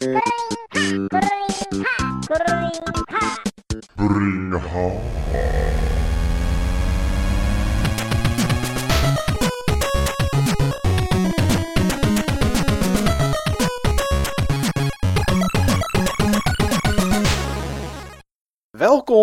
[0.00, 0.12] Welkom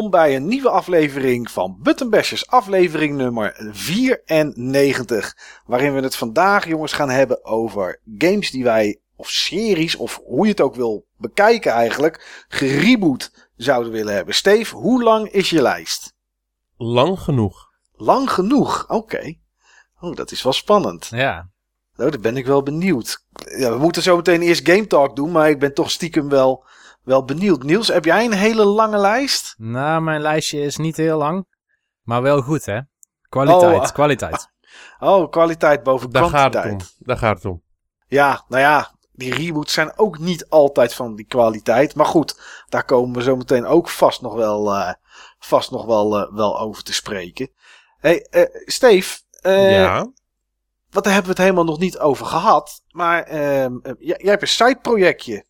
[0.10, 5.38] bij een nieuwe aflevering van Buttonbashers, aflevering nummer 94.
[5.66, 10.44] Waarin we het vandaag, jongens, gaan hebben over games die wij, of series, of hoe
[10.46, 14.34] je het ook wil bekijken eigenlijk, gereboot zouden willen hebben.
[14.36, 16.14] Steve, hoe lang is je lijst?
[16.78, 17.70] Lang genoeg.
[17.92, 19.36] Lang genoeg, oké.
[20.00, 21.08] Oh, dat is wel spannend.
[21.12, 21.50] Ja.
[21.96, 23.26] Nou, daar ben ik wel benieuwd.
[23.58, 26.66] Ja, we moeten zo meteen eerst Game Talk doen, maar ik ben toch stiekem wel,
[27.04, 27.64] wel benieuwd.
[27.64, 29.56] Niels, heb jij een hele lange lijst?
[29.58, 31.46] Nou, mijn lijstje is niet heel lang.
[32.02, 32.80] Maar wel goed, hè?
[33.30, 34.48] Kwaliteit, Oh, kwaliteit.
[35.00, 36.82] Oh, kwaliteit boven Daar gaat kwantiteit.
[36.82, 37.06] het om.
[37.06, 37.64] Daar gaat het om.
[38.08, 41.96] Ja, nou ja, die reboots zijn ook niet altijd van die kwaliteit.
[41.96, 42.40] Maar goed,
[42.70, 44.94] daar komen we zo meteen ook vast nog wel, eh,
[45.40, 47.50] vast nog wel, eh, wel over te spreken.
[47.98, 50.12] hey, eh, Steve, ja.
[50.90, 52.84] wat daar hebben we het helemaal nog niet over gehad.
[52.88, 55.46] Maar ehm, eh, jij, jij hebt een sideprojectje.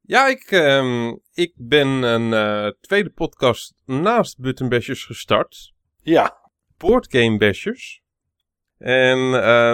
[0.00, 5.72] Ja, ik, ehm, ik ben een tweede podcast naast Button Bashers gestart.
[6.02, 8.00] Ja, Board Game Bashers.
[8.78, 9.30] En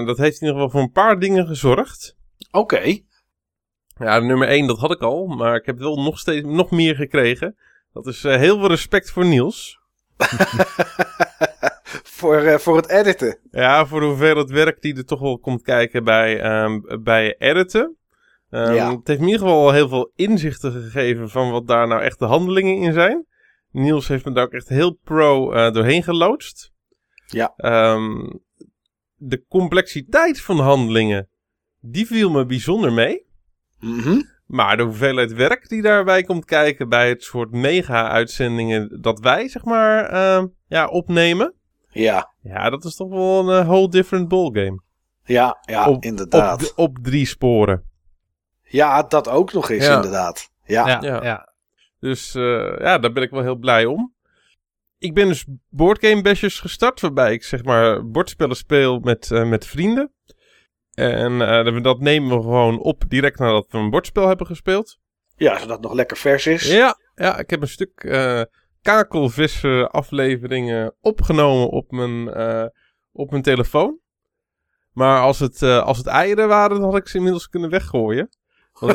[0.06, 2.16] dat heeft in ieder geval voor een paar dingen gezorgd.
[2.52, 2.98] Oké.
[3.98, 5.26] Ja, nummer één, dat had ik al.
[5.26, 7.56] Maar ik heb wel nog steeds nog meer gekregen.
[7.92, 9.80] Dat is eh, heel veel respect voor Niels.
[12.18, 13.38] voor, eh, voor het editen.
[13.50, 17.96] Ja, voor de hoeveelheid werk die er toch wel komt kijken bij, ehm, bij editen.
[18.50, 18.90] Ehm, Ja.
[18.96, 22.24] Het heeft in ieder geval heel veel inzichten gegeven van wat daar nou echt de
[22.24, 23.26] handelingen in zijn.
[23.70, 26.72] Niels heeft me daar ook echt heel pro eh, doorheen geloodst.
[27.26, 27.52] Ja.
[27.56, 28.30] Ehm,
[29.16, 31.28] de complexiteit van de handelingen,
[31.82, 33.26] die viel me bijzonder mee.
[33.80, 34.20] Mhm.
[34.46, 39.64] Maar de hoeveelheid werk die daarbij komt kijken bij het soort mega-uitzendingen dat wij, zeg
[39.64, 41.54] maar, ehm, ja, opnemen.
[41.88, 44.80] Ja, Ja, dat is toch wel een eh, whole different ballgame.
[45.24, 46.70] ja, ja, op, inderdaad.
[46.70, 47.82] Op, op drie sporen.
[48.62, 49.94] Ja, dat ook nog eens, Ja.
[49.94, 50.50] inderdaad.
[50.64, 51.22] Ja, Ja, ja.
[51.24, 51.52] ja.
[52.00, 54.14] Dus eh, ja, daar ben ik wel heel blij om.
[54.98, 59.66] Ik ben dus boardgame bashers gestart, waarbij ik zeg maar bordspellen speel met, eh, met
[59.66, 60.12] vrienden.
[60.94, 64.98] En eh, dat nemen we gewoon op direct nadat we een bordspel hebben gespeeld.
[65.36, 66.72] ja, zodat het nog lekker vers is.
[66.72, 68.42] Ja, ja ik heb een stuk eh
[68.82, 72.66] kakelvissen afleveringen opgenomen op mijn, eh,
[73.12, 73.98] op mijn telefoon.
[74.92, 78.28] Maar als het, als het eieren waren, dan had ik ze inmiddels kunnen weggooien.
[78.72, 78.92] Want,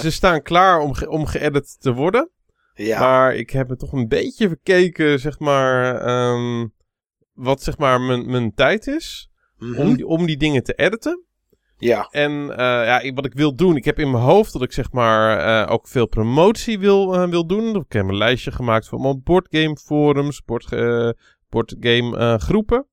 [0.00, 2.30] ze- staan klaar om, ge- om geëdit te worden.
[2.74, 6.66] Ja, Maar ik heb me toch een beetje verkeken, zeg maar, ehm,
[7.32, 9.30] wat zeg maar mijn, mijn tijd is.
[9.62, 9.80] Mhm.
[9.80, 11.24] Om, die, om die dingen te editen.
[11.76, 12.08] ja.
[12.10, 14.72] En eh, ja, ik- wat ik wil doen, ik heb in mijn hoofd dat ik
[14.72, 17.76] zeg maar eh, ook veel promotie wil, eh, wil doen.
[17.76, 20.68] Ik heb een lijstje gemaakt van allemaal boardgame forums, board,
[21.48, 22.86] boardgame groepen.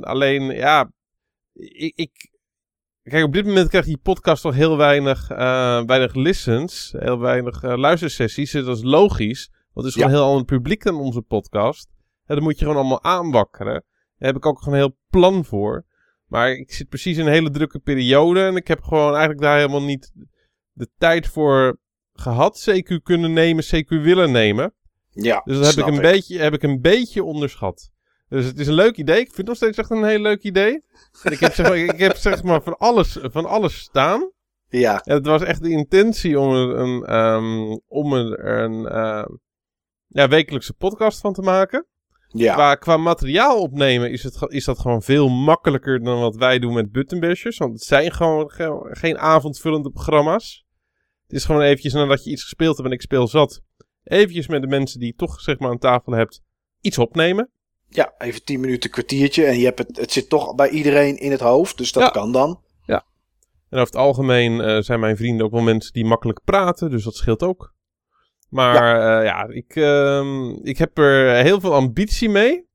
[0.00, 0.90] Alleen, ja,
[1.52, 2.30] ik, ik...
[3.02, 5.28] Kijk, op dit moment krijgt die podcast toch heel weinig,
[5.86, 8.52] weinig listens, heel weinig luistersessies.
[8.52, 10.14] Dat is logisch, want het is gewoon Ja.
[10.16, 11.88] een heel ander publiek dan onze podcast.
[12.26, 13.84] En dat moet je gewoon allemaal aanwakkeren.
[14.18, 15.84] Daar heb ik ook gewoon een heel plan voor.
[16.26, 18.40] Maar ik zit precies in een hele drukke periode.
[18.40, 20.12] En ik heb gewoon eigenlijk daar helemaal niet
[20.72, 21.78] de tijd voor
[22.12, 22.70] gehad.
[22.70, 24.74] CQ kunnen nemen, CQ willen nemen.
[25.10, 27.90] Ja, Dus dat heb ik, een Beetje, heb ik een beetje onderschat.
[28.28, 29.18] Dus het is een leuk idee.
[29.18, 30.84] Ik vind het nog steeds echt een heel leuk idee.
[31.22, 34.30] Ik heb zeg maar, ik heb zeg maar van alles, van alles staan.
[34.68, 39.26] Ja, En het was echt de intentie om er een, ehm, om er een ehm,
[40.06, 41.86] ja, wekelijkse podcast van te maken.
[42.28, 46.58] Ja, Qua, qua materiaal opnemen is, het, is dat gewoon veel makkelijker dan wat wij
[46.58, 47.58] doen met buttonbashers.
[47.58, 50.66] Want het zijn gewoon ge- geen avondvullende programma's.
[51.26, 53.60] Het is gewoon eventjes nadat je iets gespeeld hebt en ik speel zat.
[54.04, 56.42] Eventjes met de mensen die je toch zeg maar aan tafel hebt
[56.80, 57.50] iets opnemen.
[57.88, 59.44] ja, even tien minuten, kwartiertje.
[59.44, 62.08] En je hebt het, het zit toch bij iedereen in het hoofd, dus dat Ja.
[62.08, 62.60] kan dan.
[63.70, 67.04] En over het algemeen eh, zijn mijn vrienden ook wel mensen die makkelijk praten, dus
[67.04, 67.74] dat scheelt ook.
[68.48, 72.66] Maar ja, ja ik, ehm, ik heb er heel veel ambitie mee.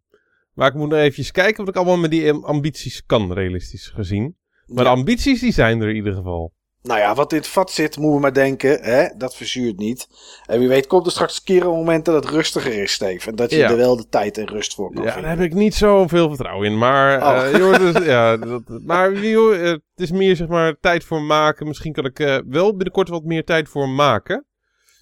[0.53, 4.35] Maar ik moet nog even kijken wat ik allemaal met die ambities kan, realistisch gezien.
[4.65, 4.91] Maar Ja.
[4.91, 6.53] de ambities die zijn er in ieder geval.
[6.81, 10.07] Nou ja, wat in het vat zit, moeten we maar denken, hè, dat verzuurt niet.
[10.45, 13.29] En wie weet komt er straks een keer een moment dat het rustiger is, Steve.
[13.29, 13.69] En dat je Ja.
[13.69, 15.31] er wel de tijd en rust voor kan Ja, daar vinden.
[15.31, 16.77] heb ik niet zoveel vertrouwen in.
[16.77, 17.45] Maar, Oh.
[17.45, 21.21] eh, joh, dus, ja, dat, maar joh, eh, het is meer zeg maar tijd voor
[21.21, 21.67] maken.
[21.67, 24.45] Misschien kan ik eh, wel binnenkort wat meer tijd voor maken.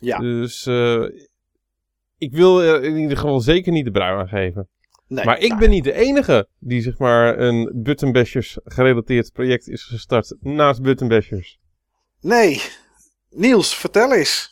[0.01, 0.17] Ja.
[0.17, 1.03] Dus eh,
[2.17, 4.69] ik wil er in ieder geval zeker niet de brui aan geven.
[5.07, 9.67] Nee, maar ik nou, ben niet de enige die zeg maar een Buttonbashers gerelateerd project
[9.67, 11.59] is gestart naast Buttonbashers.
[12.21, 12.61] Nee.
[13.29, 14.49] Niels, vertel eens.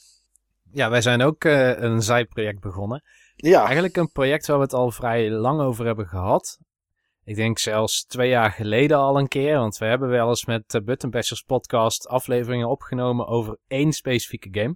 [0.71, 3.03] Ja, wij zijn ook eh, een zijproject begonnen.
[3.35, 6.59] Ja, Eigenlijk een project waar we het al vrij lang over hebben gehad.
[7.23, 9.57] Ik denk zelfs twee jaar geleden al een keer.
[9.57, 14.47] Want we hebben wel eens met de Button Bashers podcast afleveringen opgenomen over één specifieke
[14.51, 14.75] game.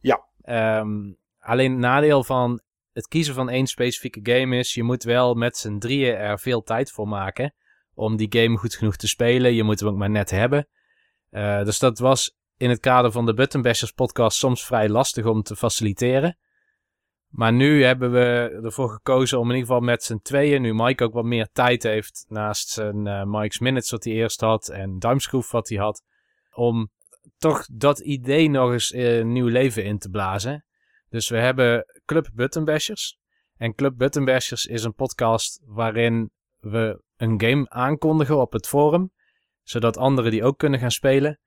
[0.00, 0.26] Ja.
[0.42, 2.60] Ehm, alleen het nadeel van
[2.92, 4.74] het kiezen van één specifieke game is...
[4.74, 7.54] je moet wel met z'n drieën er veel tijd voor maken...
[7.94, 9.54] om die game goed genoeg te spelen.
[9.54, 10.68] Je moet hem ook maar net hebben.
[11.30, 15.24] Eh, dus dat was in het kader van de Button Bashers podcast soms vrij lastig
[15.24, 16.38] om te faciliteren.
[17.28, 21.04] Maar nu hebben we ervoor gekozen om in ieder geval met z'n tweeën, nu Mike
[21.04, 24.98] ook wat meer tijd heeft naast zijn eh, Mike's Minutes wat hij eerst had en
[24.98, 26.02] Duimschroef wat hij had,
[26.50, 26.90] om
[27.36, 30.64] toch dat idee nog eens eh, nieuw leven in te blazen.
[31.08, 33.18] Dus we hebben Club Buttonbashers.
[33.56, 39.12] En Club Buttonbashers is een podcast waarin we een game aankondigen op het forum,
[39.62, 41.40] zodat anderen die ook kunnen gaan spelen.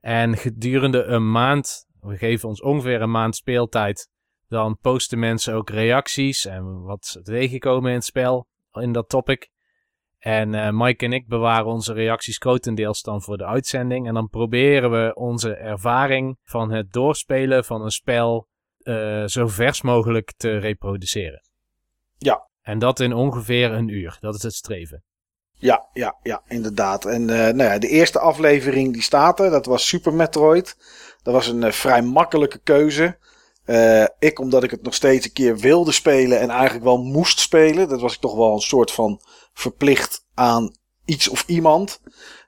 [0.00, 4.08] En gedurende een maand, we geven ons ongeveer een maand speeltijd,
[4.48, 9.50] dan posten mensen ook reacties en wat ze tegenkomen in het spel, in dat topic.
[10.26, 14.08] En eh, Mike en ik bewaren onze reacties grotendeels dan voor de uitzending.
[14.08, 18.46] En dan proberen we onze ervaring van het doorspelen van een spel
[18.78, 21.42] eh, zo vers mogelijk te reproduceren.
[22.18, 22.48] Ja.
[22.62, 24.16] En dat in ongeveer een uur.
[24.20, 25.04] Dat is het streven.
[25.52, 27.04] ja, ja, ja, inderdaad.
[27.04, 30.76] En eh, nou ja, de eerste aflevering die staat er, dat was Super Metroid.
[31.22, 33.18] Dat was een vrij makkelijke keuze.
[34.18, 37.88] Ik, omdat ik het nog steeds een keer wilde spelen en eigenlijk wel moest spelen.
[37.88, 39.20] Dat was ik toch wel een soort van
[39.56, 42.00] verplicht aan iets of iemand.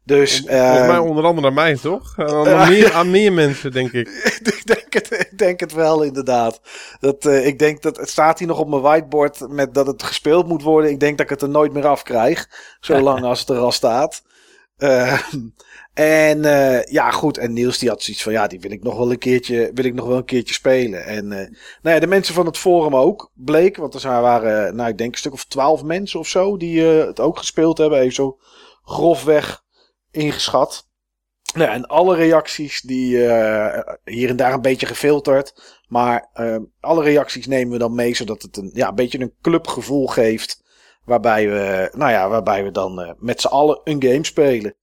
[0.05, 2.19] Dus Volgens mij eh, onder andere aan mij, toch?
[2.19, 4.08] Aan, meer, aan meer mensen, denk ik.
[4.58, 6.60] ik, denk het, ik denk het wel, inderdaad.
[7.00, 10.02] Dat, eh, ik denk dat het staat hier nog op mijn whiteboard met dat het
[10.02, 10.90] gespeeld moet worden.
[10.90, 12.49] Ik denk dat ik het er nooit meer af krijg.
[12.81, 14.22] Zolang als het er al staat.
[15.99, 17.39] En eh, ja, goed.
[17.39, 19.85] En Niels die had zoiets van, ja, die wil ik nog wel een keertje, wil
[19.85, 21.05] ik nog wel een keertje spelen.
[21.05, 21.49] En eh,
[21.83, 23.77] nou ja, de mensen van het forum ook, bleek.
[23.77, 27.06] Want er waren, nou, ik denk een stuk of twaalf mensen of zo die eh,
[27.06, 27.99] het ook gespeeld hebben.
[27.99, 28.39] Even zo
[28.83, 29.62] grofweg
[30.11, 30.89] ingeschat.
[31.55, 33.17] Nou, en alle reacties die
[34.05, 35.79] hier en daar een beetje gefilterd.
[35.89, 36.31] Maar
[36.81, 40.62] alle reacties nemen we dan mee, zodat het een, ja, een beetje een clubgevoel geeft.
[41.05, 44.77] Waarbij we, nou ja, waarbij we dan met z'n allen een game spelen.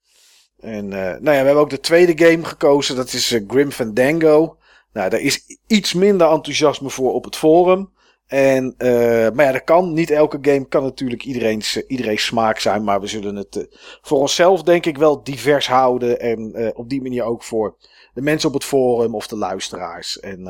[0.66, 2.96] En eh, nou ja, we hebben ook de tweede game gekozen.
[2.96, 4.58] Dat is eh, Grim Fandango.
[4.94, 7.94] Nou, daar is iets minder enthousiasme voor op het forum.
[8.28, 9.94] En, eh, maar ja, dat kan.
[9.94, 12.84] Niet elke game kan natuurlijk iedereen's, iedereen's smaak zijn.
[12.84, 13.68] Maar we zullen het
[14.02, 16.20] voor onszelf denk ik wel divers houden.
[16.20, 17.78] En op die manier ook voor
[18.14, 20.20] de mensen op het forum of de luisteraars.
[20.20, 20.42] En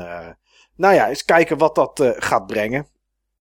[0.76, 2.86] nou ja, eens kijken wat dat gaat brengen.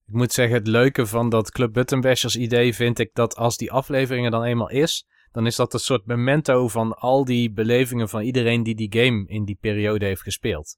[0.07, 3.72] Ik moet zeggen, het leuke van dat Club Buttonbashers idee vind ik dat als die
[3.72, 8.09] aflevering er dan eenmaal is, dan is dat een soort memento van al die belevingen
[8.09, 10.77] van iedereen die die game in die periode heeft gespeeld.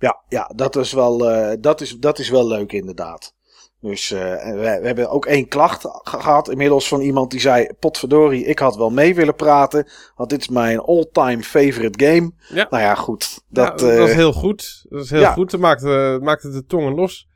[0.00, 3.34] Ja, ja dat, is wel, eh, dat, is, dat is wel leuk inderdaad.
[3.80, 7.68] Dus eh, we, we hebben ook één klacht ge- gehad inmiddels van iemand die zei...
[7.78, 9.88] Potverdorie, ik had wel mee willen praten.
[10.14, 12.32] Want dit is mijn all-time favorite game.
[12.48, 12.66] Ja.
[12.70, 13.44] Nou ja, goed.
[13.48, 14.86] Dat, ja, dat eh, is heel goed.
[14.88, 15.32] Dat is heel ja.
[15.32, 15.50] goed.
[15.50, 17.28] Dat maakt, eh, maakt het de tongen los.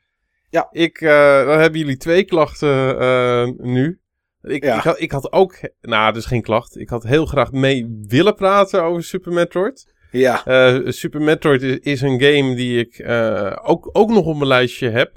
[0.50, 0.68] Ja.
[0.70, 4.01] Ik, eh, dan hebben jullie twee klachten eh, nu.
[4.42, 4.76] Ik, Ja.
[4.76, 5.58] ik, had, ik had ook...
[5.80, 6.78] Nou, is geen klacht.
[6.78, 9.94] Ik had heel graag mee willen praten over Super Metroid.
[10.10, 14.36] ja, Eh, Super Metroid is, is een game die ik eh, ook, ook nog op
[14.36, 15.16] mijn lijstje heb.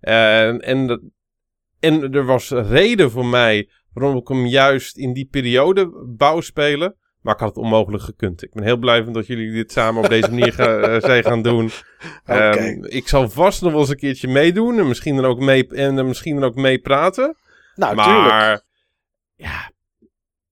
[0.00, 1.00] En, en, dat-
[1.80, 6.96] en er was reden voor mij waarom ik hem juist in die periode wou spelen.
[7.20, 8.42] Maar ik had het onmogelijk gekund.
[8.42, 11.42] Ik ben heel blij dat jullie dit samen op deze manier ga, eh, zijn gaan
[11.42, 11.70] doen.
[12.24, 14.78] Ehm, ik zal vast nog wel eens een keertje meedoen.
[14.78, 17.36] En misschien dan ook mee, en dan misschien dan ook mee praten.
[17.76, 18.28] Nou tuurlijk.
[18.28, 18.62] maar
[19.34, 19.70] ja,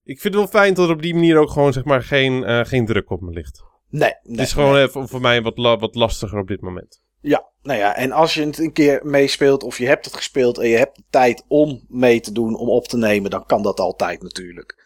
[0.04, 2.44] ik vind het wel fijn dat er op die manier ook gewoon zeg maar geen,
[2.44, 3.62] eh, geen druk op me ligt.
[3.88, 4.82] Nee, nee, het is gewoon nee.
[4.82, 7.00] even voor mij wat, la- wat lastiger op dit moment.
[7.20, 10.58] Ja, nou ja, en als je het een keer meespeelt of je hebt het gespeeld
[10.58, 13.62] en je hebt de tijd om mee te doen, om op te nemen, dan kan
[13.62, 14.80] dat altijd natuurlijk.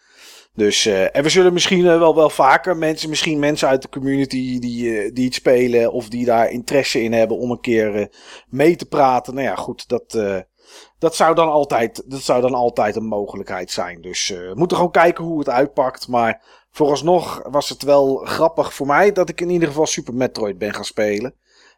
[0.53, 3.89] Dus, eh, en we zullen misschien eh, wel, wel vaker mensen, misschien mensen uit de
[3.89, 8.09] community die, die het spelen of die daar interesse in hebben om een keer
[8.47, 9.33] mee te praten.
[9.33, 10.13] Nou ja, goed, dat,
[10.99, 14.01] dat, zou dan altijd, dat zou dan altijd een mogelijkheid zijn.
[14.01, 16.07] Dus eh, we moeten gewoon kijken hoe het uitpakt.
[16.07, 20.57] Maar vooralsnog was het wel grappig voor mij dat ik in ieder geval Super Metroid
[20.57, 21.33] ben gaan spelen.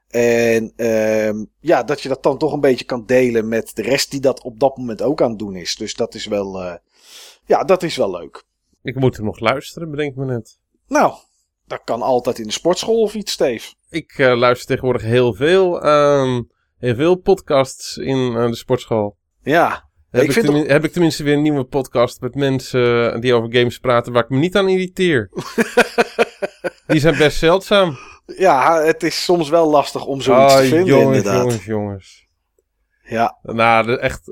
[0.10, 4.12] En ehm, ja, dat je dat dan toch een beetje kan delen met de rest
[4.12, 5.76] die dat op dat moment ook aan het doen is.
[5.76, 6.76] Dus dat is wel, eh,
[7.46, 8.44] ja, dat is wel leuk.
[8.82, 10.58] Ik moet hem nog luisteren, bedenk me net.
[10.88, 11.14] Nou,
[11.66, 13.74] dat kan altijd in de sportschool of iets, Steve.
[13.90, 16.42] Ik eh, luister tegenwoordig heel veel, ehm,
[16.80, 19.18] heel veel podcasts in eh, de sportschool.
[19.42, 23.20] Ja, Heb Ik ik, vind heb ik tenminste weer een nieuwe podcast met mensen eh,
[23.22, 25.30] die over games praten waar ik me niet aan irriteer.
[26.88, 27.98] die zijn best zeldzaam.
[28.26, 31.42] Ja, het is soms wel lastig om zoiets Ah, te vinden, jongens, inderdaad.
[31.44, 32.28] jongens, jongens.
[33.02, 34.28] Ja, Nou, echt.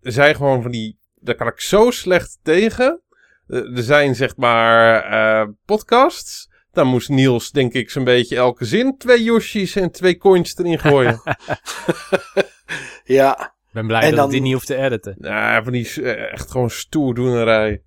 [0.00, 0.98] Er zijn gewoon van die.
[1.14, 3.00] Daar kan ik zo slecht tegen.
[3.46, 6.52] Eh, Er zijn zeg maar podcasts.
[6.74, 10.78] Daar moest Niels, denk ik, zo'n beetje elke zin twee Yoshi's en twee coins erin
[10.78, 11.20] gooien.
[13.04, 15.14] ja, Ik ben blij En dat dan- ik die niet hoef te editen.
[15.18, 17.82] nou, van die eh, echt gewoon stoerdoenerij.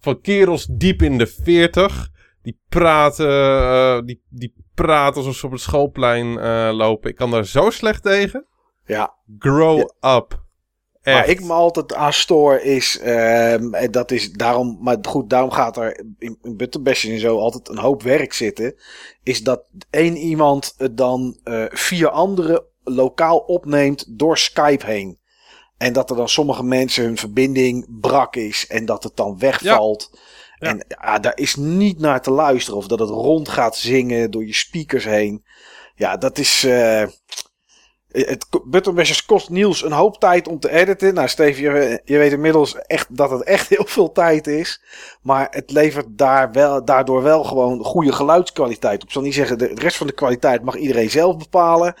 [0.00, 2.08] Van kerels diep in de veertig.
[2.42, 7.10] Die praten, eh, die, die praten alsof ze op het schoolplein eh, lopen.
[7.10, 8.46] Ik kan daar zo slecht tegen.
[8.84, 9.14] ja.
[9.38, 10.44] Grow up.
[11.06, 11.18] Echt.
[11.18, 15.50] Waar ik me altijd aan stoor is, ehm, en dat is daarom, maar goed, daarom
[15.50, 18.74] gaat er in, in en zo altijd een hoop werk zitten.
[19.22, 25.18] Is dat één iemand het dan eh, vier anderen lokaal opneemt door Skype heen.
[25.76, 30.10] En dat er dan sommige mensen hun verbinding brak is en dat het dan wegvalt.
[30.58, 30.68] Ja.
[30.68, 32.78] En ja, daar is niet naar te luisteren.
[32.78, 35.44] Of dat het rond gaat zingen door je speakers heen.
[35.94, 36.64] Ja, dat is.
[36.64, 37.02] eh
[38.08, 41.14] het Buttonbashers kost Niels een hoop tijd om te editen.
[41.14, 44.82] Nou, Steve, je, je weet inmiddels echt dat het echt heel veel tijd is.
[45.22, 49.06] Maar het levert daar wel, daardoor wel gewoon goede geluidskwaliteit op.
[49.06, 51.94] Ik zal niet zeggen, de, de rest van de kwaliteit mag iedereen zelf bepalen.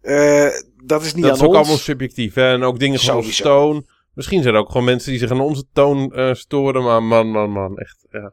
[0.00, 0.48] Eh,
[0.84, 1.58] dat is niet dat aan is ook ons.
[1.58, 2.34] allemaal subjectief.
[2.34, 2.52] Hè?
[2.52, 3.42] En ook dingen zoals Sowieso.
[3.42, 3.86] toon.
[4.14, 6.82] Misschien zijn er ook gewoon mensen die zich aan onze toon eh, storen.
[6.82, 7.76] Maar man, man, man.
[7.78, 8.06] Echt.
[8.10, 8.32] Ja.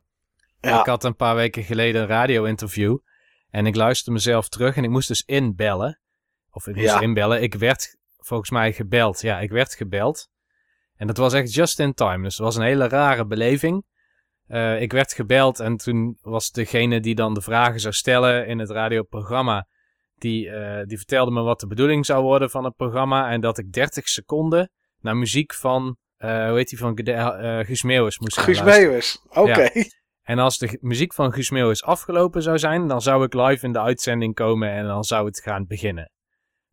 [0.61, 0.79] Ja.
[0.79, 2.97] Ik had een paar weken geleden een radio-interview.
[3.49, 5.99] En ik luisterde mezelf terug en ik moest dus inbellen.
[6.55, 6.99] Of ik moest Ja.
[6.99, 7.41] inbellen.
[7.41, 9.21] Ik werd volgens mij gebeld.
[9.21, 10.27] Ja, ik werd gebeld.
[10.95, 12.23] En dat was echt just in time.
[12.23, 13.85] Dus het was een hele rare beleving.
[14.47, 18.59] Eh, ik werd gebeld en toen was degene die dan de vragen zou stellen in
[18.59, 19.67] het radioprogramma.
[20.15, 23.29] Die, eh, die vertelde me wat de bedoeling zou worden van het programma.
[23.29, 26.99] En dat ik 30 seconden naar muziek van, eh, hoe heet die, van
[27.65, 28.63] Guus Meeuwis moest gaan Guus.
[28.63, 29.21] Meeuwis.
[29.29, 29.69] Oké.
[30.21, 33.71] En als de muziek van Guus Meeuwis afgelopen zou zijn, dan zou ik live in
[33.71, 36.11] de uitzending komen en dan zou het gaan beginnen.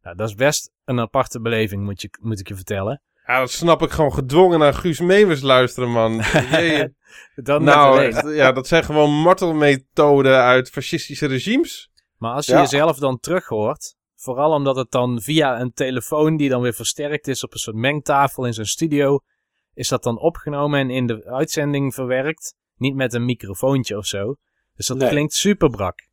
[0.03, 3.03] Nou, dat is best een aparte beleving, moet, je, moet ik je vertellen.
[3.27, 6.13] ja, dat snap ik gewoon gedwongen naar Guus Meeuwis luisteren, man.
[7.35, 11.91] Dan nou, ja, dat zijn gewoon martelmethoden uit fascistische regimes.
[12.19, 12.61] Maar als je Ja.
[12.61, 17.29] jezelf dan terug hoort, vooral omdat het dan via een telefoon die dan weer versterkt
[17.29, 19.21] is op een soort mengtafel in zo'n studio,
[19.75, 22.55] is dat dan opgenomen en in de uitzending verwerkt.
[22.77, 24.37] Niet met een microfoontje of zo.
[24.77, 25.09] Dus dat Nee.
[25.09, 26.11] klinkt super brak.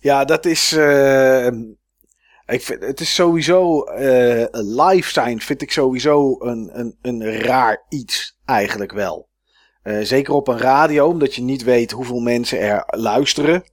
[0.00, 0.72] Ja, dat is.
[0.72, 1.48] eh,
[2.48, 3.82] ik vind, het is sowieso.
[3.82, 8.38] eh, live zijn vind ik sowieso een, een, een raar iets.
[8.44, 9.28] Eigenlijk wel.
[9.82, 13.64] Eh, zeker op een radio, omdat je niet weet hoeveel mensen er luisteren.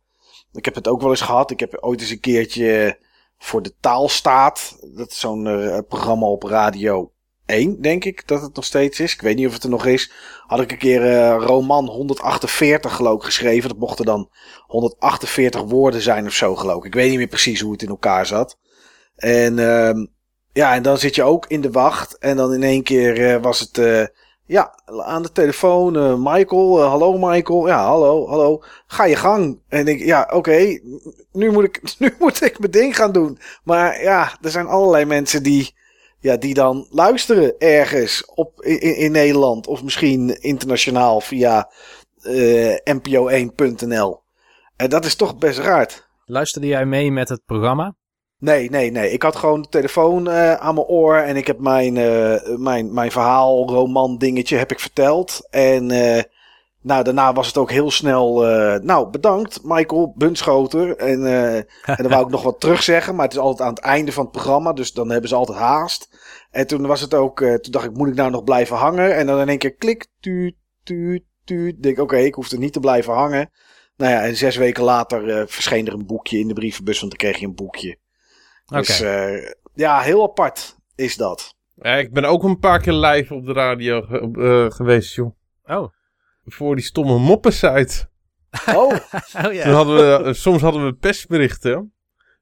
[0.53, 1.51] Ik heb het ook wel eens gehad.
[1.51, 2.99] Ik heb ooit eens een keertje
[3.37, 4.77] voor de taalstaat.
[4.95, 7.11] Dat is zo'n eh, programma op radio
[7.45, 9.13] 1, denk ik dat het nog steeds is.
[9.13, 10.11] Ik weet niet of het er nog is.
[10.47, 13.69] Had ik een keer roman 148 geloof ik geschreven.
[13.69, 14.29] Dat mochten dan
[14.65, 16.85] 148 woorden zijn of zo geloof ik.
[16.85, 18.57] Ik weet niet meer precies hoe het in elkaar zat.
[19.15, 20.05] En ehm,
[20.53, 22.17] ja, en dan zit je ook in de wacht.
[22.17, 23.77] En dan in één keer eh, was het...
[23.77, 24.05] eh,
[24.47, 25.95] ja, aan de telefoon.
[25.95, 27.67] eh, Michael, hallo Michael.
[27.67, 28.63] Ja, hallo, hallo.
[28.87, 29.59] Ga je gang.
[29.67, 30.79] En ik, ja, oké.
[31.31, 33.39] nu, moet ik, nu moet ik mijn ding gaan doen.
[33.63, 35.73] Maar ja, er zijn allerlei mensen die,
[36.19, 39.67] ja, die dan luisteren ergens op, in, in Nederland.
[39.67, 41.71] Of misschien internationaal via
[42.21, 44.23] eh, npo1.nl.
[44.75, 46.03] En dat is toch best raar.
[46.25, 47.95] Luisterde jij mee met het programma?
[48.39, 49.11] Nee, nee, nee.
[49.11, 52.93] Ik had gewoon de telefoon eh, aan mijn oor en ik heb mijn, eh, mijn,
[52.93, 55.47] mijn verhaal, roman dingetje heb ik verteld.
[55.49, 56.23] En eh,
[56.81, 58.41] nou, daarna was het ook heel snel,
[58.81, 60.97] nou bedankt Michael Bunschoter.
[60.97, 61.25] En,
[61.85, 64.23] en dan wou ik nog wat terugzeggen, maar het is altijd aan het einde van
[64.23, 66.09] het programma, dus dan hebben ze altijd haast.
[66.51, 69.15] En toen was het ook, toen dacht ik, moet ik nou nog blijven hangen?
[69.15, 71.83] En dan in één keer klik, tuut, tuut, tuut.
[71.83, 73.49] Denk oké, ik hoef er niet te blijven hangen.
[73.97, 77.19] Nou ja, en zes weken later verscheen er een boekje in de brievenbus, want dan
[77.19, 77.97] kreeg je een boekje.
[78.65, 81.55] Dus eh, ja, heel apart is dat.
[81.75, 85.35] Ja, ik ben ook een paar keer live op de radio ge- eh, geweest, joh.
[85.65, 85.87] Oh.
[86.45, 88.09] Voor die stomme moppensite.
[88.65, 88.75] Oh,
[89.35, 89.69] oh Toen ja.
[89.69, 91.93] hadden we, eh, soms hadden we persberichten.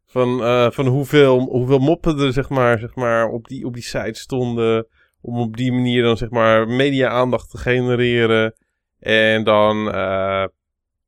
[0.06, 3.84] Van, eh, van hoeveel, hoeveel moppen er zeg maar, zeg maar, op, die, op die
[3.84, 4.88] site stonden.
[5.22, 8.56] Om op die manier dan zeg maar media-aandacht te genereren.
[9.00, 10.46] En dan eh,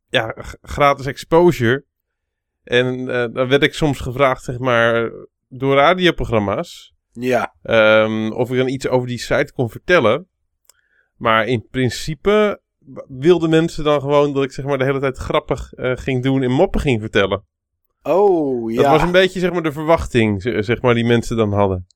[0.09, 1.85] ja, gratis exposure.
[2.65, 5.11] En eh, dan werd ik soms gevraagd zeg maar
[5.49, 6.93] door radioprogramma's.
[7.11, 7.53] ja.
[7.63, 10.27] Ehm, of ik dan iets over die site kon vertellen.
[11.15, 12.61] Maar in principe
[13.07, 16.41] wilden mensen dan gewoon dat ik zeg maar de hele tijd grappig eh, ging doen
[16.43, 17.43] en moppen ging vertellen.
[18.03, 18.81] Oh, ja.
[18.81, 21.87] Dat was een beetje zeg maar de verwachting, zeg maar, die mensen dan hadden.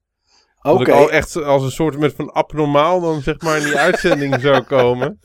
[0.61, 0.81] Dat Oké.
[0.81, 4.39] ik al echt als een soort met van abnormaal dan zeg maar in die uitzending
[4.39, 5.19] zou komen.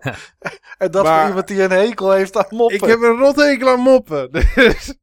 [0.78, 2.76] En dat Maar- voor iemand die een hekel heeft aan moppen.
[2.76, 4.30] Ik heb een rothekel aan moppen.
[4.54, 4.94] Dus,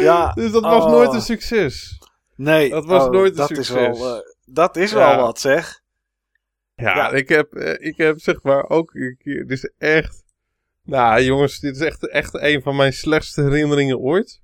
[0.00, 0.32] Ja.
[0.32, 0.90] dus dat was Oh.
[0.90, 1.98] nooit een succes.
[2.36, 2.70] Nee.
[2.70, 3.68] Dat was oh, nooit een dat succes.
[3.68, 4.96] Is wel, eh, dat is Ja.
[4.96, 5.80] wel wat, zeg.
[6.74, 7.10] Ja, Ja.
[7.10, 9.46] Ik, heb, eh, ik heb zeg maar ook een keer...
[9.46, 10.22] Dit is echt...
[10.82, 14.40] Nou jongens, dit is echt, echt een van mijn slechtste herinneringen ooit.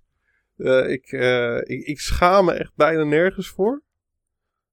[0.57, 3.83] Eh, ik, eh, ik, ik schaam me echt bijna nergens voor.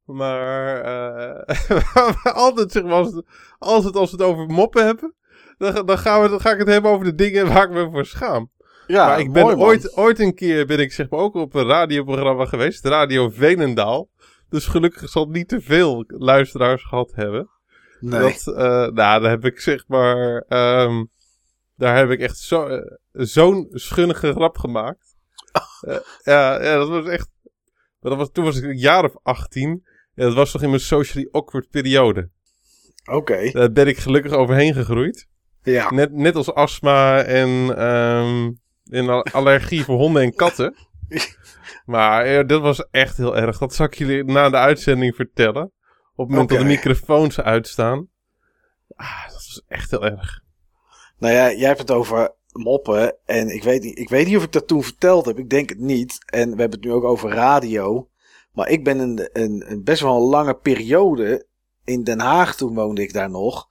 [0.05, 3.25] Maar eh, altijd zeg maar, als het,
[3.59, 5.13] als, het, als we het over moppen hebben...
[5.57, 7.89] Dan, dan, gaan we, dan ga ik het hebben over de dingen waar ik me
[7.91, 8.51] voor schaam.
[8.87, 11.53] Ja, maar ik ben mooi, ooit, ooit een keer ben ik zeg maar ook op
[11.53, 12.85] een radioprogramma geweest.
[12.85, 14.09] Radio Venendaal.
[14.49, 17.49] Dus gelukkig zal het niet te veel luisteraars gehad hebben.
[17.99, 18.19] Nee.
[18.19, 20.45] Dat, eh, nou, daar heb ik zeg maar.
[20.47, 21.03] ehm,
[21.75, 25.11] daar heb ik echt zo, eh, zo'n schunnige grap gemaakt.
[26.23, 27.29] Ja, ja, dat was echt.
[27.99, 29.85] Dat was, toen was ik een jaar of 18.
[30.15, 32.29] Ja, dat was toch in mijn socially awkward periode.
[33.11, 33.49] Oké.
[33.51, 35.27] Daar ben ik gelukkig overheen gegroeid.
[35.63, 35.91] Ja.
[35.91, 38.51] Net, net als astma en, ehm,
[38.85, 40.75] en al- allergie voor honden en katten.
[41.85, 43.57] Maar dat was echt heel erg.
[43.57, 45.63] Dat zal ik jullie na de uitzending vertellen.
[46.15, 48.07] Op het moment dat de microfoons uitstaan.
[48.95, 50.41] Ah, dat was echt heel erg.
[51.17, 53.17] Nou ja, jij hebt het over moppen.
[53.25, 55.37] En ik weet, niet, ik weet niet of ik dat toen verteld heb.
[55.37, 56.17] Ik denk het niet.
[56.25, 58.09] En we hebben het nu ook over radio.
[58.53, 61.47] Maar ik ben een, een, een best wel een lange periode
[61.83, 63.67] in Den Haag, toen woonde ik daar nog.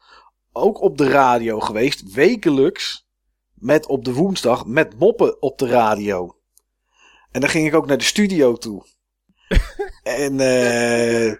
[0.53, 2.12] Ook op de radio geweest.
[2.12, 3.07] Wekelijks.
[3.55, 4.67] Met op de woensdag.
[4.67, 6.37] Met moppen op de radio.
[7.31, 8.85] En dan ging ik ook naar de studio toe.
[10.03, 11.33] en eh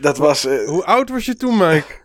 [0.00, 0.44] dat was.
[0.44, 2.02] eh, Hoe oud was je toen, Mike?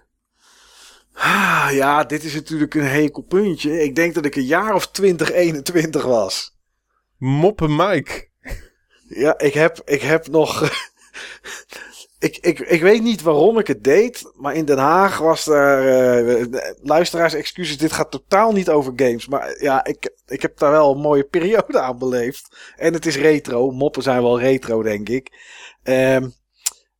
[1.13, 3.83] Ah, ja, dit is natuurlijk een hekel puntje.
[3.83, 6.57] Ik denk dat ik een jaar of 20, 21 was.
[7.17, 8.28] Moppen Mike.
[9.09, 10.63] Ja, ik heb, ik heb nog.
[12.19, 14.31] ik, ik, ik weet niet waarom ik het deed.
[14.35, 15.87] Maar in Den Haag was daar.
[16.27, 16.45] eh,
[16.81, 19.27] luisteraars, excuses, dit gaat totaal niet over games.
[19.27, 22.73] Maar ja, ik, ik heb daar wel een mooie periode aan beleefd.
[22.75, 23.71] En het is retro.
[23.71, 25.31] Moppen zijn wel retro, denk ik.
[25.83, 26.29] Ehm,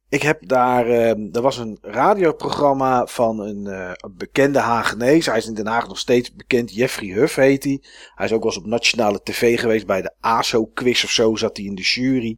[0.09, 0.87] ik heb daar.
[0.87, 5.25] ehm, er was een radioprogramma van een, eh, bekende Hagenees.
[5.25, 6.73] Hij is in Den Haag nog steeds bekend.
[6.73, 7.83] Jeffrey Huff heet hij.
[8.15, 9.85] Hij is ook wel eens op nationale tv geweest.
[9.85, 12.37] Bij de ASO-quiz of zo zat hij in de jury.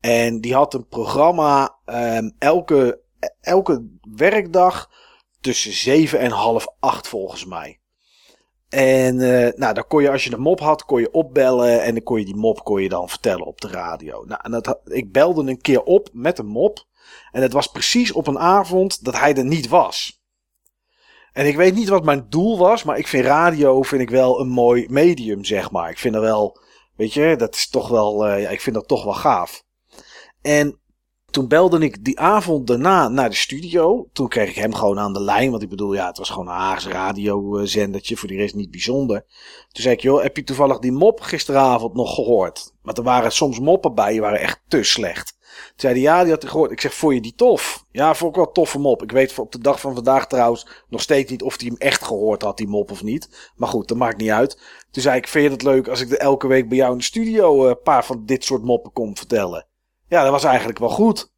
[0.00, 3.00] En die had een programma ehm, elke,
[3.40, 4.90] elke werkdag
[5.40, 7.78] tussen zeven en half acht volgens mij.
[8.68, 11.82] En eh, nou, dan kon je, als je een mop had, kon je opbellen.
[11.82, 14.24] En dan kon je die mop kon je dan vertellen op de radio.
[14.24, 16.88] Nou, en dat, ik belde een keer op met een mop.
[17.32, 20.22] En het was precies op een avond dat hij er niet was.
[21.32, 24.40] En ik weet niet wat mijn doel was, maar ik vind radio vind ik wel
[24.40, 25.90] een mooi medium, zeg maar.
[25.90, 26.60] Ik vind dat wel,
[26.96, 29.64] weet je, dat is toch wel, eh, ja, ik vind dat toch wel gaaf.
[30.42, 30.80] En
[31.30, 34.08] toen belde ik die avond daarna naar de studio.
[34.12, 35.50] Toen kreeg ik hem gewoon aan de lijn.
[35.50, 38.16] Want ik bedoel, ja, het was gewoon een Haagse radiozendertje.
[38.16, 39.20] Voor die rest niet bijzonder.
[39.72, 42.74] Toen zei ik, joh, heb je toevallig die mop gisteravond nog gehoord?
[42.82, 45.38] Want er waren soms moppen bij, die waren echt te slecht.
[45.66, 46.70] Toen zei hij, ja, die had hij gehoord.
[46.70, 47.84] Ik zeg, vond je die tof?
[47.90, 49.02] Ja, vond ik wel een toffe mop.
[49.02, 52.04] Ik weet op de dag van vandaag trouwens nog steeds niet of hij hem echt
[52.04, 53.50] gehoord had, die mop of niet.
[53.56, 54.60] Maar goed, dat maakt niet uit.
[54.90, 56.98] Toen zei ik, vind je het leuk als ik er elke week bij jou in
[56.98, 59.66] de studio eh, een paar van dit soort moppen kom vertellen?
[60.08, 61.32] Ja, dat was eigenlijk wel goed.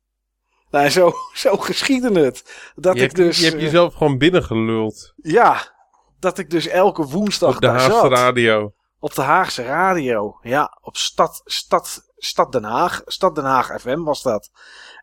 [0.70, 2.72] Nou, zo, zo geschiedde het.
[2.74, 5.12] Dat je, ik hebt, dus, je hebt eh, jezelf gewoon binnengeluld.
[5.16, 5.70] ja,
[6.18, 8.10] dat ik dus elke woensdag Op de Haagse zat.
[8.12, 8.72] radio.
[8.98, 10.38] Op de Haagse radio.
[10.42, 13.02] Ja, op Stad, Stad, Stad Den Haag.
[13.04, 14.50] Stad Den Haag FM was dat.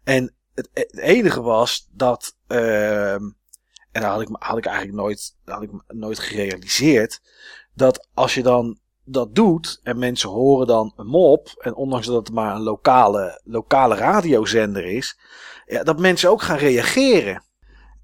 [0.03, 2.35] En het, het enige was dat.
[2.47, 3.23] ehm
[3.91, 7.19] en dat had ik, had ik eigenlijk nooit, had ik nooit gerealiseerd.
[7.73, 11.47] Dat als je dan dat doet en mensen horen dan een mop.
[11.57, 15.19] En ondanks dat het maar een lokale, lokale radiozender is.
[15.65, 17.43] Ja, dat mensen ook gaan reageren.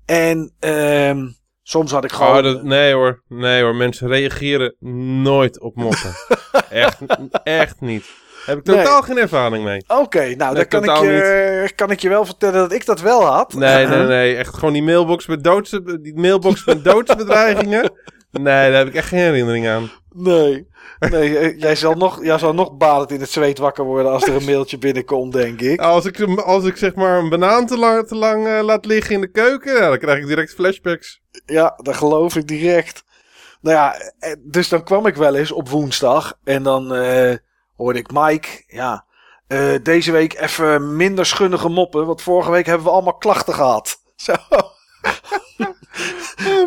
[0.05, 1.27] En ehm
[1.63, 2.37] soms had ik gewoon.
[2.37, 3.75] Oh, dat, nee hoor, nee hoor.
[3.75, 4.75] Mensen reageren
[5.21, 6.13] nooit op moppen.
[6.69, 6.99] echt,
[7.43, 8.23] echt niet.
[8.45, 9.83] Heb ik totaal geen ervaring mee.
[9.87, 13.01] Oké, nou Nee, dan kan ik, je, kan ik je wel vertellen dat ik dat
[13.01, 13.53] wel had.
[13.53, 14.35] Nee, nee, nee.
[14.35, 17.91] Echt gewoon die mailbox met, doodse, die mailbox met doodsbedreigingen.
[18.41, 19.91] Nee, daar heb ik echt geen herinnering aan.
[20.13, 20.67] Nee,
[20.99, 24.27] nee eh, jij, zal nog, jij zal nog balend in het zweet wakker worden als
[24.27, 25.79] er een mailtje binnenkomt, denk ik.
[25.79, 29.15] Als ik, als ik zeg maar een banaan te lang, te lang eh, laat liggen
[29.15, 31.21] in de keuken, ja, dan krijg ik direct flashbacks.
[31.45, 33.03] Ja, dat geloof ik direct.
[33.61, 37.35] Nou ja, eh, dus dan kwam ik wel eens op woensdag en dan eh,
[37.75, 39.05] hoorde ik Mike, ja,
[39.47, 44.01] eh, deze week even minder schunnige moppen, want vorige week hebben we allemaal klachten gehad.
[44.15, 44.33] Zo.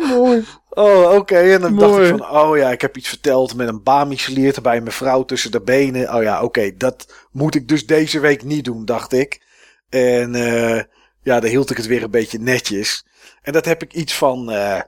[0.07, 0.45] mooi.
[0.69, 1.37] Oh, oké.
[1.37, 4.81] En dan dacht ik van, oh ja, ik heb iets verteld met een bami-sliert bij
[4.81, 6.13] mijn vrouw tussen de benen.
[6.15, 9.41] Oh ja, oké, dat moet ik dus deze week niet doen, dacht ik.
[9.89, 10.83] En eh,
[11.21, 13.05] ja, dan hield ik het weer een beetje netjes.
[13.41, 14.81] En dat heb ik iets van, eh,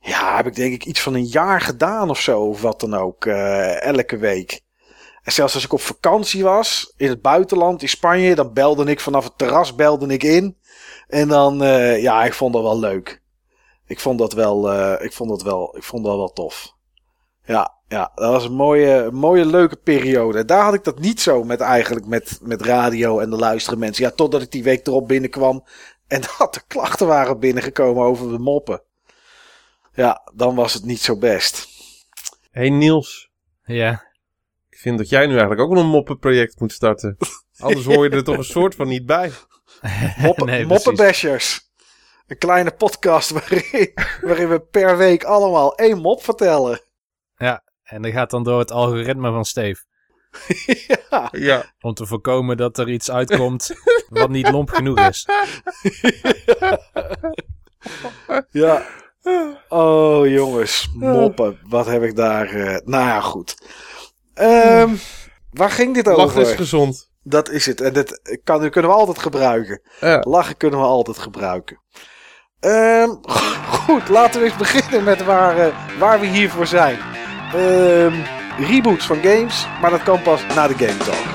[0.00, 2.40] ja, heb ik denk ik iets van een jaar gedaan of zo.
[2.40, 4.60] Of wat dan ook, elke week.
[5.28, 9.00] En zelfs als ik op vakantie was, in het buitenland, in Spanje, dan belde ik
[9.00, 10.56] vanaf het terras belde ik in.
[11.08, 13.22] En dan, eh, ja, ik vond dat wel leuk.
[13.86, 16.74] Ik vond dat wel, eh, ik vond dat wel, ik vond dat wel tof.
[17.44, 20.44] Ja, ja, dat was een mooie, mooie leuke periode.
[20.44, 24.04] Daar had ik dat niet zo met eigenlijk met, met radio en de luisteren mensen.
[24.04, 25.64] Ja, totdat ik die week erop binnenkwam
[26.06, 28.82] en dat de klachten waren binnengekomen over de moppen.
[29.94, 31.68] Ja, dan was het niet zo best.
[32.50, 33.30] hey Niels,
[33.64, 34.07] Ja,
[34.78, 37.16] vind dat jij nu eigenlijk ook wel een moppenproject moet starten.
[37.58, 39.30] Anders hoor je er toch een soort van niet bij.
[40.16, 40.84] Moppen, Nee, precies.
[40.86, 41.66] moppenbashers.
[42.26, 43.92] Een kleine podcast waarin,
[44.26, 46.80] waarin we per week allemaal één mop vertellen.
[47.82, 49.82] en dat gaat dan door het algoritme van Steve.
[51.10, 51.64] ja, Ja.
[51.80, 53.70] Om te voorkomen dat er iets uitkomt
[54.08, 55.26] wat niet lomp genoeg is.
[58.50, 58.82] ja.
[59.68, 61.58] Oh jongens, moppen.
[61.62, 62.46] Wat heb ik daar...
[62.48, 63.56] eh, nou ja, goed.
[64.38, 64.94] Ehm,
[65.50, 66.56] waar ging dit Lachen is over?
[66.56, 67.10] gezond.
[67.22, 67.80] Dat is het.
[67.80, 69.80] En dat kan, kunnen we altijd gebruiken.
[70.00, 70.22] Ja.
[70.26, 71.80] Lachen kunnen we altijd gebruiken.
[72.60, 73.08] Ehm,
[73.86, 76.98] goed, laten we eens beginnen met waar, eh, waar we hiervoor zijn.
[77.54, 78.14] Ehm,
[78.58, 81.26] reboots van games, maar dat kan pas na de Game Talk.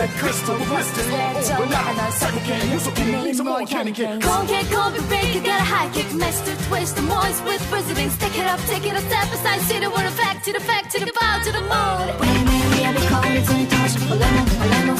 [0.00, 3.36] Got the best at crystal, blister, over oh, now, second can, use a king, need
[3.36, 4.20] some more candy cane.
[4.20, 7.62] Come get cold, be big, you got a high kick, master twist, the moist with
[7.68, 8.16] presidents.
[8.18, 10.60] Take it up, take it a step aside, see the word of fact, to the
[10.60, 12.04] fact, to the bow, to the moon.
[12.20, 14.99] When we are the cold, it's untouchable, lemon, lemon, souls, I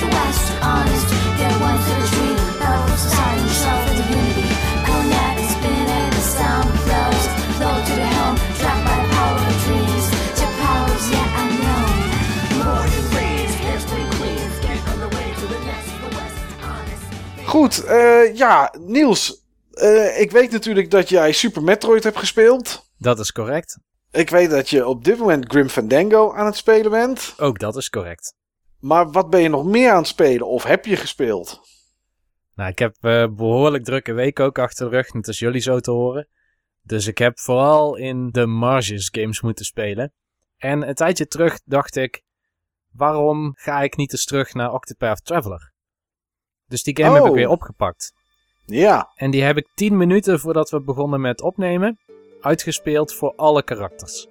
[0.00, 1.08] the nest, the west, honest.
[1.40, 4.48] Get one to the tree, power of society, self and unity.
[4.86, 7.24] Cognac and spin and the sound flows.
[7.62, 10.04] Low to the helm, trapped by the power of trees.
[10.40, 11.84] Your powers, yeah, I know.
[12.64, 17.48] Morning rays, hairspray queens, get on the way to the nest, the west, honest.
[17.48, 19.38] Goed, eh, ja, Niels.
[19.70, 22.88] eh, ik weet natuurlijk dat jij Super Metroid hebt gespeeld.
[22.98, 23.78] Dat is correct.
[24.10, 27.34] Ik weet dat je op dit moment Grim Fandango aan het spelen bent.
[27.38, 28.34] Ook dat is correct.
[28.80, 30.46] Maar wat ben je nog meer aan het spelen?
[30.46, 31.60] Of heb je gespeeld?
[32.54, 35.80] Nou, ik heb eh behoorlijk drukke week ook achter de rug, net als jullie zo
[35.80, 36.28] te horen.
[36.82, 40.12] Dus ik heb vooral in de Marges games moeten spelen.
[40.56, 42.22] En een tijdje terug dacht ik,
[42.92, 45.72] waarom ga ik niet eens terug naar Octopath Traveler?
[46.66, 47.34] Dus die game heb ik Oh.
[47.36, 48.12] weer opgepakt.
[48.66, 49.10] Ja.
[49.14, 51.98] En die heb ik 10 minuten voordat we begonnen met opnemen,
[52.40, 54.28] uitgespeeld voor alle karakters.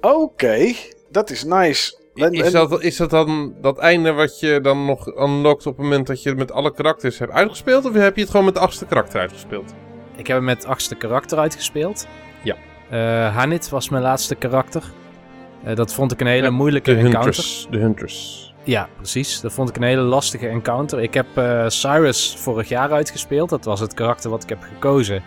[0.00, 0.74] Oké,
[1.10, 1.98] dat is nice.
[2.24, 5.76] En- Is en- dat, is dat dan dat einde wat je dan nog unlockt op
[5.76, 7.84] het moment dat je het met alle karakters hebt uitgespeeld?
[7.84, 9.74] Of heb je het gewoon met de achtste karakter uitgespeeld?
[10.16, 12.06] Ik heb hem met het achtste karakter uitgespeeld.
[12.42, 12.56] Ja.
[12.90, 14.82] Eh Hanit was mijn laatste karakter.
[15.64, 17.22] Eh, dat vond ik een hele Ja, moeilijke De encounter.
[17.22, 17.66] Huntress.
[17.70, 18.46] De Huntress.
[18.62, 19.40] Ja, precies.
[19.40, 21.00] Dat vond ik een hele lastige encounter.
[21.00, 23.48] Ik heb eh, Cyrus vorig jaar uitgespeeld.
[23.48, 25.22] Dat was het karakter wat ik heb gekozen.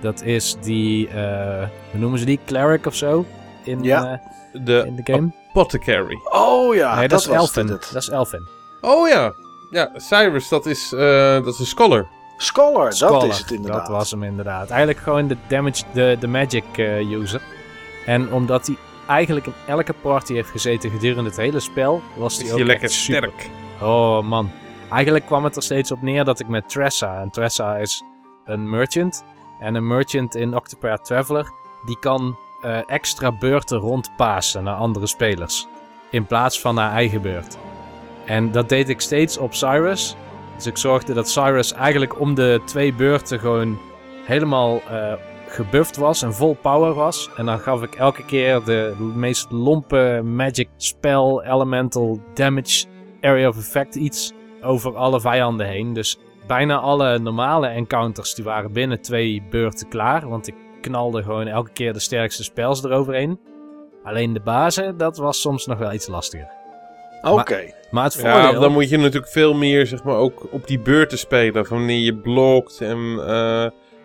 [0.00, 2.38] Dat is die, eh, hoe noemen ze die?
[2.46, 3.24] Cleric of zo?
[3.64, 4.20] In, Ja.
[4.52, 5.30] eh, De in de game?
[5.50, 6.20] Apothecary.
[6.24, 7.68] Oh ja, nee, dat, dat, is was Elfin.
[7.68, 7.90] het.
[7.92, 8.48] Dat is Elfin.
[8.80, 9.32] Oh ja.
[9.70, 12.08] Ja, Cyrus, dat is, eh, dat is een scholar.
[12.36, 13.86] Scholar, dat is het inderdaad.
[13.86, 14.70] Dat was hem inderdaad.
[14.70, 17.42] Eigenlijk gewoon de damage, de, de magic eh, user.
[18.06, 22.52] En omdat hij eigenlijk in elke party heeft gezeten gedurende het hele spel, was hij
[22.52, 23.30] ook je lekker super.
[23.30, 23.50] sterk.
[23.80, 24.50] Oh man.
[24.90, 28.02] Eigenlijk kwam het er steeds op neer dat ik met Tressa, en Tressa is
[28.44, 29.24] een merchant.
[29.60, 31.50] En een merchant in Octopath Traveler,
[31.84, 35.66] die kan eh, extra beurten rondpassen naar andere spelers.
[36.10, 37.58] In plaats van haar eigen beurt.
[38.24, 40.16] En dat deed ik steeds op Cyrus.
[40.56, 43.78] Dus ik zorgde dat Cyrus eigenlijk om de twee beurten gewoon
[44.24, 45.12] helemaal eh
[45.50, 47.30] gebufft was en vol power was.
[47.36, 52.86] En dan gaf ik elke keer de meest lompe magic spell, elemental damage,
[53.20, 55.92] area of effect iets over alle vijanden heen.
[55.92, 60.28] Dus bijna alle normale encounters die waren binnen twee beurten klaar.
[60.28, 63.40] Want ik knalde gewoon elke keer de sterkste spells eroverheen.
[64.04, 66.48] Alleen de bazen, dat was soms nog wel iets lastiger.
[67.22, 67.72] Oké.
[67.90, 68.52] Maar het voordeel...
[68.52, 71.66] Ja, dan moet je natuurlijk veel meer zeg maar, ook op die beurten spelen.
[71.66, 73.62] Van wanneer je blokt en, eh,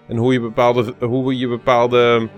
[0.07, 2.29] en hoe je bepaalde, hoe je bepaalde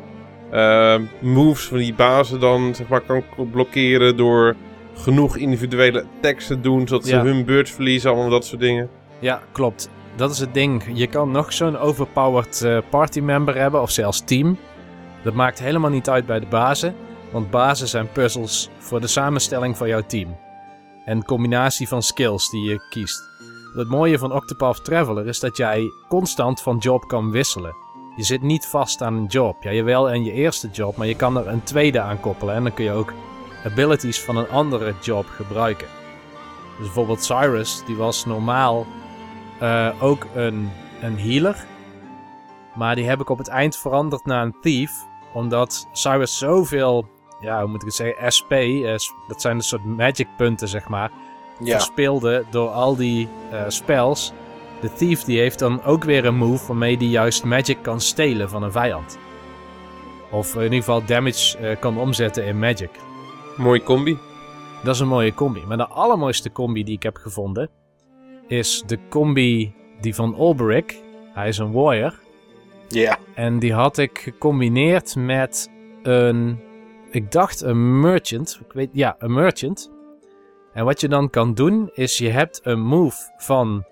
[0.51, 4.55] eh, moves van die bazen dan zeg maar, kan blokkeren door
[4.93, 7.19] genoeg individuele attacks te doen, zodat Ja.
[7.21, 8.89] ze hun beurt verliezen, allemaal dat soort dingen.
[9.19, 9.89] Ja, klopt.
[10.17, 10.83] Dat is het ding.
[10.93, 14.57] Je kan nog zo'n overpowered eh partymember hebben, of zelfs team.
[15.23, 16.95] Dat maakt helemaal niet uit bij de bazen.
[17.31, 20.37] Want bazen zijn puzzels voor de samenstelling van jouw team.
[21.05, 23.29] En combinatie van skills die je kiest.
[23.73, 27.75] Het mooie van Octopath Traveler is dat jij constant van job kan wisselen.
[28.15, 29.63] Je zit niet vast aan een job.
[29.63, 32.55] Ja, jawel aan je eerste job, maar je kan er een tweede aan koppelen.
[32.55, 33.13] En dan kun je ook
[33.65, 35.87] abilities van een andere job gebruiken.
[36.77, 38.85] Dus bijvoorbeeld Cyrus, die was normaal
[39.59, 40.69] eh, ook een,
[41.01, 41.65] een healer.
[42.75, 44.91] Maar die heb ik op het eind veranderd naar een thief.
[45.33, 47.07] Omdat Cyrus zoveel,
[47.39, 48.95] ja, hoe moet ik het zeggen, SP, eh,
[49.27, 51.11] dat zijn een soort magic punten, zeg maar,
[51.59, 51.71] Ja.
[51.71, 54.31] verspeelde door al die eh, spells.
[54.81, 58.49] De thief die heeft dan ook weer een move waarmee die juist magic kan stelen
[58.49, 59.17] van een vijand.
[60.31, 62.89] Of in ieder geval damage kan omzetten in magic.
[63.55, 64.17] Mooie combi.
[64.83, 65.63] Dat is een mooie combi.
[65.67, 67.69] Maar de allermooiste combi die ik heb gevonden
[68.47, 71.01] is de combi die van Olberic.
[71.33, 72.19] Hij is een warrior.
[72.87, 73.17] Ja.
[73.35, 75.71] En die had ik gecombineerd met
[76.03, 76.59] een,
[77.11, 78.59] ik dacht een merchant.
[78.65, 79.91] Ik weet, ja, een merchant.
[80.73, 83.85] En wat je dan kan doen is je hebt een move van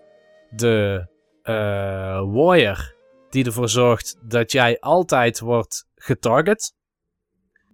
[0.50, 1.08] de
[1.44, 2.96] eh warrior
[3.30, 6.74] die ervoor zorgt dat jij altijd wordt getarget.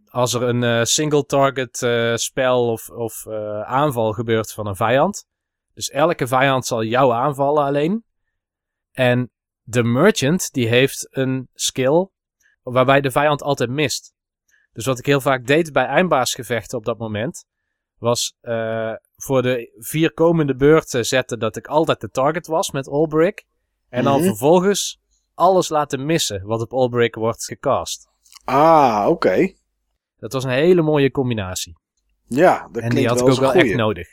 [0.06, 3.28] Als er een eh, single target eh, spel of, of
[3.66, 5.30] aanval gebeurt van een vijand.
[5.74, 8.04] Dus elke vijand zal jou aanvallen alleen.
[8.92, 9.32] En
[9.62, 12.08] de merchant die heeft een skill
[12.64, 14.14] waarbij de vijand altijd mist.
[14.74, 17.46] Dus wat ik heel vaak deed bij eindbaasgevechten op dat moment,
[17.98, 22.88] was eh, voor de vier komende beurten zetten dat ik altijd de target was met
[22.88, 23.46] Allbrick.
[23.90, 24.26] En dan Mhm.
[24.26, 25.00] vervolgens
[25.34, 28.10] alles laten missen wat op Allbrick wordt gecast.
[28.46, 29.54] Ah, oké.
[30.18, 31.78] Dat was een hele mooie combinatie.
[32.28, 34.08] Ja, dat en klinkt die had wel ik ook wel echt nodig.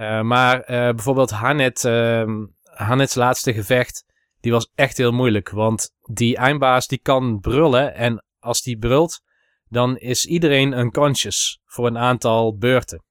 [0.00, 4.04] Eh, maar eh, bijvoorbeeld Hanet, ehm Hanets laatste gevecht,
[4.40, 5.50] die was echt heel moeilijk.
[5.50, 9.20] Want die eindbaas die kan brullen en als die brult,
[9.68, 13.04] dan is iedereen unconscious voor een aantal beurten.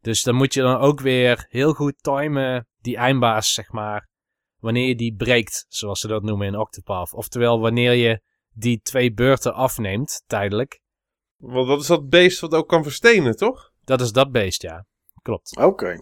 [0.00, 4.08] Dus dan moet je dan ook weer heel goed timen die eindbaas, zeg maar,
[4.58, 7.12] wanneer je die breekt, zoals ze dat noemen in Octopath.
[7.12, 10.80] Oftewel wanneer je die twee beurten afneemt, tijdelijk.
[11.36, 13.70] Want dat is dat beest wat ook kan verstenen, toch?
[13.84, 14.88] Dat is dat beest, ja.
[15.22, 15.56] Klopt.
[15.56, 16.00] Oké.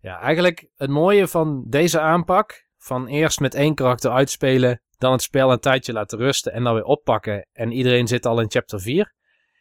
[0.00, 5.22] Ja, eigenlijk het mooie van deze aanpak, van eerst met één karakter uitspelen, dan het
[5.22, 8.80] spel een tijdje laten rusten en dan weer oppakken en iedereen zit al in chapter
[8.80, 9.14] 4,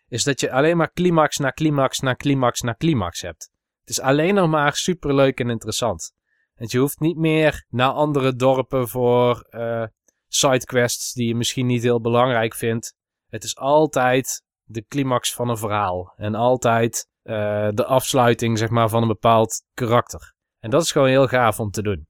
[0.07, 3.51] is dat je alleen maar climax na climax na climax na climax hebt.
[3.79, 6.13] Het is alleen nog maar superleuk en interessant.
[6.55, 9.83] Want je hoeft niet meer naar andere dorpen voor eh
[10.27, 12.95] sidequests die je misschien niet heel belangrijk vindt.
[13.27, 18.89] Het is altijd de climax van een verhaal en altijd eh, de afsluiting zeg maar,
[18.89, 20.33] van een bepaald karakter.
[20.59, 22.07] En dat is gewoon heel gaaf om te doen.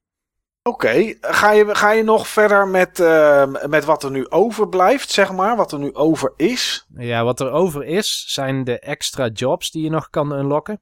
[0.63, 5.32] Oké, ga, je, ga je nog verder met, eh, met wat er nu overblijft, zeg
[5.32, 5.56] maar?
[5.56, 6.88] Wat er nu over is?
[6.95, 10.82] Ja, wat er over is, zijn de extra jobs die je nog kan unlocken.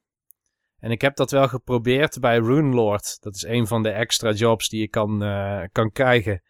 [0.78, 3.16] En ik heb dat wel geprobeerd bij Runelord.
[3.20, 6.42] Dat is een van de extra jobs die je kan, eh, kan krijgen.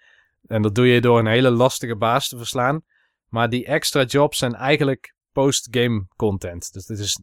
[0.46, 2.82] En dat doe je door een hele lastige baas te verslaan.
[3.28, 6.72] Maar die extra jobs zijn eigenlijk post-game content.
[6.72, 7.22] Dus dit is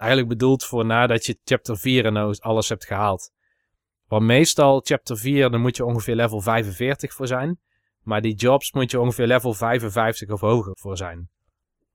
[0.00, 3.30] eigenlijk bedoeld voor nadat je chapter 4 en nou alles hebt gehaald.
[4.06, 7.58] Want meestal chapter 4, daar moet je ongeveer level 45 voor zijn.
[8.00, 11.28] Maar die jobs moet je ongeveer level 55 of hoger voor zijn.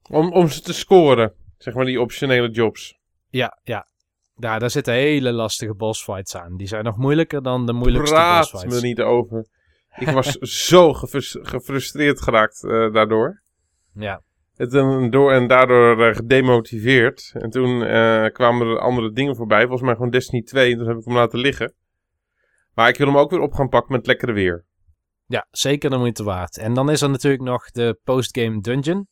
[0.10, 1.34] Om, om ze te scoren.
[1.58, 3.00] Zeg maar die optionele jobs.
[3.30, 3.88] Ja, ja.
[4.36, 6.56] Daar, daar zitten hele lastige bossfights aan.
[6.58, 8.82] Die zijn nog moeilijker dan de moeilijkste Praat bossfights.
[8.82, 9.48] me niet over.
[9.96, 10.32] Ik was
[10.70, 13.42] zo gefrus- gefrustreerd geraakt eh, daardoor.
[13.94, 14.22] Ja.
[14.56, 14.72] Het,
[15.12, 17.32] door, en daardoor eh, gedemotiveerd.
[17.34, 19.62] En toen eh, kwamen er andere dingen voorbij.
[19.62, 20.72] Volgens mij gewoon Destiny 2.
[20.72, 21.74] En toen heb ik hem laten liggen.
[22.74, 24.66] Maar ik wil hem ook weer op gaan pakken met lekkere weer.
[25.26, 26.58] ja, zeker de moeite waard.
[26.58, 29.08] En dan is er natuurlijk nog de postgame dungeon.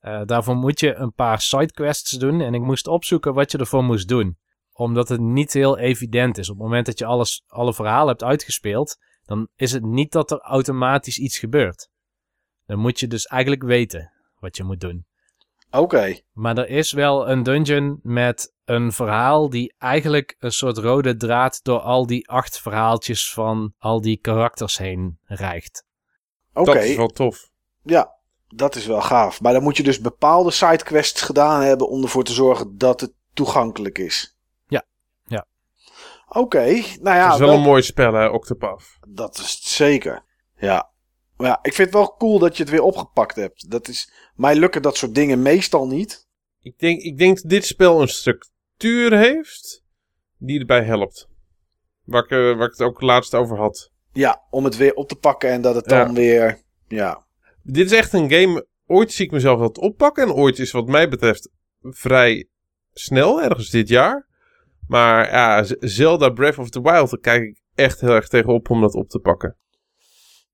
[0.00, 2.40] Eh, daarvoor moet je een paar sidequests doen.
[2.40, 4.38] En ik moest opzoeken wat je ervoor moest doen.
[4.72, 6.50] Omdat het niet heel evident is.
[6.50, 10.30] Op het moment dat je alles, alle verhalen hebt uitgespeeld, dan is het niet dat
[10.30, 11.88] er automatisch iets gebeurt.
[12.66, 14.13] Dan moet je dus eigenlijk weten
[14.44, 15.06] wat je moet doen.
[15.70, 16.18] Oké.
[16.32, 21.60] Maar er is wel een dungeon met een verhaal die eigenlijk een soort rode draad
[21.62, 25.84] door al die acht verhaaltjes van al die karakters heen rijgt.
[26.52, 26.72] Oké.
[26.72, 27.50] Dat is wel tof.
[27.82, 28.14] Ja,
[28.48, 29.40] dat is wel gaaf.
[29.40, 33.12] Maar dan moet je dus bepaalde sidequests gedaan hebben om ervoor te zorgen dat het
[33.32, 34.32] toegankelijk is.
[36.28, 36.64] Oké,
[37.00, 38.98] nou ja, het is wel wel- een mooi spel, hè, Octopath.
[39.08, 40.24] dat is het zeker.
[40.56, 40.90] Ja.
[41.36, 43.70] Maar ja, ik vind het wel cool dat je het weer opgepakt hebt.
[43.70, 46.28] Dat is, mij lukken dat soort dingen meestal niet.
[46.60, 49.84] Ik denk, ik denk dat dit spel een structuur heeft
[50.38, 51.28] die erbij helpt.
[52.04, 53.90] Waar ik, eh, waar ik het ook laatst over had.
[54.12, 56.04] Ja, om het weer op te pakken en dat het Ja.
[56.04, 56.62] dan weer...
[56.88, 57.26] Ja,
[57.62, 58.66] Dit is echt een game.
[58.86, 60.24] Ooit zie ik mezelf dat oppakken.
[60.24, 62.48] En ooit is wat mij betreft vrij
[62.92, 64.28] snel, ergens dit jaar.
[64.88, 68.80] Maar ja, Zelda Breath of the Wild, daar kijk ik echt heel erg tegenop om
[68.80, 69.56] dat op te pakken.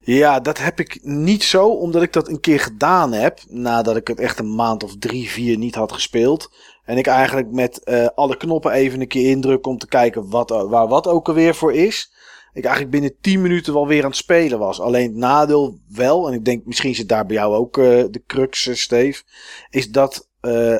[0.04, 3.40] Ja, dat heb ik niet zo, omdat ik dat een keer gedaan heb.
[3.48, 6.50] Nadat ik het echt een maand of drie, vier niet had gespeeld.
[6.84, 10.50] En ik eigenlijk met eh, alle knoppen even een keer indruk om te kijken wat,
[10.50, 12.10] waar wat ook alweer voor is.
[12.52, 14.80] Ik eigenlijk binnen 10 minuten wel weer aan het spelen was.
[14.80, 18.22] Alleen het nadeel wel, en ik denk misschien zit daar bij jou ook eh, de
[18.26, 19.22] crux, eh, Steve.
[19.70, 20.76] Is dat, eh,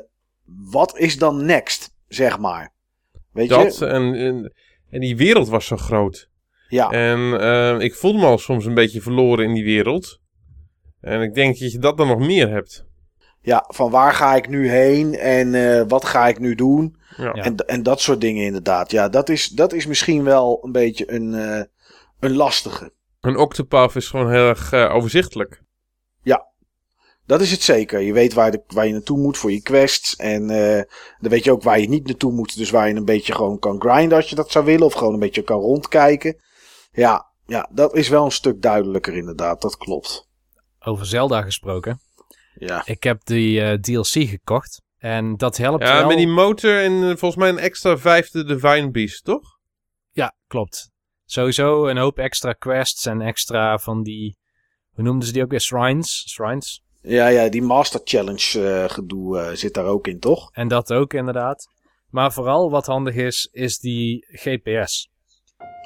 [0.70, 2.72] wat is dan next, zeg maar.
[3.32, 3.86] Weet Dat je?
[3.86, 4.52] en, en,
[4.90, 6.29] en die wereld was zo groot.
[6.70, 10.20] Ja, En eh, ik voelde me al soms een beetje verloren in die wereld.
[11.00, 12.86] En ik denk dat je dat dan nog meer hebt.
[13.42, 16.96] ja, van waar ga ik nu heen en eh, wat ga ik nu doen?
[17.16, 17.24] Ja.
[17.24, 17.32] Ja.
[17.32, 18.90] En, en dat soort dingen inderdaad.
[18.90, 21.62] Ja, dat is, dat is misschien wel een beetje een, eh,
[22.20, 22.92] een lastige.
[23.20, 25.62] Een Octopath is gewoon heel erg eh, overzichtelijk.
[27.30, 28.00] Dat is het zeker.
[28.00, 30.16] Je weet waar, de, waar je naartoe moet voor je quests.
[30.16, 30.82] En eh,
[31.18, 32.56] dan weet je ook waar je niet naartoe moet.
[32.56, 34.86] Dus waar je een beetje gewoon kan grinden als je dat zou willen.
[34.86, 36.36] Of gewoon een beetje kan rondkijken.
[36.90, 39.62] Ja, ja dat is wel een stuk duidelijker inderdaad.
[39.62, 40.28] Dat klopt.
[40.80, 42.00] Over Zelda gesproken.
[42.54, 44.82] Ja, Ik heb die eh, DLC gekocht.
[44.98, 46.06] En dat helpt Ja, wel.
[46.08, 49.58] met die motor en eh, volgens mij een extra vijfde Divine Beast, toch?
[50.10, 50.90] Ja, klopt.
[51.24, 54.38] Sowieso een hoop extra quests en extra van die...
[54.90, 55.60] Hoe noemden ze die ook weer?
[55.60, 56.24] Shrines?
[56.28, 56.82] Shrines?
[57.02, 60.50] ja, ja die Master Challenge eh, gedoe zit daar ook in, toch?
[60.52, 61.66] En dat ook inderdaad.
[62.08, 65.08] Maar vooral wat handig is, is die GPS.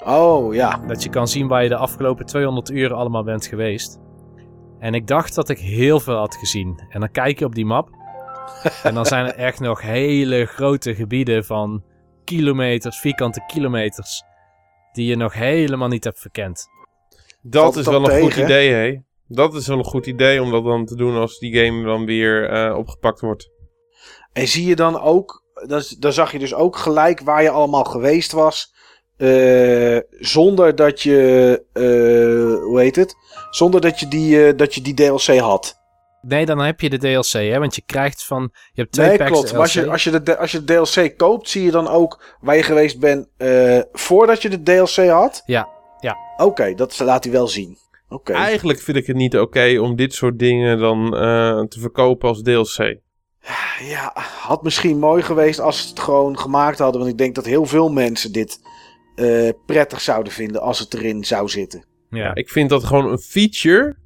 [0.04, 0.80] Oh ja.
[0.86, 3.98] Dat je kan zien waar je de afgelopen 200 uur allemaal bent geweest.
[4.78, 6.82] En ik dacht dat ik heel veel had gezien.
[6.88, 7.88] En dan kijk je op die map.
[8.82, 11.84] en dan zijn er echt nog hele grote gebieden van
[12.24, 14.22] kilometers, vierkante kilometers.
[14.92, 16.68] Die je nog helemaal niet hebt verkend.
[17.42, 18.98] Dat Valt is wel een goed idee, hè?
[19.28, 22.04] Dat is wel een goed idee om dat dan te doen als die game dan
[22.04, 23.50] weer eh, opgepakt wordt.
[24.32, 27.84] En zie je dan ook, dan, dan zag je dus ook gelijk waar je allemaal
[27.84, 28.73] geweest was.
[29.24, 31.82] Eh, zonder dat je, eh,
[32.64, 33.14] hoe heet het?
[33.50, 35.82] Zonder dat je die, eh, dat je die DLC had.
[36.26, 37.58] Nee, dan heb je de DLC, hè?
[37.58, 38.50] Want je krijgt van.
[38.72, 39.52] Je hebt twee Nee, packs klopt.
[39.52, 42.36] Maar als je, als, je de, als je de DLC koopt, zie je dan ook
[42.40, 45.42] waar je geweest bent eh, voordat je de DLC had?
[45.46, 45.68] Ja,
[46.00, 46.16] ja.
[46.36, 47.78] Oké, dat laat hij wel zien.
[48.08, 48.32] Oké.
[48.32, 52.42] Eigenlijk vind ik het niet oké om dit soort dingen dan eh, te verkopen als
[52.42, 52.96] DLC.
[53.80, 57.00] Ja, had misschien mooi geweest als ze het gewoon gemaakt hadden.
[57.00, 58.60] Want ik denk dat heel veel mensen dit
[59.14, 61.84] eh, prettig zouden vinden als het erin zou zitten.
[62.10, 62.34] ja.
[62.34, 63.96] Ik vind dat gewoon een feature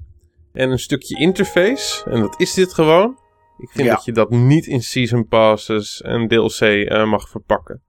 [0.52, 2.10] en een stukje interface.
[2.10, 3.18] En dat is dit gewoon.
[3.58, 3.94] Ik vind Ja.
[3.94, 7.82] dat je dat niet in Season Passes en DLC eh, mag verpakken.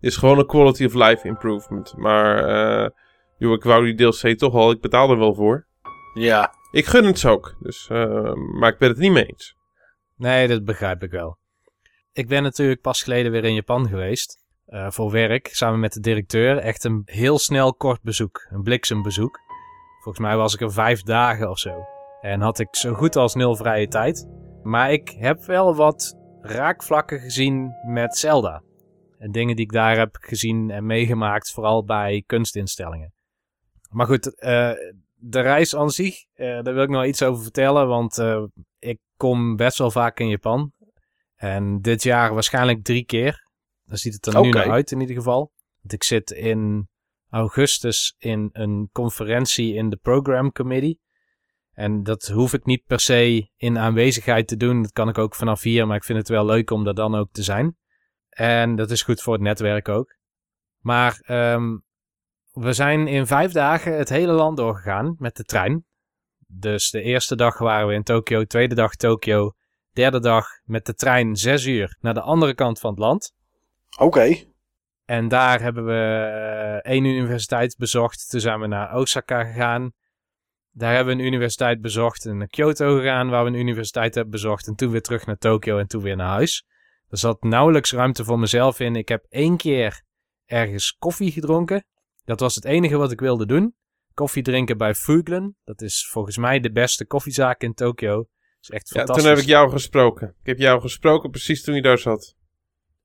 [0.00, 1.94] Het is gewoon een quality of life improvement.
[1.96, 2.44] Maar
[2.84, 2.90] eh,
[3.38, 4.70] joh, ik wou die DLC toch al.
[4.70, 5.66] Ik betaal er wel voor.
[6.14, 6.54] Ja.
[6.70, 7.56] Ik gun het ze ook.
[7.60, 9.56] Dus, eh, maar ik ben het niet mee eens.
[10.16, 11.38] Nee, dat begrijp ik wel.
[12.12, 14.39] Ik ben natuurlijk pas geleden weer in Japan geweest.
[14.70, 16.58] Eh, voor werk, samen met de directeur.
[16.58, 18.46] Echt een heel snel kort bezoek.
[18.50, 19.40] Een bliksembezoek.
[20.02, 21.84] Volgens mij was ik er vijf dagen of zo.
[22.20, 24.28] En had ik zo goed als nul vrije tijd.
[24.62, 28.62] Maar ik heb wel wat raakvlakken gezien met Zelda.
[29.18, 33.12] En dingen die ik daar heb gezien en meegemaakt, vooral bij kunstinstellingen.
[33.88, 34.72] Maar goed, eh,
[35.14, 37.88] de reis aan zich, eh, daar wil ik nog iets over vertellen.
[37.88, 38.22] Want
[38.78, 40.72] ik kom best wel vaak in Japan.
[41.36, 43.48] En dit jaar waarschijnlijk drie keer.
[43.90, 45.52] Daar ziet het er nu naar uit in ieder geval.
[45.80, 46.88] Want ik zit in
[47.28, 51.00] augustus in een conferentie in de Program Committee.
[51.72, 54.82] En dat hoef ik niet per se in aanwezigheid te doen.
[54.82, 57.14] Dat kan ik ook vanaf hier, maar ik vind het wel leuk om daar dan
[57.14, 57.76] ook te zijn.
[58.28, 60.16] En dat is goed voor het netwerk ook.
[60.78, 61.78] Maar ehm,
[62.52, 65.84] we zijn in vijf dagen het hele land doorgegaan met de trein.
[66.46, 69.52] Dus de eerste dag waren we in Tokio, tweede dag Tokio,
[69.92, 73.38] derde dag met de trein zes uur naar de andere kant van het land.
[73.98, 74.36] Oké.
[75.04, 75.92] En daar hebben we
[76.82, 78.30] eh, één universiteit bezocht.
[78.30, 79.92] Toen zijn we naar Osaka gegaan.
[80.70, 84.32] Daar hebben we een universiteit bezocht en naar Kyoto gegaan, waar we een universiteit hebben
[84.32, 84.66] bezocht.
[84.66, 86.64] En toen weer terug naar Tokio en toen weer naar huis.
[87.08, 88.96] Er zat nauwelijks ruimte voor mezelf in.
[88.96, 90.02] Ik heb één keer
[90.46, 91.84] ergens koffie gedronken.
[92.24, 93.74] Dat was het enige wat ik wilde doen.
[94.14, 95.56] Koffie drinken bij Fuglen.
[95.64, 98.16] Dat is volgens mij de beste koffiezaak in Tokio.
[98.16, 98.28] Dat
[98.60, 99.24] is echt Ja, fantastisch.
[99.24, 100.28] toen heb ik jou gesproken.
[100.40, 102.34] Ik heb jou gesproken precies toen je daar zat.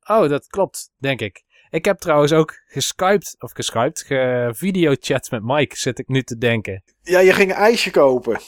[0.07, 1.43] Oh, dat klopt, denk ik.
[1.69, 6.83] Ik heb trouwens ook geskyped, of geskyped, gevideochat met Mike, zit ik nu te denken.
[7.01, 8.39] Ja, je ging een ijsje kopen.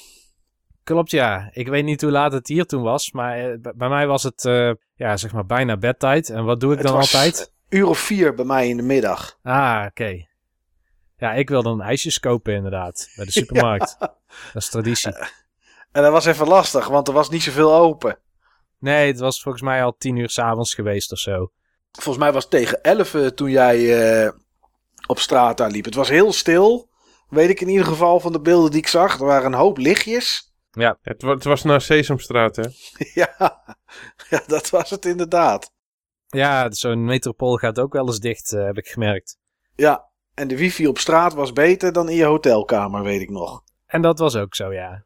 [0.83, 1.49] Klopt, ja.
[1.51, 4.45] Ik weet niet hoe laat het hier toen was, maar eh, bij mij was het,
[4.45, 6.29] eh, ja, zeg maar bijna bedtijd.
[6.29, 7.51] En wat doe ik Het dan altijd?
[7.69, 9.37] een uur of vier bij mij in de middag.
[9.43, 10.25] Ah, oké.
[11.17, 13.95] Ja, ik wil dan ijsjes kopen inderdaad, bij de supermarkt.
[13.99, 14.15] Dat
[14.53, 15.13] is traditie.
[15.91, 18.17] En dat was even lastig, want er was niet zoveel open.
[18.79, 21.51] Nee, het was volgens mij al tien uur s'avonds geweest of zo.
[21.91, 23.77] Volgens mij was het tegen elf eh, toen jij
[24.25, 24.31] eh,
[25.07, 25.85] op straat daar liep.
[25.85, 26.89] Het was heel stil.
[27.29, 29.19] Weet ik in ieder geval van de beelden die ik zag.
[29.19, 30.53] Er waren een hoop lichtjes.
[31.01, 32.63] Het, wa- het was naar Sesamstraat, hè?
[33.21, 33.61] ja,
[34.29, 35.71] ja, dat was het inderdaad.
[36.27, 39.37] Ja, zo'n metropool gaat ook wel eens dicht, eh, heb ik gemerkt.
[39.75, 43.63] Ja, en de wifi op straat was beter dan in je hotelkamer, weet ik nog.
[43.85, 45.05] En dat was ook zo, ja.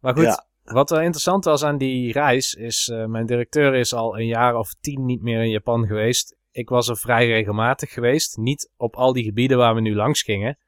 [0.00, 0.46] Maar goed, Ja.
[0.72, 4.56] Wat wel interessant was aan die reis, is eh, mijn directeur is al een jaar
[4.56, 6.36] of tien niet meer in Japan geweest.
[6.50, 8.36] Ik was er vrij regelmatig geweest.
[8.36, 10.58] Niet op al die gebieden waar we nu langs gingen.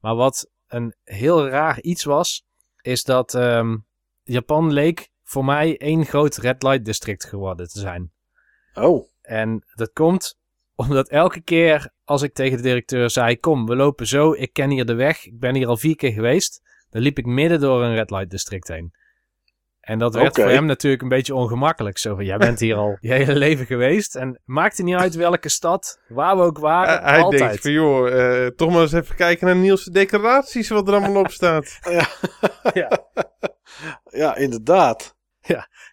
[0.00, 2.44] Maar wat een heel raar iets was,
[2.80, 3.76] is dat ehm,
[4.22, 8.12] Japan leek voor mij één groot red light district geworden te zijn.
[8.74, 10.38] Oh, En dat komt
[10.74, 14.70] omdat elke keer als ik tegen de directeur zei: Kom, we lopen zo, ik ken
[14.70, 16.62] hier de weg, ik ben hier al vier keer geweest.
[16.90, 18.92] Dan liep ik midden door een red light district heen.
[19.84, 21.98] En dat werd voor hem natuurlijk een beetje ongemakkelijk.
[21.98, 24.16] Zo van: Jij bent hier al je hele leven geweest.
[24.16, 27.42] En maakte niet uit welke stad, waar we ook waren, hij altijd.
[27.42, 28.08] denkt van, joh,
[28.44, 31.78] eh, toch maar eens even kijken naar Niels' decoraties, wat er allemaal op staat.
[32.74, 32.88] Ja.
[34.10, 35.14] ja, inderdaad.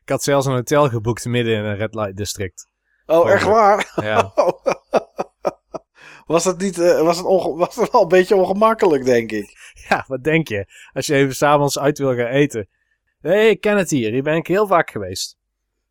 [0.03, 2.67] Ik had zelfs een hotel geboekt midden in een red light district.
[3.05, 3.91] Oh, echt waar?
[3.95, 4.31] Ja.
[6.25, 9.73] Was dat niet, eh, was het, onge- was het wel een beetje ongemakkelijk, denk ik.
[9.89, 10.65] ja, wat denk je?
[10.93, 12.69] Als je even s'avonds uit wil gaan eten.
[13.21, 14.11] Hé, hey, ik ken het hier.
[14.11, 15.37] Hier ben ik heel vaak geweest.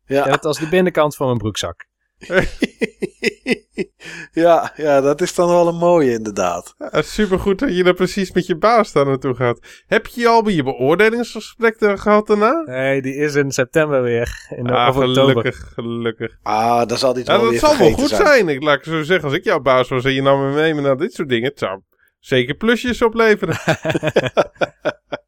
[0.05, 1.85] Ja, het als de binnenkant van mijn broekzak.
[4.31, 6.75] ja, ja, dat is dan wel een mooie, inderdaad.
[6.77, 9.59] Ja, supergoed dat je er precies met je baas daar naartoe gaat.
[9.87, 12.61] Heb je al je beoordelingsgesprek daar gehad daarna?
[12.65, 14.47] Nee, die is in september weer.
[14.57, 15.25] In Ah, of oktober.
[15.25, 16.37] gelukkig, gelukkig.
[16.43, 18.25] Ah, dan zal dit Ja, wel dat weer zal wel goed zijn.
[18.25, 18.47] zijn.
[18.49, 20.73] Ik laat ik zo zeggen, als ik jouw baas was en je nam me mee
[20.73, 21.81] naar dit soort dingen, het zou
[22.19, 23.55] zeker plusjes opleveren.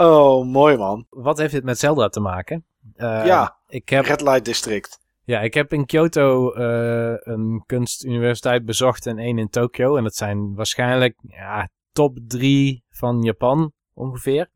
[0.00, 1.06] Oh, mooi man.
[1.08, 2.64] Wat heeft dit met Zelda te maken?
[2.94, 3.58] Eh, Ja.
[3.68, 4.98] Ik heb, Red Light District.
[5.24, 9.96] ja, ik heb in Kyoto eh, een kunstuniversiteit bezocht en één in Tokio.
[9.96, 14.50] En dat zijn waarschijnlijk ja, top drie van Japan ongeveer.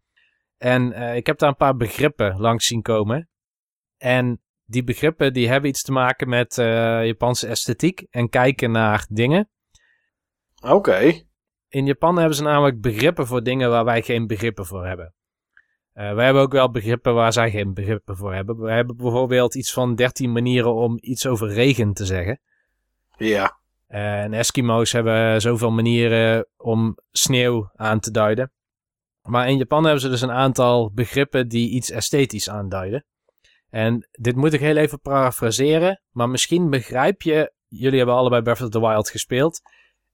[0.58, 3.28] En eh, ik heb daar een paar begrippen langs zien komen.
[3.96, 6.54] En die begrippen die hebben iets te maken met
[7.04, 9.50] Japanse esthetiek en kijken naar dingen.
[10.68, 11.22] Oké.
[11.68, 15.14] In Japan hebben ze namelijk begrippen voor dingen waar wij geen begrippen voor hebben.
[15.92, 18.60] Eh, wij hebben ook wel begrippen waar zij geen begrippen voor hebben.
[18.60, 22.40] We hebben bijvoorbeeld iets van 13 manieren om iets over regen te zeggen.
[23.16, 23.58] Ja.
[23.86, 28.52] Eh, en Eskimo's hebben zoveel manieren om sneeuw aan te duiden.
[29.22, 33.04] Maar in Japan hebben ze dus een aantal begrippen die iets esthetisch aanduiden.
[33.70, 38.60] En dit moet ik heel even parafraseren, maar misschien begrijp je, jullie hebben allebei Breath
[38.60, 39.60] of the Wild gespeeld.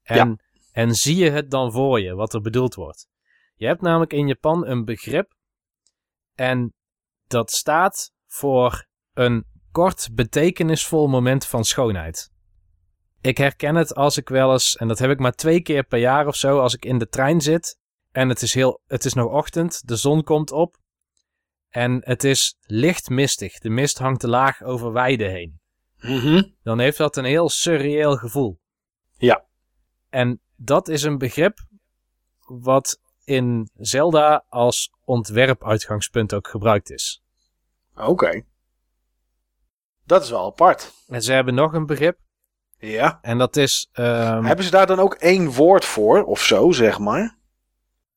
[0.01, 3.07] En, en zie je het dan voor je, wat er bedoeld wordt.
[3.55, 5.33] Je hebt namelijk in Japan een begrip
[6.39, 6.73] en
[7.27, 12.31] dat staat voor een kort betekenisvol moment van schoonheid.
[13.21, 15.99] Ik herken het als ik wel eens, en dat heb ik maar twee keer per
[15.99, 17.77] jaar of zo, als ik in de trein zit
[18.11, 20.77] en het is, heel, het is nog ochtend, de zon komt op
[21.69, 23.59] en het is licht mistig.
[23.59, 25.59] De mist hangt te laag over weiden heen.
[25.97, 26.43] Mhm.
[26.63, 28.59] Dan heeft dat een heel surreëel gevoel.
[29.17, 29.45] Ja.
[30.09, 31.59] En dat is een begrip
[32.39, 32.99] wat
[33.29, 37.23] in Zelda als ontwerpuitgangspunt ook gebruikt is.
[37.95, 38.41] Oké.
[40.05, 40.93] Dat is wel apart.
[41.07, 42.19] En ze hebben nog een begrip
[42.77, 43.19] Ja.
[43.21, 43.89] en dat is...
[43.91, 47.37] ehm, Hebben ze daar dan ook één woord voor, of zo, zeg maar?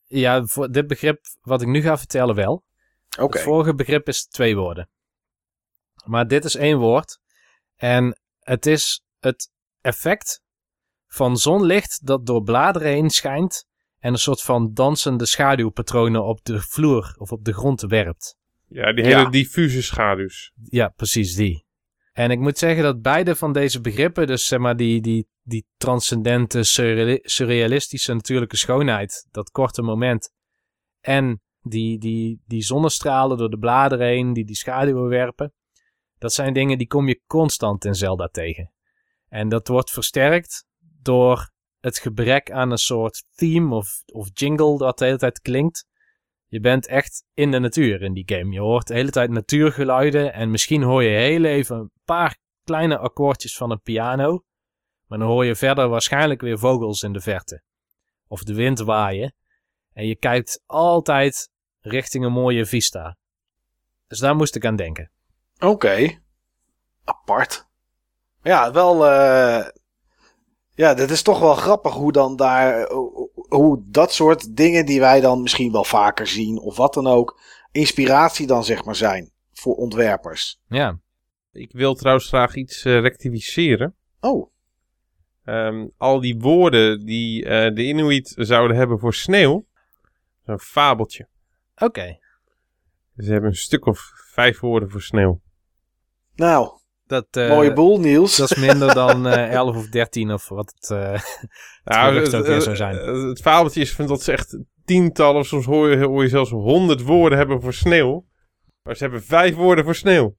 [0.06, 2.64] Ja, voor dit begrip wat ik nu ga vertellen wel.
[3.18, 3.36] Oké.
[3.36, 4.90] Het vorige begrip is twee woorden.
[6.04, 7.20] Maar dit is één woord.
[7.76, 9.50] En het is het
[9.80, 10.42] effect
[11.06, 13.66] van zonlicht dat door bladeren heen schijnt
[14.02, 18.36] en een soort van dansende schaduwpatronen op de vloer of op de grond werpt.
[18.68, 19.30] Ja, die hele Ja.
[19.30, 20.52] diffuse schaduws.
[20.62, 21.64] Ja, precies die.
[22.12, 25.66] En ik moet zeggen dat beide van deze begrippen, dus zeg maar die, die, die
[25.76, 30.32] transcendente, surreali- surrealistische natuurlijke schoonheid, dat korte moment,
[31.00, 35.52] en die, die, die zonnestralen door de bladeren heen, die die schaduwen werpen,
[36.18, 38.72] dat zijn dingen die kom je constant in Zelda tegen.
[39.28, 40.66] En dat wordt versterkt
[41.02, 41.50] door
[41.82, 45.86] het gebrek aan een soort theme of, of jingle dat de hele tijd klinkt.
[46.46, 48.52] Je bent echt in de natuur in die game.
[48.52, 52.98] Je hoort de hele tijd natuurgeluiden en misschien hoor je heel even een paar kleine
[52.98, 54.44] akkoordjes van een piano.
[55.06, 57.62] Maar dan hoor je verder waarschijnlijk weer vogels in de verte.
[58.28, 59.34] Of de wind waaien.
[59.92, 63.16] En je kijkt altijd richting een mooie vista.
[64.06, 65.10] Dus daar moest ik aan denken.
[65.58, 66.20] Oké.
[67.04, 67.66] Apart.
[68.42, 69.06] Ja, wel.
[69.06, 69.81] eh
[70.74, 72.88] ja, dat is toch wel grappig hoe dan daar.
[73.48, 77.40] hoe- dat soort dingen die wij dan misschien wel vaker zien, of wat dan ook,
[77.72, 80.60] inspiratie dan zeg maar zijn voor ontwerpers.
[80.68, 80.98] Ja,
[81.52, 83.94] Ik wil trouwens graag iets eh, rectificeren.
[84.20, 84.50] Oh,
[85.44, 89.66] Ehm, al die woorden die eh, de Inuit zouden hebben voor sneeuw,
[90.42, 91.28] is een fabeltje.
[91.76, 92.18] oké.
[93.16, 95.40] Ze hebben een stuk of vijf woorden voor sneeuw.
[96.34, 96.78] nou,
[97.12, 98.36] Dat, eh, mooie boel, Niels.
[98.36, 100.90] dat is minder dan eh 11 of 13 of wat het...
[100.90, 100.98] eh,
[101.84, 102.96] Nou, gerucht het, ook weer zou zijn.
[102.96, 106.28] het- het fabeltje is van dat ze echt tientallen, of soms hoor je, hoor je
[106.28, 108.26] zelfs honderd woorden hebben voor sneeuw.
[108.82, 110.36] Maar ze hebben vijf woorden voor sneeuw.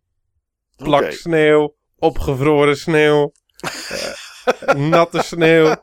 [0.75, 3.31] Plak sneeuw, opgevroren sneeuw,
[4.89, 5.75] natte sneeuw.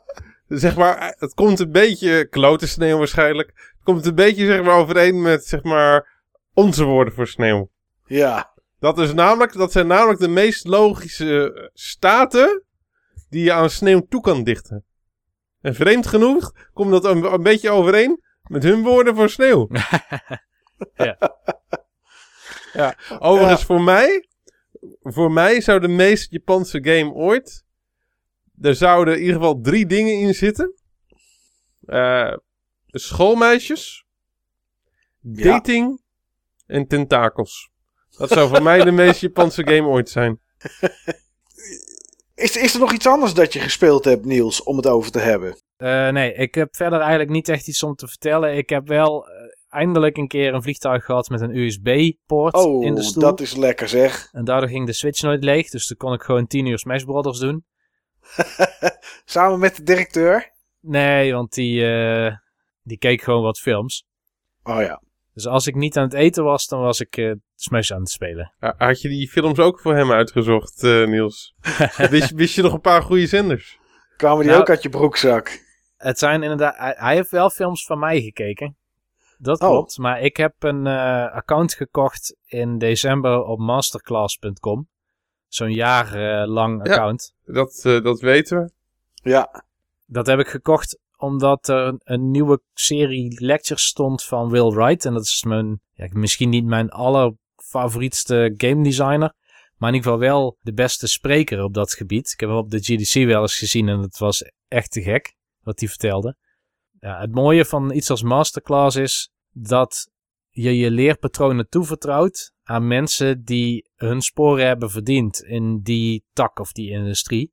[0.48, 3.48] Zeg maar, het komt een beetje, klote sneeuw waarschijnlijk.
[3.48, 6.22] Het komt een beetje zeg maar overeen met zeg maar
[6.54, 7.70] onze woorden voor sneeuw.
[8.06, 12.64] Ja, Dat, is namelijk, dat zijn namelijk de meest logische eh, staten
[13.28, 14.84] die je aan sneeuw toe kan dichten.
[15.60, 19.68] En vreemd genoeg komt dat een, een beetje overeen met hun woorden voor sneeuw.
[20.94, 21.16] Ja.
[22.72, 22.96] ja.
[23.18, 24.28] Overigens, voor mij,
[25.00, 27.64] voor mij zou de meest Japanse game ooit,
[28.60, 30.74] er zouden in ieder geval drie dingen in zitten.
[31.84, 32.36] Eh,
[32.86, 34.06] schoolmeisjes,
[35.20, 35.42] Ja.
[35.42, 36.02] dating
[36.66, 37.69] en tentakels.
[38.20, 40.40] Dat zou voor mij de meest Japanse game ooit zijn.
[42.34, 45.18] is, is er nog iets anders dat je gespeeld hebt, Niels, om het over te
[45.18, 45.56] hebben?
[45.76, 48.56] Eh, nee, ik heb verder eigenlijk niet echt iets om te vertellen.
[48.56, 49.32] Ik heb wel eh,
[49.68, 53.22] eindelijk een keer een vliegtuig gehad met een USB-poort Oh, in de stoel.
[53.22, 54.28] dat is lekker zeg.
[54.32, 55.70] En daardoor ging de Switch nooit leeg.
[55.70, 57.64] Dus toen kon ik gewoon 10 uur Smash Brothers doen.
[59.24, 60.52] Samen met de directeur?
[60.80, 62.36] Nee, want die, eh,
[62.82, 64.06] die keek gewoon wat films.
[64.62, 65.02] Oh ja.
[65.42, 68.10] Dus als ik niet aan het eten was, dan was ik eh, Smash aan het
[68.10, 68.52] spelen.
[68.58, 71.54] Ha- Had je die films ook voor hem uitgezocht, eh, Niels?
[72.10, 73.78] wist, je- wist je nog een paar goede zenders?
[74.16, 75.62] Kwamen die Nou- ook uit je broekzak?
[75.96, 76.76] Het zijn inderdaad...
[76.76, 78.76] Hij, hij heeft wel films van mij gekeken.
[79.38, 79.68] Dat Oh.
[79.68, 79.98] klopt.
[79.98, 84.88] Maar ik heb een eh, account gekocht in december op masterclass.com.
[85.48, 86.92] Zo'n jaar eh, lang Ja.
[86.92, 87.34] account.
[87.44, 88.70] Dat, eh, dat weten we.
[89.30, 89.64] Ja.
[90.06, 95.04] Dat heb ik gekocht omdat er een nieuwe serie lectures stond van Will Wright.
[95.04, 99.34] En dat is mijn, ja, misschien niet mijn allerfavorietste game designer.
[99.76, 102.30] Maar in ieder geval wel de beste spreker op dat gebied.
[102.32, 105.36] Ik heb hem op de GDC wel eens gezien en het was echt te gek
[105.60, 106.36] wat hij vertelde.
[107.00, 110.10] Ja, het mooie van iets als masterclass is dat
[110.50, 116.72] je je leerpatronen toevertrouwt aan mensen die hun sporen hebben verdiend in die tak of
[116.72, 117.52] die industrie.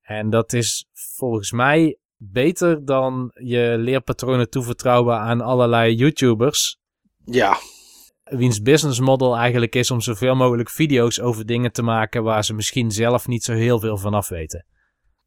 [0.00, 1.98] En dat is volgens mij
[2.32, 6.78] beter dan je leerpatronen toevertrouwen aan allerlei YouTubers.
[7.24, 7.56] Ja.
[8.24, 12.54] Wiens business model eigenlijk is om zoveel mogelijk video's over dingen te maken waar ze
[12.54, 14.66] misschien zelf niet zo heel veel van af weten.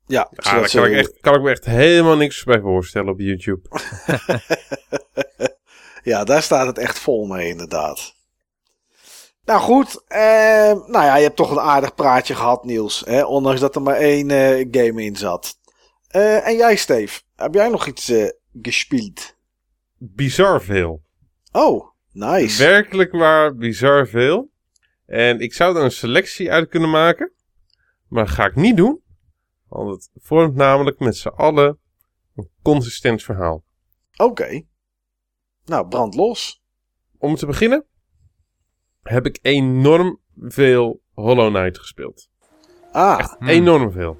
[0.06, 3.20] Ja, Ah, daar kan ik, echt, kan ik me echt helemaal niks bij voorstellen op
[3.20, 3.62] YouTube.
[6.04, 8.16] ja, daar staat het echt vol mee, inderdaad.
[9.46, 10.20] Nou goed, eh,
[10.72, 13.04] nou ja, je hebt toch een aardig praatje gehad, Niels.
[13.06, 13.26] Hè?
[13.26, 15.58] Ondanks dat er maar één eh, game in zat.
[16.08, 18.28] Eh, en jij, Steve, heb jij nog iets eh
[18.62, 19.36] gespeeld?
[19.98, 21.02] Bizar veel.
[21.52, 22.64] Oh, nice.
[22.64, 24.52] Werkelijk waar bizar veel.
[25.06, 27.32] En ik zou er een selectie uit kunnen maken.
[28.08, 29.02] Maar dat ga ik niet doen.
[29.68, 31.80] Want het vormt namelijk met z'n allen
[32.36, 33.64] een consistent verhaal.
[34.18, 34.62] Oké.
[35.66, 36.64] Nou, brand los.
[37.18, 37.86] Om te beginnen
[39.04, 42.30] heb ik enorm veel Hollow Knight gespeeld.
[42.92, 43.48] Ah, Echt Hmm.
[43.48, 44.20] enorm veel.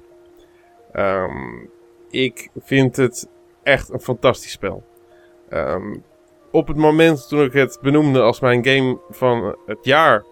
[0.92, 1.66] Ehm,
[2.10, 3.28] ik vind het
[3.62, 4.82] echt een fantastisch spel.
[5.48, 5.96] Ehm,
[6.50, 10.24] op het moment toen ik het benoemde als mijn game van het jaar,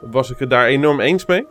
[0.00, 1.46] was ik het daar enorm eens mee.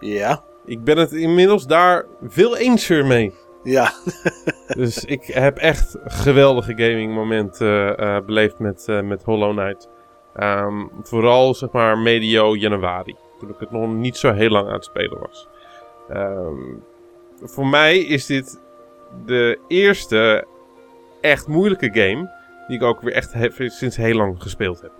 [0.00, 0.48] ja.
[0.64, 3.34] Ik ben het inmiddels daar veel eenser mee.
[3.62, 3.92] Ja,
[4.80, 9.88] Dus ik heb echt geweldige gaming momenten eh, beleefd met, eh, met Hollow Knight.
[10.34, 13.16] Ehm, vooral zeg maar medio januari.
[13.38, 15.48] Toen ik het nog niet zo heel lang aan het spelen was.
[16.08, 16.74] Ehm,
[17.42, 18.60] voor mij is dit
[19.26, 20.46] de eerste
[21.20, 22.38] echt moeilijke game.
[22.66, 24.92] Die ik ook weer echt sinds heel lang gespeeld heb.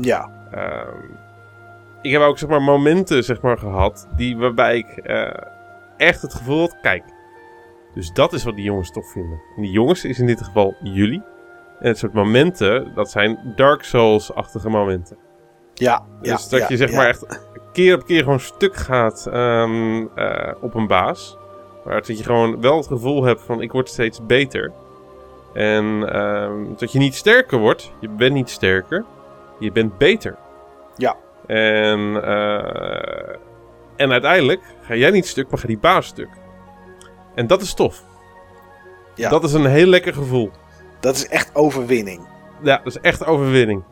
[0.00, 0.48] ja.
[0.50, 1.24] Ehm,
[2.02, 5.30] ik heb ook zeg maar momenten zeg maar, gehad die, waarbij ik eh,
[5.96, 7.04] echt het gevoel had, kijk,
[7.94, 9.40] dus dat is wat die jongens tof vinden.
[9.56, 11.22] En die jongens is in dit geval jullie.
[11.80, 15.16] En het soort momenten, dat zijn Dark Souls-achtige momenten.
[15.74, 16.96] Ja, Dus ja, dat ja, je zeg ja.
[16.96, 17.40] maar echt
[17.72, 21.36] keer op keer gewoon stuk gaat ehm, eh, op een baas.
[21.86, 24.72] Maar dat je gewoon wel het gevoel hebt van ik word steeds beter.
[25.52, 27.92] En ehm, dat je niet sterker wordt.
[28.00, 29.04] Je bent niet sterker.
[29.58, 30.36] Je bent beter.
[30.96, 31.16] Ja.
[31.46, 33.36] En, eh,
[33.96, 36.28] en uiteindelijk ga jij niet stuk, maar ga die baas stuk.
[37.34, 38.02] En dat is tof.
[39.14, 39.28] Ja.
[39.28, 40.50] Dat is een heel lekker gevoel.
[41.00, 42.28] Dat is echt overwinning.
[42.62, 43.84] Ja, dat is echt overwinning.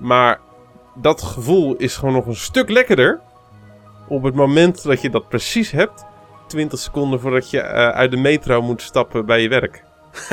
[0.00, 0.40] Maar
[0.94, 3.20] dat gevoel is gewoon nog een stuk lekkerder.
[4.08, 6.08] Op het moment dat je dat precies hebt.
[6.50, 9.84] 20 seconden voordat je eh, uit de metro moet stappen bij je werk.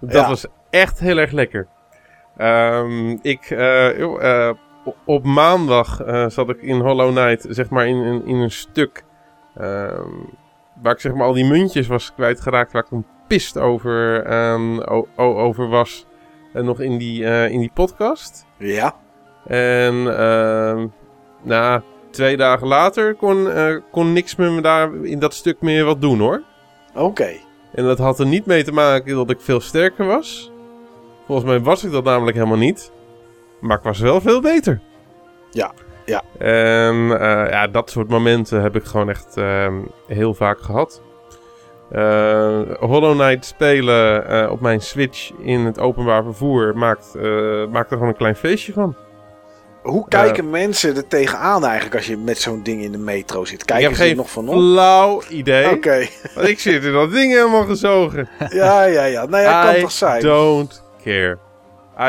[0.00, 0.28] dat Ja.
[0.28, 1.66] was echt heel erg lekker.
[2.36, 4.00] Ehm, ik, eh,
[4.48, 4.54] eh,
[5.04, 9.04] op maandag zat ik in Hollow Knight, zeg maar in, in, in een stuk.
[9.56, 10.08] ehm,
[10.82, 12.72] waar ik zeg maar al die muntjes was kwijtgeraakt.
[12.72, 14.26] Waar ik een pist over,
[14.88, 16.06] o- over was.
[16.52, 18.46] En nog in die, in die podcast.
[18.56, 18.94] Ja.
[19.46, 20.02] En
[21.42, 25.84] na twee dagen later kon, eh, kon niks met me daar in dat stuk meer
[25.84, 26.42] wat doen hoor.
[26.94, 27.32] Oké.
[27.74, 30.52] En dat had er niet mee te maken dat ik veel sterker was.
[31.26, 32.92] Volgens mij was ik dat namelijk helemaal niet.
[33.60, 34.80] Maar ik was wel veel beter.
[35.50, 35.72] Ja,
[36.04, 36.22] ja.
[36.38, 39.74] En eh, ja, dat soort momenten heb ik gewoon echt ehm,
[40.06, 41.02] heel vaak gehad.
[41.90, 47.14] Eh, Hollow Knight spelen op mijn Switch in het openbaar vervoer maakt,
[47.70, 48.96] maakt er gewoon een klein feestje van.
[49.90, 53.64] Hoe kijken mensen er tegenaan eigenlijk als je met zo'n ding in de metro zit?
[53.64, 54.54] Kijken ze er nog van op?
[54.54, 55.70] flauw idee.
[55.70, 56.06] Oké.
[56.34, 58.28] Want ik zit in dat ding helemaal gezogen.
[58.48, 59.26] Ja, ja, ja.
[59.26, 60.22] Nou ja, kan I toch zijn.
[60.22, 61.38] don't care.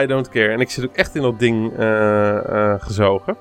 [0.03, 0.47] I don't care.
[0.51, 3.38] En ik zit ook echt in dat ding eh, eh, gezogen.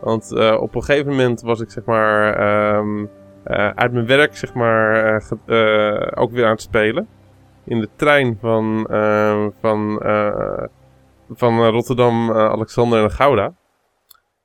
[0.00, 3.04] Want eh, op een gegeven moment was ik zeg maar ehm,
[3.44, 5.14] eh, uit mijn werk zeg maar
[5.46, 7.08] eh, eh, ook weer aan het spelen.
[7.64, 10.62] In de trein van, eh, van, eh,
[11.28, 13.54] van eh, Rotterdam, eh, Alexander en Gouda.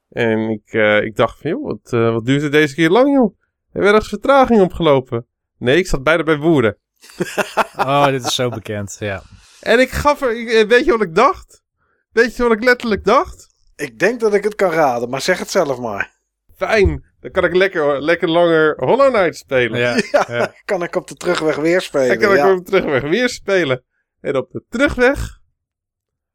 [0.10, 3.14] En ik, eh, ik dacht van joh, wat, eh, wat duurt het deze keer lang
[3.16, 3.36] joh?
[3.72, 5.26] Er werd ergens vertraging opgelopen.
[5.58, 6.78] Nee, ik zat bijna bij Woerden.
[7.78, 8.96] Oh, dit is zo bekend.
[9.00, 9.22] Ja.
[9.62, 10.28] En ik gaf er,
[10.68, 11.64] weet je wat ik dacht?
[12.12, 13.48] Weet je wat ik letterlijk dacht?
[13.76, 16.12] Ik denk dat ik het kan raden, maar zeg het zelf maar.
[16.56, 19.80] Fijn, dan kan ik lekker, lekker langer Hollow Knight spelen.
[19.80, 19.96] Ja.
[20.12, 20.54] Ja, Ja.
[20.66, 22.20] kan ik op de terugweg weer spelen.
[22.20, 23.84] dan kan ik op de terugweg weer spelen.
[24.22, 25.39] En op de terugweg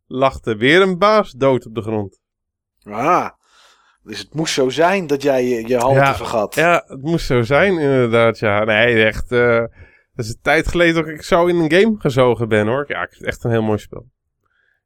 [0.07, 2.21] lag er weer een baas dood op de grond.
[2.83, 3.29] Ah,
[4.03, 6.15] dus het moest zo zijn dat jij je, je halte Ja.
[6.17, 6.55] vergat.
[6.55, 8.65] Ja, het moest zo zijn inderdaad, ja.
[8.65, 9.65] Nee, echt, eh
[10.15, 12.85] dat is een tijd geleden dat ik zo in een game gezogen ben, hoor.
[12.89, 14.07] Ja, ik vind het echt een heel mooi spel.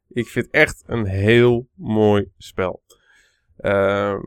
[0.08, 2.82] Ik vind het echt een heel mooi spel.
[3.56, 4.20] Ehm,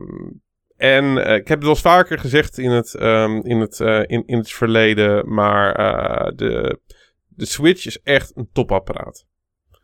[0.76, 3.98] en eh, ik heb het wel eens vaker gezegd in het, ehm, in het, eh,
[4.06, 5.74] in, in het verleden, maar
[6.36, 6.80] de,
[7.28, 9.26] de Switch is echt een topapparaat.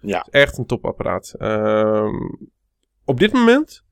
[0.01, 0.27] Ja.
[0.31, 1.35] Echt een topapparaat.
[1.39, 2.15] Ehm,
[3.05, 3.85] op dit moment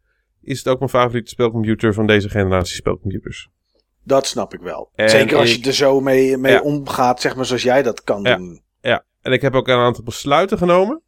[0.42, 3.48] is het ook mijn favoriete spelcomputer van deze generatie spelcomputers.
[4.04, 4.90] Dat snap ik wel.
[4.94, 6.60] En Zeker als ik- je er zo mee, mee Ja.
[6.60, 8.36] omgaat, zeg maar zoals jij dat kan Ja.
[8.36, 8.62] doen.
[8.80, 11.02] Ja, en ik heb ook een aantal besluiten genomen.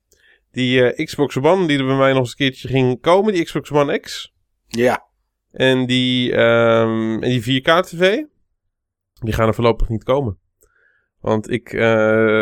[0.51, 3.45] Die eh, Xbox One, die er bij mij nog eens een keertje ging komen, die
[3.45, 4.33] Xbox One X.
[4.67, 5.07] Ja,
[5.53, 8.23] En die, ehm, en die 4K-TV,
[9.23, 10.39] die gaan er voorlopig niet komen.
[11.21, 11.81] Want ik, eh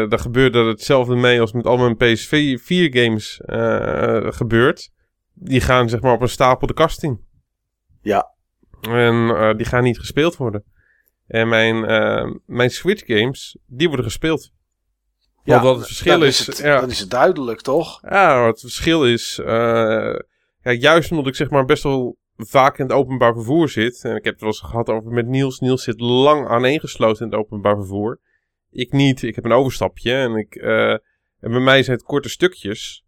[0.09, 4.91] daar gebeurde hetzelfde mee als met al mijn PS4-games eh gebeurt.
[5.35, 7.21] Die gaan zeg maar op een stapel de kast in.
[8.03, 8.35] Ja.
[8.81, 10.65] En eh, die gaan niet gespeeld worden.
[11.27, 11.81] En mijn,
[12.47, 14.51] mijn Switch-games, die worden gespeeld.
[15.45, 16.81] ja Want wat het verschil dan is, het, ja.
[16.81, 18.01] dan is het duidelijk, toch?
[18.03, 19.39] Ja, het verschil is.
[19.39, 20.15] eh,
[20.61, 24.05] ja, juist omdat ik zeg maar best wel vaak in het openbaar vervoer zit.
[24.05, 25.59] En ik heb het wel eens gehad over met Niels.
[25.59, 28.21] Niels zit lang aaneengesloten in het openbaar vervoer.
[28.77, 29.23] Ik niet.
[29.23, 30.13] Ik heb een overstapje.
[30.13, 33.05] En, ik, eh, en bij mij zijn het korte stukjes.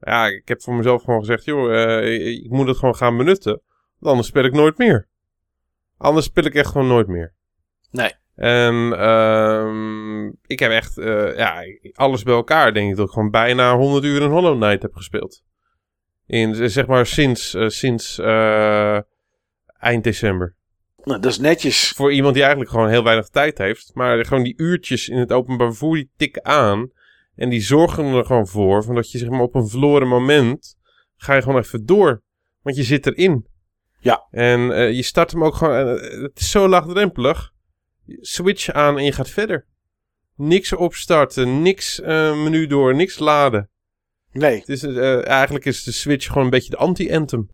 [0.00, 3.52] Ja, ik heb voor mezelf gewoon gezegd: joh, eh, ik moet het gewoon gaan benutten.
[3.52, 5.08] Want anders speel ik nooit meer.
[5.96, 7.34] Anders speel ik echt gewoon nooit meer.
[7.90, 8.12] Nee.
[8.34, 13.30] En ehm, ik heb echt, eh, ja, alles bij elkaar denk ik dat ik gewoon
[13.30, 15.42] bijna 100 uur in Hollow Knight heb gespeeld.
[16.26, 18.18] In, zeg maar, sinds, sinds
[19.78, 20.55] eind december.
[21.06, 21.88] Nou, dat is netjes.
[21.88, 23.90] Voor iemand die eigenlijk gewoon heel weinig tijd heeft.
[23.94, 26.90] Maar gewoon die uurtjes in het openbaar vervoer, die tikken aan.
[27.34, 30.76] En die zorgen er gewoon voor, van dat je zeg maar op een verloren moment,
[31.16, 32.22] ga je gewoon even door.
[32.62, 33.46] Want je zit erin.
[33.98, 34.26] Ja.
[34.30, 37.52] En eh, je start hem ook gewoon, eh, het is zo laagdrempelig.
[38.20, 39.66] Switch aan en je gaat verder.
[40.34, 43.70] Niks opstarten, niks eh, menu door, niks laden.
[44.32, 44.58] Nee.
[44.58, 44.82] Het is,
[45.22, 47.48] eigenlijk is de Switch gewoon een beetje de anti-anthem.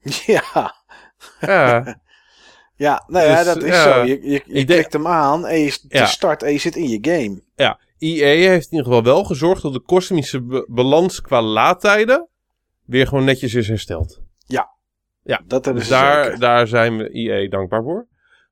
[0.26, 0.74] Ja.
[1.40, 2.00] Ja,
[2.78, 3.82] Ja, nou ja, Dus, dat is ja.
[3.82, 4.02] zo.
[4.04, 6.06] Je, je, klikt hem aan en je, Ja.
[6.06, 7.42] start en je zit in je game.
[7.54, 7.78] ja.
[7.98, 12.28] EA heeft in ieder geval wel gezorgd dat de kosmische ba- balans qua laadtijden
[12.84, 14.20] weer gewoon netjes is hersteld.
[15.46, 16.38] Dat hebben Dus ze daar, zeker.
[16.38, 18.06] daar zijn we EA dankbaar voor.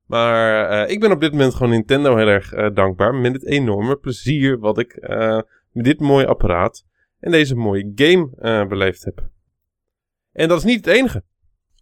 [0.07, 3.15] Maar eh, ik ben op dit moment gewoon Nintendo heel erg eh, dankbaar.
[3.15, 6.85] Met het enorme plezier wat ik eh, met dit mooie apparaat
[7.21, 9.29] en deze mooie game beleefd heb.
[10.33, 11.23] En dat is niet het enige.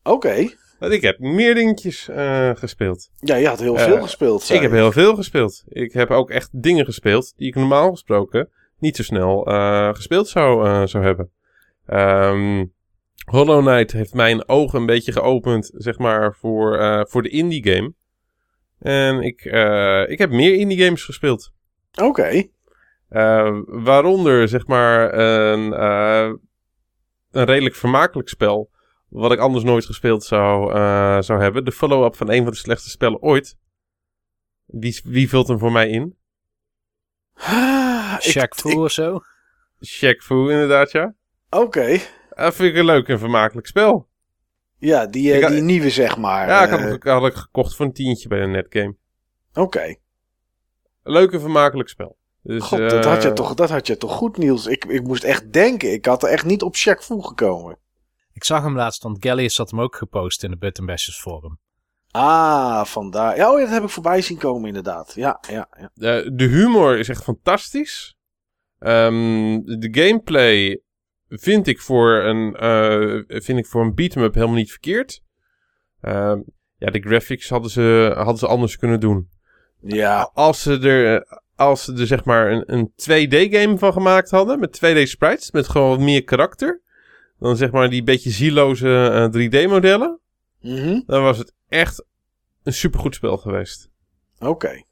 [0.03, 0.49] Oké.
[0.79, 3.11] Want ik heb meer dingetjes eh, gespeeld.
[3.19, 4.51] Ja, je had heel Eh, veel gespeeld.
[4.51, 5.65] Ik heb heel veel gespeeld.
[5.69, 8.49] Ik heb ook echt dingen gespeeld die ik normaal gesproken
[8.79, 11.31] niet zo snel eh, gespeeld zou, zou hebben.
[11.87, 12.65] Ehm,
[13.25, 17.93] Hollow Knight heeft mijn ogen een beetje geopend, zeg maar, voor, voor de indie game.
[18.79, 19.45] En ik,
[20.11, 21.53] ik heb meer indie games gespeeld.
[22.03, 22.47] Oké.
[23.67, 25.83] Waaronder, zeg maar, een,
[27.31, 28.71] een redelijk vermakelijk spel.
[29.15, 31.65] Wat ik anders nooit gespeeld zou, eh, zou hebben.
[31.65, 33.57] De follow-up van een van de slechtste spellen ooit.
[34.65, 36.17] Wie, wie vult hem voor mij in?
[37.35, 39.21] Ah, ik- Shaq Fu ik- of zo.
[39.87, 41.15] Shaq Fu, inderdaad, ja.
[41.51, 41.99] Oké.
[42.35, 44.09] Dat vind ik een leuk en vermakelijk spel.
[44.79, 46.49] Ja, die, eh, Ik had- die nieuwe zeg maar.
[46.49, 48.97] Ja, ik had, eh, hem- had ik gekocht voor een tientje bij een netgame.
[49.55, 49.95] Oké.
[51.03, 52.17] Leuk en vermakelijk spel.
[52.43, 54.67] Dus, God, dat, had je toch, dat had je toch goed, Niels.
[54.67, 55.93] Ik, ik moest echt denken.
[55.93, 57.79] Ik had er echt niet op Shaq Fu gekomen.
[58.35, 61.59] Ik zag hem laatst, want Gallius had hem ook gepost in de Button Bashers forum.
[62.11, 63.37] Ah, vandaar.
[63.37, 65.13] Ja, oh, ja, dat heb ik voorbij zien komen inderdaad.
[65.15, 66.17] Ja, ja, ja.
[66.17, 68.17] Eh, de humor is echt fantastisch.
[68.79, 70.81] Ehm, de gameplay
[71.29, 75.23] vind ik voor een, eh, vind ik voor een beat-em-up helemaal niet verkeerd.
[76.01, 76.41] Ehm,
[76.77, 79.29] ja, de graphics hadden ze, hadden ze anders kunnen doen.
[79.81, 81.27] Ja, Als ze er,
[81.57, 85.89] als ze er zeg maar een, een 2D-game van gemaakt hadden, met 2D-sprites, met gewoon
[85.89, 86.83] wat meer karakter,
[87.45, 90.21] dan zeg maar die beetje zieloze eh, 3D-modellen,
[90.61, 91.01] Mhm.
[91.07, 92.05] dan was het echt
[92.63, 93.91] een supergoed spel geweest.
[94.39, 94.83] oké.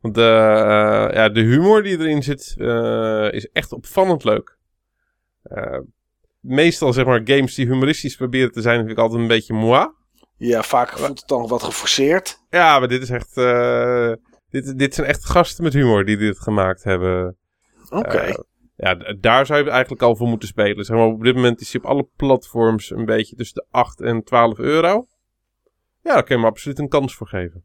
[0.00, 4.58] Want de, eh, ja, de humor die erin zit eh, is echt opvallend leuk.
[5.42, 5.78] Eh,
[6.40, 9.88] meestal zeg maar games die humoristisch proberen te zijn, vind ik altijd een beetje moi.
[10.36, 12.38] Ja, vaak voelt het dan wat geforceerd.
[12.50, 13.36] Ja, maar dit is echt...
[13.36, 14.12] eh,
[14.50, 17.36] dit, dit zijn echt gasten met humor die dit gemaakt hebben.
[17.90, 18.16] Oké.
[18.18, 18.38] Eh,
[18.80, 20.84] ja, daar zou je eigenlijk al voor moeten spelen.
[20.84, 24.00] Zeg maar, op dit moment is hij op alle platforms een beetje tussen de 8
[24.00, 25.06] en 12 euro.
[26.02, 27.64] Ja, daar kun je me absoluut een kans voor geven.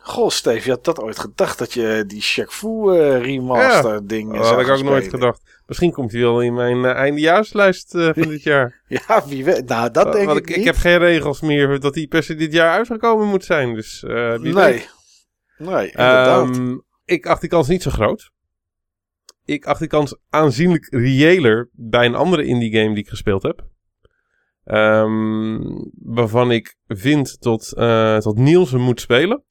[0.00, 4.32] Goh, Steve, je had dat ooit gedacht dat je die Shaq Fu eh, remaster ding
[4.32, 5.62] Dat had ik ook nooit gedacht.
[5.66, 8.82] Misschien komt hij wel in mijn eh, eindejaarslijst eh, van dit jaar.
[9.06, 9.68] Ja, wie weet.
[9.68, 10.64] Nou, dat denk ik ik, niet.
[10.64, 13.74] heb geen regels meer dat die per se dit jaar uitgekomen moet zijn.
[13.74, 14.54] Dus nee.
[14.54, 14.90] weet.
[15.58, 16.56] Nee, inderdaad.
[16.56, 18.30] Ehm, ik acht die kans niet zo groot.
[19.48, 23.66] Ik acht die kans aanzienlijk reëler bij een andere indie game die ik gespeeld heb.
[24.64, 25.58] Ehm,
[25.92, 29.44] waarvan ik vind tot, eh tot Niels hem moet spelen.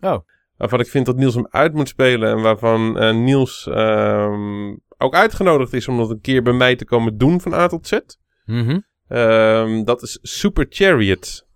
[0.00, 0.18] Oh.
[0.56, 2.30] Waarvan ik vind dat Niels hem uit moet spelen.
[2.30, 6.84] En waarvan eh, Niels ehm, ook uitgenodigd is om dat een keer bij mij te
[6.84, 7.98] komen doen van A tot Z.
[8.44, 8.80] Mhm.
[9.06, 11.46] Ehm, dat is Super Chariot.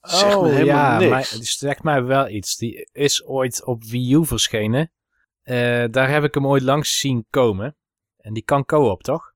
[0.00, 1.10] Zeg me helemaal ja, niks.
[1.10, 2.56] Maar, die zegt mij wel iets.
[2.56, 4.92] Die is ooit op Wii U verschenen.
[5.48, 7.76] Eh, daar heb ik hem ooit langs zien komen.
[8.16, 9.32] En die kan co-op, toch?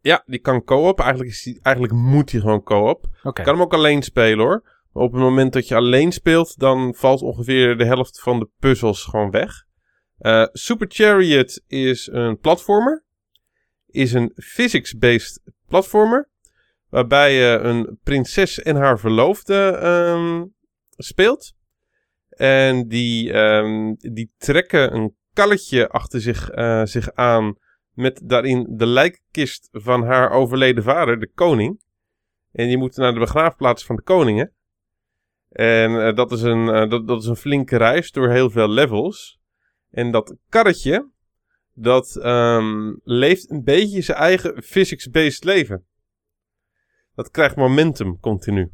[0.00, 1.00] Ja, die kan co-op.
[1.00, 3.06] Eigenlijk, is die, eigenlijk moet hij gewoon co-op.
[3.22, 4.84] Kan hem ook alleen spelen hoor.
[4.92, 8.48] Maar op het moment dat je alleen speelt, dan valt ongeveer de helft van de
[8.58, 9.64] puzzels gewoon weg.
[10.18, 13.04] Eh, Super Chariot is een platformer.
[13.86, 16.30] Is een physics-based platformer.
[16.88, 20.44] Waarbij je een prinses en haar verloofde ehm,
[20.96, 21.54] speelt.
[22.28, 27.56] En die, ehm, die trekken een kalletje achter zich, eh, zich aan.
[27.92, 31.80] Met daarin de lijkkist van haar overleden vader, de koning.
[32.52, 34.52] En die moeten naar de begraafplaats van de koningen.
[35.48, 38.68] En eh, dat, is een, eh, dat, dat is een flinke reis door heel veel
[38.68, 39.40] levels.
[39.90, 41.10] En dat karretje,
[41.72, 45.86] dat ehm, leeft een beetje zijn eigen physics-based leven.
[47.14, 48.72] Dat krijgt momentum continu.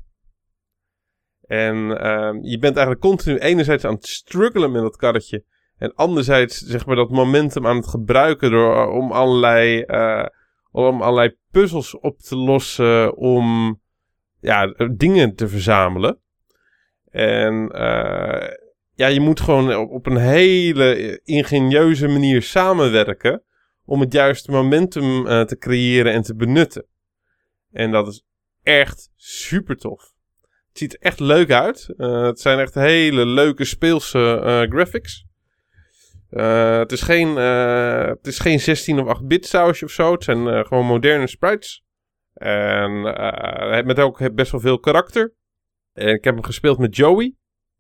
[1.41, 5.45] En ehm, je bent eigenlijk continu enerzijds aan het struggelen met dat karretje.
[5.83, 10.27] En anderzijds zeg maar dat momentum aan het gebruiken door, eh, om allerlei, eh,
[10.71, 13.17] om allerlei puzzels op te lossen.
[13.17, 13.81] Om
[14.41, 16.19] ja, dingen te verzamelen.
[17.11, 18.55] En eh,
[18.95, 23.43] ja, je moet gewoon op, op een hele ingenieuze manier samenwerken.
[23.85, 26.87] Om het juiste momentum te creëren en te benutten.
[27.73, 28.25] En dat is
[28.63, 30.13] echt super tof.
[30.41, 31.95] Het ziet er echt leuk uit.
[31.97, 35.31] Het zijn echt hele leuke speelse graphics.
[36.33, 40.13] Eh, het, is geen, eh, het is geen 16 of 8 bit sausje of zo.
[40.13, 41.85] Het zijn eh, gewoon moderne sprites.
[42.35, 45.35] En eh, met ook best wel veel karakter.
[45.93, 47.35] En ik heb hem gespeeld met Joey.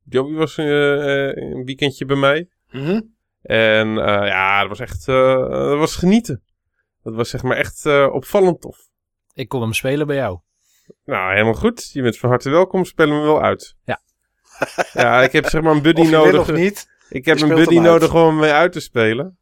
[0.05, 2.49] Joey was een weekendje bij mij.
[2.71, 3.01] Mhm.
[3.43, 6.43] En ja, dat was echt dat was genieten.
[7.03, 8.79] Dat was zeg maar echt opvallend tof.
[9.35, 10.39] Ik kon hem spelen bij jou.
[11.05, 11.91] Nou, helemaal goed.
[11.93, 12.85] Je bent van harte welkom.
[12.85, 13.77] Spel hem wel uit.
[14.93, 16.41] Ja, ik heb zeg maar een buddy of nodig.
[16.41, 16.92] of niet.
[17.13, 19.39] Ik heb Je een buddy nodig om hem mee uit te spelen.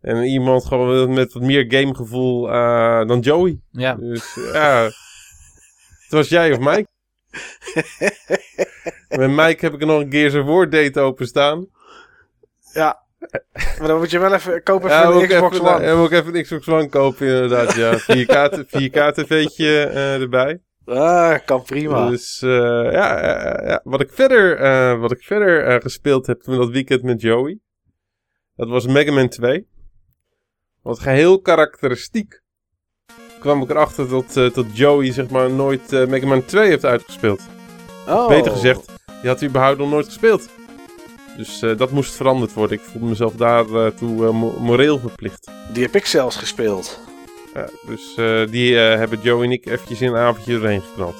[0.00, 3.60] En iemand gewoon met wat meer gamegevoel eh dan Joey.
[3.70, 4.82] Ja, Dus ja,
[6.02, 6.86] het was jij of Mike.
[9.18, 11.66] Met Mike heb ik er nog een keer zijn woorddate openstaan.
[12.72, 13.02] Ja.
[13.78, 15.84] Maar dan moet je wel even kopen Ja, voor Xbox even, One.
[15.84, 17.98] ja, moet ik even een Xbox One kopen inderdaad, ja.
[17.98, 20.60] 4K, 4K tv'tje eh, erbij.
[20.86, 22.08] Ah, kan prima.
[22.08, 22.48] Dus eh,
[22.92, 23.20] ja,
[23.66, 27.58] ja, wat ik verder, eh, wat ik verder eh, gespeeld heb dat weekend met Joey.
[28.56, 29.66] Dat was Mega Man 2.
[30.82, 32.42] Want geheel karakteristiek
[33.40, 37.42] kwam ik erachter dat, dat Joey zeg maar nooit Mega Man 2 heeft uitgespeeld.
[38.08, 38.28] oh.
[38.28, 38.86] Beter gezegd,
[39.20, 40.48] die had hij überhaupt nog nooit gespeeld.
[41.36, 42.76] Dus dat moest veranderd worden.
[42.78, 45.50] Ik voelde mezelf daartoe toe mo- moreel verplicht.
[45.72, 47.00] Die heb ik zelfs gespeeld.
[47.54, 51.14] Ja, dus eh, die eh, hebben Joey en ik eventjes in een avondje doorheen geknald.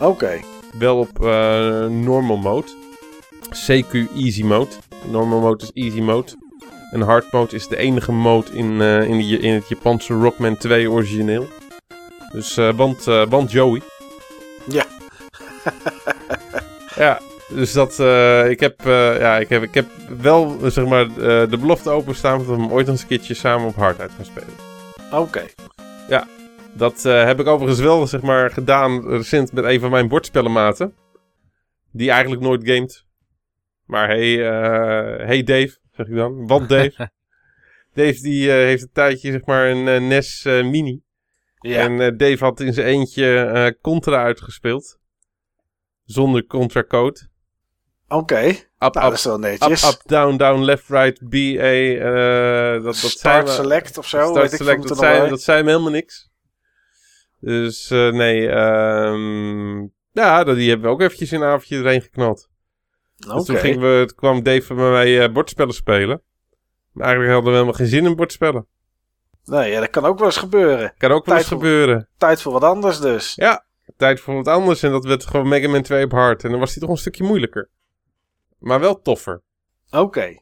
[0.00, 0.40] Oké.
[0.78, 2.66] Wel op eh, normal mode.
[3.48, 4.70] CQ easy mode.
[5.10, 6.32] Normal mode is easy mode.
[6.90, 10.90] En hard mode is de enige mode in, in, die- in het Japanse Rockman 2
[10.90, 11.48] origineel.
[12.32, 13.80] Dus, want, want Joey.
[14.66, 14.84] Ja.
[16.96, 17.92] ja, dus dat,
[18.48, 18.80] ik, heb,
[19.18, 19.86] ja, ik, heb, ik heb
[20.22, 21.08] wel, zeg maar,
[21.48, 24.24] de belofte openstaan dat we hem ooit eens een keertje samen op hard uit gaan
[24.24, 24.54] spelen.
[25.12, 25.44] Oké.
[26.76, 30.94] Dat eh, heb ik overigens wel zeg maar, gedaan recent met een van mijn bordspellenmaten.
[31.92, 33.04] Die eigenlijk nooit gamet.
[33.84, 36.46] Maar hey, eh, hey Dave, zeg ik dan.
[36.46, 37.10] Want Dave.
[37.94, 41.02] Dave die eh, heeft een tijdje zeg maar een eh, NES eh, Mini.
[41.60, 41.78] Ja.
[41.80, 44.98] En eh, Dave had in zijn eentje eh, Contra uitgespeeld.
[46.04, 47.28] Zonder Contra code.
[48.08, 48.38] Oké.
[48.46, 49.92] Up, Nou, dat up, is wel netjes.
[49.94, 51.72] up, down, down, left, right, B, A.
[51.72, 54.18] eh, dat, dat zijn we- select of zo.
[54.20, 56.29] Start weet ik select, dat, zijn, dat zijn helemaal niks.
[57.40, 62.48] Dus eh, nee, ehm ja, die hebben we ook eventjes in een avondje erheen geknald.
[63.26, 63.34] Oké.
[63.34, 66.22] Dus toen, gingen we, toen kwam Dave met mij eh, bordspellen spelen.
[66.92, 68.66] Maar eigenlijk hadden we helemaal geen zin in bordspellen.
[69.44, 70.94] Nee, ja, dat kan ook wel eens gebeuren.
[70.96, 72.08] Kan ook wel eens voor- gebeuren.
[72.18, 73.34] Tijd voor wat anders dus.
[73.34, 73.64] Ja,
[73.96, 74.82] tijd voor wat anders.
[74.82, 76.44] En dat werd gewoon Mega Man 2 op hard.
[76.44, 77.70] En dan was die toch een stukje moeilijker.
[78.58, 79.42] Maar wel toffer.
[79.90, 80.40] Oké.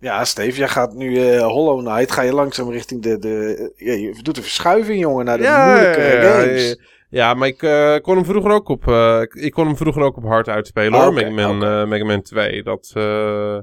[0.00, 2.12] Ja, Steve, jij gaat nu eh, Hollow Knight.
[2.12, 3.18] Ga je langzaam richting de...
[3.18, 6.68] de ja, je doet een verschuiving, jongen, naar de moeilijke games.
[6.68, 6.76] Ja,
[7.08, 10.02] ja, maar ik eh, kon hem vroeger ook op, eh, ik, ik kon hem vroeger
[10.02, 12.62] ook op hard uitspelen Ah, hoor, Mega, Man, eh, Mega Man 2.
[12.62, 13.58] Dat eh,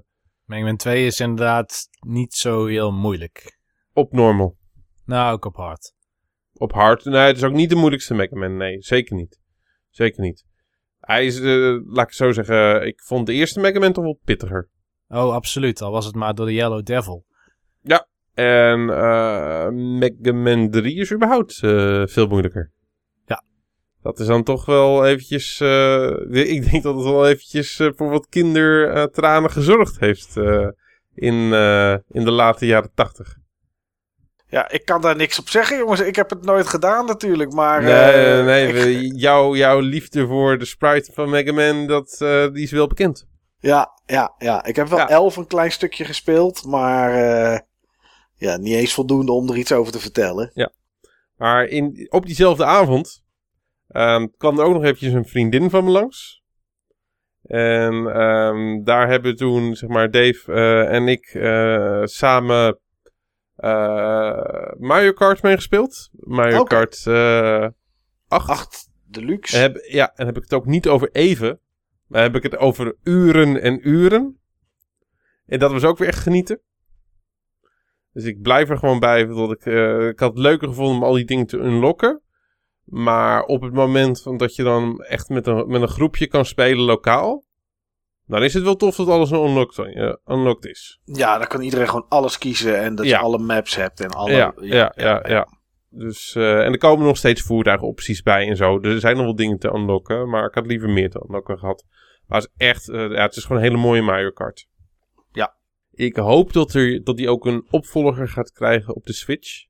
[0.45, 3.57] Mega Man 2 is inderdaad niet zo heel moeilijk.
[3.93, 4.55] op normal.
[5.05, 5.93] Nou, ook op hard.
[6.53, 7.05] Op hard.
[7.05, 8.57] Nee, het is ook niet de moeilijkste Mega Man.
[8.57, 9.39] Nee, zeker niet.
[9.89, 10.45] Zeker niet.
[10.99, 14.19] Hij is, eh, laat ik zo zeggen, ik vond de eerste Mega Man toch wel
[14.25, 14.69] pittiger.
[15.09, 15.81] Oh, absoluut.
[15.81, 17.25] Al was het maar door de Yellow Devil.
[18.33, 22.71] En eh Mega Man 3 is überhaupt eh, veel moeilijker.
[23.25, 23.43] Ja.
[24.01, 25.59] Dat is dan toch wel eventjes...
[25.59, 30.67] eh, ik denk dat het wel eventjes voor wat kindertranen gezorgd heeft eh,
[31.15, 33.35] in, eh, in de late jaren 80.
[34.49, 35.99] Ja, ik kan daar niks op zeggen, jongens.
[35.99, 37.83] Ik heb het nooit gedaan natuurlijk, maar...
[37.83, 42.17] Nee, eh, nee ik- we- jouw, jouw liefde voor de sprite van Mega Man, dat,
[42.21, 43.27] eh, die is wel bekend.
[43.59, 44.65] Ja, ja, ja.
[44.65, 45.09] Ik heb wel Ja.
[45.09, 47.13] elf een klein stukje gespeeld, maar...
[47.13, 47.59] eh,
[48.35, 50.51] ja, niet eens voldoende om er iets over te vertellen.
[51.35, 53.23] Maar in, op diezelfde avond
[53.87, 56.41] ehm, kwam er ook nog eventjes een vriendin van me langs.
[57.43, 62.79] En ehm, daar hebben toen, zeg maar, Dave eh, en ik eh, samen
[64.77, 66.09] Mario Kart meegespeeld.
[66.11, 66.75] Mario Oké.
[66.75, 67.67] Kart eh
[68.27, 68.49] 8.
[68.49, 69.55] Acht deluxe.
[69.55, 71.59] En heb, ja, en heb ik het ook niet over even.
[72.07, 74.39] Maar heb ik het over uren en uren.
[75.45, 76.61] En dat was ook weer echt genieten.
[78.13, 79.25] Dus ik blijf er gewoon bij.
[79.25, 82.21] Dat ik, eh, ik had het leuker gevonden om al die dingen te unlocken.
[82.83, 86.45] Maar op het moment van dat je dan echt met een, met een groepje kan
[86.45, 87.45] spelen lokaal.
[88.25, 90.99] Dan is het wel tof dat alles unlocked, eh, unlocked is.
[91.03, 93.17] Ja, dan kan iedereen gewoon alles kiezen en dat Ja.
[93.17, 94.31] je alle maps hebt en alle...
[94.31, 95.47] ja, ja, ja, ja,
[95.97, 98.79] Dus, eh, en er komen nog steeds voertuigenopties bij en zo.
[98.79, 100.29] Dus er zijn nog wel dingen te unlocken.
[100.29, 101.85] Maar ik had liever meer te unlocken gehad.
[102.25, 104.67] Maar het is echt, eh, ja, het is gewoon een hele mooie Mario Kart.
[105.31, 105.55] Ja.
[105.91, 109.65] Ik hoop dat, er, dat die ook een opvolger gaat krijgen op de Switch.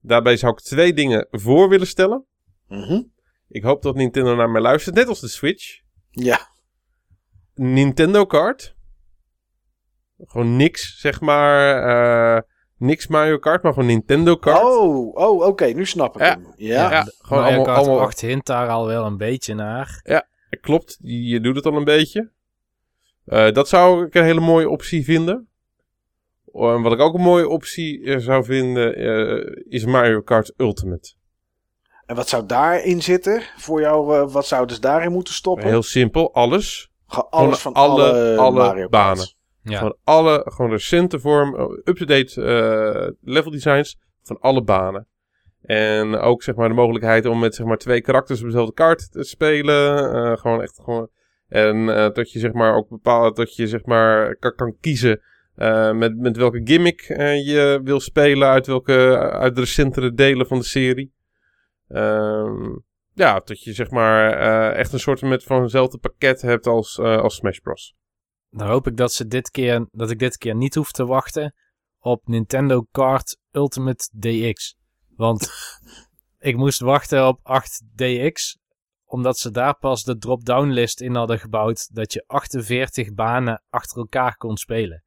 [0.00, 2.26] Daarbij zou ik twee dingen voor willen stellen.
[2.66, 3.02] Mhm.
[3.48, 5.80] Ik hoop dat Nintendo naar mij luistert, net als de Switch.
[6.10, 6.48] Ja,
[7.54, 8.76] Nintendo Kart.
[10.18, 11.82] Gewoon niks, zeg maar.
[12.36, 12.42] eh,
[12.78, 14.62] niks Mario Kart, maar gewoon Nintendo Kart.
[14.64, 16.28] Oh, oh oké, nu snap ik Ja.
[16.28, 16.52] hem.
[16.56, 20.00] Ja, Ja, gewoon Mario allemaal, Kart allemaal 8 hint daar al wel een beetje naar.
[20.60, 22.30] Klopt, je doet het al een beetje.
[23.24, 25.48] Eh, dat zou ik een hele mooie optie vinden.
[26.52, 31.14] En wat ik ook een mooie optie eh, zou vinden, eh, is Mario Kart Ultimate.
[32.06, 34.16] En wat zou daarin zitten voor jou?
[34.16, 35.66] eh, wat zouden ze daarin moeten stoppen?
[35.68, 36.90] Heel simpel, alles.
[37.06, 39.26] Gewoon alles van alle, alle- alle Mario banen.
[39.68, 39.78] Ja.
[39.78, 45.06] Gewoon alle, gewoon recente vorm, eh, up-to-date eh, level designs van alle banen.
[45.62, 49.12] En ook zeg maar de mogelijkheid om met zeg maar twee karakters op dezelfde kaart
[49.12, 50.12] te spelen.
[50.14, 51.08] eh, gewoon echt gewoon.
[51.48, 55.20] En dat je zeg maar ook bepaalt dat je zeg maar kan, kan kiezen
[55.92, 57.00] met, met welke gimmick
[57.44, 61.12] je wil spelen uit welke uit de recentere delen van de serie.
[61.88, 62.76] Ehm,
[63.14, 64.32] ja, dat je zeg maar
[64.72, 67.96] echt een soort met van hetzelfde pakket hebt als, als Smash Bros.
[68.50, 71.54] Dan hoop ik dat, ze dit keer, dat ik dit keer niet hoef te wachten
[71.98, 74.76] op Nintendo Kart Ultimate DX.
[75.16, 75.50] Want
[76.38, 78.60] ik moest wachten op 8DX,
[79.04, 83.98] omdat ze daar pas de drop-down list in hadden gebouwd dat je 48 banen achter
[83.98, 85.02] elkaar kon spelen.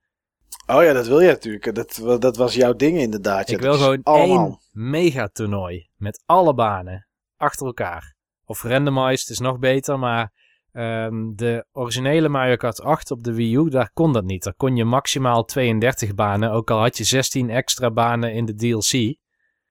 [0.65, 1.75] Oh ja, dat wil je natuurlijk.
[1.75, 3.49] Dat, dat was jouw ding inderdaad.
[3.49, 4.45] Ja, ik wil gewoon allemaal.
[4.47, 8.15] één megatoernooi met alle banen achter elkaar.
[8.45, 10.31] Of randomized is nog beter, maar
[10.71, 14.43] ehm, de originele Mario Kart 8 op de Wii U, daar kon dat niet.
[14.43, 18.55] Daar kon je maximaal 32 banen, ook al had je 16 extra banen in de
[18.55, 19.19] DLC.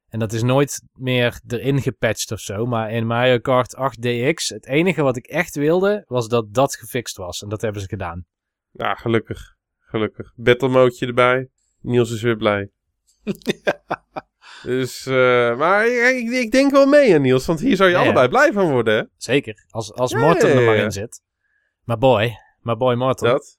[0.09, 2.67] En dat is nooit meer erin gepatcht of zo.
[2.67, 6.77] Maar in Mario Kart 8 DX, het enige wat ik echt wilde, was dat dat
[6.77, 7.43] gefixt was.
[7.43, 8.25] En dat hebben ze gedaan.
[8.71, 9.57] Ja, gelukkig.
[9.79, 10.33] Gelukkig.
[10.37, 11.49] Battle mode erbij.
[11.81, 12.71] Niels is weer blij.
[14.63, 17.47] Dus, eh, maar ik, ik, denk wel mee, Niels.
[17.47, 18.07] Want hier zou je Ja, ja.
[18.07, 19.05] allebei blij van worden, hè?
[19.17, 21.23] Zeker, als, als Ja, ja, er maar in zit.
[21.85, 23.29] Maar boy, maar boy Morton.
[23.29, 23.59] Dat.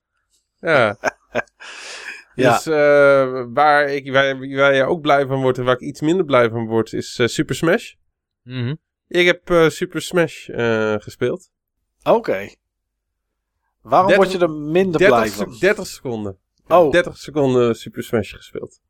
[0.59, 0.97] Ja.
[2.35, 2.53] Ja.
[2.53, 6.01] Dus eh, waar, ik, waar, waar je ook blij van wordt en waar ik iets
[6.01, 7.93] minder blij van word, is eh, Super Smash.
[8.43, 8.75] Mhm.
[9.07, 11.51] Ik heb eh, Super Smash eh, gespeeld.
[12.03, 12.49] Oké.
[13.81, 15.57] Waarom 30 word je er minder 30, blij van?
[15.59, 16.37] 30 seconden.
[16.67, 16.91] Oh.
[16.91, 18.81] 30 seconden Super Smash gespeeld.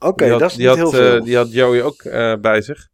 [0.00, 1.24] Oké, dat is niet had, heel eh, veel.
[1.24, 2.88] die had Joey ook eh, bij zich.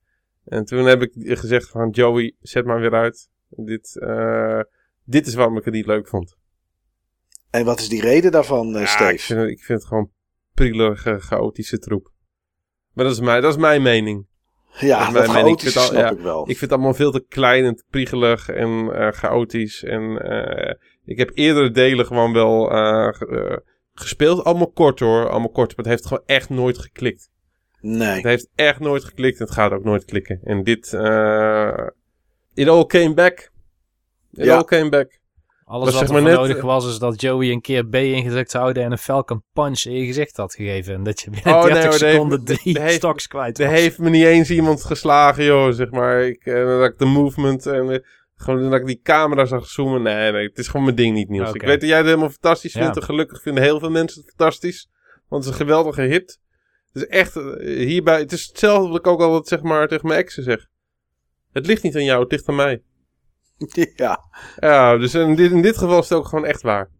[0.44, 3.28] En toen heb ik gezegd van Joey, zet maar weer uit.
[3.48, 4.60] Dit, eh,
[5.04, 6.36] dit is waarom ik het niet leuk vond.
[7.50, 9.12] En wat is die reden daarvan, Ja, Steve?
[9.12, 10.10] ik, vind, het- ik vind het gewoon
[10.54, 12.12] prielige, chaotische troep.
[12.92, 14.26] Maar dat is mijn, dat is mijn mening.
[14.80, 15.56] ja, dat is dat mening.
[15.56, 16.40] Ik vind al- snap ja, ik wel.
[16.40, 19.82] Ik vind het allemaal veel te klein en te priegelig en chaotisch.
[19.82, 20.02] En
[21.04, 22.70] ik heb eerdere delen gewoon wel
[24.00, 24.44] gespeeld.
[24.44, 25.68] Allemaal kort hoor, allemaal kort.
[25.68, 27.30] Maar het heeft gewoon echt nooit geklikt.
[27.80, 28.08] nee.
[28.14, 30.40] Het heeft echt nooit geklikt en het gaat ook nooit klikken.
[30.44, 31.86] En dit, eh
[32.54, 33.50] it all came back.
[34.32, 34.56] It Ja.
[34.56, 35.18] all came back.
[35.64, 37.86] Alles Was wat zeg er maar voor net, nodig was, is dat Joey een keer
[37.86, 40.94] B ingedrukt houden en een Falcon Punch in je gezicht had gegeven.
[40.94, 43.26] En dat je binnen Oh, nee, 30 hoor, dat seconden heeft- drie dat heeft- stocks
[43.26, 43.78] kwijt Er was.
[43.78, 45.72] heeft me niet eens iemand geslagen, joh.
[45.72, 48.04] Zeg maar, ik, eh, ik de movement en
[48.36, 50.02] gewoon dat ik die camera zag zoomen.
[50.02, 51.48] Nee, nee, het is gewoon mijn ding niet, Niels.
[51.48, 51.58] Oké.
[51.58, 52.80] Ik weet dat jij het helemaal fantastisch Ja.
[52.82, 52.96] vindt.
[52.96, 54.88] En gelukkig vinden heel veel mensen het fantastisch.
[55.28, 56.40] Want het is een geweldige hit.
[56.92, 57.42] Het is echt, eh,
[57.86, 60.66] hierbij, het is hetzelfde wat ik ook altijd zeg maar tegen mijn exen zeg.
[61.52, 62.82] Het ligt niet aan jou, het ligt aan mij.
[63.96, 64.18] ja.
[64.56, 66.90] Ja, dus in dit, in dit geval is het ook gewoon echt waar.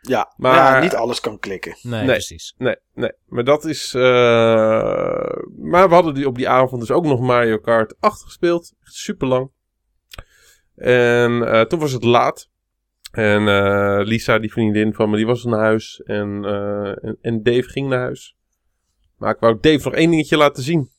[0.00, 0.34] Ja.
[0.36, 1.76] Maar- ja, niet alles kan klikken.
[1.82, 2.10] Nee, Nee.
[2.10, 2.54] precies.
[2.58, 3.12] Nee, nee.
[3.26, 3.94] Maar dat is...
[3.94, 4.02] eh,
[5.62, 8.72] Maar we hadden die op die avond dus ook nog Mario Kart 8 gespeeld.
[8.82, 9.50] Echt super lang.
[10.78, 12.50] En eh, toen was het laat.
[13.10, 16.02] En eh, Lisa, die vriendin van me, die was naar huis.
[16.02, 18.36] En, eh, en, en Dave ging naar huis.
[19.16, 20.90] Maar ik wou Dave nog één dingetje laten zien.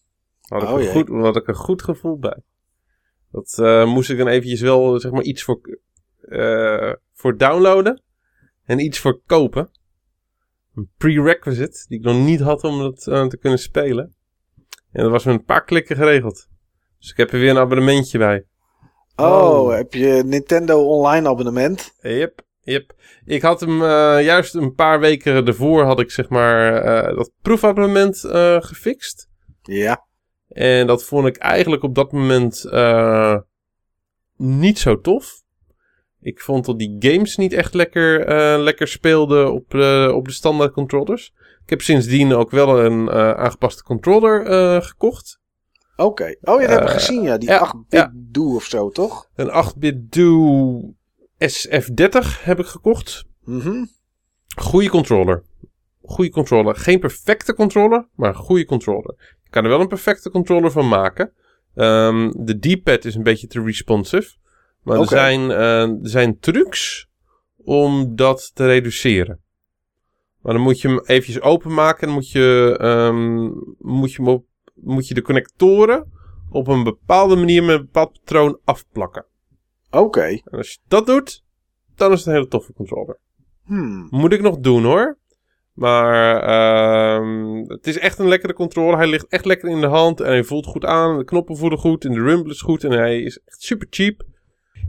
[0.41, 0.91] Had, Oh, ik, een jee.
[0.91, 2.43] goed, had ik een goed gevoel bij.
[3.31, 3.57] Dat
[3.87, 5.79] moest ik dan eventjes wel, zeg maar, iets voor,
[7.13, 8.01] voor downloaden.
[8.65, 9.71] En iets voor kopen
[10.75, 14.15] een prerequisite die ik nog niet had om dat te kunnen spelen.
[14.91, 16.47] En dat was met een paar klikken geregeld.
[16.99, 18.45] Dus ik heb er weer een abonnementje bij.
[19.19, 19.75] Oh, Oh.
[19.75, 21.93] heb je Nintendo online abonnement?
[22.01, 22.93] Yep, yep.
[23.25, 27.31] Ik had hem eh, juist een paar weken ervoor had ik zeg maar eh, dat
[27.41, 29.29] proefabonnement eh, gefixt.
[29.61, 30.07] Ja.
[30.47, 32.69] En dat vond ik eigenlijk op dat moment
[34.37, 35.41] niet zo tof.
[36.21, 38.27] Ik vond dat die games niet echt lekker,
[38.59, 41.33] lekker speelden op, de op de standaard controllers.
[41.63, 45.38] Ik heb sindsdien ook wel een aangepaste controller gekocht.
[45.99, 46.35] Oké.
[46.41, 47.37] Oh, je dat heb ik Eh, gezien, ja.
[47.37, 48.11] Die ja, 8-bit ja.
[48.15, 49.29] do of zo, toch?
[49.35, 50.81] Een 8-bit Duo
[51.37, 53.25] SF30 heb ik gekocht.
[53.43, 53.85] Mhm.
[54.55, 55.43] Goede controller.
[56.01, 56.75] Goede controller.
[56.75, 59.37] Geen perfecte controller, maar een goede controller.
[59.43, 61.33] Ik kan er wel een perfecte controller van maken.
[61.75, 64.37] Ehm, de D-pad is een beetje te responsive.
[64.83, 67.07] Maar er, zijn, eh, er zijn trucs
[67.57, 69.41] om dat te reduceren.
[70.41, 71.99] Maar dan moet je hem eventjes openmaken.
[72.01, 73.43] En dan moet je, ehm,
[73.77, 74.45] moet je, hem op,
[74.81, 76.11] moet je de connectoren
[76.49, 79.25] op een bepaalde manier met een bepaald patroon afplakken.
[79.91, 80.21] Oké.
[80.21, 81.43] En als je dat doet,
[81.95, 83.19] dan is het een hele toffe controller.
[83.65, 84.07] Hmm.
[84.09, 85.17] Moet ik nog doen hoor.
[85.73, 88.97] Maar ehm, het is echt een lekkere controller.
[88.97, 90.21] Hij ligt echt lekker in de hand.
[90.21, 91.17] En hij voelt goed aan.
[91.17, 92.05] De knoppen voelen goed.
[92.05, 92.83] En de rumble is goed.
[92.83, 94.23] En hij is echt super cheap.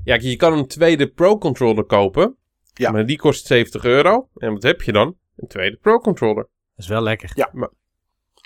[0.04, 2.36] Ja, je kan een tweede Pro controller kopen.
[2.72, 2.90] Ja.
[2.90, 4.28] Maar die kost 70 euro.
[4.34, 5.16] En wat heb je dan?
[5.36, 6.48] Een tweede Pro-controller.
[6.74, 7.32] Dat is wel lekker.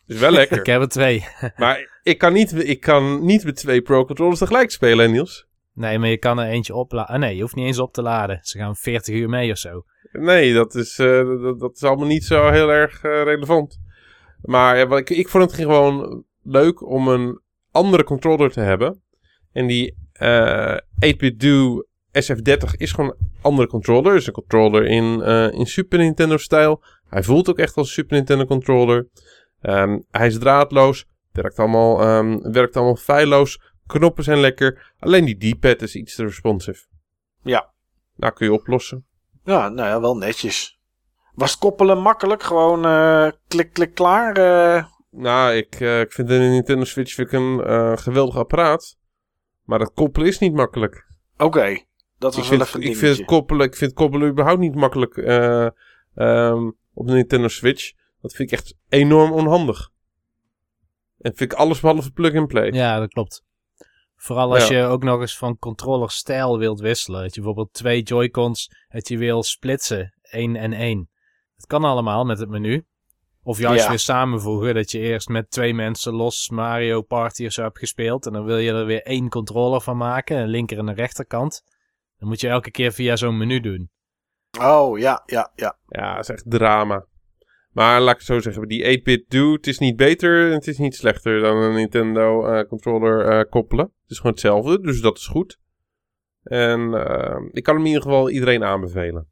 [0.07, 0.73] Is wel Ik lekker.
[0.73, 1.25] heb er twee.
[1.57, 5.47] maar ik kan, niet, ik kan niet met twee Pro-controllers tegelijk spelen, hè, Niels.
[5.73, 7.21] Nee, maar je kan er eentje opladen.
[7.21, 8.39] nee, je hoeft niet eens op te laden.
[8.43, 9.85] Ze gaan 40 uur mee of zo.
[10.13, 13.79] Nee, dat is, eh, dat, dat is allemaal niet zo heel erg eh, relevant.
[14.41, 17.41] Maar ja, ik, ik vond het gewoon leuk om een
[17.71, 19.03] andere controller te hebben.
[19.53, 20.77] En die eh
[21.07, 21.83] 8-bit Do
[22.23, 24.15] SF30 is gewoon een andere controller.
[24.15, 26.83] Is een controller in, eh, in Super Nintendo stijl.
[27.09, 28.45] Hij voelt ook echt als een Super Nintendo
[29.65, 31.07] Ehm, hij is draadloos.
[31.33, 33.61] Werkt allemaal, ehm, werkt allemaal feilloos.
[33.87, 34.95] Knoppen zijn lekker.
[34.99, 36.85] Alleen die D-pad is iets te responsive.
[37.43, 37.73] Ja.
[38.17, 39.07] Nou, kun je oplossen.
[39.45, 40.79] Ja, nou ja, wel netjes.
[41.35, 42.43] Was het koppelen makkelijk?
[42.43, 44.37] Gewoon eh, klik, klik, klaar?
[44.37, 44.85] eh?
[45.11, 48.97] Nou, ik, eh, ik vind de Nintendo Switch vind ik een geweldig apparaat.
[49.65, 51.07] Maar dat koppelen is niet makkelijk.
[51.37, 51.79] Oké,
[52.19, 54.75] dat Ik was wel vind, even ik, vind het koppelen, ik vind koppelen überhaupt niet
[54.75, 55.69] makkelijk eh,
[56.15, 57.93] ehm, op de Nintendo Switch.
[58.25, 59.91] Dat vind ik echt enorm onhandig.
[61.19, 62.71] En vind ik alles behalve plug-and-play.
[62.73, 63.45] Ja, dat klopt.
[64.17, 64.77] Vooral als Ja.
[64.79, 67.23] je ook nog eens van controllerstijl wilt wisselen.
[67.23, 70.13] Dat je bijvoorbeeld twee Joy-Cons dat je wil splitsen.
[70.23, 71.11] één en één.
[71.57, 72.87] Het kan allemaal met het menu.
[73.43, 73.89] Of juist Ja.
[73.89, 74.75] weer samenvoegen.
[74.75, 78.27] Dat je eerst met twee mensen los Mario Party of zo hebt gespeeld.
[78.27, 80.37] En dan wil je er weer één controller van maken.
[80.39, 81.63] Een linker en een rechterkant.
[82.19, 83.91] Dan moet je elke keer via zo'n menu doen.
[84.61, 85.79] Oh, ja, ja, ja.
[85.89, 87.07] Ja, dat is echt drama.
[87.75, 90.67] Maar laat ik het zo zeggen, die 8-bit do, het is niet beter en het
[90.67, 93.85] is niet slechter dan een Nintendo eh, controller eh, koppelen.
[93.85, 95.59] Het is gewoon hetzelfde, dus dat is goed.
[96.43, 99.29] En eh, ik kan hem in ieder geval iedereen aanbevelen.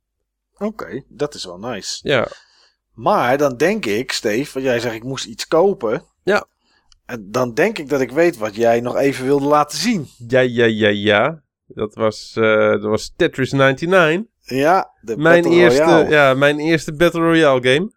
[0.58, 2.08] Oké, dat is wel nice.
[2.08, 2.28] Ja,
[2.94, 6.04] Maar dan denk ik, Steve, want jij zegt ik moest iets kopen.
[6.22, 6.46] Ja.
[7.06, 10.06] En dan denk ik dat ik weet wat jij nog even wilde laten zien.
[10.28, 11.42] ja, ja, ja, ja.
[11.66, 14.30] Dat was, dat was Tetris 99.
[14.40, 16.08] Ja, de Mijn Battle eerste, Royale.
[16.10, 17.90] ja, mijn eerste Battle Royale game.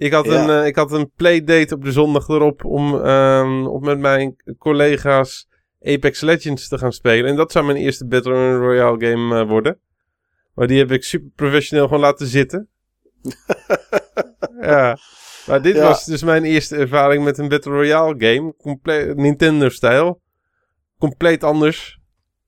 [0.00, 0.42] Ik had, Ja.
[0.42, 4.36] een, eh, ik had een playdate op de zondag erop om, ehm, om met mijn
[4.58, 5.48] collega's
[5.82, 7.30] Apex Legends te gaan spelen.
[7.30, 9.80] En dat zou mijn eerste Battle Royale game eh, worden.
[10.54, 12.68] Maar die heb ik super professioneel gewoon laten zitten.
[14.60, 14.98] ja.
[15.46, 15.82] Maar dit Ja.
[15.82, 18.54] was dus mijn eerste ervaring met een Battle Royale game.
[18.56, 20.20] Comple- Nintendo-stijl.
[20.98, 21.98] Compleet anders.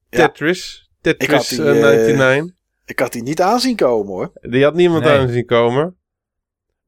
[0.09, 0.27] Ja.
[0.27, 0.91] Tetris.
[1.01, 2.57] Ik had Tetris die, eh, 99.
[2.85, 4.33] Ik had die niet aanzien komen hoor.
[4.41, 5.19] Die had niemand Nee.
[5.19, 5.97] aan zien komen.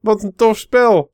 [0.05, 1.11] Wat een tof spel.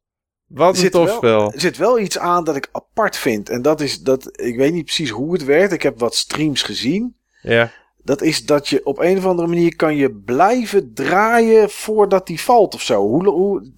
[0.47, 1.51] Wat een zit tof wel- spel.
[1.53, 3.49] Er zit wel iets aan dat ik apart vind.
[3.49, 5.73] En dat is dat, ik weet niet precies hoe het werkt.
[5.73, 7.15] Ik heb wat streams gezien.
[7.41, 7.71] Ja.
[8.03, 12.41] Dat is dat je op een of andere manier kan je blijven draaien voordat die
[12.41, 13.01] valt of zo.
[13.07, 13.71] Hoe, hoe,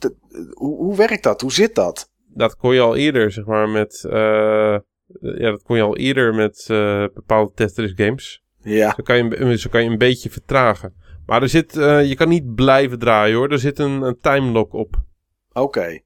[0.54, 1.42] hoe, hoe werkt dat?
[1.42, 2.10] Hoe zit dat?
[2.28, 4.04] Dat kon je al eerder, zeg maar, met...
[4.10, 4.78] eh,
[5.22, 8.44] ja, dat kon je al eerder met eh, bepaalde Tetris games.
[8.62, 10.94] Ja, Zo kan, je, zo kan je een beetje vertragen.
[11.26, 13.52] Maar er zit, eh, je kan niet blijven draaien hoor.
[13.52, 14.96] Er zit een, een timelock op.
[15.54, 16.00] oké.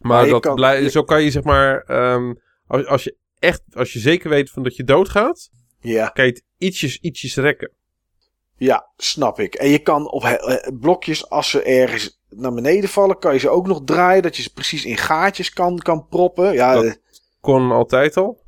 [0.00, 1.80] Maar, dat kan- blij- je- zo kan je zeg maar...
[1.86, 2.34] ehm,
[2.66, 5.50] als, als je echt, als je zeker weet van dat je doodgaat...
[5.80, 7.70] Ja, kan je het ietsjes, ietsjes rekken.
[8.56, 9.54] ja, snap ik.
[9.54, 13.38] En je kan op he- eh, blokjes, als ze ergens naar beneden vallen, kan je
[13.38, 14.22] ze ook nog draaien.
[14.22, 16.52] Dat je ze precies in gaatjes kan, kan proppen.
[16.52, 16.92] Ja, Dat- eh,
[17.40, 18.42] Kon altijd al.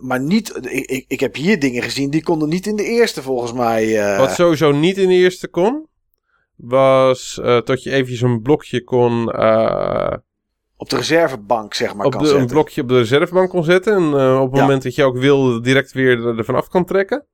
[0.00, 0.56] Maar niet.
[0.70, 4.00] Ik, ik, ik heb hier dingen gezien die konden niet in de eerste volgens mij.
[4.12, 5.86] eh, Wat sowieso niet in de eerste kon,
[6.56, 10.16] was eh, dat je eventjes een blokje kon, eh,
[10.76, 13.92] op de reservebank, zeg maar, op kan de, een blokje op de reservebank kon zetten.
[13.96, 14.62] En eh, op het Ja.
[14.64, 17.26] moment dat je ook wilde, direct weer er- ervan af kan trekken.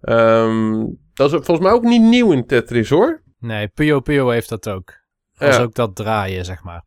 [0.00, 0.84] Ehm,
[1.14, 3.22] dat is volgens mij ook niet nieuw in Tetris hoor.
[3.38, 4.92] Nee, Puyo Puyo heeft dat ook.
[5.38, 5.62] Dat is Ja.
[5.62, 6.84] ook dat draaien, zeg maar.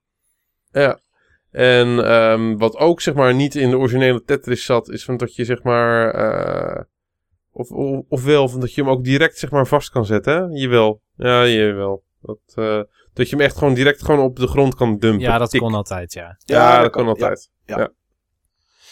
[0.71, 0.99] Ja.
[1.51, 5.35] En ehm, wat ook zeg maar niet in de originele Tetris zat, is van dat
[5.35, 6.13] je zeg maar.
[6.13, 6.83] eh,
[7.51, 10.33] of, of, ofwel van dat je hem ook direct zeg maar vast kan zetten.
[10.33, 10.41] Hè?
[10.59, 11.01] Jawel.
[11.15, 12.03] Ja, jawel.
[12.21, 12.81] Dat, eh,
[13.13, 15.19] dat je hem echt gewoon direct gewoon op de grond kan dumpen.
[15.19, 15.61] Ja, dat Tik.
[15.61, 16.37] kon altijd, ja.
[16.45, 17.49] Ja, dat, kon altijd.
[17.65, 17.77] ja.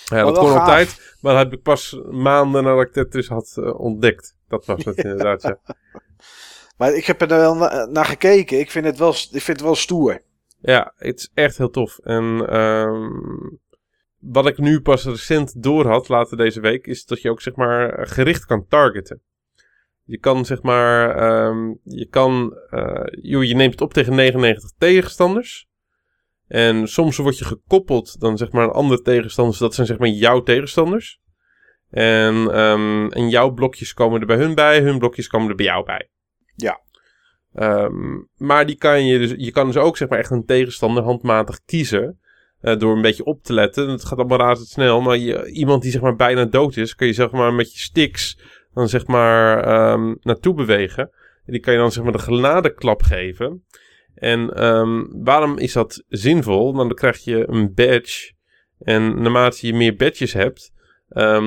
[0.05, 0.59] Ja, dat kon gaaf.
[0.59, 1.17] altijd.
[1.21, 4.35] Maar dat heb ik pas maanden nadat ik Tetris had eh, ontdekt.
[4.47, 5.57] Dat was het inderdaad, ja.
[6.77, 8.59] Maar ik heb er wel na- naar gekeken.
[8.59, 10.21] Ik vind het wel, ik vind het wel stoer.
[10.65, 11.97] Ja, het is echt heel tof.
[11.97, 13.09] En ehm,
[14.19, 17.55] wat ik nu pas recent door had, later deze week, is dat je ook zeg
[17.55, 19.21] maar gericht kan targeten.
[20.03, 24.71] Je kan zeg maar, ehm, je kan, eh, joh, je neemt het op tegen 99
[24.77, 25.67] tegenstanders.
[26.47, 29.57] En soms word je gekoppeld dan zeg maar aan andere tegenstanders.
[29.57, 31.19] Dat zijn zeg maar jouw tegenstanders.
[31.89, 35.65] En, ehm, en jouw blokjes komen er bij hun bij, hun blokjes komen er bij
[35.65, 36.09] jou bij.
[36.55, 36.83] Ja.
[37.55, 41.03] Ehm, maar die kan je dus, je kan dus ook zeg maar echt een tegenstander
[41.03, 42.19] handmatig kiezen.
[42.61, 43.89] eh, door een beetje op te letten.
[43.89, 45.01] Het gaat allemaal razendsnel.
[45.01, 45.17] Maar
[45.47, 48.39] iemand die zeg maar bijna dood is, kun je zeg maar met je sticks
[48.73, 51.09] dan zeg maar ehm, naartoe bewegen.
[51.45, 53.65] En die kan je dan zeg maar de genadeklap geven.
[54.15, 56.73] En ehm, waarom is dat zinvol?
[56.73, 58.33] Nou, dan krijg je een badge.
[58.79, 60.71] En naarmate je meer badges hebt,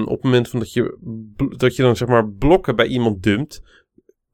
[0.04, 0.98] op het moment van dat je,
[1.56, 3.62] dat je dan zeg maar blokken bij iemand dumpt,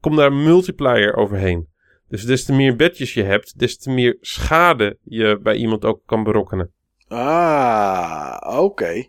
[0.05, 1.68] komt daar een multiplier overheen.
[2.09, 6.01] Dus des te meer badges je hebt, des te meer schade je bij iemand ook
[6.06, 6.72] kan berokkenen.
[7.09, 9.05] Ah, oké.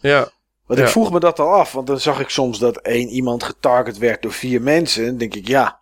[0.00, 0.28] Ja,
[0.66, 0.84] Want Ja.
[0.84, 3.98] ik vroeg me dat al af, want dan zag ik soms dat één iemand getarget
[3.98, 5.06] werd door vier mensen.
[5.06, 5.80] Dan denk ik, ja,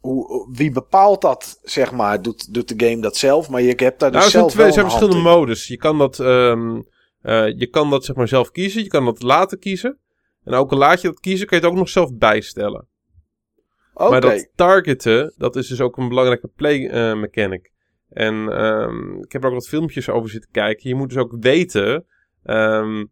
[0.00, 2.22] hoe, wie bepaalt dat, zeg maar?
[2.22, 3.48] Doet, doet de game dat zelf?
[3.48, 5.66] Maar je hebt daar dus nou, er zijn, zelf twee, wel zijn verschillende modus.
[5.66, 6.80] Je kan dat, ehm,
[7.22, 8.82] eh, je kan dat zeg maar zelf kiezen.
[8.82, 9.98] Je kan dat laten kiezen.
[10.44, 12.86] En ook al laat je dat kiezen, kan je het ook nog zelf bijstellen.
[13.98, 17.72] Maar dat targeten, dat is dus ook een belangrijke play eh, mechanic.
[18.10, 20.88] En ehm, ik heb er ook wat filmpjes over zitten kijken.
[20.88, 22.04] Je moet dus ook weten
[22.42, 23.04] ehm,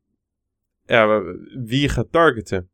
[0.86, 1.22] ja,
[1.64, 2.70] wie je gaat targeten.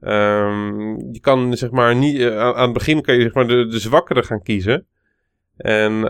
[0.00, 0.78] Ehm,
[1.12, 3.78] je kan zeg maar niet, eh, aan, het begin kan je zeg maar de, de
[3.78, 4.86] zwakkere gaan kiezen.
[5.56, 6.00] En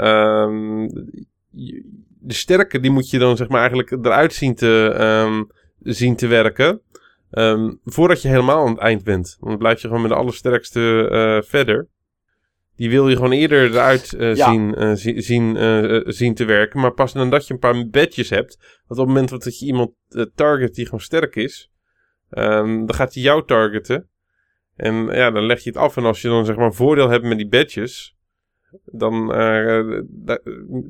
[2.20, 5.47] de sterke, die moet je dan zeg maar eigenlijk eruit zien te,
[5.82, 6.81] zien te werken.
[7.36, 9.36] Ehm, voordat je helemaal aan het eind bent.
[9.38, 11.88] Want dan blijf je gewoon met de allersterkste eh, verder.
[12.76, 14.50] Die wil je gewoon eerder eruit eh, Ja.
[14.50, 15.56] zien, eh, zi- zien,
[16.12, 16.80] zien te werken.
[16.80, 18.56] Maar pas nadat je een paar badges hebt.
[18.86, 19.90] Want op het moment dat je iemand
[20.34, 21.70] target die gewoon sterk is.
[22.30, 24.08] ehm, dan gaat hij jou targeten.
[24.76, 25.96] En ja, dan leg je het af.
[25.96, 28.16] En als je dan zeg maar voordeel hebt met die badges.
[28.84, 29.28] Dan
[30.08, 30.40] da-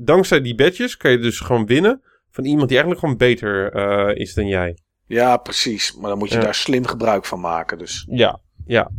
[0.04, 2.02] dankzij die badges kan je dus gewoon winnen.
[2.30, 3.74] Van iemand die eigenlijk gewoon beter
[4.16, 4.78] is dan jij.
[5.06, 5.94] Ja, precies.
[5.96, 6.40] Maar dan moet je Ja.
[6.40, 7.78] daar slim gebruik van maken.
[7.78, 8.90] Dus Ja, ja.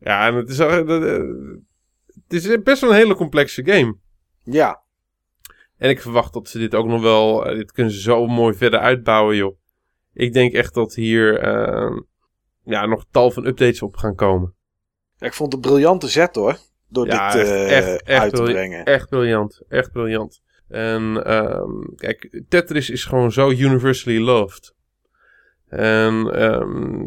[0.00, 1.18] Ja, en het is, dat, eh,
[2.28, 3.96] het is best wel een hele complexe game.
[4.44, 4.82] ja,
[5.76, 7.46] En ik verwacht dat ze dit ook nog wel...
[7.46, 9.58] eh, dit kunnen ze zo mooi verder uitbouwen, joh.
[10.12, 11.96] Ik denk echt dat hier eh,
[12.64, 14.54] ja, nog tal van updates op gaan komen.
[15.16, 16.58] Ja, ik vond het een briljante zet hoor.
[16.88, 18.84] Door Ja, dit echt, eh, echt, echt uit te brengen.
[18.84, 20.40] Echt briljant, echt briljant.
[20.68, 24.74] En ehm, kijk, Tetris is gewoon zo universally loved.
[25.70, 27.02] En ehm,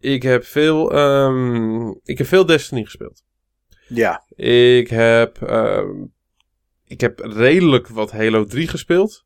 [0.00, 3.24] ik heb veel, ehm, ik heb veel Destiny gespeeld.
[3.88, 6.04] Ja, Ik heb, ehm,
[6.84, 9.24] ik heb redelijk wat Halo 3 gespeeld.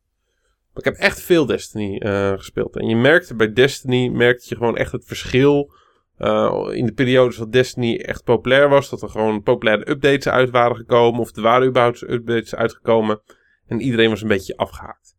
[0.73, 2.75] Maar ik heb echt veel Destiny eh, gespeeld.
[2.75, 5.71] En je merkte bij Destiny, merkte je gewoon echt het verschil.
[6.17, 8.89] eh, in de periodes dat Destiny echt populair was.
[8.89, 11.19] Dat er gewoon populaire updates uit waren gekomen.
[11.19, 13.21] Of er waren überhaupt updates uitgekomen.
[13.67, 15.16] En iedereen was een beetje afgehaakt.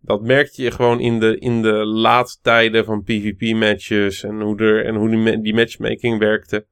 [0.00, 4.22] Dat merkte je gewoon in de, in de laatste tijden van PvP-matches.
[4.22, 6.66] En hoe, er, en hoe die, die matchmaking werkte.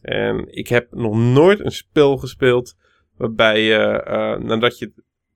[0.00, 2.76] En ik heb nog nooit een spel gespeeld
[3.16, 4.92] waarbij je, eh, nadat, je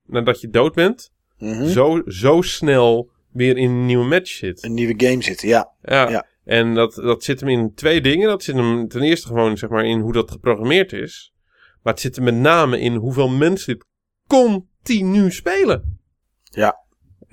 [0.06, 1.66] nadat je dood bent, mhm.
[1.66, 4.64] zo, zo snel weer in een nieuwe match zit.
[4.64, 5.36] een nieuwe game.
[5.36, 6.10] Ja, Ja.
[6.10, 6.26] ja.
[6.44, 8.28] En dat, dat zit hem in twee dingen.
[8.28, 11.34] Dat zit hem ten eerste gewoon zeg maar, in hoe dat geprogrammeerd is.
[11.82, 13.86] Maar het zit er met name in hoeveel mensen dit
[14.26, 16.00] continu spelen.
[16.42, 16.81] Ja.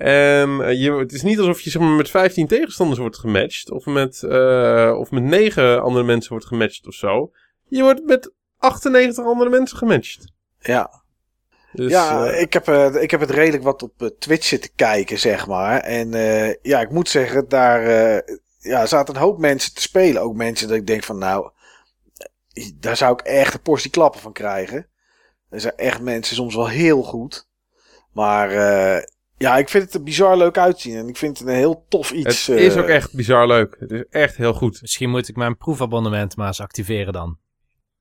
[0.00, 3.70] En eh, je, het is niet alsof je zeg maar, met 15 tegenstanders wordt gematcht.
[3.70, 7.30] Of met, eh, of met 9 andere mensen wordt gematcht of zo.
[7.68, 10.32] Je wordt met 98 andere mensen gematcht.
[10.58, 11.02] ja.
[11.72, 15.46] Dus, ja, eh, ik, heb, ik heb het redelijk wat op Twitch zitten kijken, zeg
[15.46, 15.80] maar.
[15.80, 16.10] En
[16.62, 17.82] ja, ik moet zeggen, daar
[18.58, 20.22] ja, zaten een hoop mensen te spelen.
[20.22, 21.50] Ook mensen dat ik denk van, nou,
[22.74, 24.86] daar zou ik echt een portie klappen van krijgen.
[25.50, 27.48] Er zijn echt mensen soms wel heel goed.
[28.12, 28.48] Maar
[29.42, 30.96] ja, ik vind het er bizar leuk uitzien.
[30.96, 32.46] En ik vind het een heel tof iets.
[32.46, 33.76] het is eh, ook echt bizar leuk.
[33.78, 34.80] Het is echt heel goed.
[34.80, 37.38] Misschien moet ik mijn proefabonnement maar eens activeren dan.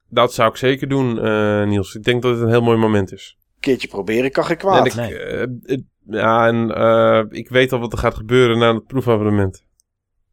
[0.10, 1.96] Dat zou ik zeker doen, eh, Niels.
[1.96, 3.38] Ik denk dat het een heel mooi moment is.
[3.40, 4.86] Een keertje proberen kan geen En kwaad.
[4.86, 5.18] ik, Nee.
[5.20, 9.64] eh, ja, en eh, ik weet al wat er gaat gebeuren na het proefabonnement.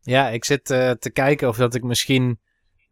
[0.01, 2.41] Ja, ik zit eh, te kijken of dat ik misschien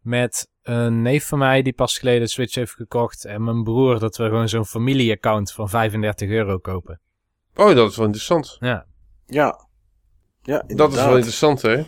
[0.01, 4.17] met een neef van mij die pas geleden Switch heeft gekocht en mijn broer dat
[4.17, 6.99] we gewoon zo'n familieaccount van 35 euro kopen.
[7.55, 8.57] Oh, dat is wel interessant.
[8.59, 8.85] Ja,
[9.25, 9.63] Ja.
[10.41, 11.83] Ja, Dat is wel interessant, hè?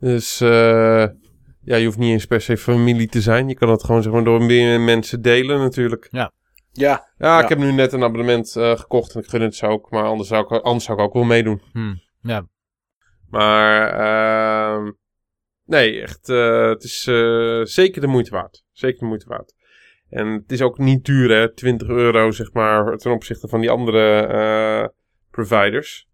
[0.00, 1.06] Dus eh,
[1.62, 3.48] ja, je hoeft niet eens per se familie te zijn.
[3.48, 6.08] Je kan het gewoon zeg maar, door meer mensen delen natuurlijk.
[6.10, 6.32] Ja,
[6.72, 7.42] Ja, Ja.
[7.42, 9.90] ik heb nu net een abonnement eh, gekocht en ik gun het zo ook.
[9.90, 11.62] Maar anders zou ik, anders zou ik ook wel meedoen.
[11.72, 11.94] hm.
[12.20, 12.46] ja.
[13.28, 14.92] Maar ehm,
[15.64, 18.64] nee, echt, eh, het is eh, zeker de moeite waard.
[18.72, 19.54] Zeker de moeite waard.
[20.10, 21.54] En het is ook niet duur, hè?
[21.54, 24.88] 20 euro, zeg maar, ten opzichte van die andere eh,
[25.30, 26.08] providers.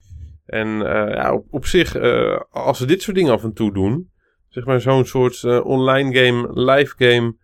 [0.47, 3.73] En eh, ja, op, op zich, eh, als ze dit soort dingen af en toe
[3.73, 4.11] doen,
[4.49, 7.37] zeg maar zo'n soort online game, live game,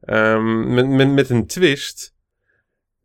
[0.00, 2.14] ehm, met, met, met een twist.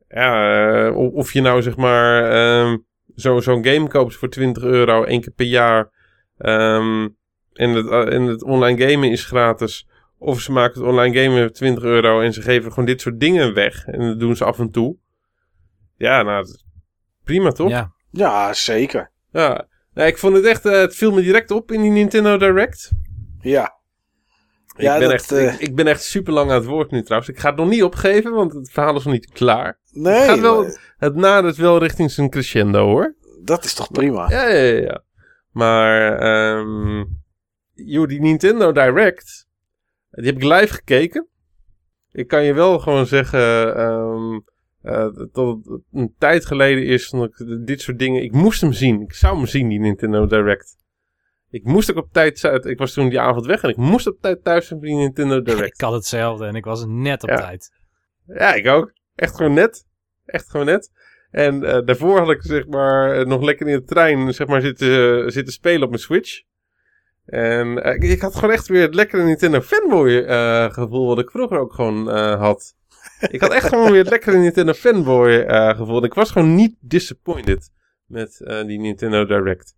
[0.08, 2.78] Ja, of, je nou zeg maar
[3.16, 5.90] zo, zo'n game koopt voor 20 euro één keer per jaar.
[6.38, 7.08] ehm,
[7.54, 9.88] en, het, en het online gamen is gratis.
[10.24, 13.20] Of ze maken het online gamen voor 20 euro en ze geven gewoon dit soort
[13.20, 13.86] dingen weg.
[13.86, 14.98] En dat doen ze af en toe.
[15.98, 16.46] Ja, nou,
[17.24, 17.70] prima toch?
[17.70, 17.92] Ja.
[18.12, 19.12] Ja, zeker.
[19.32, 19.68] Ja.
[19.94, 22.92] Nee, ik vond het echt, eh, het viel me direct op in die Nintendo Direct.
[23.40, 23.80] Ja.
[24.76, 26.92] Ik, Ja, ben dat, echt, eh, ik, ik ben echt super lang aan het woord
[26.92, 27.32] nu trouwens.
[27.32, 29.80] Ik ga het nog niet opgeven, want het verhaal is nog niet klaar.
[29.92, 30.66] Nee, het, gaat wel,
[30.98, 33.16] het nadert wel richting zijn crescendo hoor.
[33.44, 34.30] dat is toch prima?
[34.30, 34.82] Ja, ja, ja.
[34.82, 35.04] ja.
[35.52, 37.04] Maar, ehm
[37.74, 39.48] joh, die Nintendo Direct,
[40.12, 41.28] die heb ik live gekeken.
[42.12, 43.76] Ik kan je wel gewoon zeggen,
[44.82, 48.24] eh, dat het een tijd geleden is dat ik dit soort dingen...
[48.24, 49.02] Ik moest hem zien.
[49.02, 50.78] Ik zou hem zien, die Nintendo Direct.
[51.50, 52.44] Ik moest ook op tijd...
[52.44, 54.98] Ik was toen die avond weg en ik moest op tijd thuis zijn voor die
[54.98, 55.74] Nintendo Direct.
[55.74, 57.36] Ik had hetzelfde en ik was net op Ja.
[57.36, 57.72] tijd.
[58.26, 58.94] Ja, ik ook.
[59.16, 59.86] Echt gewoon net.
[60.26, 60.92] Echt gewoon net.
[61.32, 65.32] En eh, daarvoor had ik zeg maar nog lekker in de trein zeg maar, zitten,
[65.32, 66.42] zitten spelen op mijn Switch.
[67.26, 71.32] En eh, ik, had gewoon echt weer het lekkere Nintendo fanboy eh, gevoel wat ik
[71.32, 72.76] vroeger ook gewoon eh, had.
[73.30, 75.46] Ik had echt gewoon weer het lekkere Nintendo fanboy
[75.76, 76.04] gevoel.
[76.04, 77.72] Ik was gewoon niet disappointed
[78.06, 79.76] met die Nintendo Direct.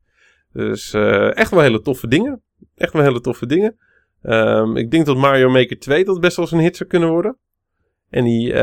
[0.53, 0.93] Dus
[1.33, 2.41] echt wel hele toffe dingen.
[2.75, 3.77] Echt wel hele toffe dingen.
[4.21, 7.09] Ehm, ik denk dat Mario Maker 2 dat best wel eens een hit zou kunnen
[7.09, 7.37] worden.
[8.09, 8.53] En die...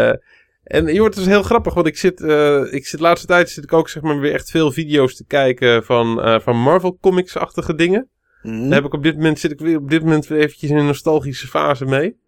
[0.62, 2.20] en je wordt dus heel grappig, want ik zit,
[2.70, 5.26] ik zit de laatste tijd zit ik ook zeg maar weer echt veel video's te
[5.26, 8.10] kijken van, van Marvel Comics-achtige dingen.
[8.42, 8.62] Mhm.
[8.62, 10.76] Daar heb ik op dit moment zit ik weer op dit moment weer eventjes in
[10.76, 12.18] een nostalgische fase mee.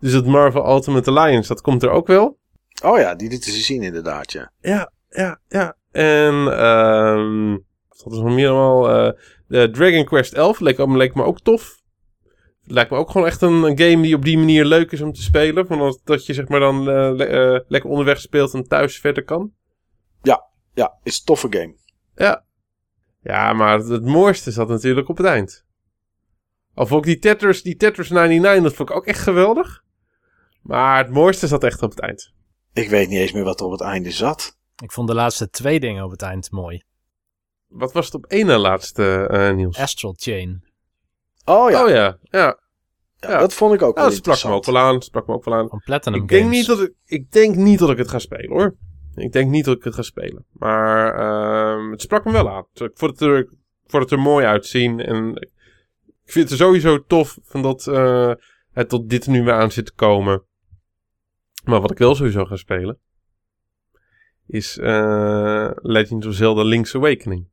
[0.00, 2.38] Dus het Marvel Ultimate Alliance, dat komt er ook wel.
[2.84, 4.52] Oh ja, die lieten ze zien inderdaad, ja.
[4.60, 5.76] Ja, ja, ja.
[5.90, 7.50] En ehm
[8.04, 8.90] wat is nog meer allemaal?
[9.06, 9.12] eh,
[9.48, 11.76] de Dragon Quest 11 leek, leek me ook tof.
[12.64, 15.12] Lijkt me ook gewoon echt een, een game die op die manier leuk is om
[15.12, 15.66] te spelen.
[15.66, 19.24] Van dat je zeg maar dan eh, le- eh, lekker onderweg speelt en thuis verder
[19.24, 19.52] kan.
[20.74, 21.76] Ja, is een toffe game.
[22.14, 22.44] Ja.
[23.28, 25.64] Ja, maar het, het mooiste zat natuurlijk op het eind.
[26.74, 29.82] Vond ik die Tetris, die Tetris 99, dat vond ik ook echt geweldig.
[30.62, 32.32] Maar het mooiste zat echt op het eind.
[32.72, 34.56] Ik weet niet eens meer wat er op het einde zat.
[34.82, 36.82] Ik vond de laatste twee dingen op het eind mooi.
[37.66, 39.78] Wat was het op één na laatste, eh Niels?
[39.78, 40.64] Astral Chain.
[41.44, 42.18] Oh ja, Oh ja, ja.
[42.30, 42.58] ja,
[43.16, 43.38] ja.
[43.38, 44.66] dat vond ik ook Ja, wel dat sprak me ook interessant.
[44.66, 45.02] wel aan.
[45.02, 45.68] Sprak me ook wel aan.
[45.68, 46.56] Van Platinum Ik denk, Games.
[46.56, 48.76] niet dat ik, ik denk niet dat ik het ga spelen hoor.
[49.20, 50.44] Ik denk niet dat ik het ga spelen.
[50.52, 52.66] Maar ehm, het sprak me wel aan.
[52.72, 53.50] Ik vond het er, ik
[53.86, 55.00] vond het er mooi uitzien.
[55.00, 55.34] En
[56.24, 58.32] ik vind het sowieso tof van dat eh,
[58.72, 60.44] het tot dit nu weer aan zit te komen.
[61.64, 62.98] Maar wat ik wel sowieso ga spelen.
[64.46, 67.48] Is eh, Legend of Zelda Link's Awakening.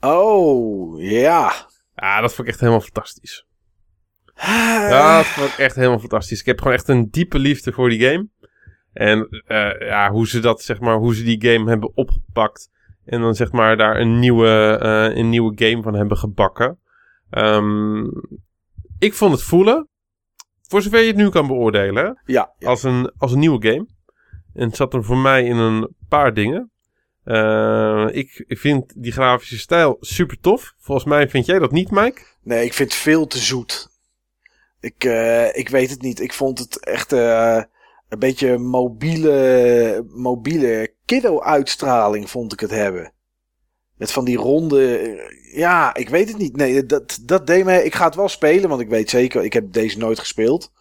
[0.00, 1.52] Oh, ja.
[1.94, 3.46] Ja, dat vond ik echt helemaal fantastisch.
[4.34, 6.40] Ja, dat vond ik echt helemaal fantastisch.
[6.40, 8.28] Ik heb gewoon echt een diepe liefde voor die game.
[8.92, 12.70] En eh, ja, hoe ze dat, zeg maar, hoe ze die game hebben opgepakt.
[13.04, 16.78] En dan zeg maar daar een nieuwe, eh, een nieuwe game van hebben gebakken.
[17.30, 18.04] Ehm,
[18.98, 19.88] ik vond het voelen,
[20.68, 22.68] voor zover je het nu kan beoordelen, Ja, ja.
[22.68, 23.86] als, een, als een nieuwe game.
[24.54, 26.70] En het zat er voor mij in een paar dingen.
[27.24, 30.74] Eh, ik, ik vind die grafische stijl super tof.
[30.78, 32.22] Volgens mij vind jij dat niet, Mike?
[32.42, 33.88] Nee, ik vind het veel te zoet.
[34.80, 36.20] Ik, eh, ik weet het niet.
[36.20, 37.12] Ik vond het echt
[38.08, 43.12] een beetje mobiele, mobiele kiddo-uitstraling vond ik het hebben.
[43.96, 44.98] Met van die ronde...
[44.98, 46.56] eh, ja, ik weet het niet.
[46.56, 47.84] Nee, dat, dat deed me...
[47.84, 49.44] Ik ga het wel spelen, want ik weet zeker...
[49.44, 50.72] Ik heb deze nooit gespeeld.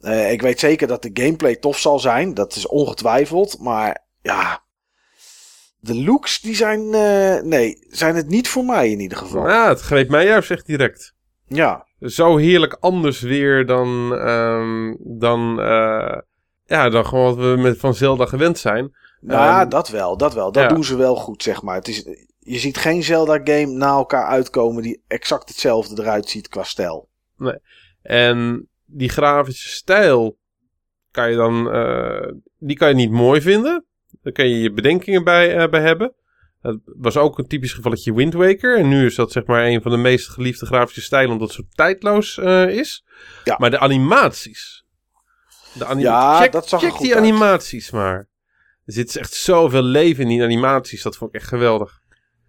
[0.00, 2.34] Eh, ik weet zeker dat de gameplay tof zal zijn.
[2.34, 3.58] Dat is ongetwijfeld.
[3.58, 4.62] Maar ja...
[5.78, 6.94] De looks, die zijn...
[6.94, 9.48] eh, nee, zijn het niet voor mij in ieder geval.
[9.48, 11.14] Ja, het greep mij juist echt direct.
[11.46, 15.58] Ja, zo heerlijk anders weer dan, ehm, dan,
[16.72, 18.96] ja, dan gewoon wat we met van Zelda gewend zijn.
[19.20, 20.52] Nou, Ehm, dat wel, dat wel.
[20.52, 20.68] Dat ja.
[20.68, 21.74] doen ze wel goed, zeg maar.
[21.74, 22.04] Het is,
[22.38, 27.08] je ziet geen Zelda-game na elkaar uitkomen die exact hetzelfde eruit ziet qua stijl.
[28.02, 30.38] En die grafische stijl
[31.10, 33.84] kan je dan, eh, die kan je niet mooi vinden.
[34.22, 36.14] Daar kan je je bedenkingen bij, eh, bij hebben.
[36.60, 38.78] Dat was ook een typisch gevalletje Wind Waker.
[38.78, 41.56] En nu is dat zeg maar een van de meest geliefde grafische stijlen, omdat het
[41.56, 43.04] zo tijdloos eh, is.
[43.44, 43.56] Ja.
[43.58, 44.81] Maar de animaties.
[45.74, 47.24] De Ja, check, dat zag er check goed die uit.
[47.24, 48.28] animaties maar.
[48.84, 51.02] Er zit echt zoveel leven in die animaties.
[51.02, 52.00] Dat vond ik echt geweldig.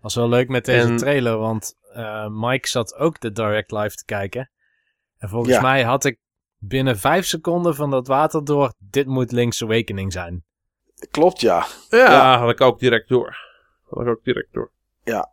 [0.01, 3.95] Was wel leuk met deze En- trailer, want eh, Mike zat ook de Direct Live
[3.95, 4.49] te kijken.
[5.17, 5.61] En volgens Ja.
[5.61, 6.19] mij had ik
[6.57, 8.73] binnen vijf seconden van dat water door...
[8.77, 10.43] Dit moet Link's Awakening zijn.
[11.11, 11.65] Klopt, ja.
[11.89, 12.37] Ja, Ja.
[12.39, 13.37] had ik ook direct door.
[13.89, 14.71] Had ik ook direct door.
[15.03, 15.32] Ja.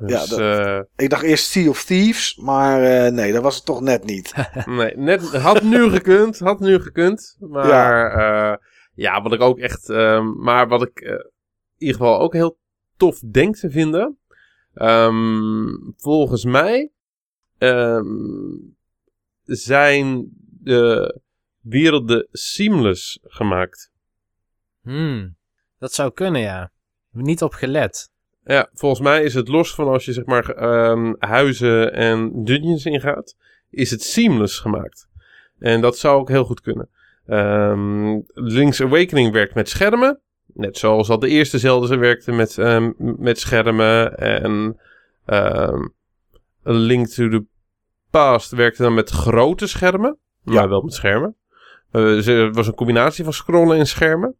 [0.00, 3.56] Dus, Ja, dat- eh, Ik dacht eerst Sea of Thieves, maar eh, nee, dat was
[3.56, 4.34] het toch net niet.
[4.66, 7.36] nee, net, had nu gekund, had nu gekund.
[7.38, 8.60] Maar ja,
[8.94, 11.24] ja wat ik ook echt, ehm, maar wat ik eh, in
[11.78, 12.58] ieder geval ook heel
[12.96, 14.18] tof denk te vinden.
[14.74, 15.66] ehm,
[15.96, 16.90] volgens mij
[17.58, 18.06] ehm,
[19.44, 20.28] zijn
[20.60, 21.20] de
[21.60, 23.90] werelden seamless gemaakt.
[24.82, 25.36] Hmm,
[25.78, 26.70] dat zou kunnen, ja.
[27.10, 28.10] Niet op gelet.
[28.48, 32.84] Ja, volgens mij is het los van als je zeg maar ehm, huizen en dungeons
[32.84, 33.36] ingaat,
[33.70, 35.08] is het seamless gemaakt.
[35.58, 36.88] En dat zou ook heel goed kunnen.
[37.26, 40.20] Ehm Link's Awakening werkt met schermen.
[40.46, 44.16] Net zoals al de eerste Zelda werkte met, ehm, met schermen.
[44.18, 44.80] En
[45.32, 45.72] A
[46.62, 47.44] Link to the
[48.10, 50.18] Past werkte dan met grote schermen.
[50.42, 50.52] Ja.
[50.52, 51.36] Maar wel met schermen.
[51.90, 54.36] Eh, Het was een combinatie van scrollen en schermen.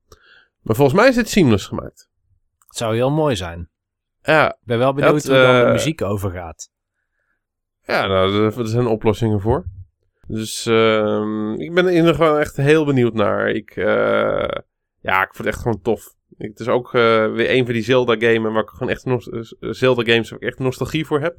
[0.63, 2.11] Maar volgens mij is het seamless gemaakt.
[2.69, 3.69] Het zou heel mooi zijn.
[4.23, 6.71] Ja, Ik ben wel benieuwd hoe dan de eh, muziek overgaat.
[7.85, 9.65] Ja, nou, er- zijn oplossingen voor.
[10.27, 13.49] Dus ehm, ik ben er in ieder geval echt heel benieuwd naar.
[13.51, 14.49] Ik, eh,
[15.01, 16.15] ja, ik vond het echt gewoon tof.
[16.37, 19.05] Ik- Het is ook eh, weer een van die Zelda-games waar ik gewoon echt
[19.61, 21.39] Zelda-games waar ik echt nostalgie voor heb.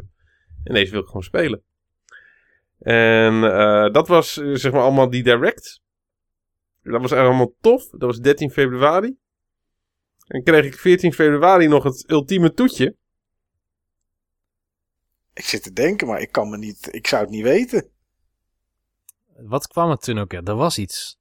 [0.64, 1.62] En deze wil ik gewoon spelen.
[2.80, 3.42] En
[3.92, 5.82] dat was zeg maar allemaal die direct.
[6.84, 7.90] Dat was allemaal tof.
[7.90, 9.18] Dat was 13 februari.
[10.30, 12.96] En kreeg ik 14 februari nog het ultieme toetje.
[15.34, 16.88] Ik zit te denken, maar ik kan me niet...
[16.92, 17.90] Ik zou het niet weten.
[19.36, 20.34] Wat kwam er toen ook?
[20.34, 21.18] Er was iets.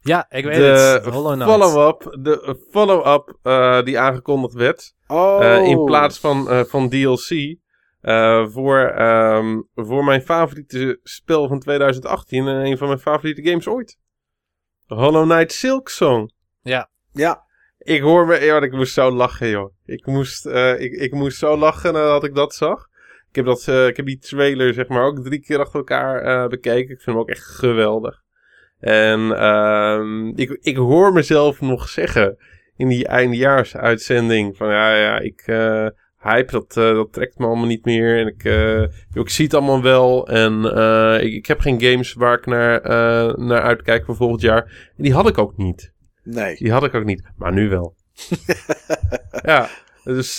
[0.00, 1.04] Ja, ik weet de het.
[1.04, 1.50] Hollow Knight.
[1.50, 4.94] follow-up, de follow-up eh, die aangekondigd werd.
[5.06, 5.44] Oh.
[5.44, 7.56] eh, in plaats van, eh, van DLC.
[8.00, 13.68] eh, voor, ehm, voor mijn favoriete spel van 2018 en een van mijn favoriete games
[13.68, 13.98] ooit.
[14.86, 16.32] Hollow Knight Silk Song.
[17.12, 17.46] Ja,
[17.82, 19.72] Ik hoor me, ja, ik moest zo lachen, joh.
[19.84, 22.90] Ik moest, eh, ik, ik moest zo lachen nadat ik dat zag.
[23.32, 26.22] Ik heb, dat, eh, ik heb die trailer, zeg maar, ook drie keer achter elkaar
[26.22, 26.80] eh, bekeken.
[26.80, 28.22] Ik vind hem ook echt geweldig.
[28.78, 32.36] En ehm, ik, ik hoor mezelf nog zeggen
[32.76, 35.42] in die eindejaarsuitzending van ja, ja, ik
[36.18, 38.18] hype, dat, dat trekt me allemaal niet meer.
[38.18, 38.82] En ik, eh,
[39.12, 40.28] ik zie het allemaal wel.
[40.28, 40.64] En
[41.22, 42.80] ik, ik heb geen games waar ik naar,
[43.38, 44.92] naar uitkijk voor volgend jaar.
[44.96, 45.92] En die had ik ook niet.
[46.22, 46.56] Nee.
[46.56, 47.94] Die had ik ook niet, maar nu wel.
[49.52, 49.68] ja,
[50.04, 50.36] dus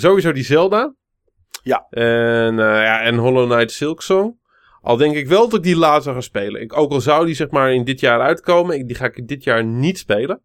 [0.00, 0.94] sowieso die Zelda.
[1.62, 1.86] Ja.
[1.90, 4.36] En, eh, ja, en Hollow Knight Silksong.
[4.80, 6.60] Al denk ik wel dat ik die later ga spelen.
[6.60, 9.28] Ik, ook al zou die zeg maar in dit jaar uitkomen, ik, die ga ik
[9.28, 10.40] dit jaar niet spelen.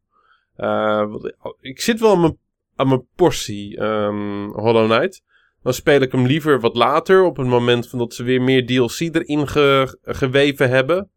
[0.55, 1.13] Eh,
[1.59, 2.37] ik zit wel aan mijn,
[2.75, 5.21] aan mijn portie ehm, Hollow Knight.
[5.61, 8.65] Dan speel ik hem liever wat later, op het moment van dat ze weer meer
[8.65, 11.09] DLC erin ge- geweven hebben.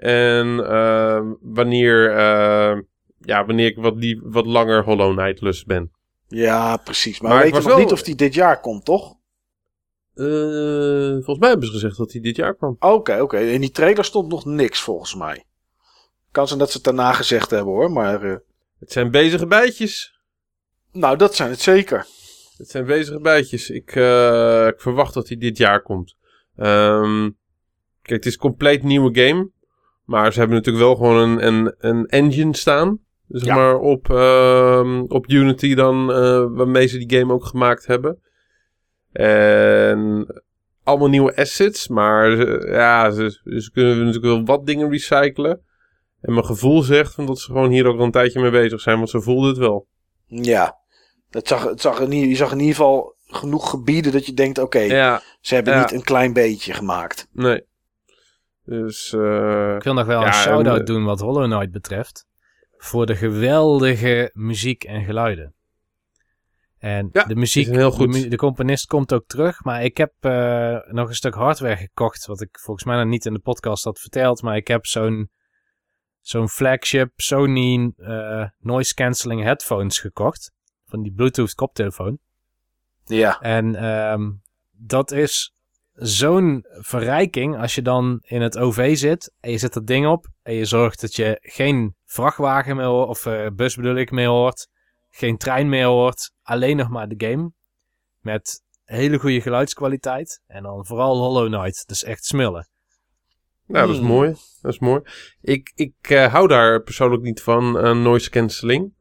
[0.00, 2.78] En eh, wanneer, eh,
[3.18, 5.90] ja, wanneer ik wat, lief, wat langer Hollow Knight lust ben.
[6.28, 7.20] Ja, precies.
[7.20, 9.14] Maar, Maar we ik weten nog wel- niet of die dit jaar komt, toch?
[10.14, 10.26] Eh,
[11.12, 12.76] volgens mij hebben ze gezegd dat hij dit jaar kwam.
[12.78, 13.38] Oké, oké.
[13.38, 15.44] In die trailer stond nog niks, volgens mij.
[16.30, 17.90] Kan zijn dat ze het daarna gezegd hebben, hoor.
[17.92, 18.36] Maar, eh,
[18.78, 20.20] Het zijn bezige bijtjes.
[20.92, 22.06] nou, dat zijn het zeker.
[22.56, 23.70] Het zijn bezige bijtjes.
[23.70, 26.16] Ik, eh, ik verwacht dat hij dit jaar komt.
[26.56, 27.30] Ehm,
[28.02, 29.50] kijk, het is een compleet nieuwe game.
[30.10, 32.98] Maar ze hebben natuurlijk wel gewoon een, een, een engine staan.
[33.28, 33.54] Zeg Ja.
[33.54, 38.18] maar op, ehm, op Unity dan, eh, waarmee ze die game ook gemaakt hebben.
[39.12, 40.26] En
[40.84, 41.88] allemaal nieuwe assets.
[41.88, 43.30] Maar ze- ja, ze,
[43.60, 45.60] ze kunnen natuurlijk wel wat dingen recyclen.
[46.20, 48.80] En mijn gevoel zegt van dat ze gewoon hier ook al een tijdje mee bezig
[48.80, 48.96] zijn.
[48.96, 49.86] Want ze voelden het wel.
[50.26, 50.78] Ja.
[51.30, 54.58] Het zag, het zag in, je zag in ieder geval genoeg gebieden dat je denkt,
[54.58, 55.80] oké, Ja, ze hebben ja.
[55.80, 57.28] niet een klein beetje gemaakt.
[57.32, 57.68] nee.
[58.70, 62.26] Dus, eh Ik wil nog wel Ja, een shout-out en, doen wat Hollow Knight betreft.
[62.76, 65.54] Voor de geweldige muziek en geluiden.
[66.78, 68.30] En Ja, de muziek, heel goed.
[68.30, 69.64] De componist komt ook terug.
[69.64, 72.26] Maar ik heb eh, nog een stuk hardware gekocht.
[72.26, 74.42] Wat ik volgens mij nog niet in de podcast had verteld.
[74.42, 75.30] Maar ik heb zo'n
[76.20, 80.52] zo'n flagship Sony eh, noise cancelling headphones gekocht.
[80.84, 82.18] Van die Bluetooth koptelefoon.
[83.04, 83.40] Ja.
[83.40, 84.30] En ehm,
[84.70, 85.54] dat is
[86.00, 90.26] zo'n verrijking als je dan in het OV zit en je zet dat ding op
[90.42, 94.28] en je zorgt dat je geen vrachtwagen meer hoort, of eh, bus bedoel ik meer
[94.28, 94.68] hoort,
[95.10, 97.52] geen trein meer hoort, alleen nog maar de game.
[98.20, 102.68] Met hele goede geluidskwaliteit en dan vooral Hollow Knight, dus echt smullen.
[103.66, 104.10] Nou, dat is Hmm.
[104.10, 104.34] mooi.
[104.60, 105.00] Dat is mooi.
[105.40, 108.92] Ik, ik eh, hou daar persoonlijk niet van, eh, noise cancelling.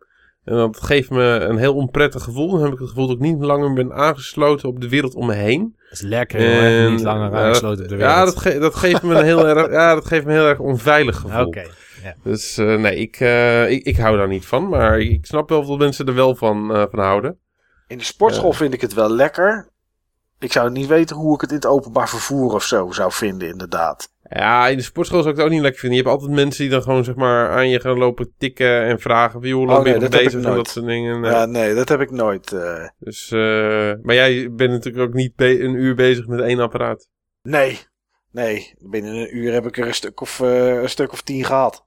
[0.49, 2.51] En dat geeft me een heel onprettig gevoel.
[2.51, 5.25] Dan heb ik het gevoel dat ik niet langer ben aangesloten op de wereld om
[5.25, 5.75] me heen.
[5.83, 8.15] Dat is lekker, Niet langer eh, aangesloten op de wereld.
[8.15, 10.47] Ja, dat, ge- dat geeft me een heel erg, ja, dat geeft me een heel
[10.47, 11.45] erg onveilig gevoel.
[11.45, 11.63] Oké.
[12.23, 14.69] Dus eh, nee, ik, eh, ik, ik hou daar niet van.
[14.69, 17.37] Maar ik snap wel dat mensen er wel van, eh, van houden.
[17.87, 19.69] In de sportschool vind ik het wel lekker.
[20.39, 23.47] Ik zou niet weten hoe ik het in het openbaar vervoer of zo zou vinden,
[23.47, 24.11] inderdaad.
[24.29, 25.97] Ja, in de sportschool zou ik het ook niet lekker vinden.
[25.97, 28.99] Je hebt altijd mensen die dan gewoon zeg maar aan je gaan lopen tikken en
[28.99, 31.19] vragen wie hoe lang Oh, nee, ben je bezig en dat soort dingen.
[31.21, 31.31] Nee.
[31.31, 32.51] Ja, nee, dat heb ik nooit.
[32.53, 37.07] eh, Dus, eh, maar jij bent natuurlijk ook niet een uur bezig met één apparaat.
[37.41, 37.79] nee.
[38.31, 41.43] Nee, binnen een uur heb ik er een stuk of, eh, een stuk of tien
[41.45, 41.85] gehad.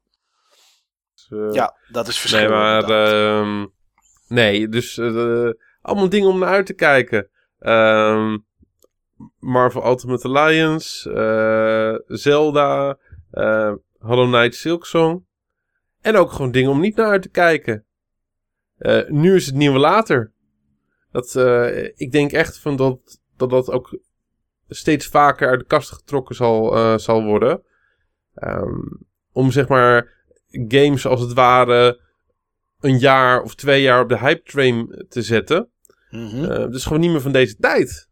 [1.14, 2.50] Dus, Ja, dat is Nee, verschillend.
[2.50, 2.82] maar...
[2.90, 3.66] ehm,
[4.28, 4.98] nee, dus
[5.80, 7.28] allemaal dingen om naar uit te kijken.
[7.58, 8.38] Ehm,
[9.38, 12.98] Marvel Ultimate Alliance, eh, Zelda,
[13.30, 15.24] eh, Hollow Knight Silksong.
[16.00, 17.84] En ook gewoon dingen om niet naar uit te kijken.
[18.78, 20.32] Eh, nu is het nieuwe later.
[21.10, 21.36] Dat,
[21.94, 23.98] ik denk echt van dat, dat dat ook
[24.68, 27.62] steeds vaker uit de kast getrokken zal, zal worden.
[28.34, 28.80] Ehm,
[29.32, 32.00] om zeg maar games als het ware
[32.80, 35.70] een jaar of twee jaar op de hype train te zetten.
[36.10, 38.10] Eh, dat is gewoon niet meer van deze tijd.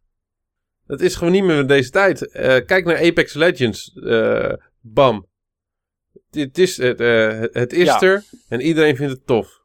[0.91, 2.31] Dat is gewoon niet meer van deze tijd.
[2.31, 3.93] Eh, kijk naar Apex Legends.
[4.05, 5.27] eh, bam.
[6.31, 8.01] Het is, het, eh, het- is Ja.
[8.01, 9.59] er en iedereen vindt het tof.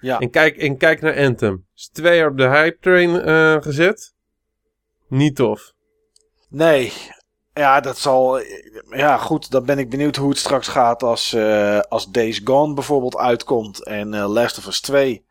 [0.00, 0.18] ja.
[0.18, 1.66] En, kijk, en kijk naar Anthem.
[1.74, 4.14] Is twee jaar op de hype train eh, gezet.
[5.08, 5.72] Niet tof.
[6.48, 6.92] Nee.
[7.54, 8.38] Ja, dat zal.
[8.90, 9.50] Ja, goed.
[9.50, 13.84] Dan ben ik benieuwd hoe het straks gaat als, eh, als Days Gone bijvoorbeeld uitkomt.
[13.84, 15.24] En eh, Last of Us 2.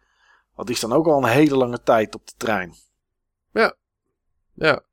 [0.55, 2.73] Want die is dan ook al een hele lange tijd op de trein.
[4.55, 4.83] Ja.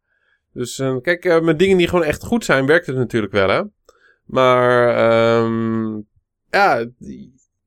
[0.56, 3.48] Dus eh, kijk, eh, met dingen die gewoon echt goed zijn, werkt het natuurlijk wel,
[3.48, 3.62] hè.
[4.24, 6.00] Maar, ehm,
[6.50, 6.86] ja,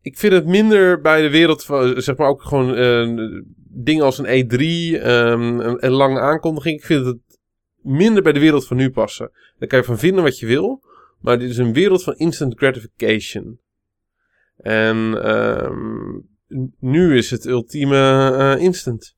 [0.02, 4.18] ik vind het minder bij de wereld van, zeg maar ook gewoon eh, dingen als
[4.18, 6.78] een E3 ehm, een, lange aankondiging.
[6.78, 7.18] Ik vind het
[7.82, 9.32] minder bij de wereld van nu passen.
[9.60, 10.84] Daar kan je van vinden wat je wil,
[11.20, 13.60] maar dit is een wereld van instant gratification.
[14.58, 16.20] En ehm,
[16.80, 19.16] nu is het ultieme eh, instant.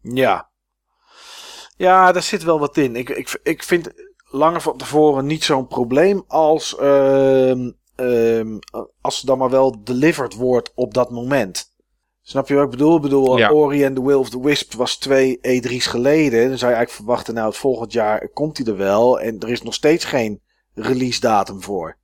[0.00, 0.50] Ja.
[1.76, 2.96] Ja, daar zit wel wat in.
[2.96, 3.88] Ik, ik, ik vind
[4.30, 8.58] langer van tevoren niet zo'n probleem als, ehm, ehm,
[9.00, 11.74] als dan maar wel delivered wordt op dat moment.
[12.22, 12.96] Snap je wat ik bedoel?
[12.96, 13.50] Ik bedoel, Ja.
[13.50, 16.48] Ori and the Will of the Wisp was twee E3's geleden.
[16.48, 19.20] Dan zou je eigenlijk verwachten, nou, het volgend jaar komt hij er wel.
[19.20, 20.42] En er is nog steeds geen
[20.74, 21.96] release datum voor.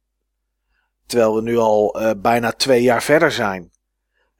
[1.07, 3.70] Terwijl we nu al eh, bijna twee jaar verder zijn.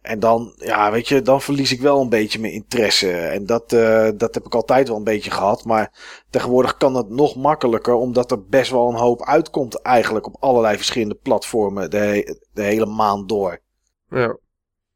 [0.03, 3.11] En dan, ja, weet je, dan verlies ik wel een beetje mijn interesse.
[3.13, 5.65] En dat, eh, dat heb ik altijd wel een beetje gehad.
[5.65, 5.93] Maar
[6.31, 10.77] tegenwoordig kan dat nog makkelijker, omdat er best wel een hoop uitkomt eigenlijk op allerlei
[10.77, 13.61] verschillende platformen de, de hele maand door.
[14.09, 14.37] Ja.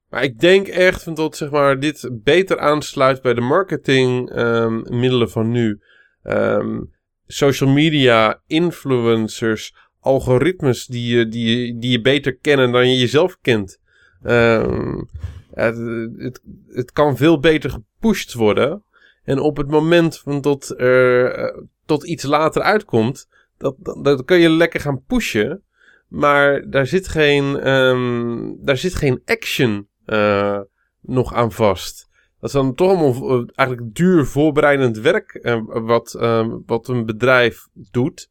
[0.09, 5.81] Maar ik denk echt dat zeg maar, dit beter aansluit bij de marketingmiddelen van nu.
[6.23, 6.81] Ehm,
[7.27, 13.79] social media, influencers, algoritmes die je, die, die je beter kennen dan je jezelf kent.
[14.27, 15.03] Ehm,
[15.51, 15.77] het,
[16.17, 18.83] het, het kan veel beter gepusht worden.
[19.25, 23.29] En op het moment dat er eh, tot iets later uitkomt,
[23.59, 25.63] dat, dat, kun je lekker gaan pushen.
[26.09, 30.61] Maar daar zit geen, ehm, daar zit geen action eh,
[31.01, 32.09] nog aan vast.
[32.41, 37.67] Dat is dan toch allemaal eh, eigenlijk duur voorbereidend werk wat, eh, wat een bedrijf
[37.91, 38.31] doet.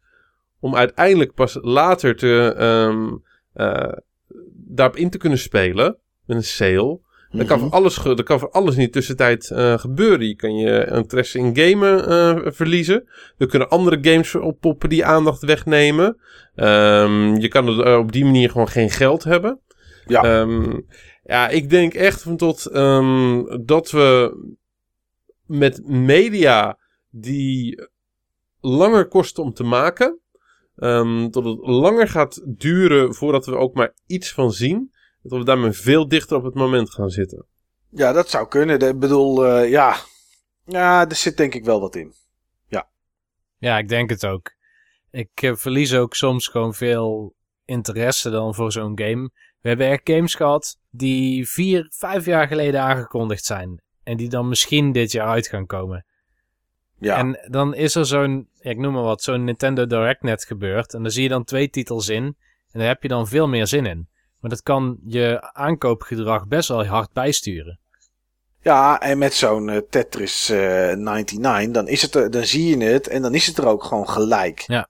[0.59, 3.15] Om uiteindelijk pas later te, ehm,
[4.75, 6.99] daarop in te kunnen spelen met een sale.
[7.31, 10.27] Dat kan, voor alles, dat kan voor alles in die tussentijd eh, gebeuren.
[10.27, 13.09] Je kan je interesse in gamen eh, verliezen.
[13.37, 16.17] Er kunnen andere games oppoppen die aandacht wegnemen.
[16.55, 19.59] Ehm, je kan er, eh, op die manier gewoon geen geld hebben.
[20.05, 20.23] Ja.
[20.23, 20.79] Ehm,
[21.23, 24.37] ja, ik denk echt van tot, ehm, dat we
[25.45, 26.77] met media
[27.09, 27.87] die
[28.61, 30.19] langer kosten om te maken,
[30.75, 34.91] ehm, dat het langer gaat duren voordat we ook maar iets van zien,
[35.21, 37.45] dat we daarmee veel dichter op het moment gaan zitten.
[37.89, 38.79] Ja, dat zou kunnen.
[38.79, 39.95] Ik bedoel, eh, ja.
[40.65, 42.13] Ja, er zit denk ik wel wat in.
[43.57, 44.53] Ja, ik denk het ook.
[45.11, 47.35] Ik eh, verlies ook soms gewoon veel
[47.65, 49.29] interesse dan voor zo'n game.
[49.59, 53.81] We hebben echt games gehad die vier, vijf jaar geleden aangekondigd zijn.
[54.03, 56.05] En die dan misschien dit jaar uit gaan komen.
[56.99, 60.93] Ja, En dan is er zo'n, ik noem maar wat, zo'n Nintendo Direct net gebeurd.
[60.93, 62.23] En dan zie je dan twee titels in.
[62.71, 64.07] En daar heb je dan veel meer zin in.
[64.39, 67.79] Maar dat kan je aankoopgedrag best wel hard bijsturen.
[68.61, 72.83] ja en met zo'n eh, Tetris eh 99, dan, is het er, dan zie je
[72.85, 74.63] het en dan is het er ook gewoon gelijk.
[74.67, 74.87] Ja.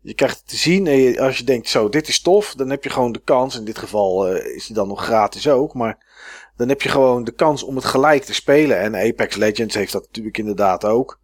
[0.00, 2.70] Je krijgt het te zien en je- als je denkt, zo, dit is tof, dan
[2.70, 3.58] heb je gewoon de kans.
[3.58, 6.06] In dit geval eh, is die dan nog gratis ook, maar
[6.56, 8.78] dan heb je gewoon de kans om het gelijk te spelen.
[8.80, 11.20] En Apex Legends heeft dat natuurlijk inderdaad ook.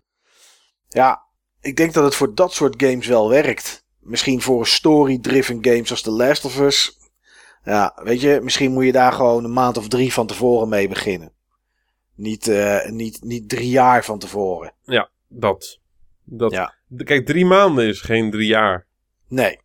[0.94, 1.22] Ja,
[1.60, 3.84] ik denk dat het voor dat soort games wel werkt.
[4.00, 6.98] Misschien voor story-driven games als The Last of Us.
[7.64, 10.88] Ja, weet je, misschien moet je daar gewoon een maand of drie van tevoren mee
[10.88, 11.32] beginnen.
[12.14, 14.72] Niet, eh, niet, niet drie jaar van tevoren.
[15.28, 15.80] Dat.
[16.24, 16.52] dat.
[16.52, 16.74] Ja.
[17.04, 18.86] Kijk, drie maanden is geen drie jaar.
[19.28, 19.60] Nee.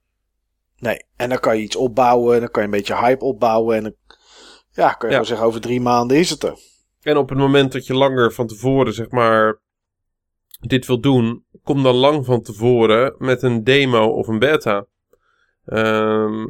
[0.78, 1.06] Nee.
[1.16, 2.40] En dan kan je iets opbouwen.
[2.40, 3.76] Dan kan je een beetje hype opbouwen.
[3.76, 3.94] En dan
[4.72, 5.12] ja, kan je Ja.
[5.12, 6.58] gewoon zeggen, over drie maanden is het er.
[7.02, 9.60] En op het moment dat je langer van tevoren, zeg maar,
[10.60, 14.86] dit wil doen, kom dan lang van tevoren met een demo of een beta.
[15.66, 16.46] Ehm,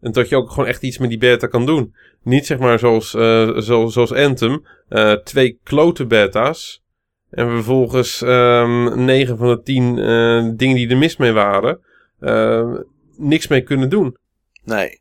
[0.00, 1.94] en dat je ook gewoon echt iets met die beta kan doen.
[2.22, 4.62] Niet zeg maar zoals, eh, zoals, zoals Anthem.
[4.88, 6.82] eh, twee klote beta's.
[7.30, 11.80] En vervolgens ehm 9 van de 10 eh, dingen die er mis mee waren.
[12.18, 12.74] eh,
[13.16, 14.16] niks mee kunnen doen.
[14.64, 15.00] Nee.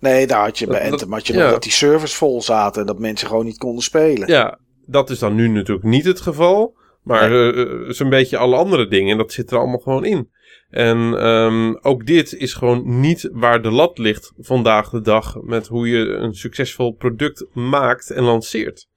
[0.00, 1.42] Nee, daar had je bij Dat- Anthem had je ja.
[1.42, 4.28] nog dat die servers vol zaten en dat mensen gewoon niet konden spelen.
[4.28, 6.76] Ja, dat is dan nu natuurlijk niet het geval.
[7.08, 9.12] Maar eh, eh, zo'n beetje alle andere dingen.
[9.12, 10.30] En dat zit er allemaal gewoon in.
[10.70, 15.42] En ehm, ook dit is gewoon niet waar de lat ligt vandaag de dag.
[15.42, 18.88] Met hoe je een succesvol product maakt en lanceert.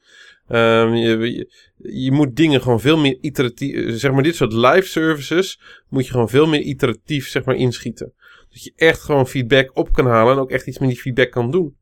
[0.48, 4.00] Ehm, je, je, je moet dingen gewoon veel meer iteratief.
[4.00, 5.60] Zeg maar, dit soort live services.
[5.90, 8.14] Moet je gewoon veel meer iteratief zeg maar, inschieten.
[8.50, 10.34] Dat je echt gewoon feedback op kan halen.
[10.34, 11.76] En ook echt iets met die feedback kan doen.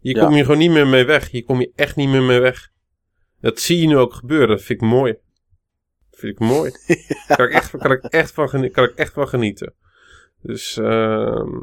[0.00, 0.20] Je Ja.
[0.20, 1.30] komt hier gewoon niet meer mee weg.
[1.30, 2.68] Je komt hier echt niet meer mee weg.
[3.40, 4.48] Dat zie je nu ook gebeuren.
[4.48, 5.14] Dat vind ik mooi.
[6.16, 6.70] Vind ik mooi.
[7.36, 9.74] Kan, ik echt, kan, ik echt van genieten, kan ik echt van genieten.
[10.42, 11.62] Dus, ehm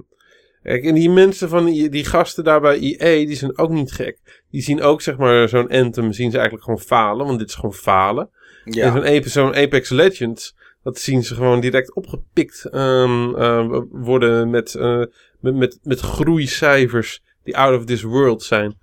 [0.63, 3.91] kijk, en die mensen van die, die gasten daar bij EA, die zijn ook niet
[3.91, 4.43] gek.
[4.51, 7.25] Die zien ook, zeg maar, zo'n Anthem, zien ze eigenlijk gewoon falen.
[7.25, 8.29] Want dit is gewoon falen.
[8.65, 14.49] En Ja, zo'n Apex, Apex Legends, dat zien ze gewoon direct opgepikt ehm, eh, worden
[14.49, 15.03] met, eh,
[15.39, 18.77] met, met, met groeicijfers die out of this world zijn.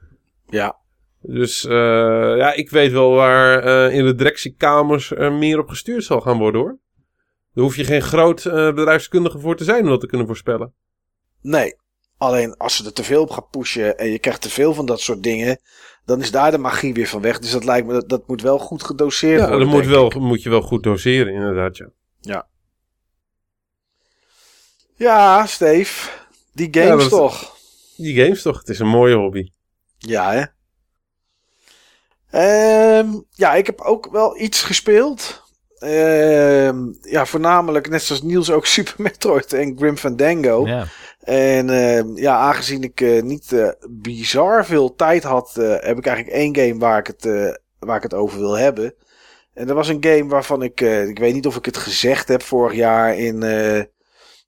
[0.48, 0.78] ja.
[1.22, 1.72] Dus eh,
[2.36, 6.38] ja, ik weet wel waar eh, in de directiekamers er meer op gestuurd zal gaan
[6.38, 6.78] worden hoor.
[7.54, 10.74] Daar hoef je geen groot eh, bedrijfskundige voor te zijn om dat te kunnen voorspellen.
[11.42, 11.78] Nee.
[12.18, 14.86] Alleen als ze er te veel op gaan pushen en je krijgt te veel van
[14.86, 15.60] dat soort dingen,
[16.04, 17.38] dan is daar de magie weer van weg.
[17.38, 19.66] Dus dat lijkt me, dat, dat moet wel goed gedoseerd Ja, worden.
[19.68, 21.76] dat moet, wel, moet je wel goed doseren inderdaad
[22.20, 22.48] ja.
[24.96, 26.10] Ja, Steve.
[26.52, 27.56] Die games Ja, dat- toch?
[27.96, 29.50] Die games toch, het is een mooie hobby.
[29.98, 30.44] Ja, hè?
[32.30, 35.42] Ehm, ja, ik heb ook wel iets gespeeld.
[35.78, 40.66] Ehm, ja, voornamelijk, net zoals Niels, ook Super Metroid en Grim Fandango.
[40.66, 40.86] Ja.
[41.20, 46.06] En ehm, ja, aangezien ik eh, niet eh, bizar veel tijd had, eh, heb ik
[46.06, 47.24] eigenlijk één game waar ik, het,
[47.78, 48.94] waar ik het over wil hebben.
[49.54, 52.42] En dat was een game waarvan ik, ik weet niet of ik het gezegd heb
[52.42, 53.42] vorig jaar in,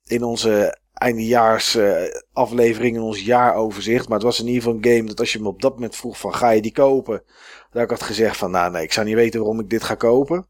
[0.07, 4.09] in onze eindejaars eh, in ons jaaroverzicht.
[4.09, 5.97] Maar het was in ieder geval een game dat als je me op dat moment
[5.97, 7.23] vroeg van ga je die kopen?
[7.71, 9.95] Dat ik had gezegd van nou nee, ik zou niet weten waarom ik dit ga
[9.95, 10.47] kopen.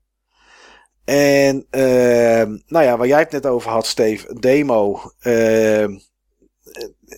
[1.04, 5.00] En ehm, nou ja, waar jij het net over had, Steve, een demo.
[5.20, 5.98] Ehm,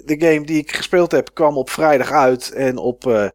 [0.05, 2.53] de game die ik gespeeld heb kwam op vrijdag uit.
[2.53, 3.29] En op eh,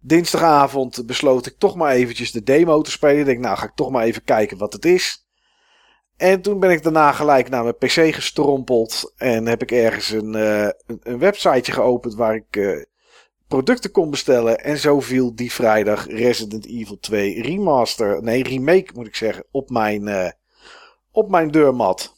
[0.00, 3.18] dinsdagavond besloot ik toch maar eventjes de demo te spelen.
[3.18, 5.27] Ik denk, nou ga ik toch maar even kijken wat het is.
[6.18, 9.12] En toen ben ik daarna gelijk naar mijn pc gestrompeld.
[9.16, 10.68] En heb ik ergens een, eh,
[11.02, 12.84] een, websiteje geopend waar ik eh,
[13.48, 14.58] producten kon bestellen.
[14.58, 19.70] En zo viel die vrijdag Resident Evil 2 remaster, nee remake moet ik zeggen, op
[19.70, 20.30] mijn, eh,
[21.12, 22.16] op mijn deurmat.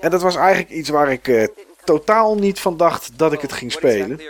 [0.00, 1.50] En dat was eigenlijk iets waar ik
[1.84, 4.20] totaal niet van dacht dat ik het ging spelen.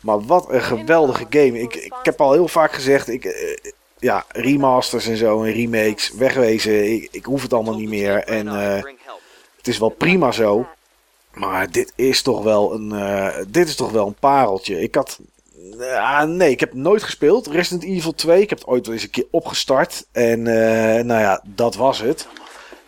[0.00, 1.60] Maar wat een geweldige game.
[1.60, 3.24] Ik, ik heb al heel vaak gezegd, ik,
[4.04, 6.92] ja, remasters en zo en remakes, wegwezen.
[6.92, 8.24] Ik, ik hoef het allemaal niet meer.
[8.24, 8.82] En eh,
[9.56, 10.66] het is wel prima zo.
[11.34, 14.80] Maar dit is toch wel een, eh, dit is toch wel een pareltje.
[14.80, 15.18] Ik had,
[15.80, 17.46] ah, nee, ik heb nooit gespeeld.
[17.46, 20.06] Resident Evil 2, ik heb het ooit wel eens een keer opgestart.
[20.12, 22.26] En eh, nou ja, dat was het.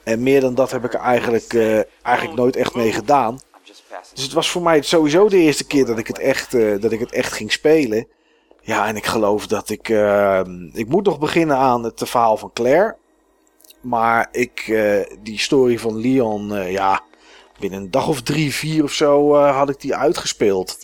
[0.03, 3.41] En meer dan dat heb ik er eigenlijk, eh, eigenlijk nooit echt mee gedaan.
[4.15, 6.93] Dus het was voor mij sowieso de eerste keer dat ik het echt, eh, dat
[6.93, 8.07] ik het echt ging spelen.
[8.67, 9.89] Ja, en ik geloof dat ik.
[9.89, 10.41] eh,
[10.73, 12.97] ik moet nog beginnen aan het verhaal van Claire.
[13.81, 17.01] Maar ik, eh, die story van Leon, eh, ja.
[17.59, 20.79] Binnen een dag of drie, vier of zo eh, had ik die uitgespeeld.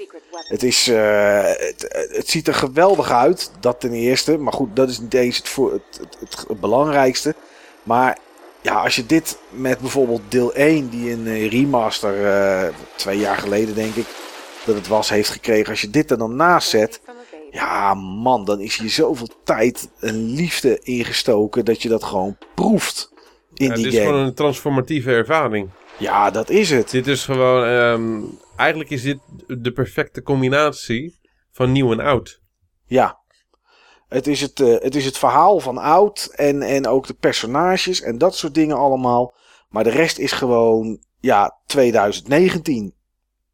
[0.49, 4.39] Het, is, het, het ziet er geweldig uit, dat ten eerste.
[4.39, 7.35] Maar goed, dat is niet eens het, voor, het, het, het belangrijkste.
[7.83, 8.19] Maar
[8.61, 13.95] ja, als je dit met bijvoorbeeld deel 1, die een remaster twee jaar geleden denk
[13.95, 14.07] ik
[14.65, 15.71] dat het was, heeft gekregen.
[15.71, 17.01] Als je dit er dan naast zet,
[17.53, 23.13] ja man, dan is hier zoveel tijd en liefde ingestoken dat je dat gewoon proeft
[23.55, 24.11] in Ja, die dit is game.
[24.11, 25.71] gewoon een transformatieve ervaring.
[25.99, 26.91] Ja, dat is het.
[26.91, 28.21] Dit is gewoon, ehm,
[28.57, 31.21] eigenlijk is dit de perfecte combinatie
[31.51, 32.41] van nieuw en oud.
[32.87, 33.21] Ja.
[34.09, 38.01] Het is het, eh, het is het verhaal van oud en, en ook de personages
[38.01, 39.35] en dat soort dingen allemaal.
[39.69, 42.95] Maar de rest is gewoon, ja, 2019.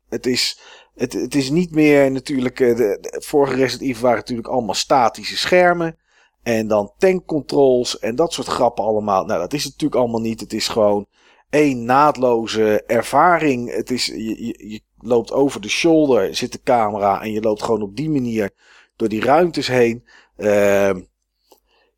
[0.09, 0.61] Het is,
[0.99, 5.37] het, het is niet meer natuurlijk, eh, de, vorige Resident Evil waren natuurlijk allemaal statische
[5.37, 5.97] schermen.
[6.43, 9.25] En dan tankcontrols en dat soort grappen allemaal.
[9.25, 10.41] Nou, dat is het natuurlijk allemaal niet.
[10.41, 11.07] Het is gewoon
[11.51, 13.75] één naadloze ervaring.
[13.75, 17.63] Het is, je, je, je loopt over de shoulder, zit de camera en je loopt
[17.63, 18.51] gewoon op die manier
[18.97, 20.05] door die ruimtes heen.
[20.37, 21.01] Ehm,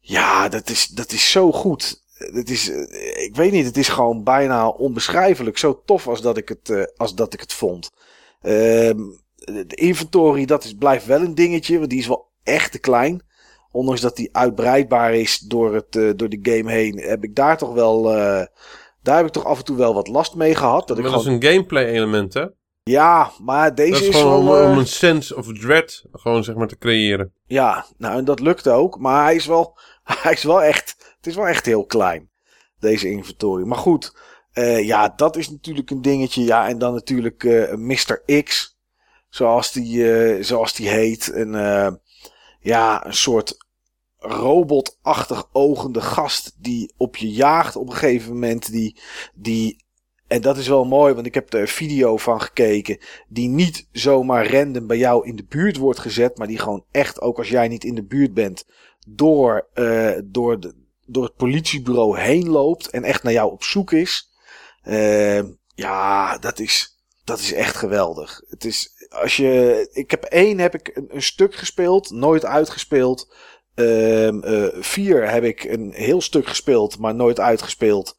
[0.00, 2.02] ja, dat is, dat is zo goed.
[2.16, 5.58] het is, eh, ik weet niet, het is gewoon bijna onbeschrijfelijk.
[5.58, 7.90] Zo tof als dat ik het, eh, als dat ik het vond.
[8.40, 8.98] Ehm,
[9.34, 12.78] de de inventory, dat is, blijft wel een dingetje, want die is wel echt te
[12.78, 13.22] klein.
[13.72, 17.58] Ondanks dat die uitbreidbaar is door, het, eh, door de game heen, heb ik daar
[17.58, 18.46] toch wel, eh,
[19.02, 20.88] daar heb ik toch af en toe wel wat last mee gehad.
[20.88, 22.46] Dat ik dat gewoon, is een gameplay element, hè?
[22.82, 26.04] Ja, maar deze Dat is is, gewoon wel, om, eh, om een sense of dread
[26.12, 27.32] gewoon zeg maar te creëren.
[27.46, 28.98] Ja, nou en dat lukt ook.
[28.98, 29.78] Maar hij is wel,
[30.22, 32.30] hij is wel echt, het is wel echt heel klein.
[32.78, 33.64] Deze inventory.
[33.64, 34.16] Maar goed,
[34.52, 36.44] eh, ja, dat is natuurlijk een dingetje.
[36.44, 38.42] Ja, en dan natuurlijk eh Mr.
[38.42, 38.78] X.
[39.28, 41.32] Zoals die, eh, zoals die heet.
[41.34, 41.52] Een,
[42.60, 43.56] ja, een soort
[44.18, 48.70] robotachtig ogende gast die op je jaagt op een gegeven moment.
[48.70, 49.00] Die,
[49.34, 49.84] die,
[50.26, 52.98] en dat is wel mooi, want ik heb er video van gekeken.
[53.28, 56.38] Die niet zomaar random bij jou in de buurt wordt gezet.
[56.38, 58.66] Maar die gewoon echt, ook als jij niet in de buurt bent,
[59.08, 59.68] door,
[60.24, 60.74] door, de,
[61.06, 62.90] door het politiebureau heen loopt.
[62.90, 64.29] En echt naar jou op zoek is.
[64.82, 65.42] Eh,
[65.74, 68.42] ja, dat is, dat is echt geweldig.
[68.48, 73.34] Het is, als je, ik heb één heb ik een, stuk gespeeld, nooit uitgespeeld.
[73.74, 78.16] Ehm, eh, vier heb ik een heel stuk gespeeld, maar nooit uitgespeeld.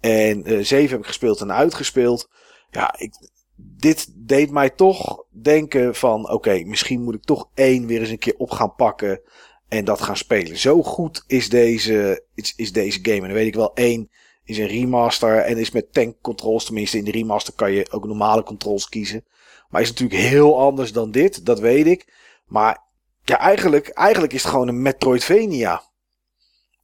[0.00, 2.28] En eh, zeven heb ik gespeeld en uitgespeeld.
[2.70, 6.30] Ja, ik, dit deed mij toch denken van...
[6.30, 9.20] Oké, misschien moet ik toch één weer eens een keer op gaan pakken...
[9.68, 10.58] en dat gaan spelen.
[10.58, 13.16] Zo goed is deze, is deze game.
[13.16, 14.10] En dan weet ik wel, één
[14.44, 15.38] is een remaster...
[15.38, 16.64] en is met tank controls.
[16.64, 19.24] Tenminste, in de remaster kan je ook normale controls kiezen.
[19.68, 22.12] Maar is natuurlijk heel anders dan dit, dat weet ik.
[22.46, 22.82] Maar
[23.24, 25.82] ja, eigenlijk, eigenlijk is het gewoon een Metroidvania.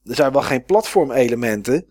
[0.05, 1.89] Er zijn wel geen platformelementen...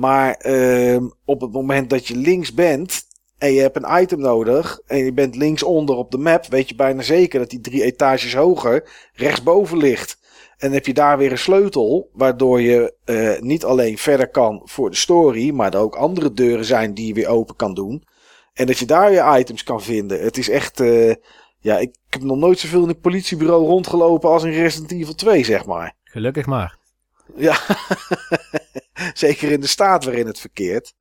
[0.00, 3.06] Maar ehm, op het moment dat je links bent
[3.38, 6.74] en je hebt een item nodig en je bent linksonder op de map, weet je
[6.74, 10.18] bijna zeker dat die drie etages hoger rechtsboven ligt.
[10.60, 14.90] En heb je daar weer een sleutel, waardoor je eh, niet alleen verder kan voor
[14.90, 18.04] de story, maar er ook andere deuren zijn die je weer open kan doen.
[18.52, 20.22] En dat je daar weer items kan vinden.
[20.22, 21.14] Het is echt, eh,
[21.58, 25.44] ja, ik, heb nog nooit zoveel in een politiebureau rondgelopen als in Resident Evil 2,
[25.44, 25.94] zeg maar.
[26.04, 26.78] Gelukkig maar.
[27.36, 27.58] Ja,
[29.14, 30.94] zeker in de staat waarin het verkeert.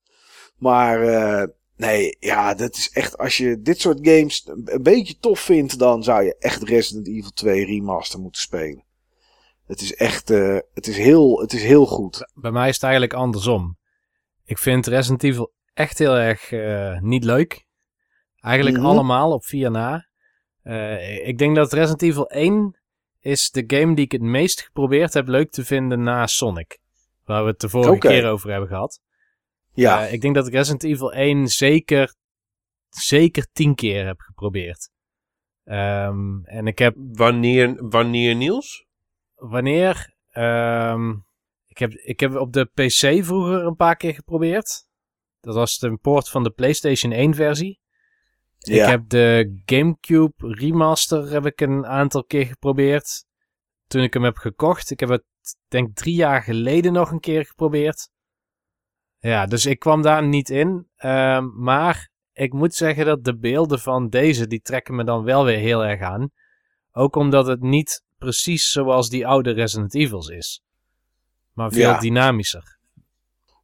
[0.57, 3.17] Maar eh, nee, ja, dat is echt.
[3.17, 7.31] Als je dit soort games een beetje tof vindt, dan zou je echt Resident Evil
[7.31, 8.87] 2 Remaster moeten spelen.
[9.69, 12.31] Het is echt, eh, het, is heel, het is heel goed.
[12.33, 13.77] Bij mij is het eigenlijk andersom.
[14.43, 17.65] Ik vind Resident Evil echt heel erg eh, niet leuk.
[18.39, 18.85] Eigenlijk Mhm.
[18.85, 20.07] allemaal op 4 na.
[20.61, 22.79] Eh, ik denk dat Resident Evil 1
[23.19, 26.79] is de game die ik het meest geprobeerd heb leuk te vinden na Sonic.
[27.25, 28.99] Waar we het de vorige keer over hebben gehad.
[29.73, 32.15] Ja, Eh, ik denk dat ik Resident Evil 1 zeker,
[32.89, 34.89] zeker 10 keer heb geprobeerd.
[35.63, 38.87] Ehm, en ik heb Wanneer, wanneer Niels?
[39.39, 40.13] Wanneer.
[40.29, 41.09] ehm,
[41.67, 44.87] ik, heb, ik heb op de PC vroeger een paar keer geprobeerd.
[45.41, 47.79] Dat was de port van de PlayStation 1 versie.
[48.57, 48.83] ja.
[48.83, 53.25] Ik heb de GameCube remaster heb ik een aantal keer geprobeerd.
[53.87, 54.91] Toen ik hem heb gekocht.
[54.91, 55.23] Ik heb het
[55.67, 58.09] denk drie jaar geleden nog een keer geprobeerd.
[59.19, 60.87] Ja, dus ik kwam daar niet in.
[60.95, 65.45] Ehm, maar ik moet zeggen dat de beelden van deze, die trekken me dan wel
[65.45, 66.31] weer heel erg aan.
[66.91, 70.61] Ook omdat het niet precies zoals die oude Resident Evils is.
[71.53, 71.99] Maar veel Ja.
[71.99, 72.77] dynamischer.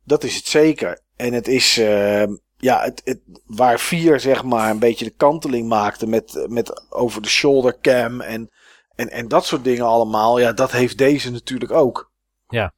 [0.04, 1.02] Dat is het zeker.
[1.16, 2.24] En het is, eh,
[2.58, 7.22] ja, het, het, waar vier zeg maar een beetje de kanteling maakte met, met over
[7.22, 8.50] de shoulder cam en,
[8.96, 10.40] en, en dat soort dingen allemaal.
[10.40, 12.12] Ja, dat heeft deze natuurlijk ook.
[12.48, 12.74] Ja.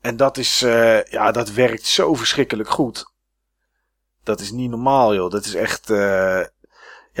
[0.00, 3.12] En dat is, eh, ja, dat werkt zo verschrikkelijk goed.
[4.22, 5.30] Dat is niet normaal, joh.
[5.30, 6.40] Dat is echt, eh,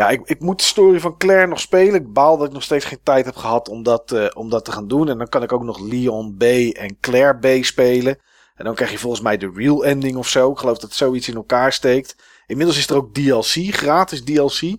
[0.00, 1.94] ja, ik, ik moet de story van Claire nog spelen.
[1.94, 4.64] Ik baal dat ik nog steeds geen tijd heb gehad om dat, eh, om dat
[4.64, 5.08] te gaan doen.
[5.08, 8.18] En dan kan ik ook nog Leon B en Claire B spelen.
[8.54, 10.50] En dan krijg je volgens mij de real ending of zo.
[10.50, 12.16] Ik geloof dat zoiets in elkaar steekt.
[12.46, 14.76] Inmiddels is er ook DLC, gratis DLC.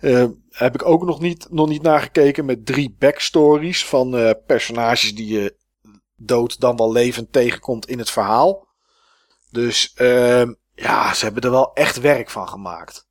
[0.00, 5.14] Eh, heb ik ook nog niet, nog niet nagekeken met drie backstories van eh, personages
[5.14, 5.56] die je
[6.16, 8.66] dood dan wel levend tegenkomt in het verhaal.
[9.50, 13.05] Dus ehm, ja, ze hebben er wel echt werk van gemaakt.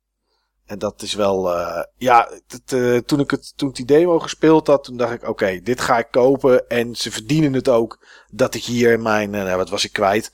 [0.66, 2.28] En dat is wel, eh, ja,
[2.66, 5.80] eh, toen, ik het, toen ik die demo gespeeld had, toen dacht ik, oké, dit
[5.80, 6.68] ga ik kopen.
[6.68, 10.32] En ze verdienen het ook dat ik hier mijn, eh, nou, wat was ik kwijt?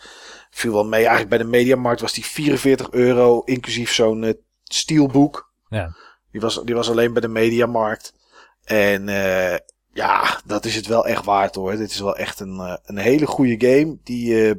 [0.51, 1.01] Viel wel mee.
[1.01, 5.53] Eigenlijk bij de Mediamarkt was die 44 euro, inclusief zo'n steelboek.
[5.69, 5.97] Ja.
[6.31, 8.15] Die was, die was alleen bij de Mediamarkt.
[8.65, 9.07] En
[9.93, 11.77] ja, dat is het wel echt waard hoor.
[11.77, 13.99] Dit is wel echt een, een hele goede game.
[14.03, 14.55] Die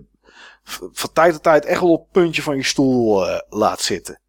[0.92, 4.22] van tijd tot tijd echt wel op het puntje van je stoel laat zitten.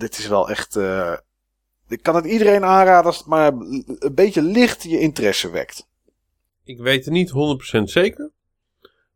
[0.00, 0.76] Dit is wel echt.
[0.76, 1.16] eh,
[1.88, 5.86] ik kan het iedereen aanraden als het maar een beetje licht je interesse wekt.
[6.64, 8.30] Ik weet het niet 100% zeker.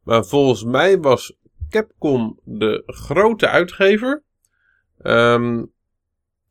[0.02, 1.36] Maar volgens mij was
[1.70, 4.22] Capcom de grote uitgever.
[5.02, 5.64] Ehm,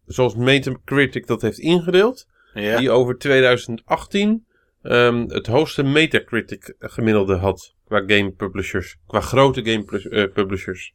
[0.05, 2.27] zoals Metacritic dat heeft ingedeeld.
[2.53, 2.77] Ja.
[2.77, 4.45] Die over 2018
[4.81, 7.73] ehm, het hoogste Metacritic gemiddelde had.
[7.85, 8.97] Qua game publishers.
[9.07, 10.93] Qua grote game eh, publishers.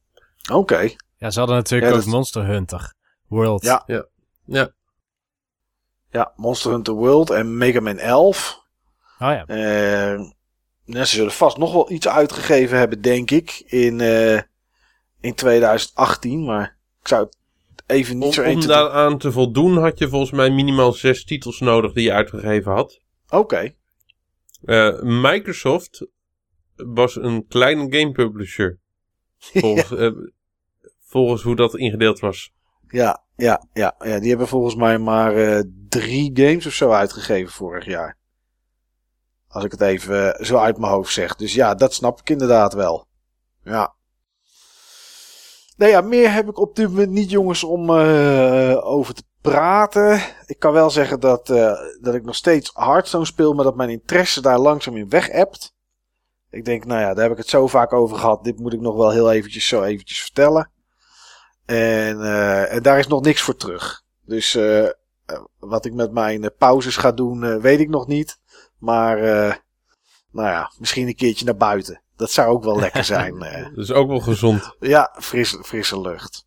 [0.53, 0.89] Oké.
[1.17, 2.95] Ja, ze hadden natuurlijk Ja, ook dat- Monster Hunter
[3.29, 3.63] World.
[3.63, 3.83] Ja.
[4.45, 4.73] Ja,
[6.11, 8.67] Ja, Monster Hunter World en Mega Man 11.
[9.19, 9.47] Oh ja.
[9.47, 10.21] Eh,
[10.85, 14.41] ja, ze zullen vast nog wel iets uitgegeven hebben, denk ik, in, eh,
[15.21, 16.45] in 2018.
[16.45, 17.37] Maar ik zou het
[17.87, 20.93] even niet om, zo om 1 te daaraan te voldoen had je volgens mij minimaal
[20.93, 23.01] zes titels nodig die je uitgegeven had.
[23.29, 23.75] Oké.
[24.65, 26.07] Eh, Microsoft
[26.77, 28.79] was een kleine game publisher.
[29.39, 30.11] Volgens, eh,
[31.01, 32.53] volgens hoe dat ingedeeld was.
[32.89, 37.53] Ja, ja, ja, ja, die hebben volgens mij maar eh, drie games of zo uitgegeven
[37.53, 38.17] vorig jaar.
[39.49, 41.37] Als ik het even eh, zo uit mijn hoofd zeg.
[41.37, 43.07] Dus ja, dat snap ik inderdaad wel.
[43.63, 43.95] Ja.
[45.77, 50.21] Nou ja, meer heb ik op dit moment niet, jongens, om eh, over te praten.
[50.47, 51.47] Ik kan wel zeggen dat,
[52.01, 55.29] dat ik nog steeds Hearthstone speel, maar dat mijn interesse daar langzaam in weg.
[56.51, 58.45] Ik denk, nou ja, daar heb ik het zo vaak over gehad.
[58.45, 60.71] Dit moet ik nog wel heel eventjes zo eventjes vertellen.
[61.69, 64.03] En, eh, en daar is nog niks voor terug.
[64.25, 64.93] Dus eh, eh,
[65.59, 68.39] wat ik met mijn pauzes ga doen, weet ik nog niet.
[68.79, 69.19] Maar
[70.33, 72.03] nou ja, misschien een keertje naar buiten.
[72.17, 73.39] Dat zou ook wel lekker zijn.
[73.75, 74.77] Dat is ook wel gezond.
[74.81, 76.47] Ja, fris, frisse lucht.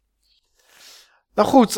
[1.33, 1.73] Nou goed,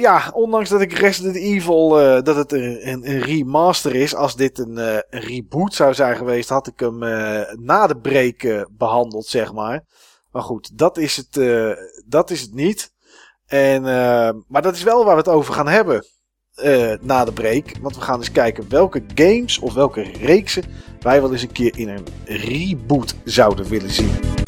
[0.00, 1.88] ja, ondanks dat ik Resident Evil,
[2.22, 6.48] dat het een, een, een remaster is, als dit een, een reboot zou zijn geweest,
[6.48, 6.98] had ik hem
[7.64, 9.84] na de break eh, behandeld, zeg maar.
[10.32, 11.72] Maar goed, dat is het, eh,
[12.06, 12.92] dat is het niet.
[13.46, 16.04] En, eh, maar dat is wel waar we het over gaan hebben
[16.54, 17.64] eh, na de break.
[17.80, 20.64] Want we gaan eens kijken welke games of welke reeksen
[21.00, 24.39] wij wel eens een keer in een reboot zouden willen zien.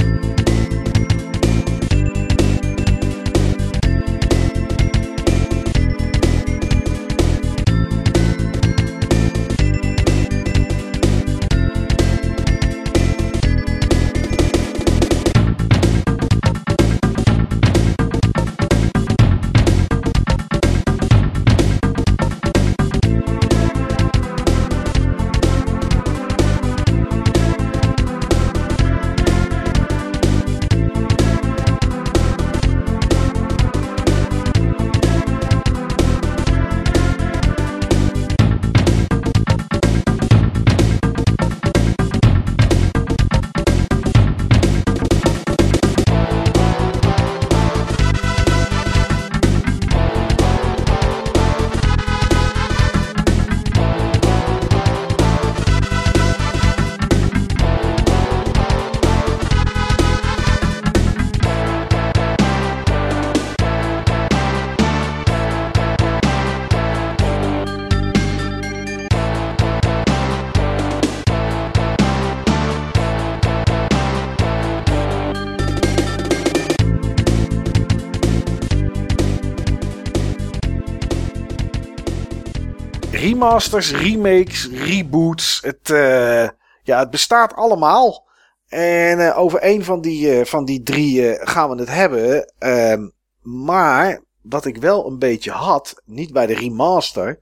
[83.42, 85.60] Remasters, remakes, reboots.
[85.62, 86.48] Het, eh,
[86.82, 88.28] ja, het bestaat allemaal.
[88.68, 92.52] En eh, over een van die, eh, van die drie gaan we het hebben.
[92.58, 93.08] Ehm,
[93.42, 97.38] maar wat ik wel een beetje had, niet bij de remaster,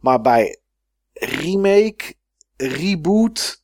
[0.00, 0.58] maar bij
[1.12, 2.14] remake,
[2.56, 3.62] reboot.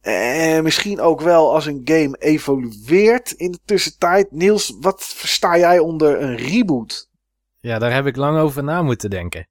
[0.00, 4.30] En misschien ook wel als een game evolueert in de tussentijd.
[4.30, 7.10] Niels, wat versta jij onder een reboot?
[7.58, 9.48] Ja, daar heb ik lang over na moeten denken.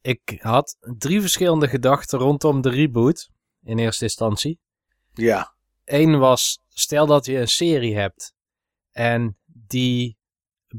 [0.00, 3.30] Ik had drie verschillende gedachten rondom de reboot
[3.62, 4.60] in eerste instantie.
[5.12, 5.54] Ja,
[5.90, 8.34] Eén was, stel dat je een serie hebt
[8.90, 10.18] en die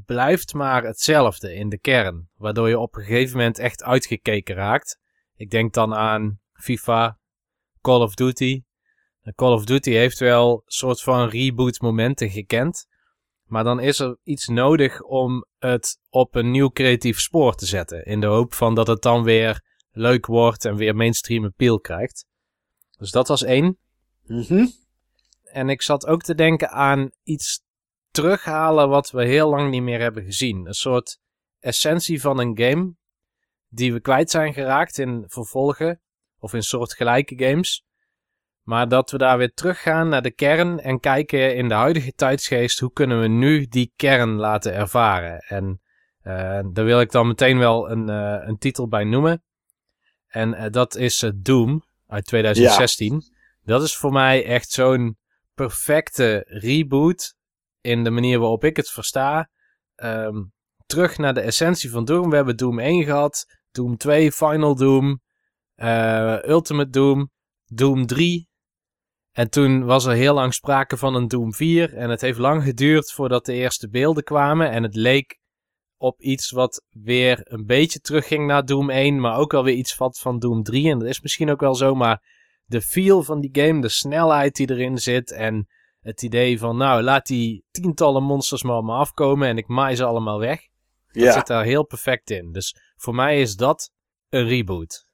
[0.06, 5.00] blijft maar hetzelfde in de kern, waardoor je op een gegeven moment echt uitgekeken raakt.
[5.36, 7.20] Ik denk dan aan FIFA,
[7.82, 8.64] Call of Duty.
[9.36, 12.88] Call of Duty heeft wel een soort van reboot momenten gekend,
[13.52, 18.06] maar dan is er iets nodig om het op een nieuw creatief spoor te zetten,
[18.06, 22.26] in de hoop van dat het dan weer leuk wordt en weer mainstream appeal krijgt.
[22.98, 23.78] Dus dat was één.
[24.26, 24.68] Mhm.
[25.44, 27.64] En ik zat ook te denken aan iets
[28.12, 30.66] terughalen wat we heel lang niet meer hebben gezien.
[30.66, 31.20] Een soort
[31.60, 32.94] essentie van een game
[33.68, 36.02] die we kwijt zijn geraakt in vervolgen
[36.40, 37.86] of in soortgelijke games.
[38.62, 42.80] Maar dat we daar weer teruggaan naar de kern en kijken in de huidige tijdsgeest
[42.80, 45.40] hoe kunnen we nu die kern laten ervaren.
[45.40, 45.82] En
[46.22, 49.44] eh, daar wil ik dan meteen wel een, eh, een titel bij noemen.
[50.28, 53.24] En eh, dat is Doom uit 2016.
[53.64, 55.18] Dat is voor mij echt zo'n
[55.54, 57.36] perfecte reboot
[57.82, 59.50] in de manier waarop ik het versta.
[59.96, 60.44] Ehm,
[60.86, 62.30] terug naar de essentie van Doom.
[62.30, 65.22] We hebben Doom 1 gehad, Doom 2, Final Doom,
[66.46, 67.32] Ultimate Doom,
[67.66, 68.50] Doom 3.
[69.32, 71.94] En toen was er heel lang sprake van een Doom 4.
[71.94, 74.72] En het heeft lang geduurd voordat de eerste beelden kwamen.
[74.72, 75.40] En het leek
[75.98, 79.20] op iets wat weer een beetje terugging naar Doom 1.
[79.20, 80.90] Maar ook wel weer iets wat van Doom 3.
[80.90, 81.96] En dat is misschien ook wel zo.
[81.96, 82.24] Maar
[82.66, 85.32] de feel van die game, de snelheid die erin zit.
[85.32, 85.68] En
[86.00, 89.48] het idee van, nou, laat die tientallen monsters maar op me afkomen.
[89.48, 90.60] En ik maai ze allemaal weg.
[91.08, 92.52] Dat Ja, zit daar heel perfect in.
[92.52, 93.92] Dus voor mij is dat
[94.30, 95.06] een reboot.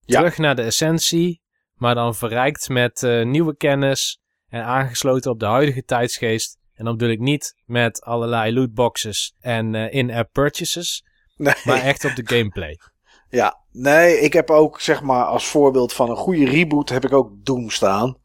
[0.00, 0.18] Ja.
[0.18, 1.42] Terug naar de essentie,
[1.84, 6.58] maar dan verrijkt met eh, nieuwe kennis en aangesloten op de huidige tijdsgeest.
[6.74, 11.04] En dan bedoel ik niet met allerlei lootboxes en eh, in-app purchases,
[11.36, 11.54] nee.
[11.64, 12.78] maar echt op de gameplay.
[13.28, 17.12] Ja, nee, ik heb ook zeg maar als voorbeeld van een goede reboot heb ik
[17.12, 18.16] ook Doom staan.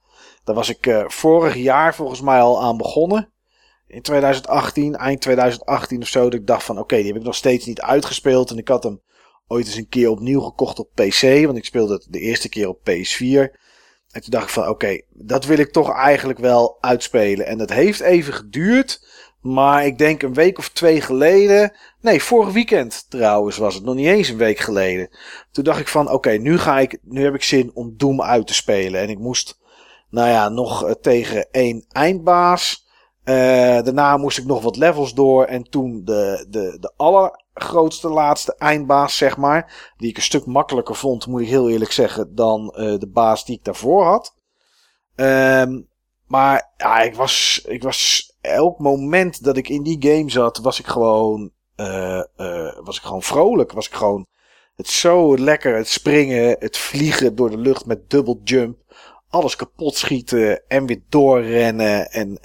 [0.43, 3.33] Daar was ik eh, vorig jaar volgens mij al aan begonnen.
[3.87, 6.23] In 2018, eind 2018 of zo.
[6.23, 8.49] Dat ik dacht van oké, die heb ik nog steeds niet uitgespeeld.
[8.51, 9.01] En ik had hem
[9.49, 11.45] ooit eens een keer opnieuw gekocht op PC.
[11.45, 13.57] Want ik speelde het de eerste keer op PS4.
[14.11, 17.45] En toen dacht ik van oké, dat wil ik toch eigenlijk wel uitspelen.
[17.45, 19.07] En dat heeft even geduurd.
[19.41, 21.73] Maar ik denk een week of twee geleden.
[22.01, 23.83] Nee, vorig weekend trouwens was het.
[23.83, 25.09] Nog niet eens een week geleden.
[25.51, 26.99] Toen dacht ik van oké, nu ga ik.
[27.03, 29.01] Nu heb ik zin om Doom uit te spelen.
[29.01, 29.59] En ik moest.
[30.09, 32.87] Nou ja, nog eh, tegen één eindbaas.
[33.23, 33.35] Eh,
[33.81, 35.45] daarna moest ik nog wat levels door.
[35.45, 36.93] En toen de, de, de
[37.59, 39.93] allergrootste laatste eindbaas, zeg maar.
[39.97, 42.35] Die ik een stuk makkelijker vond, moet ik heel eerlijk zeggen.
[42.35, 44.35] Dan eh, de baas die ik daarvoor had.
[45.15, 45.81] Ehm,
[46.27, 48.27] maar ja, ik was, ik was.
[48.41, 51.51] Elk moment dat ik in die game zat, was ik gewoon.
[51.75, 53.71] eh, eh, was ik gewoon vrolijk.
[53.71, 54.27] Was ik gewoon.
[54.75, 55.75] Het zo lekker.
[55.75, 58.77] Het springen, het vliegen door de lucht met double jump.
[59.29, 62.11] Alles kapot schieten en weer doorrennen.
[62.11, 62.39] En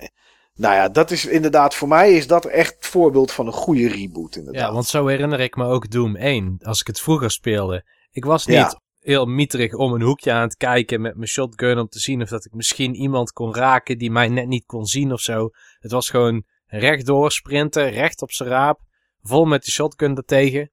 [0.55, 3.89] nou ja, dat is inderdaad voor mij is dat echt het voorbeeld van een goede
[3.89, 4.37] reboot.
[4.37, 4.63] Inderdaad.
[4.63, 7.85] Ja, want zo herinner ik me ook Doom 1, als ik het vroeger speelde.
[8.11, 8.81] Ik was niet Ja.
[9.01, 12.29] heel mieterig om een hoekje aan het kijken met mijn shotgun om te zien of
[12.29, 15.49] dat ik misschien iemand kon raken die mij net niet kon zien of zo.
[15.79, 18.81] Het was gewoon rechtdoor sprinten, recht op zijn raap,
[19.23, 20.71] vol met de shotgun ertegen.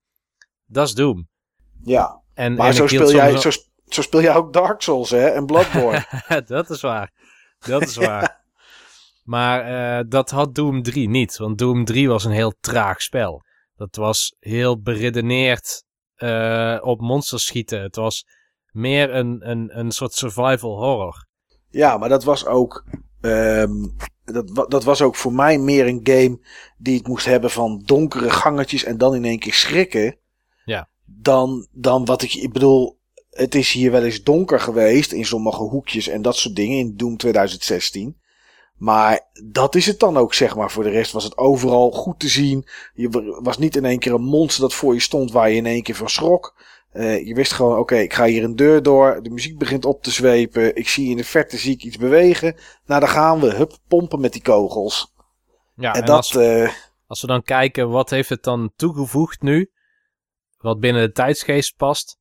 [0.65, 1.27] Dat is Doom.
[1.83, 2.19] ja.
[2.33, 3.49] En, Maar en zo speel, jij, zo,
[3.87, 5.27] zo speel jij ook Dark Souls hè?
[5.27, 6.05] en Bloodborne.
[6.45, 7.11] dat is waar.
[7.59, 8.40] Dat is waar.
[9.31, 13.41] Maar eh, dat had Doom 3 niet, want Doom 3 was een heel traag spel.
[13.75, 15.83] Dat was heel beredeneerd
[16.15, 17.81] eh, op monsters schieten.
[17.81, 18.25] Het was
[18.71, 21.25] meer een, een, een soort survival horror.
[21.69, 22.85] Ja, maar dat was ook.
[23.21, 23.87] ehm,
[24.23, 26.39] dat, dat was ook voor mij meer een game
[26.77, 30.17] die het moest hebben van donkere gangetjes en dan in één keer schrikken.
[30.65, 30.89] Ja.
[31.05, 32.33] Dan, dan wat ik.
[32.33, 32.99] Ik bedoel,
[33.29, 36.97] het is hier wel eens donker geweest in sommige hoekjes en dat soort dingen in
[36.97, 38.19] Doom 2016.
[38.81, 40.71] Maar dat is het dan ook, zeg maar.
[40.71, 42.67] Voor de rest was het overal goed te zien.
[42.93, 45.55] Je wa- was niet in één keer een monster dat voor je stond waar je
[45.55, 46.55] in één keer van schrok.
[46.91, 49.19] Eh, je wist gewoon, oké, ik ga hier een deur door.
[49.23, 50.75] De muziek begint op te zwepen.
[50.75, 52.55] Ik zie in de verte zie ik iets bewegen.
[52.85, 53.53] Nou, daar gaan we.
[53.55, 55.13] Hup, pompen met die kogels.
[55.75, 56.71] Ja, en en dat, als, eh,
[57.07, 59.71] als we dan kijken, wat heeft het dan toegevoegd nu?
[60.57, 62.19] Wat binnen de tijdsgeest past.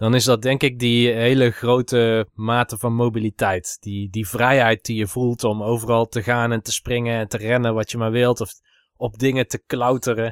[0.00, 3.76] Dan is dat denk ik die hele grote mate van mobiliteit.
[3.80, 7.36] Die, die vrijheid die je voelt om overal te gaan en te springen en te
[7.36, 8.40] rennen wat je maar wilt.
[8.40, 8.52] Of
[8.96, 10.24] op dingen te klauteren.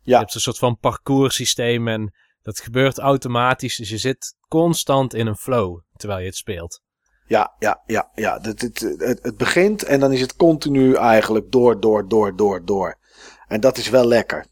[0.00, 3.76] Je ja, hebt een soort van parcourssysteem en dat gebeurt automatisch.
[3.76, 6.80] Dus je zit constant in een flow terwijl je het speelt.
[7.26, 8.38] ja, ja, ja, ja.
[8.40, 12.64] Het, het, het, het begint en dan is het continu eigenlijk door, door, door, door,
[12.64, 12.98] door.
[13.46, 14.46] En dat is wel lekker.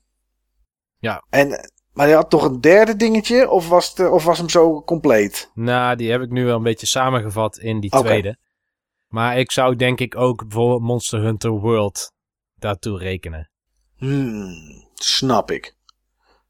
[0.98, 1.24] Ja.
[1.30, 1.70] En,
[2.00, 3.50] maar je had toch een derde dingetje?
[3.50, 5.50] Of was, het, eh, of was hem zo compleet?
[5.54, 8.36] Nou, die heb ik nu wel een beetje samengevat in die tweede.
[9.08, 12.12] Maar ik zou denk ik ook bijvoorbeeld Monster Hunter World
[12.54, 13.50] daartoe rekenen.
[13.96, 14.52] Hmm,
[14.94, 15.76] snap ik.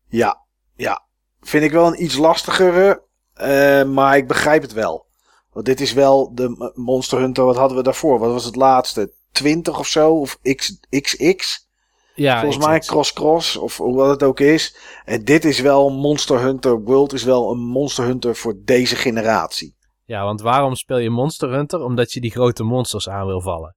[0.08, 0.40] Ja,
[0.76, 1.06] ja.
[1.40, 3.02] Vind ik wel een iets lastigere,
[3.34, 5.06] eh, maar ik begrijp het wel.
[5.52, 8.18] Want dit is wel de Monster Hunter, wat hadden we daarvoor?
[8.18, 9.12] Wat was het laatste?
[9.32, 10.20] 20 of zo?
[10.20, 11.68] Of X, XX?
[12.14, 12.78] Ja, Volgens mij.
[12.78, 14.76] Cross Cross, of hoe wat het ook is.
[15.04, 19.76] En dit is wel Monster Hunter World, is wel een Monster Hunter voor deze generatie.
[20.04, 21.80] Ja, want waarom speel je Monster Hunter?
[21.80, 23.76] Omdat je die grote monsters aan wil vallen.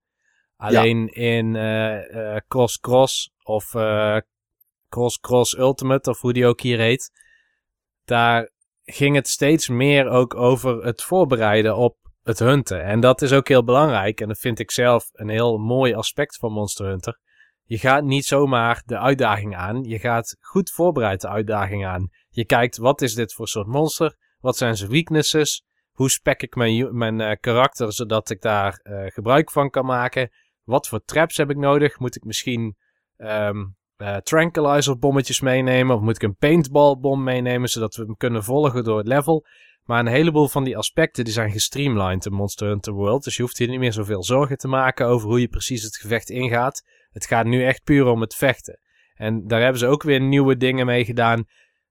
[0.57, 4.17] Alleen in eh, eh, Cross Cross of eh,
[4.89, 7.11] Cross Cross Ultimate, of hoe die ook hier heet,
[8.05, 8.49] daar
[8.83, 12.83] ging het steeds meer ook over het voorbereiden op het hunten.
[12.83, 14.21] En dat is ook heel belangrijk.
[14.21, 17.19] En dat vind ik zelf een heel mooi aspect van Monster Hunter.
[17.63, 19.83] Je gaat niet zomaar de uitdaging aan.
[19.83, 22.09] Je gaat goed voorbereid de uitdaging aan.
[22.29, 24.15] Je kijkt, wat is dit voor soort monster?
[24.39, 25.63] Wat zijn zijn weaknesses?
[25.93, 30.29] hoe spek ik mijn, mijn eh, karakter zodat ik daar eh, gebruik van kan maken?
[30.63, 31.99] Wat voor traps heb ik nodig?
[31.99, 32.75] Moet ik misschien
[33.17, 33.65] ehm
[33.95, 35.95] eh, tranquilizer bommetjes meenemen?
[35.95, 39.45] Of moet ik een paintball bom meenemen zodat we hem kunnen volgen door het level?
[39.83, 43.23] Maar een heleboel van die aspecten die zijn gestreamlined in Monster Hunter World.
[43.23, 45.97] Dus je hoeft hier niet meer zoveel zorgen te maken over hoe je precies het
[45.97, 46.83] gevecht ingaat.
[47.13, 48.79] Het gaat nu echt puur om het vechten.
[49.13, 51.45] En daar hebben ze ook weer nieuwe dingen mee gedaan.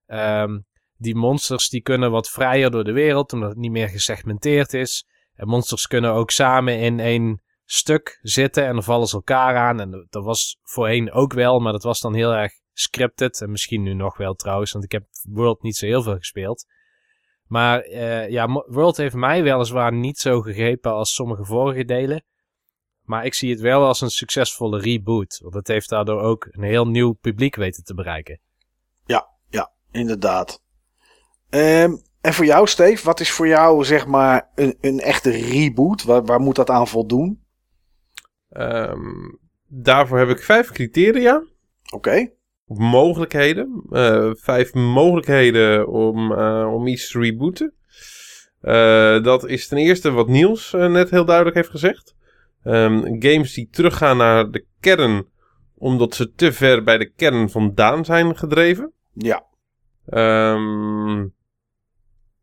[0.05, 0.59] Ehm,
[0.97, 5.07] die monsters die kunnen wat vrijer door de wereld, omdat het niet meer gesegmenteerd is.
[5.35, 9.79] En monsters kunnen ook samen in één stuk zitten en dan vallen ze elkaar aan.
[9.79, 13.41] En dat was voorheen ook wel, maar dat was dan heel erg scripted.
[13.41, 16.65] En misschien nu nog wel trouwens, want ik heb World niet zo heel veel gespeeld.
[17.47, 22.23] Maar eh, ja, World heeft mij weliswaar niet zo gegrepen als sommige vorige delen.
[23.03, 25.39] Maar ik zie het wel als een succesvolle reboot.
[25.41, 28.39] Want het heeft daardoor ook een heel nieuw publiek weten te bereiken.
[29.93, 30.61] Inderdaad.
[31.49, 36.03] Ehm, en voor jou, Steve, wat is voor jou zeg maar een, een echte reboot?
[36.03, 37.43] Waar, waar moet dat aan voldoen?
[38.49, 38.99] Ehm,
[39.67, 41.43] daarvoor heb ik vijf criteria.
[41.93, 42.31] Oké.
[42.65, 43.83] Mogelijkheden.
[43.89, 47.73] Eh, vijf mogelijkheden om, eh, om iets te rebooten.
[48.61, 52.15] Eh, dat is ten eerste wat Niels net heel duidelijk heeft gezegd.
[52.63, 55.25] Ehm, games die teruggaan naar de kern,
[55.75, 58.91] omdat ze te ver bij de kern vandaan zijn gedreven.
[59.13, 59.45] Ja.
[60.05, 61.27] Ehm,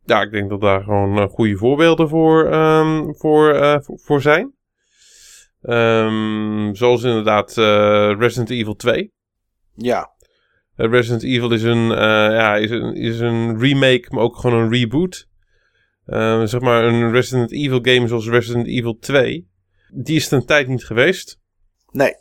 [0.04, 4.54] ja, ik denk dat daar gewoon eh, goede voorbeelden voor, ehm, voor, eh, voor, zijn.
[6.72, 9.12] Zoals inderdaad eh, Resident Evil 2.
[9.74, 10.10] Ja.
[10.74, 15.28] Resident Evil is een, ja, is, een, is een remake, maar ook gewoon een reboot.
[16.44, 19.49] Zeg maar een Resident Evil game zoals Resident Evil 2.
[19.92, 21.38] Die is een tijd niet geweest.
[21.90, 22.14] Nee.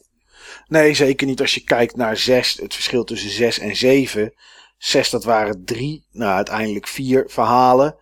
[0.67, 2.57] Nee, zeker niet als je kijkt naar 6.
[2.61, 4.33] Het verschil tussen 6 en 7.
[4.77, 7.95] 6, dat waren drie, nou uiteindelijk vier verhalen.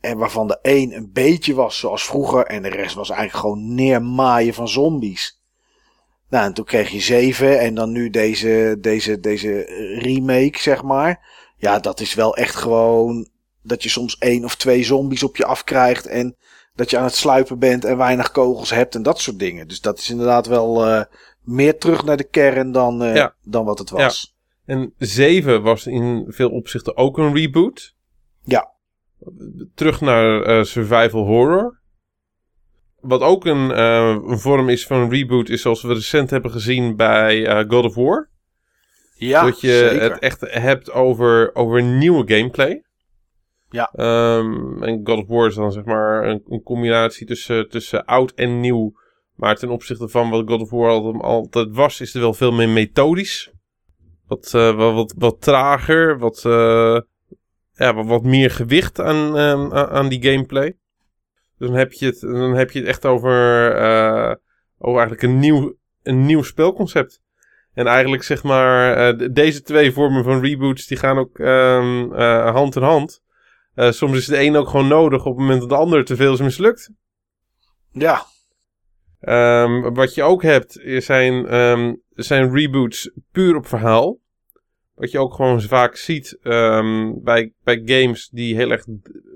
[0.00, 2.46] En waarvan de één een beetje was zoals vroeger.
[2.46, 5.42] En de rest was eigenlijk gewoon neermaaien van zombies.
[6.28, 7.60] Nou, en toen kreeg je 7.
[7.60, 9.62] En dan nu deze, deze, deze
[9.98, 11.26] remake, zeg maar.
[11.56, 13.28] Ja, dat is wel echt gewoon
[13.62, 16.06] dat je soms één of twee zombies op je afkrijgt.
[16.06, 16.36] En
[16.74, 19.68] dat je aan het sluipen bent en weinig kogels hebt en dat soort dingen.
[19.68, 21.04] Dus dat is inderdaad wel eh,
[21.40, 23.34] meer terug naar de kern dan, eh, Ja.
[23.42, 24.34] dan wat het was.
[24.64, 27.94] En 7 was in veel opzichten ook een reboot.
[28.42, 28.72] Ja.
[29.74, 31.82] Terug naar eh, survival horror.
[33.00, 36.96] Wat ook een, een vorm is van een reboot is zoals we recent hebben gezien
[36.96, 38.28] bij God of War.
[39.14, 40.00] Ja, dat je zeker.
[40.02, 42.82] het echt hebt over, over nieuwe gameplay.
[43.74, 43.90] Ja.
[43.92, 48.32] Ehm, en God of War is dan zeg maar een, een combinatie tussen, tussen oud
[48.32, 48.92] en nieuw.
[49.34, 52.68] Maar ten opzichte van wat God of War altijd, was, is er wel veel meer
[52.68, 53.52] methodisch.
[54.26, 57.00] Wat, eh, wat, wat, wat trager, wat, eh,
[57.72, 60.76] ja, wat, wat meer gewicht aan, ehm, aan- die gameplay.
[61.58, 64.34] Dus dan heb je het, dan heb je het echt over, eh,
[64.78, 67.22] over eigenlijk een nieuw, een nieuw spelconcept.
[67.72, 72.50] En eigenlijk zeg maar, de- deze twee vormen van reboots, die gaan ook ehm, eh,
[72.52, 73.22] hand in hand.
[73.74, 76.16] Eh, soms is de een ook gewoon nodig op het moment dat de ander te
[76.16, 76.90] veel is mislukt.
[77.90, 78.26] Ja,
[79.24, 84.18] Ehm, wat je ook hebt, zijn, ehm, zijn reboots puur op verhaal.
[84.94, 88.84] Wat je ook gewoon vaak ziet ehm, bij, bij games die heel erg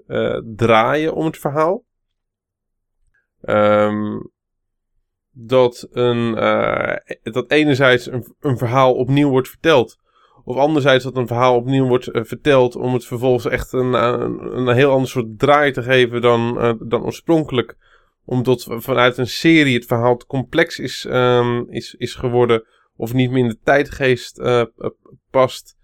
[0.06, 1.85] eh, draaien om het verhaal.
[5.31, 9.98] Dat, een, eh, dat enerzijds een, een verhaal opnieuw wordt verteld.
[10.48, 14.56] Of anderzijds dat een verhaal opnieuw wordt eh, verteld om het vervolgens echt een, een,
[14.56, 17.76] een heel ander soort draai te geven dan, eh, dan oorspronkelijk
[18.24, 22.64] omdat vanuit een serie het verhaal te complex is, ehm, is, is geworden.
[22.96, 24.66] Of niet meer in de tijdgeest eh, eh,
[25.30, 25.76] past.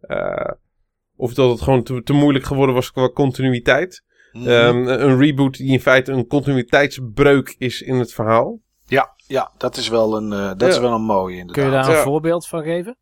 [0.00, 0.50] Eh,
[1.16, 4.04] of dat het gewoon te, te moeilijk geworden was qua continuïteit.
[4.32, 4.48] Mhm.
[4.48, 8.60] Ehm, een reboot die in feite een continuïteitsbreuk is in het verhaal.
[8.86, 11.64] ja, ja, dat is wel een, eh, dat is wel een mooie inderdaad.
[11.64, 12.02] Kun je daar een Ja.
[12.02, 12.96] voorbeeld van geven?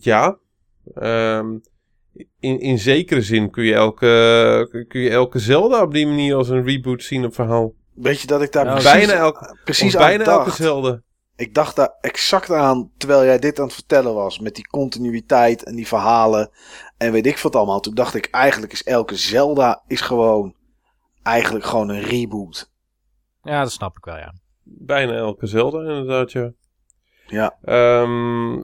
[0.00, 0.38] Ja.
[0.94, 1.58] Ehm,
[2.40, 6.48] in, in zekere zin kun je, elke, kun je elke Zelda op die manier als
[6.48, 7.72] een reboot zien op verhaal.
[7.94, 10.50] Weet je dat ik daar Nou, precies, bijna elke, precies aan bijna elke?
[10.50, 11.00] Zelda.
[11.36, 14.38] Ik dacht daar exact aan terwijl jij dit aan het vertellen was.
[14.38, 16.50] Met die continuïteit en die verhalen.
[16.96, 17.80] En weet ik wat allemaal.
[17.80, 20.54] Toen dacht ik eigenlijk is elke Zelda is gewoon
[21.22, 22.70] eigenlijk gewoon een reboot.
[23.42, 24.34] Ja, dat snap ik wel, ja.
[24.62, 26.52] Bijna elke Zelda inderdaad, ja.
[27.26, 27.58] Ja.
[27.62, 28.60] Ehm,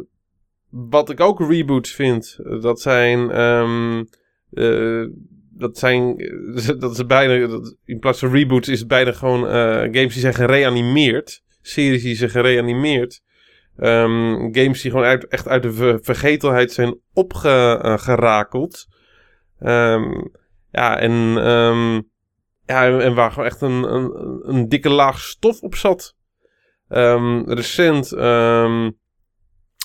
[0.77, 3.31] wat ik ook reboots vind, eh, dat zijn.
[3.31, 4.05] ehm,
[4.51, 5.07] eh,
[5.51, 6.19] dat zijn.
[6.19, 7.61] eh, Dat is bijna.
[7.85, 11.43] in plaats van reboots is het bijna gewoon eh, games die zijn gereanimeerd.
[11.63, 13.23] Series die zijn gereanimeerd.
[13.77, 18.87] Ehm, games die gewoon echt uit de ver- vergetelheid zijn opgerakeld.
[19.59, 20.21] Ehm,
[20.71, 21.13] ja, en.
[22.67, 26.15] ja, en- waar gewoon echt een, een, een dikke laag stof op zat.
[27.47, 28.13] Recent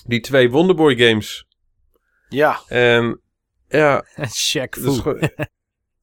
[0.06, 1.46] die twee Wonderboy games.
[2.28, 3.20] Ja, En
[3.68, 5.18] ja, Shaq dat is Fu.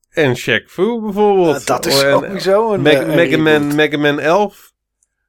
[0.10, 1.68] en Shaq Fu bijvoorbeeld.
[1.68, 3.76] dat is En, ook niet zo een, Meg- eh, een Mega, Man.
[3.76, 4.74] Mega Man 11.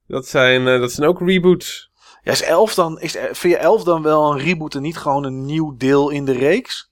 [0.06, 1.90] Dat zijn, eh, dat zijn ook reboots.
[2.22, 5.24] Ja, is 11 dan, is, vind je 11 dan wel een reboot en niet gewoon
[5.24, 6.90] een nieuw deel in de reeks?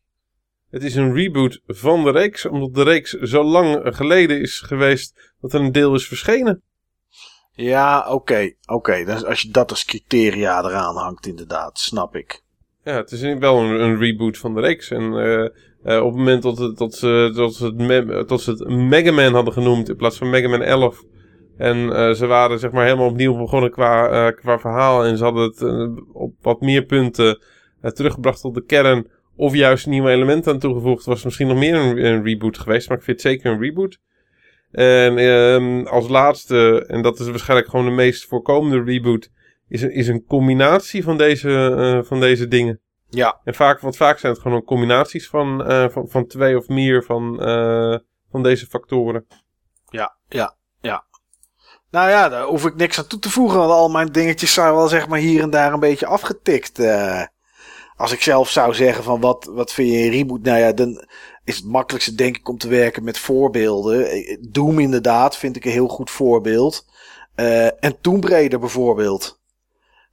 [0.71, 5.33] Het is een reboot van de reeks, omdat de reeks zo lang geleden is geweest
[5.41, 6.63] dat er een deel is verschenen.
[7.57, 9.25] Ja, oké, oké.
[9.27, 12.43] Als je dat als criteria eraan hangt, inderdaad, snap ik.
[12.83, 14.91] Ja, het is wel een, een reboot van de reeks.
[14.91, 15.45] En eh,
[15.83, 16.73] eh, op het moment dat, ze,
[17.35, 21.03] dat, ze het dat ze Mega Man hadden genoemd in plaats van Mega Man 11.
[21.57, 25.05] En eh, ze waren zeg maar helemaal opnieuw begonnen qua, qua verhaal.
[25.05, 25.63] En ze hadden het
[26.13, 27.43] op wat meer punten
[27.81, 29.07] teruggebracht tot de kern.
[29.37, 31.05] Of juist nieuwe elementen aan toegevoegd.
[31.05, 32.89] Was misschien nog meer een, een reboot geweest.
[32.89, 33.99] Maar ik vind het zeker een reboot.
[34.77, 39.31] En ehm, als laatste, en dat is waarschijnlijk gewoon de meest voorkomende reboot.
[39.69, 42.81] Is een, is een combinatie van deze, eh, van deze dingen.
[43.09, 46.69] Ja, En vaak, want vaak zijn het gewoon combinaties van, eh, van, van twee of
[46.69, 47.99] meer van, eh,
[48.31, 49.27] van deze factoren.
[49.89, 51.05] ja, ja, ja.
[51.91, 54.75] Nou ja, daar hoef ik niks aan toe te voegen, want al mijn dingetjes zijn
[54.75, 56.81] wel zeg maar hier en daar een beetje afgetikt.
[57.97, 61.07] als ik zelf zou zeggen van wat, wat vind je een reboot, nou ja, dan
[61.47, 64.07] is het makkelijkste denk ik om te werken met voorbeelden.
[64.11, 66.87] Eh, Doom inderdaad vind ik een heel goed voorbeeld.
[67.35, 69.41] Eh, en Tomb Raider bijvoorbeeld.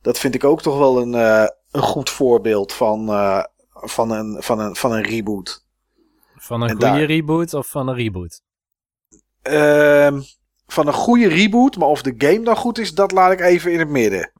[0.01, 3.43] Dat vind ik ook toch wel een, eh, een goed voorbeeld van, eh,
[3.73, 5.65] van, een, van, een, van een reboot.
[6.35, 8.41] Van een En goede daar- reboot of van een reboot?
[9.41, 10.21] Ehm,
[10.67, 13.71] van een goede reboot, maar of de game dan goed is, dat laat ik even
[13.71, 14.31] in het midden.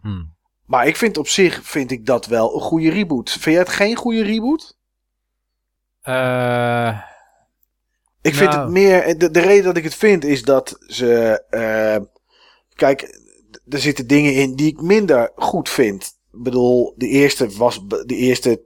[0.00, 0.22] Hm.
[0.66, 3.30] Maar ik vind op zich vind ik dat wel een goede reboot.
[3.30, 4.76] Vind jij het geen goede reboot?
[6.04, 6.98] Eh,
[8.22, 8.62] Ik vind Nou.
[8.62, 9.18] het meer.
[9.18, 11.42] De, de reden dat ik het vind is dat ze.
[11.50, 11.96] eh,
[12.74, 13.18] kijk,
[13.68, 16.04] er zitten dingen in die ik minder goed vind.
[16.32, 17.80] Ik bedoel, de eerste was.
[17.88, 18.62] De eerste,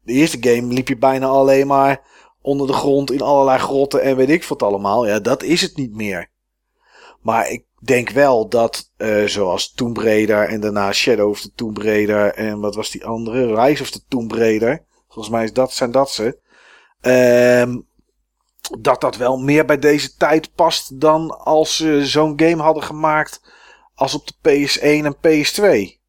[0.00, 2.00] de eerste game liep je bijna alleen maar
[2.40, 5.06] onder de grond in allerlei grotten en weet ik wat allemaal.
[5.06, 6.30] Ja, dat is het niet meer.
[7.20, 11.78] Maar ik denk wel dat, eh, zoals Tomb Raider en daarna Shadow of the Tomb
[11.78, 13.54] Raider en wat was die andere?
[13.64, 14.84] Rise of the Tomb Raider.
[15.08, 16.40] Volgens mij is dat, zijn dat ze.
[17.02, 17.80] Ehm
[18.80, 23.40] dat dat wel meer bij deze tijd past dan als ze zo'n game hadden gemaakt
[23.94, 26.00] als op de PS1 en PS2.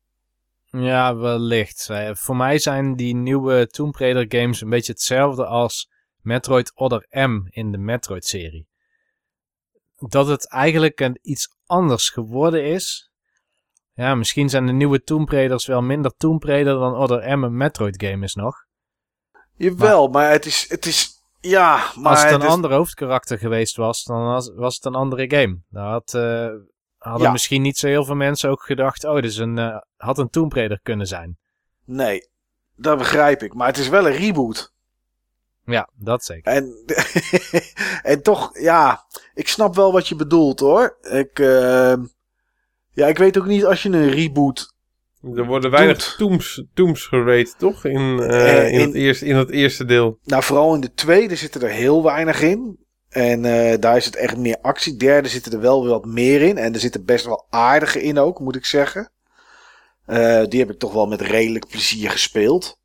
[0.69, 1.89] ja, wellicht.
[1.89, 5.91] Eh, voor mij zijn die nieuwe Tomb Raider games een beetje hetzelfde als
[6.21, 8.67] Metroid Other M in de Metroid-serie.
[9.97, 13.11] Dat het eigenlijk een iets anders geworden is.
[13.93, 17.57] Ja, misschien zijn de nieuwe Tomb Raiders wel minder Tomb Raider dan Other M een
[17.57, 18.65] Metroid game is nog.
[19.55, 23.75] Jawel, maar, het is, het is, ja, maar Als het een is- ander hoofdkarakter geweest
[23.75, 25.57] was, dan was, was het een andere game.
[25.69, 26.49] Daar had, eh,
[26.97, 27.31] hadden Ja.
[27.31, 30.29] misschien niet zo heel veel mensen ook gedacht, oh, dit is een, eh, had een
[30.29, 31.37] Tomb Raider kunnen zijn.
[31.85, 32.27] nee,
[32.75, 33.53] dat begrijp ik.
[33.53, 34.71] Maar het is wel een reboot.
[35.65, 36.51] Ja, dat zeker.
[36.53, 36.85] En,
[38.11, 40.97] en toch, ja, ik snap wel wat je bedoelt hoor.
[41.01, 42.03] Ik, ehm,
[42.91, 44.72] ja, ik weet ook niet als je een reboot
[45.35, 47.85] Er worden weinig tombs, tombs gerate, toch?
[47.85, 50.17] In, eh, Eh, in, in- het eerste, in het eerste deel.
[50.23, 52.77] Nou, vooral in de tweede zitten er heel weinig in.
[53.09, 54.95] En eh, daar is het echt meer actie.
[54.95, 56.57] Derde zitten er wel wat meer in.
[56.57, 59.11] En er zitten best wel aardige in ook, moet ik zeggen.
[60.05, 62.79] Eh, die heb ik toch wel met redelijk plezier gespeeld.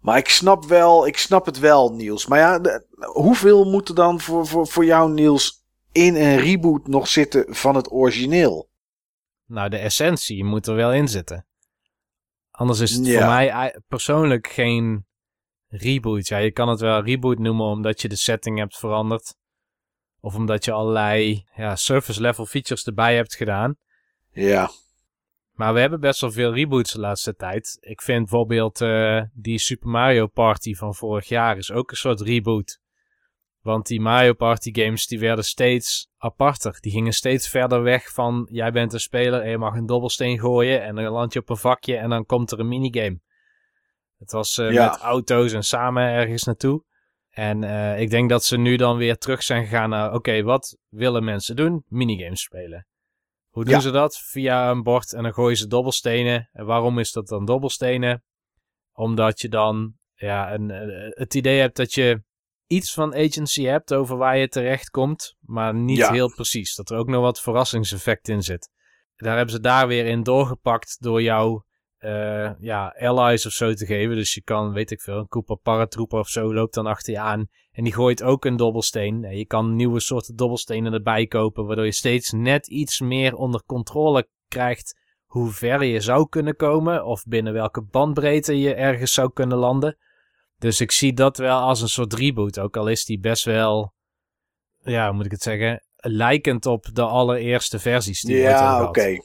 [0.00, 2.26] Maar ik snap wel, ik snap het wel, Niels.
[2.26, 6.86] Maar ja, de- hoeveel moet er dan voor, voor, voor jou, Niels, in een reboot
[6.88, 8.68] nog zitten van het origineel?
[9.46, 11.46] Nou, de essentie moet er wel in zitten.
[12.50, 13.18] Anders is het Ja.
[13.18, 15.06] voor mij persoonlijk geen
[15.68, 16.26] reboot.
[16.26, 19.36] Ja, je kan het wel reboot noemen omdat je de setting hebt veranderd.
[20.20, 23.76] Of omdat je allerlei ja, surface level features erbij hebt gedaan.
[24.30, 24.70] Ja,
[25.52, 27.76] Maar we hebben best wel veel reboots de laatste tijd.
[27.80, 32.20] Ik vind bijvoorbeeld eh, die Super Mario Party van vorig jaar is ook een soort
[32.20, 32.80] reboot.
[33.66, 36.76] Want die Mario Party games die werden steeds aparter.
[36.80, 40.38] Die gingen steeds verder weg van jij bent een speler en je mag een dobbelsteen
[40.38, 43.20] gooien en dan land je op een vakje en dan komt er een minigame.
[44.18, 44.90] Het was eh, Ja.
[44.90, 46.84] met auto's en samen ergens naartoe.
[47.30, 50.76] En eh, ik denk dat ze nu dan weer terug zijn gegaan naar oké, wat
[50.88, 51.84] willen mensen doen?
[51.88, 52.86] Minigames spelen.
[53.48, 53.80] Hoe doen Ja.
[53.80, 54.18] ze dat?
[54.18, 56.48] Via een bord en dan gooien ze dobbelstenen.
[56.52, 58.24] En waarom is dat dan dobbelstenen?
[58.92, 62.24] Omdat je dan ja, een, eh, het idee hebt dat je
[62.66, 66.12] iets van agency hebt over waar je terecht komt, maar niet Ja.
[66.12, 66.74] heel precies.
[66.74, 68.70] Dat er ook nog wat verrassingseffect in zit.
[69.16, 71.62] Daar hebben ze daar weer in doorgepakt door jou
[71.96, 74.16] eh, ja, allies of zo te geven.
[74.16, 77.20] Dus je kan, weet ik veel, een Koopa paratrooper of zo loopt dan achter je
[77.20, 77.48] aan.
[77.72, 79.24] En die gooit ook een dobbelsteen.
[79.24, 83.62] En je kan nieuwe soorten dobbelstenen erbij kopen, waardoor je steeds net iets meer onder
[83.66, 89.32] controle krijgt hoe ver je zou kunnen komen of binnen welke bandbreedte je ergens zou
[89.32, 89.96] kunnen landen.
[90.58, 93.92] Dus ik zie dat wel als een soort reboot, ook al is die best wel,
[94.78, 99.16] ja, hoe moet ik het zeggen, lijkend op de allereerste versies die Ja, oké.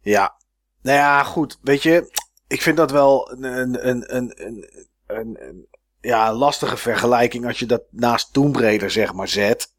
[0.00, 0.36] Ja.
[0.82, 1.58] Nou ja, goed.
[1.62, 2.10] Weet je,
[2.46, 5.66] ik vind dat wel een, een, een, een, een, een, een-
[6.00, 9.74] ja, lastige vergelijking als je dat naast Tomb Raider zeg maar zet.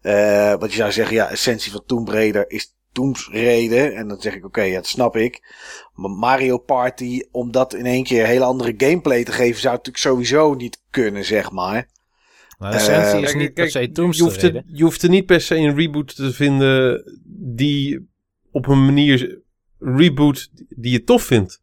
[0.00, 2.75] Eh want je zou zeggen, ja, essentie van Tomb Raider is
[3.30, 3.92] Raider.
[3.94, 5.54] En dan zeg ik, oké, ja, dat snap ik.
[5.94, 10.04] Maar Mario Party, om dat in één keer hele andere gameplay te geven, zou natuurlijk
[10.04, 11.88] sowieso niet kunnen, zeg maar.
[12.58, 15.02] Maar de essentie Eh, is Kijk, niet per se je, hoeft te er, je hoeft
[15.02, 17.02] er niet per se een reboot te vinden
[17.54, 18.08] die
[18.50, 19.40] op een manier
[19.78, 21.60] reboot die je tof vindt.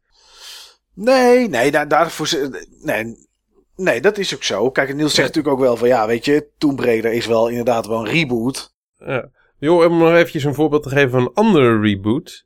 [0.94, 2.28] Nee, nee, daar, daarvoor.
[2.28, 3.28] ze- Nee,
[3.76, 4.70] nee, dat is ook zo.
[4.72, 7.88] Kijk, Niels zegt natuurlijk ook wel van ja, weet je, Tomb Raider is wel inderdaad
[7.88, 8.74] wel een reboot.
[8.98, 9.30] Ja.
[9.64, 12.46] Joh, om nog eventjes een voorbeeld te geven van een andere reboot.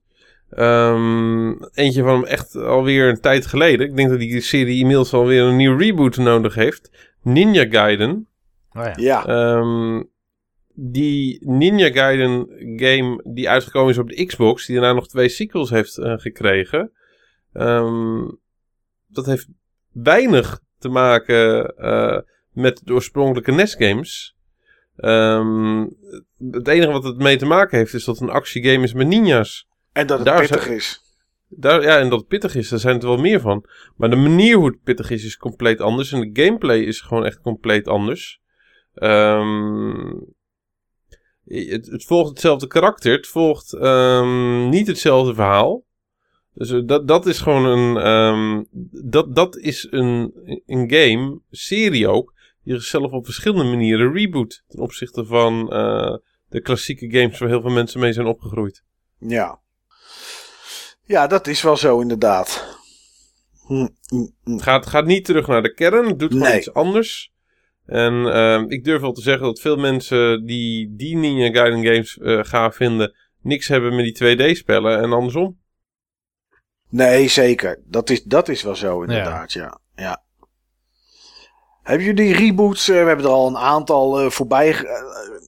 [0.50, 3.88] Ehm, eentje van hem echt alweer een tijd geleden.
[3.88, 7.12] Ik denk dat die serie inmiddels alweer een nieuw reboot nodig heeft.
[7.22, 8.28] Ninja Gaiden.
[8.72, 8.94] Oh ja.
[8.96, 10.04] Ja, Ehm,
[10.74, 15.70] die Ninja Gaiden game die uitgekomen is op de Xbox, die daarna nog twee sequels
[15.70, 16.92] heeft eh, gekregen.
[17.54, 18.26] Ehm,
[19.08, 19.48] dat heeft
[19.92, 22.20] weinig te maken eh,
[22.52, 24.37] met de oorspronkelijke NES games.
[24.98, 25.86] Ehm,
[26.52, 29.08] het enige wat het mee te maken heeft is dat het een actiegame is met
[29.08, 29.68] ninjas.
[29.92, 31.02] en dat het daar pittig zijn- is.
[31.50, 33.66] Daar, ja, en dat het pittig is, daar zijn er wel meer van.
[33.96, 36.12] Maar de manier hoe het pittig is, is compleet anders.
[36.12, 38.42] En de gameplay is gewoon echt compleet anders.
[38.94, 40.14] Ehm,
[41.46, 43.12] het, het volgt hetzelfde karakter.
[43.12, 45.86] Het volgt ehm, niet hetzelfde verhaal.
[46.54, 48.68] Dus eh, dat, dat is gewoon een.
[49.10, 50.34] dat, dat is een,
[50.66, 52.34] een game, serie ook.
[52.76, 54.64] Zichzelf op verschillende manieren reboot.
[54.68, 56.16] Ten opzichte van eh,
[56.50, 58.84] de klassieke games waar heel veel mensen mee zijn opgegroeid.
[59.20, 59.60] Ja.
[61.04, 62.78] Ja, dat is wel zo inderdaad.
[63.68, 64.52] Hm, hm, hm.
[64.52, 66.08] Het gaat, gaat niet terug naar de kern.
[66.08, 66.58] Het doet gewoon Nee.
[66.58, 67.32] iets anders.
[67.86, 72.18] En ehm, ik durf wel te zeggen dat veel mensen die die Ninja Gaiden games
[72.18, 75.60] eh gaaf vinden, niks hebben met die 2D-spellen en andersom.
[76.90, 77.82] Nee, zeker.
[77.86, 79.80] Dat is, dat is wel zo inderdaad, ja.
[79.96, 80.24] ja.
[81.88, 85.02] Hebben jullie reboots, eh, we hebben er al een aantal eh, voorbij eh,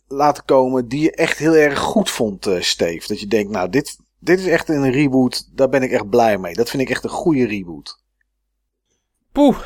[0.07, 3.07] laten komen, die je echt heel erg goed vond, Steve?
[3.07, 6.37] Dat je denkt, nou, dit, dit is echt een reboot, daar ben ik echt blij
[6.37, 6.53] mee.
[6.53, 8.03] Dat vind ik echt een goede reboot.
[9.31, 9.57] Poeh.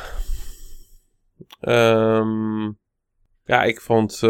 [1.60, 2.64] Ehm,
[3.44, 4.22] ja, ik vond,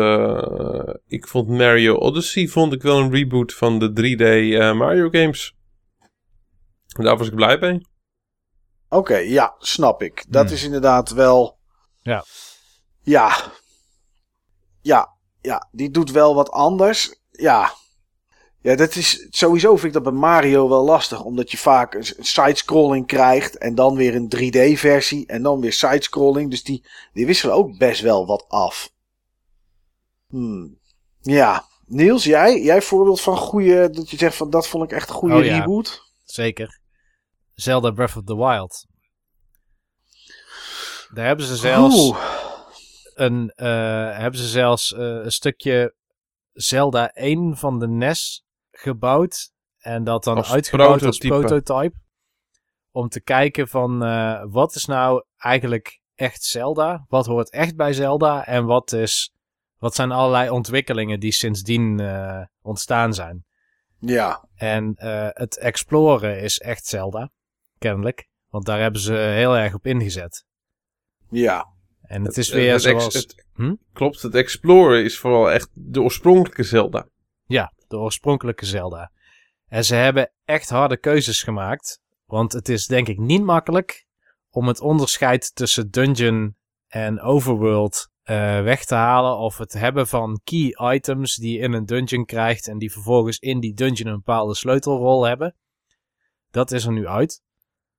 [1.07, 4.23] ik vond Mario Odyssey vond ik wel een reboot van de 3D
[4.61, 5.57] eh, Mario games.
[6.87, 7.87] Daar was ik blij mee.
[8.89, 10.25] Oké, ja, snap ik.
[10.29, 10.55] Dat Hmm.
[10.55, 11.54] is inderdaad wel.
[12.05, 12.25] Ja.
[13.03, 13.53] Ja.
[14.81, 17.15] Ja, ja, die doet wel wat anders.
[17.31, 17.73] Ja.
[18.61, 22.05] Ja, dat is sowieso vind ik dat bij Mario wel lastig, omdat je vaak een
[22.25, 26.51] sidescrolling krijgt en dan weer een 3D-versie en dan weer sidescrolling.
[26.51, 28.93] Dus die, die wisselen ook best wel wat af.
[30.29, 30.79] Hmm.
[31.21, 31.67] Ja.
[31.87, 35.15] Niels, jij, jij voorbeeld van goede, dat je zegt van dat vond ik echt een
[35.15, 35.59] goede Oh ja.
[35.59, 36.13] reboot?
[36.25, 36.81] Zeker.
[37.55, 38.87] Zelda Breath of the Wild.
[41.15, 42.19] Daar hebben ze zelfs Oeh.
[43.15, 43.67] een, eh,
[44.19, 45.95] hebben ze zelfs eh, een stukje
[46.53, 49.53] Zelda 1 van de NES gebouwd.
[49.79, 51.61] En dat dan Als uitgebouwd als prototype.
[51.61, 51.97] prototype.
[52.91, 57.05] Om te kijken van eh, wat is nou eigenlijk echt Zelda?
[57.09, 58.47] Wat hoort echt bij Zelda?
[58.47, 59.35] En wat, is,
[59.79, 62.03] wat zijn allerlei ontwikkelingen die sindsdien
[62.63, 63.45] ontstaan zijn?
[63.99, 64.49] Ja.
[64.55, 64.93] En
[65.35, 67.31] het exploren is echt Zelda,
[67.79, 68.29] kennelijk.
[68.49, 70.45] Want daar hebben ze heel erg op ingezet.
[71.35, 71.67] Ja.
[72.03, 73.15] En het is weer het zoals...
[73.15, 73.75] het- Hm?
[73.93, 77.09] Klopt, het exploren is vooral echt de oorspronkelijke Zelda.
[77.47, 79.11] Ja, de oorspronkelijke Zelda.
[79.69, 82.01] En ze hebben echt harde keuzes gemaakt.
[82.25, 84.07] Want het is denk ik niet makkelijk
[84.51, 86.57] om het onderscheid tussen dungeon
[86.87, 89.37] en overworld eh, weg te halen.
[89.39, 93.39] Of het hebben van key items die je in een dungeon krijgt en die vervolgens
[93.39, 95.57] in die dungeon een bepaalde sleutelrol hebben.
[96.51, 97.43] Dat is er nu uit.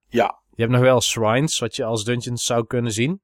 [0.07, 0.39] Ja.
[0.55, 3.21] Je hebt nog wel shrines, wat je als dungeons zou kunnen zien.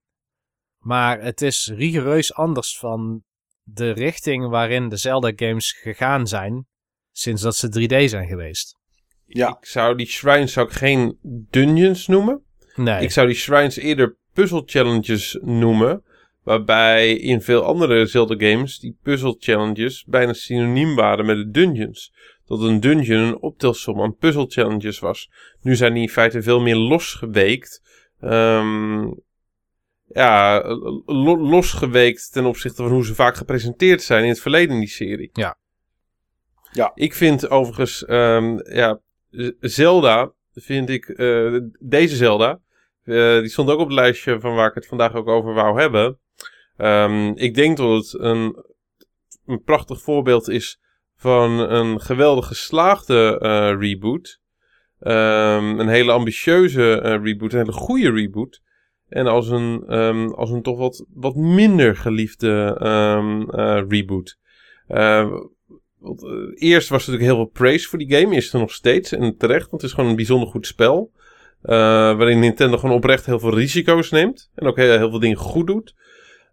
[0.82, 3.24] Maar het is rigoureus anders van
[3.64, 6.66] de richting waarin de Zelda games gegaan zijn
[7.12, 8.80] sinds dat ze 3D zijn geweest.
[9.26, 9.58] Ja.
[9.60, 11.18] Ik zou die shrines zou ik geen
[11.50, 12.44] dungeons noemen.
[12.76, 16.04] Nee, Ik zou die shrines eerder puzzle challenges noemen.
[16.44, 22.14] Waarbij in veel andere Zelda games die puzzle challenges bijna synoniem waren met de dungeons.
[22.46, 25.30] Dat een dungeon een optelsom aan puzzle challenges was.
[25.62, 27.82] Nu zijn die in feite veel meer losgeweekt.
[28.20, 29.08] Ehm,
[30.14, 30.62] ja,
[31.06, 34.90] lo- losgeweekt ten opzichte van hoe ze vaak gepresenteerd zijn in het verleden in die
[34.90, 35.30] serie.
[35.34, 35.58] Ja.
[36.72, 36.92] Ja.
[36.96, 39.00] Ik vind overigens, ehm, ja,
[39.60, 42.60] Zelda, vind ik, eh, deze Zelda,
[43.04, 45.80] eh, die stond ook op het lijstje van waar ik het vandaag ook over wou
[45.80, 46.20] hebben.
[46.78, 48.66] Ehm, ik denk dat het een,
[49.46, 50.80] een prachtig voorbeeld is
[51.16, 54.40] van een geweldig geslaagde eh, reboot.
[55.00, 58.62] Ehm, een hele ambitieuze eh, reboot, een hele goede reboot.
[59.12, 64.38] En als een, ehm, als een toch wat, wat minder geliefde ehm, eh, reboot.
[64.88, 65.32] Eh,
[66.00, 66.32] want, eh,
[66.70, 68.36] eerst was er natuurlijk heel veel praise voor die game.
[68.36, 69.12] Is er nog steeds.
[69.12, 71.12] En terecht, want het is gewoon een bijzonder goed spel.
[71.62, 71.76] Eh,
[72.18, 74.52] waarin Nintendo gewoon oprecht heel veel risico's neemt.
[74.56, 75.96] En ook heel, veel dingen goed doet.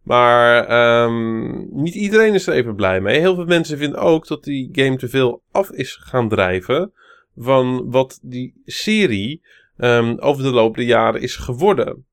[0.03, 3.21] Maar ehm, niet iedereen is er even blij mee.
[3.21, 6.93] Heel veel mensen vinden ook dat die game te veel af is gaan drijven.
[7.37, 9.43] Van wat die serie
[9.77, 12.07] ehm, over de loop der jaren is geworden.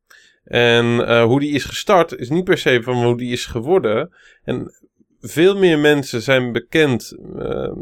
[0.46, 4.14] En eh, hoe die is gestart is niet per se van hoe die is geworden.
[4.44, 4.74] En
[5.20, 7.80] veel meer mensen zijn bekend ehm,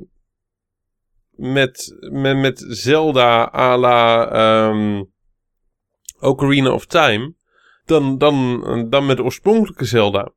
[1.30, 5.03] met, met, Zelda à la ehm,
[6.19, 7.34] Ocarina of Time
[7.85, 10.31] dan, dan, dan met de oorspronkelijke Zelda.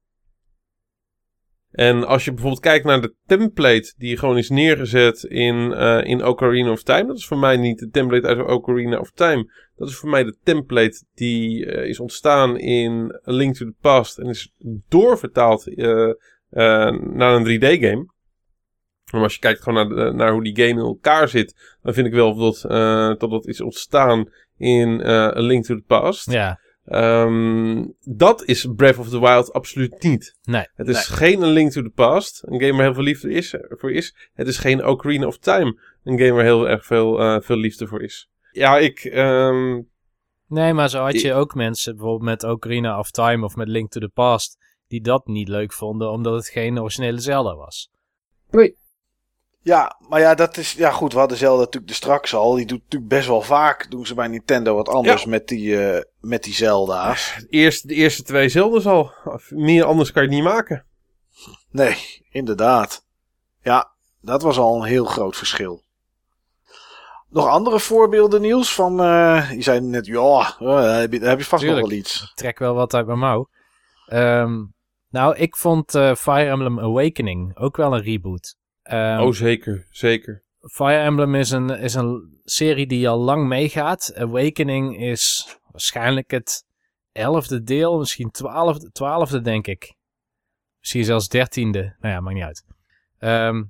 [1.76, 6.24] En als je bijvoorbeeld kijkt naar de template die gewoon is neergezet in, eh, in
[6.24, 7.06] Ocarina of Time.
[7.06, 9.52] Dat is voor mij niet de template uit Ocarina of Time.
[9.76, 13.74] Dat is voor mij de template die eh, is ontstaan in A Link to the
[13.80, 14.18] Past.
[14.18, 14.52] En is
[14.88, 16.14] doorvertaald eh, eh,
[17.00, 18.14] naar een 3D-game.
[19.12, 21.76] Maar als je kijkt gewoon naar, de- naar hoe die game in elkaar zit.
[21.82, 25.74] Dan vind ik wel dat, eh, dat dat is ontstaan in eh, A Link to
[25.74, 26.30] the Past.
[26.30, 30.36] Ja, Ehm, dat is Breath of the Wild absoluut niet.
[30.44, 30.66] nee.
[30.74, 33.54] Het is geen A Link to the Past, een game waar heel veel liefde is,
[33.68, 34.14] voor is.
[34.34, 37.86] Het is geen Ocarina of Time, een game waar heel erg veel, eh, veel liefde
[37.86, 38.28] voor is.
[38.56, 39.04] Ja, ik...
[39.04, 39.80] ehm,
[40.48, 43.68] Nee, maar zo had Ik- je ook mensen, bijvoorbeeld met Ocarina of Time of met
[43.68, 44.58] Link to the Past,
[44.88, 47.90] die dat niet leuk vonden, omdat het geen originele Zelda was.
[49.62, 50.72] Ja, maar ja, dat is.
[50.72, 52.54] Ja, goed, we hadden Zelda natuurlijk de straks al.
[52.54, 53.90] Die doet natuurlijk best wel vaak.
[53.90, 55.28] Doen ze bij Nintendo wat anders Ja.
[55.28, 57.46] met, die, eh, met die Zelda's.
[57.50, 59.12] eerst, de eerste twee Zeldas al.
[59.48, 60.86] Meer anders kan je het niet maken.
[61.70, 61.96] Nee,
[62.30, 63.04] inderdaad.
[63.62, 65.82] Ja, dat was al een heel groot verschil.
[67.36, 68.74] Nog andere voorbeelden, Niels?
[68.74, 71.82] Van, eh, je zei net, ja, daar heb je, heb je vast Tuurlijk.
[71.82, 72.22] nog wel iets.
[72.22, 73.48] Ik trek wel wat uit mijn mouw.
[74.06, 74.64] Ehm,
[75.08, 78.56] nou, ik vond eh, Fire Emblem Awakening ook wel een reboot.
[78.82, 80.44] Ehm, oh, zeker, zeker.
[80.72, 84.12] Fire Emblem is een, is een serie die al lang meegaat.
[84.14, 86.64] Awakening is waarschijnlijk het
[87.12, 89.94] elfde deel, misschien twaalfde, twaalfde denk ik.
[90.80, 91.96] Misschien zelfs dertiende.
[91.98, 92.64] Nou ja, maakt niet uit.
[93.18, 93.62] Ehm,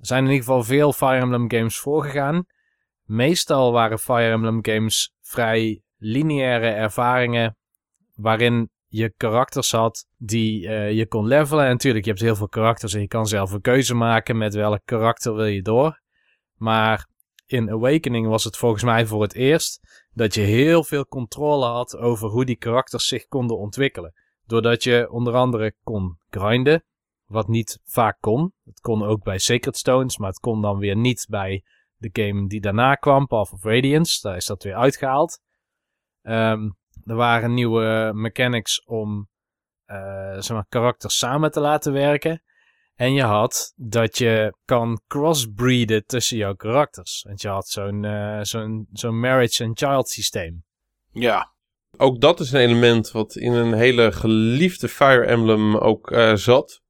[0.00, 2.44] er zijn in ieder geval veel Fire Emblem games voorgegaan.
[3.04, 7.56] Meestal waren Fire Emblem games vrij lineaire ervaringen
[8.14, 11.64] waarin je karakters had die eh, je kon levelen.
[11.64, 14.54] En natuurlijk, je hebt heel veel karakters en je kan zelf een keuze maken met
[14.54, 16.00] welk karakter wil je door.
[16.54, 17.06] Maar
[17.46, 19.80] in Awakening was het volgens mij voor het eerst
[20.12, 24.12] dat je heel veel controle had over hoe die karakters zich konden ontwikkelen.
[24.46, 26.84] Doordat je onder andere kon grinden,
[27.30, 28.52] wat niet vaak kon.
[28.64, 31.64] Het kon ook bij Sacred Stones, maar het kon dan weer niet bij
[31.96, 34.20] de game die daarna kwam, Path of Radiance.
[34.20, 35.40] Daar is dat weer uitgehaald.
[36.22, 36.70] Ehm,
[37.04, 39.28] er waren nieuwe mechanics om
[39.84, 42.42] eh, zeg maar, karakters samen te laten werken.
[42.94, 47.24] En je had dat je kan crossbreeden tussen jouw karakters.
[47.28, 50.64] Want je had zo'n eh, zo'n zo'n marriage and child systeem.
[51.10, 51.52] Ja,
[51.96, 56.82] Ook dat is een element wat in een hele geliefde Fire Emblem ook eh, zat.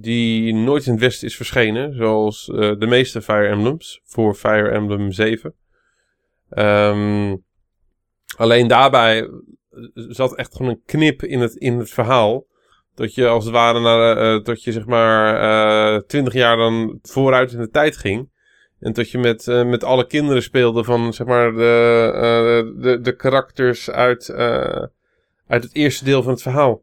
[0.00, 1.94] Die nooit in het Westen is verschenen.
[1.94, 4.00] Zoals eh, de meeste Fire Emblems.
[4.04, 5.54] Voor Fire Emblem 7.
[6.50, 7.36] Ehm,
[8.36, 9.28] alleen daarbij
[9.94, 12.46] zat echt gewoon een knip in het, in het verhaal.
[12.94, 17.52] Dat je als het ware naar, eh, dat je zeg maar twintig jaar dan vooruit
[17.52, 18.32] in de tijd ging.
[18.84, 23.00] En dat je met, eh, met alle kinderen speelde van zeg maar de, eh, de,
[23.00, 24.82] de karakters uit, eh,
[25.46, 26.82] uit het eerste deel van het verhaal.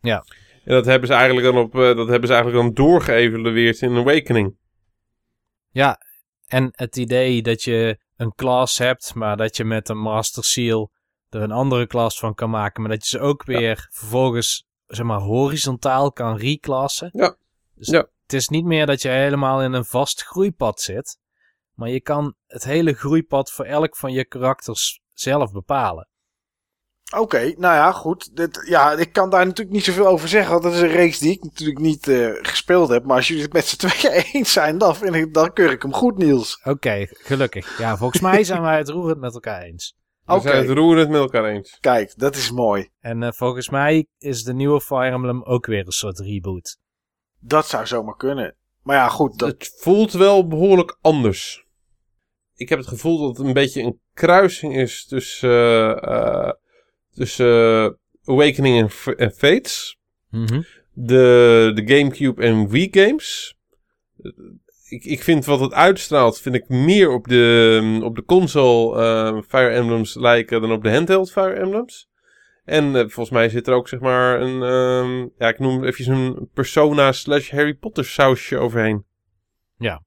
[0.00, 0.24] Ja.
[0.64, 3.96] En dat hebben ze eigenlijk dan op, eh, dat hebben ze eigenlijk dan doorgeëvalueerd in
[3.96, 4.56] Awakening.
[5.70, 6.00] Ja,
[6.46, 10.90] en het idee dat je een class hebt, maar dat je met een Master Seal
[11.28, 12.82] er een andere class van kan maken.
[12.82, 17.10] Maar dat je ze ook weer vervolgens, zeg maar, horizontaal kan reclassen.
[17.12, 17.36] Ja.
[17.74, 18.08] Dus Ja.
[18.22, 21.18] Het is niet meer dat je helemaal in een vast groeipad zit.
[21.74, 26.08] Maar je kan het hele groeipad voor elk van je karakters zelf bepalen.
[27.18, 27.38] Oké.
[27.38, 28.36] nou ja, goed.
[28.36, 30.50] Dit, ja, ik kan daar natuurlijk niet zoveel over zeggen.
[30.50, 33.04] Want dat is een race die ik natuurlijk niet eh, gespeeld heb.
[33.04, 35.82] Maar als jullie het met z'n tweeën eens zijn, dan, vind ik, dan keur ik
[35.82, 36.60] hem goed, Niels.
[36.64, 37.78] Oké, gelukkig.
[37.78, 39.98] Ja, volgens mij zijn wij het roerend met elkaar eens.
[40.24, 41.78] We Oké, zijn het roerend met elkaar eens.
[41.80, 42.88] kijk, dat is mooi.
[43.00, 46.78] En eh, volgens mij is de nieuwe Fire Emblem ook weer een soort reboot.
[47.38, 48.56] Dat zou zomaar kunnen.
[48.82, 49.38] Maar ja, goed.
[49.38, 51.64] Dat, Het voelt wel behoorlijk anders.
[52.54, 56.50] Ik heb het gevoel dat het een beetje een kruising is tussen, eh,
[57.14, 57.90] tussen eh,
[58.24, 59.98] Awakening en, Fates.
[60.30, 60.62] Mhm.
[60.92, 63.54] De, de Gamecube en Wii games.
[64.88, 69.42] Ik, ik vind wat het uitstraalt, vind ik meer op de, op de console eh,
[69.48, 72.08] Fire Emblems lijken dan op de handheld Fire Emblems.
[72.64, 76.12] En eh, volgens mij zit er ook zeg maar een, ehm, ja ik noem even
[76.12, 79.04] een Persona slash Harry Potter sausje overheen.
[79.76, 80.02] Ja.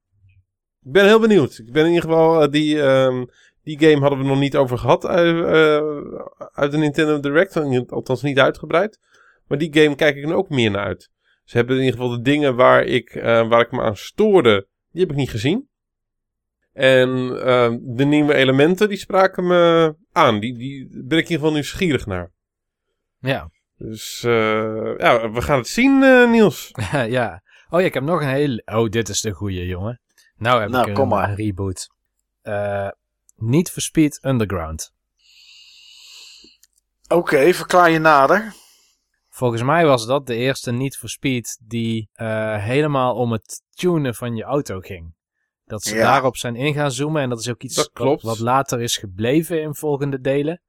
[0.82, 1.58] Ik ben heel benieuwd.
[1.58, 3.24] Ik ben in ieder geval, die, ehm,
[3.64, 6.20] die game hadden we nog niet over gehad uit, eh,
[6.52, 7.56] uit de Nintendo Direct.
[7.90, 8.98] Althans niet uitgebreid.
[9.46, 11.10] Maar die game kijk ik nu ook meer naar uit.
[11.44, 14.66] Ze hebben in ieder geval de dingen waar ik, eh, waar ik me aan stoorde,
[14.90, 15.68] die heb ik niet gezien.
[16.72, 17.08] En
[17.44, 20.40] ehm, de nieuwe elementen, die spraken me aan.
[20.40, 22.32] Die, die ben ik in ieder geval nieuwsgierig naar.
[23.18, 23.50] Ja.
[23.76, 26.70] Dus eh, ja, we gaan het zien, eh, Niels.
[27.08, 27.42] ja.
[27.68, 28.62] Oh ja, ik heb nog een hele...
[28.64, 30.00] Oh, dit is de goeie, jongen.
[30.36, 31.28] Nou heb Nou, ik kom een, maar.
[31.28, 31.88] een reboot.
[33.36, 34.92] Eh Need for Speed Underground.
[37.08, 38.52] Oké, verklaar je nader.
[39.28, 44.14] Volgens mij was dat de eerste Need for Speed die eh, helemaal om het tunen
[44.14, 45.14] van je auto ging.
[45.64, 46.02] Dat ze Ja.
[46.02, 48.22] daarop zijn in gaan zoomen en dat is ook iets Dat klopt.
[48.22, 50.60] Wat, wat later is gebleven in volgende delen.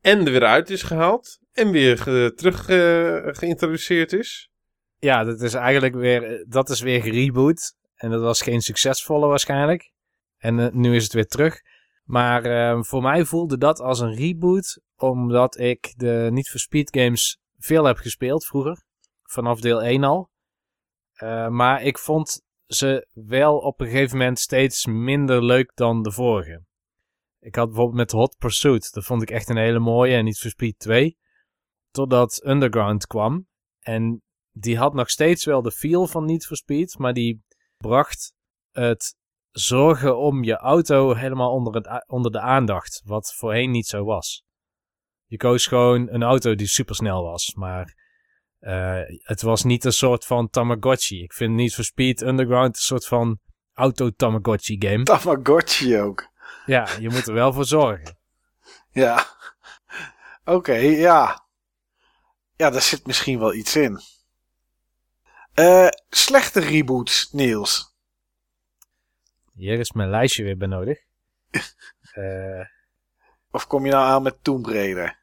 [0.00, 1.38] En er weer uit is gehaald.
[1.52, 4.50] En weer ge- terug eh, geïntroduceerd is.
[4.98, 7.74] Ja, dat is eigenlijk weer, dat is weer gereboot.
[7.94, 9.92] En dat was geen succesvolle waarschijnlijk.
[10.38, 11.60] En eh, nu is het weer terug.
[12.06, 16.96] Maar eh, voor mij voelde dat als een reboot, omdat ik de Need for Speed
[16.96, 18.84] games veel heb gespeeld vroeger.
[19.22, 20.30] Vanaf deel 1 al.
[21.12, 26.12] Eh, maar ik vond ze wel op een gegeven moment steeds minder leuk dan de
[26.12, 26.64] vorige.
[27.38, 30.38] Ik had bijvoorbeeld met Hot Pursuit, dat vond ik echt een hele mooie en Need
[30.38, 31.18] for Speed 2.
[31.90, 33.48] Totdat Underground kwam.
[33.80, 34.22] En
[34.52, 37.44] die had nog steeds wel de feel van Need for Speed, maar die
[37.76, 38.34] bracht
[38.70, 39.16] het
[39.58, 44.44] zorgen om je auto helemaal onder, het, onder de aandacht, wat voorheen niet zo was.
[45.26, 47.94] Je koos gewoon een auto die supersnel was, maar
[48.58, 51.22] eh, het was niet een soort van Tamagotchi.
[51.22, 53.38] Ik vind Need for Speed Underground een soort van
[53.74, 55.02] auto-Tamagotchi game.
[55.02, 56.28] Tamagotchi ook.
[56.66, 58.18] Ja, je moet er wel voor zorgen.
[58.90, 59.26] Ja.
[60.44, 61.46] Oké, ja.
[62.56, 64.00] Ja, daar zit misschien wel iets in.
[65.54, 67.95] Eh, slechte reboots, Niels.
[69.56, 70.98] Hier is mijn lijstje weer bij nodig.
[72.12, 72.64] Eh,
[73.50, 75.18] Of kom je nou aan met Tomb Raider?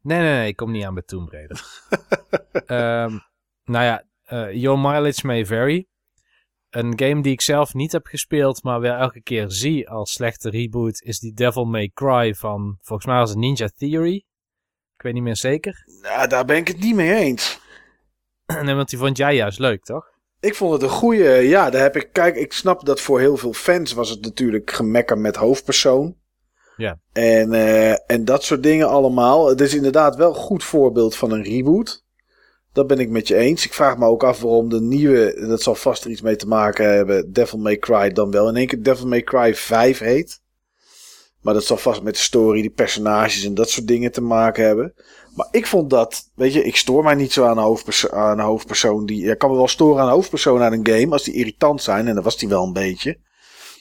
[0.00, 1.64] Nee, nee, nee, ik kom niet aan bij Tomb Raider.
[2.66, 3.18] Ehm,
[3.64, 5.86] nou ja, eh, Your Mileage May Vary.
[6.70, 10.50] Een game die ik zelf niet heb gespeeld, maar wel elke keer zie als slechte
[10.50, 14.24] reboot, is die Devil May Cry van, volgens mij was het Ninja Theory.
[14.96, 15.84] Ik weet niet meer zeker.
[16.02, 17.60] Nou, daar ben ik het niet mee eens.
[18.62, 20.06] nee, want die vond jij juist leuk, toch?
[20.40, 21.28] Ik vond het een goede.
[21.28, 22.08] Ja, daar heb ik.
[22.12, 26.16] Kijk, ik snap dat voor heel veel fans was het natuurlijk gemekker met hoofdpersoon.
[26.76, 26.98] Ja.
[27.12, 29.48] En, eh, en dat soort dingen allemaal.
[29.48, 32.04] Het is inderdaad wel een goed voorbeeld van een reboot.
[32.72, 33.64] Dat ben ik met je eens.
[33.64, 36.48] Ik vraag me ook af waarom de nieuwe, dat zal vast er iets mee te
[36.48, 40.40] maken hebben, Devil May Cry dan wel in één keer Devil May Cry 5 heet.
[41.40, 44.64] Maar dat zal vast met de story, die personages en dat soort dingen te maken
[44.64, 44.94] hebben.
[45.40, 48.38] Maar ik vond dat, weet je, ik stoor mij niet zo aan een, hoofdperso aan
[48.38, 49.30] een hoofdpersoon die.
[49.30, 52.08] Ik kan me wel storen aan een hoofdpersoon uit een game als die irritant zijn.
[52.08, 53.18] En dat was die wel een beetje.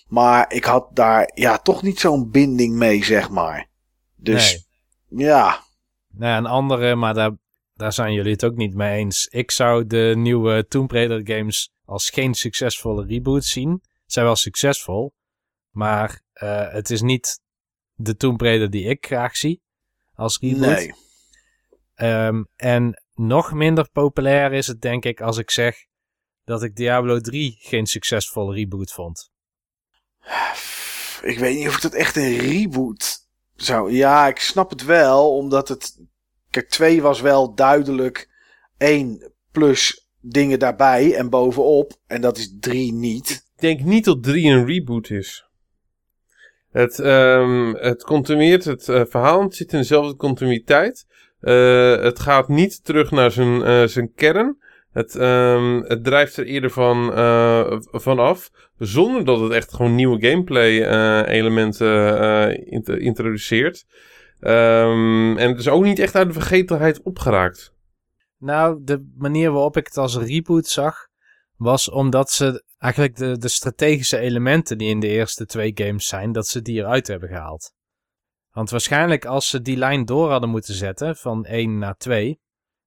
[0.08, 3.70] Maar ik had daar ja toch niet zo'n binding mee, zeg maar.
[4.16, 4.66] Dus
[5.08, 5.28] Nee.
[5.28, 5.64] ja,
[6.10, 7.32] Nou ja, een andere, maar daar,
[7.74, 9.28] daar zijn jullie het ook niet mee eens.
[9.28, 13.82] Ik zou de nieuwe Tomb Raider games als geen succesvolle reboot zien.
[14.06, 15.14] Zijn wel succesvol,
[15.70, 17.42] maar eh, het is niet
[17.94, 19.62] de Tomb Raider die ik graag zie
[20.14, 20.60] als reboot.
[20.60, 20.94] nee.
[22.00, 25.86] Ehm, en nog minder populair is het denk ik als ik zeg
[26.44, 29.32] dat ik Diablo 3 geen succesvolle reboot vond.
[31.22, 33.18] Ik weet niet of ik dat echt een reboot
[33.56, 33.92] zou.
[33.92, 36.00] Ja, ik snap het wel, omdat het.
[36.50, 38.30] Kijk, 2 was wel duidelijk
[38.78, 41.94] 1 plus dingen daarbij en bovenop.
[42.08, 43.30] En dat is 3 niet.
[43.30, 45.50] Ik denk niet dat 3 een reboot is.
[46.72, 51.06] Het, ehm, het continueert het eh, verhaal, het zit in dezelfde continuïteit.
[51.40, 54.58] Eh, het gaat niet terug naar zijn, eh, zijn kern.
[54.92, 57.06] Het, ehm, het drijft er eerder van,
[57.92, 58.50] van af.
[58.78, 60.86] Zonder dat het echt gewoon nieuwe gameplay
[61.26, 63.86] elementen int- introduceert.
[64.40, 67.74] Ehm, en het is ook niet echt uit de vergetelheid opgeraakt.
[68.38, 71.08] Nou, de manier waarop ik het als reboot zag,
[71.56, 76.32] was omdat ze eigenlijk de, de strategische elementen die in de eerste twee games zijn,
[76.32, 77.74] dat ze die eruit hebben gehaald.
[78.60, 82.40] Want waarschijnlijk als ze die lijn door hadden moeten zetten van 1 naar 2,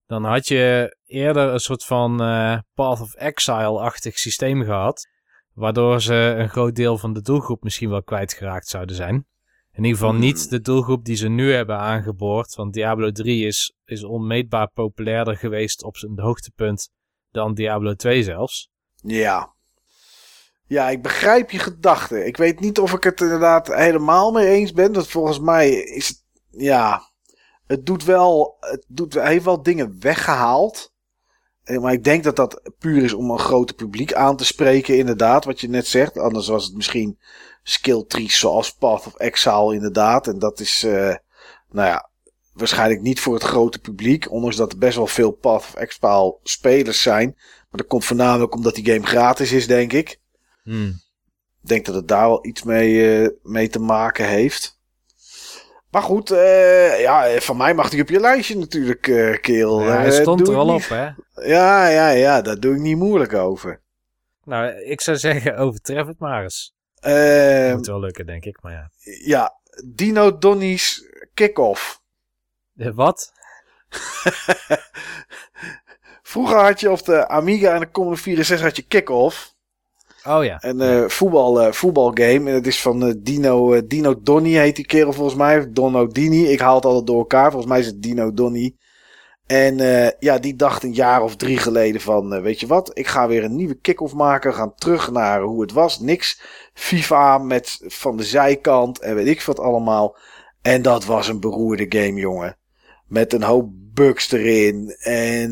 [0.06, 5.08] dan had je eerder een soort van eh, Path of Exile-achtig systeem gehad.
[5.52, 9.14] Waardoor ze een groot deel van de doelgroep misschien wel kwijtgeraakt zouden zijn.
[9.72, 12.54] In ieder geval niet de doelgroep die ze nu hebben aangeboord.
[12.54, 16.90] Want Diablo 3 is, is onmeetbaar populairder geweest op zijn hoogtepunt
[17.30, 18.68] dan Diablo 2 zelfs.
[18.94, 19.54] Ja.
[20.72, 22.26] Ja, ik begrijp je gedachten.
[22.26, 24.92] Ik weet niet of ik het inderdaad helemaal mee eens ben.
[24.92, 26.22] Want volgens mij is het.
[26.50, 27.10] Ja.
[27.66, 28.56] Het doet wel.
[28.60, 30.92] Het doet, hij heeft wel dingen weggehaald.
[31.62, 34.98] Eh, Maar ik denk dat dat puur is om een groter publiek aan te spreken,
[34.98, 35.44] inderdaad.
[35.44, 36.18] Wat je net zegt.
[36.18, 37.18] Anders was het misschien
[37.62, 40.26] skill trees zoals Path of Exile, inderdaad.
[40.26, 40.82] En dat is.
[40.84, 41.14] eh,
[41.70, 42.10] nou ja.
[42.52, 44.30] Waarschijnlijk niet voor het grote publiek.
[44.30, 47.32] Ondanks dat er best wel veel Path of Exile spelers zijn.
[47.36, 50.20] Maar dat komt voornamelijk omdat die game gratis is, denk ik.
[50.64, 54.80] Ik denk dat het daar wel iets mee, eh, mee te maken heeft.
[55.90, 59.82] Maar goed, eh, ja, van mij mag hij op je lijstje natuurlijk, eh kerel.
[59.82, 61.08] Ja, hij stond er al niet- op, hè?
[61.48, 63.80] Ja, ja, ja, daar doe ik niet moeilijk over.
[64.44, 66.74] Nou, ik zou zeggen, overtref het maar eens.
[67.00, 68.90] Eh, Moet wel lukken, denk ik, maar ja.
[69.24, 72.00] ja, Dino Donnie's kick-off.
[72.74, 73.32] Wat?
[76.22, 79.51] Vroeger had je op de Amiga en de Commodore 64 had je kick-off.
[80.28, 80.58] Oh ja.
[80.60, 82.50] Een eh, voetbal, eh, voetbalgame.
[82.50, 85.72] En het is van eh, Dino, Dino Donnie heet die kerel volgens mij.
[85.72, 86.44] Dono Dini.
[86.44, 87.50] Ik haal het altijd door elkaar.
[87.50, 88.80] Volgens mij is het Dino Donnie.
[89.46, 89.76] En
[90.18, 92.42] ja, die dacht een jaar of drie geleden van...
[92.42, 94.54] weet je wat, ik ga weer een nieuwe kick-off maken.
[94.54, 96.00] Gaan terug naar hoe het was.
[96.00, 96.40] Niks
[96.74, 100.16] FIFA met van de zijkant en weet ik wat allemaal.
[100.62, 102.56] En dat was een beroerde game, jongen.
[103.06, 104.96] Met een hoop bugs erin.
[104.98, 105.50] En...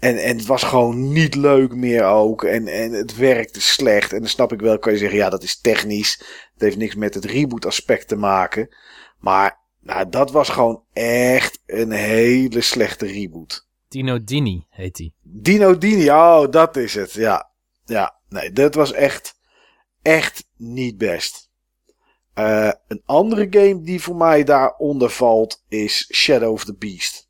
[0.00, 2.44] en, en het was gewoon niet leuk meer ook.
[2.44, 4.12] En, en het werkte slecht.
[4.12, 6.18] En dan snap ik wel, kan je zeggen, ja, dat is technisch.
[6.52, 8.74] Het heeft niks met het reboot aspect te maken.
[9.18, 13.68] Maar nou, dat was gewoon echt een hele slechte reboot.
[13.88, 15.12] Dino Dini heet hij.
[15.22, 17.12] Dino Dini, oh, dat is het.
[17.12, 17.50] Ja,
[17.84, 19.34] ja, nee, dat was echt,
[20.02, 21.50] echt niet best.
[22.34, 27.29] Eh, een andere game die voor mij daaronder valt is Shadow of the Beast.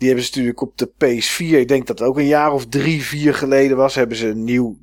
[0.00, 2.66] Die hebben ze natuurlijk op de PS4, ik denk dat het ook een jaar of
[2.66, 4.78] drie, vier geleden was, hebben ze een nieuw,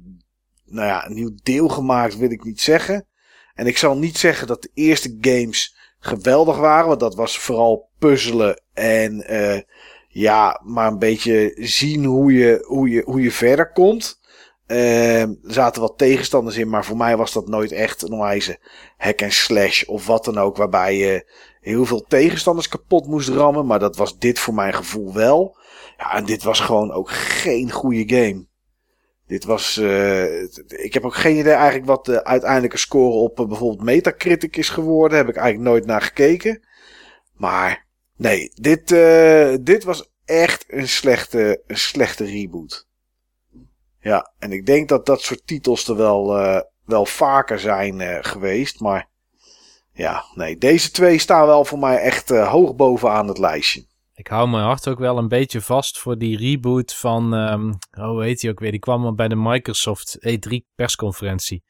[0.66, 3.08] nou ja, een nieuw deel gemaakt, wil ik niet zeggen.
[3.54, 7.90] En ik zal niet zeggen dat de eerste games geweldig waren, want dat was vooral
[8.00, 9.62] puzzelen en eh,
[10.08, 14.20] ja, maar een beetje zien hoe je, hoe je, hoe je verder komt.
[14.66, 18.60] Eh, er zaten wat tegenstanders in, maar voor mij was dat nooit echt een wijze
[18.98, 21.32] hack en slash of wat dan ook, waarbij je
[21.68, 23.66] heel veel tegenstanders kapot moest rammen.
[23.66, 25.58] Maar dat was dit voor mijn gevoel wel.
[25.98, 28.46] Ja, en dit was gewoon ook geen goede game.
[29.28, 29.78] Dit was.
[29.78, 34.58] eh, ik heb ook geen idee eigenlijk wat de uiteindelijke score op eh, bijvoorbeeld Metacritic
[34.58, 35.18] is geworden.
[35.18, 36.68] Heb ik eigenlijk nooit naar gekeken.
[37.34, 42.88] Maar nee, dit, eh, dit was echt een slechte, een slechte reboot.
[44.00, 46.28] Ja, en ik denk dat dat soort titels er wel,
[46.86, 48.80] wel vaker zijn geweest.
[48.80, 49.10] Maar
[49.98, 53.85] ja, nee, deze twee staan wel voor mij echt eh, hoog bovenaan het lijstje.
[54.14, 57.69] Ik hou mijn hart ook wel een beetje vast voor die reboot van, ehm,
[58.00, 58.72] oh, hoe heet die ook weer?
[58.72, 61.64] Die kwam al bij de Microsoft E3 persconferentie.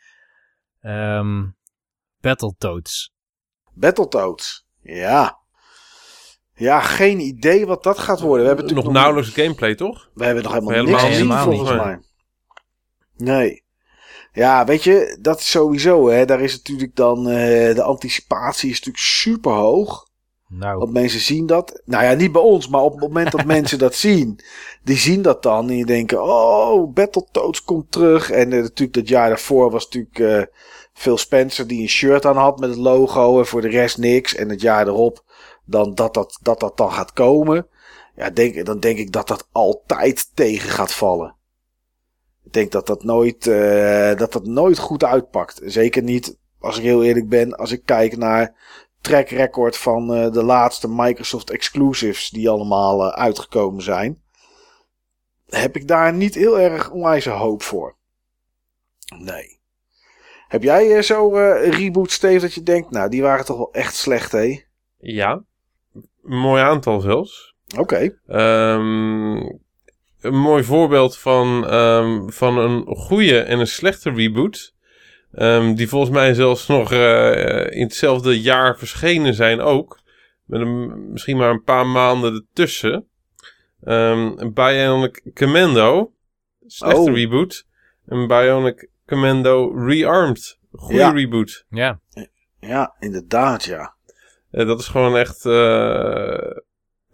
[0.82, 1.44] Ehm
[2.20, 3.14] Battletoads.
[3.74, 4.68] Battletoads.
[4.82, 5.40] Ja.
[6.54, 8.42] Ja, geen idee wat dat gaat worden.
[8.42, 10.10] We hebben Nog natuurlijk nauwelijks gameplay, toch?
[10.14, 12.00] We hebben nog helemaal, Helemaal niks gezien volgens mij.
[13.16, 13.66] Nee.
[14.38, 16.26] Ja, weet je, dat is sowieso, hè.
[16.26, 20.08] Daar is natuurlijk dan, eh, de anticipatie is natuurlijk super hoog.
[20.48, 21.82] Nou, Want mensen zien dat.
[21.86, 24.40] Nou ja, niet bij ons, maar op het moment dat mensen dat zien,
[24.84, 25.60] die zien dat dan.
[25.60, 28.32] En die denken, oh, Battletoads komt terug.
[28.32, 30.56] En eh, natuurlijk dat jaar daarvoor was natuurlijk eh
[30.94, 33.40] Phil Spencer die een shirt aan had met het logo.
[33.40, 34.36] En voor de rest niks.
[34.36, 35.24] En het jaar erop
[35.66, 37.68] dan dat dat, dat, dat dan gaat komen.
[38.16, 41.37] Ja, denk, dan denk ik dat dat altijd tegen gaat vallen.
[42.48, 45.62] Ik denk dat dat nooit, eh, dat dat nooit goed uitpakt.
[45.64, 48.56] Zeker niet, als ik heel eerlijk ben, als ik kijk naar
[49.02, 54.22] track record van eh, de laatste Microsoft exclusives die allemaal eh, uitgekomen zijn.
[55.46, 57.96] Heb ik daar niet heel erg onwijze hoop voor.
[59.18, 59.60] Nee.
[60.48, 61.30] Heb jij zo
[61.70, 64.64] reboot, Steve, dat je denkt, nou, die waren toch wel echt slecht, hé?
[64.98, 65.44] Ja.
[66.24, 67.56] Een mooi aantal zelfs.
[67.78, 68.20] Oké.
[68.26, 69.42] Ehm,
[70.22, 74.74] een mooi voorbeeld van, ehm, van een goede en een slechte reboot.
[75.32, 80.00] Ehm, die volgens mij zelfs nog eh, in hetzelfde jaar verschenen zijn ook.
[80.46, 83.08] Met een, misschien maar een paar maanden ertussen.
[83.84, 86.12] Ehm Bionic Commando.
[86.68, 87.14] Slechte Oh.
[87.16, 87.66] reboot.
[88.06, 90.58] En Bionic Commando Rearmed.
[90.72, 91.12] Goede Ja.
[91.12, 91.66] reboot.
[91.70, 92.00] ja.
[92.60, 93.96] Ja, inderdaad, ja.
[94.52, 95.46] Eh, dat is gewoon echt...
[95.46, 96.58] eh,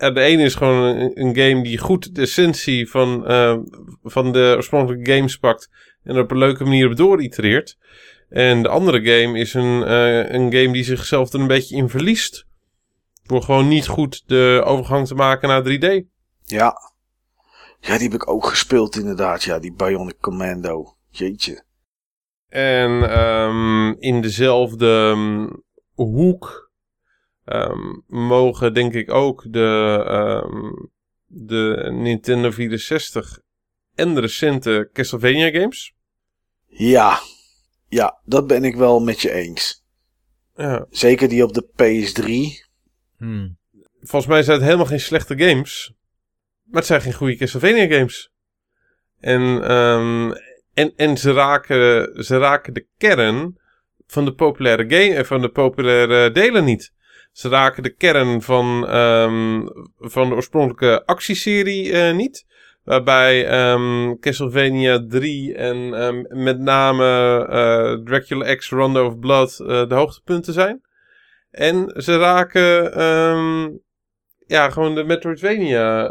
[0.04, 3.58] ja, de ene is gewoon een, een game die goed de essentie van, eh,
[4.04, 5.70] van de oorspronkelijke games pakt.
[6.04, 7.78] En er op een leuke manier op dooritereert.
[8.30, 11.90] En de andere game is een, eh, een game die zichzelf er een beetje in
[11.90, 12.46] verliest.
[13.24, 16.04] Door gewoon niet goed de overgang te maken naar 3D.
[16.44, 16.92] Ja.
[17.80, 19.44] Ja, die heb ik ook gespeeld inderdaad.
[19.44, 20.96] Ja, die Bionic Commando.
[21.10, 21.64] Jeetje.
[22.50, 25.48] En ehm, in dezelfde ehm,
[25.96, 26.63] hoek
[27.46, 30.72] ehm, mogen denk ik ook de, ehm,
[31.26, 33.40] de Nintendo 64
[33.96, 35.94] en de recente Castlevania games.
[36.68, 37.20] Ja.
[37.90, 39.84] Ja, dat ben ik wel met je eens.
[40.56, 40.86] Ja.
[40.90, 42.64] Zeker die op de PS3.
[43.18, 43.58] Hmm.
[44.02, 45.94] Volgens mij zijn het helemaal geen slechte games.
[46.64, 48.32] Maar het zijn geen goede Castlevania games.
[49.20, 50.32] En, ehm,
[50.74, 53.58] en, en ze, raken, ze raken de kern
[54.08, 56.93] van de populaire, game, eh, van de populaire delen niet.
[57.34, 62.46] Ze raken de kern van, ehm, van de oorspronkelijke actieserie eh, niet.
[62.84, 67.06] Waarbij ehm, Castlevania 3 en ehm, met name
[67.50, 70.82] eh, Dracula X Rondo of Blood eh, de hoogtepunten zijn.
[71.52, 72.84] En ze raken
[74.48, 76.10] ja, gewoon de Metroidvania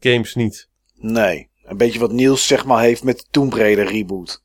[0.00, 0.68] games niet.
[0.94, 1.50] Nee.
[1.64, 4.42] Een beetje wat Niels zeg maar heeft met de Tomb Raider reboot.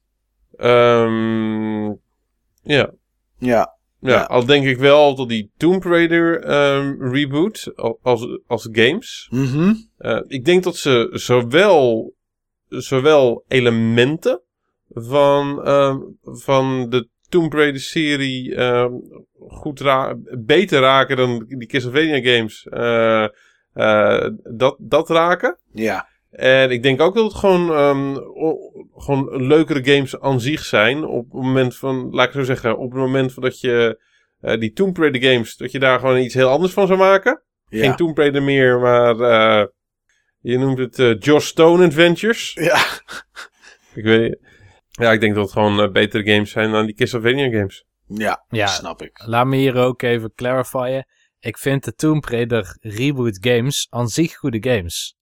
[2.63, 2.91] Ja.
[3.37, 3.76] Ja.
[4.07, 4.23] Ja, Ja.
[4.23, 9.27] al denk ik wel dat die Tomb Raider ehm, reboot al- als, als games.
[9.31, 9.73] Mhm.
[9.97, 12.13] eh, ik denk dat ze zowel,
[12.67, 14.41] zowel elementen
[14.89, 18.91] van, ehm, van de Tomb Raider serie ehm,
[19.47, 22.63] goed ra beter raken dan die Castlevania games.
[22.69, 23.27] eh,
[23.73, 25.57] eh, dat, dat raken.
[25.73, 26.07] Ja.
[26.37, 31.05] En ik denk ook dat het gewoon, ehm, o- gewoon leukere games aan zich zijn.
[31.05, 34.05] Op het moment van, laat ik zo zeggen, op het moment van dat je
[34.41, 37.43] eh, die Tomb Raider games, dat je daar gewoon iets heel anders van zou maken.
[37.69, 37.79] Ja.
[37.83, 39.65] Geen Tomb Raider meer, maar eh,
[40.39, 42.51] je noemt het eh Joss Stone Adventures.
[42.53, 42.77] Ja.
[43.93, 44.37] Ik weet
[44.89, 47.85] Ja, ik denk dat het gewoon betere games zijn dan die Castlevania games.
[48.07, 48.45] Ja.
[48.49, 48.67] Ja.
[48.67, 49.21] Snap ik.
[49.25, 51.07] Laat me hier ook even clarifyen.
[51.39, 55.15] Ik vind de Tomb Raider reboot games aan zich goede games.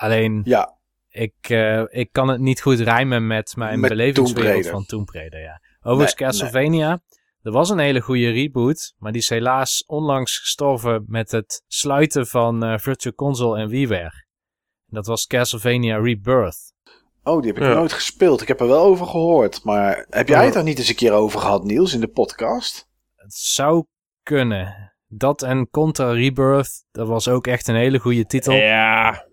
[0.00, 0.78] Alleen, Ja.
[1.08, 5.40] ik, eh, ik kan het niet goed rijmen met mijn Met belevingswereld van Tomb Raider,
[5.40, 5.60] ja.
[5.82, 7.02] Overigens, Nee, Castlevania,
[7.42, 12.26] er was een hele goede reboot, maar die is helaas onlangs gestorven met het sluiten
[12.26, 14.24] van eh, Virtual Console en WiiWare.
[14.86, 16.72] Dat was Castlevania Rebirth.
[17.22, 17.74] Oh, die heb ik Ja.
[17.74, 18.42] nooit gespeeld.
[18.42, 19.64] Ik heb er wel over gehoord.
[19.64, 22.88] Maar heb jij het er niet eens een keer over gehad, Niels, in de podcast?
[23.16, 23.84] Het zou
[24.22, 24.92] kunnen.
[25.06, 28.52] Dat en Contra Rebirth, dat was ook echt een hele goede titel.
[28.54, 29.26] Ja,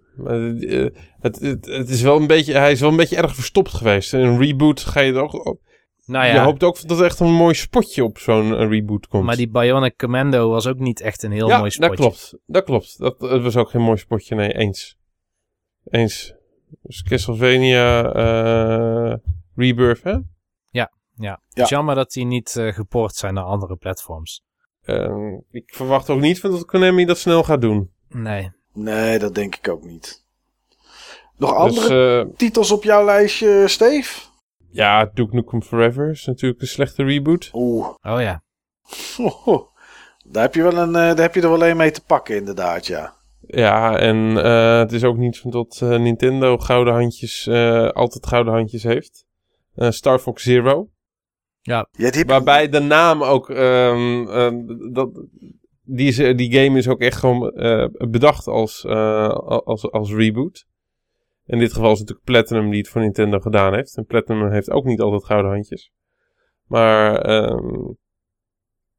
[1.20, 4.14] het, het, het is wel een beetje, hij is wel een beetje erg verstopt geweest.
[4.14, 5.60] In een reboot ga je er ook op.
[6.06, 9.08] Nou Je ja, hoopt ook dat er echt een mooi spotje op zo'n eh, reboot
[9.08, 9.24] komt.
[9.24, 11.90] maar die Bionic Commando was ook niet echt een heel ja, mooi spotje.
[11.96, 12.38] dat klopt.
[12.46, 12.98] Dat klopt.
[12.98, 14.36] Dat, dat was ook geen mooi spotje.
[14.36, 14.98] Nee, eens.
[15.90, 16.34] Eens.
[16.82, 19.16] Dus Castlevania eh
[19.56, 20.18] Rebirth, hè?
[20.70, 21.42] Ja, Ja.
[21.50, 24.44] Het is jammer dat die niet eh gepoord zijn naar andere platforms.
[24.84, 27.92] Ehm, ik verwacht ook niet van dat Konami dat snel gaat doen.
[28.10, 28.52] Nee.
[28.78, 30.26] Nee, dat denk ik ook niet.
[31.38, 34.20] Nog andere Dus eh, titels op jouw lijstje, Steve?
[34.72, 37.50] ja, Duke Nukem Forever is natuurlijk een slechte reboot.
[37.54, 37.88] Oeh.
[38.02, 38.42] Oh ja.
[40.32, 42.36] Daar heb je, wel een, eh, daar heb je er wel een mee te pakken,
[42.36, 43.14] inderdaad, ja.
[43.42, 48.28] Ja, en eh, het is ook niet van dat eh, Nintendo gouden handjes, eh, altijd
[48.28, 49.26] gouden handjes heeft.
[49.76, 50.90] Eh, Star Fox Zero.
[51.62, 53.50] ja die heb je- Waarbij de naam ook.
[53.50, 54.62] ehm, ehm,
[54.94, 55.10] dat,
[55.88, 60.66] die, is, die game is ook echt gewoon eh, bedacht als, eh, als, als reboot.
[61.45, 63.98] In dit geval is het natuurlijk Platinum die het voor Nintendo gedaan heeft.
[63.98, 65.91] En Platinum heeft ook niet altijd gouden handjes.
[66.66, 67.91] Maar ehm,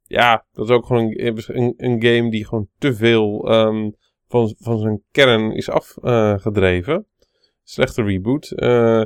[0.03, 3.91] ja, dat is ook gewoon een, een, game die gewoon te veel ehm,
[4.29, 7.07] van, van zijn kern is afgedreven.
[7.63, 8.51] Slechte reboot.
[8.51, 9.03] Eh,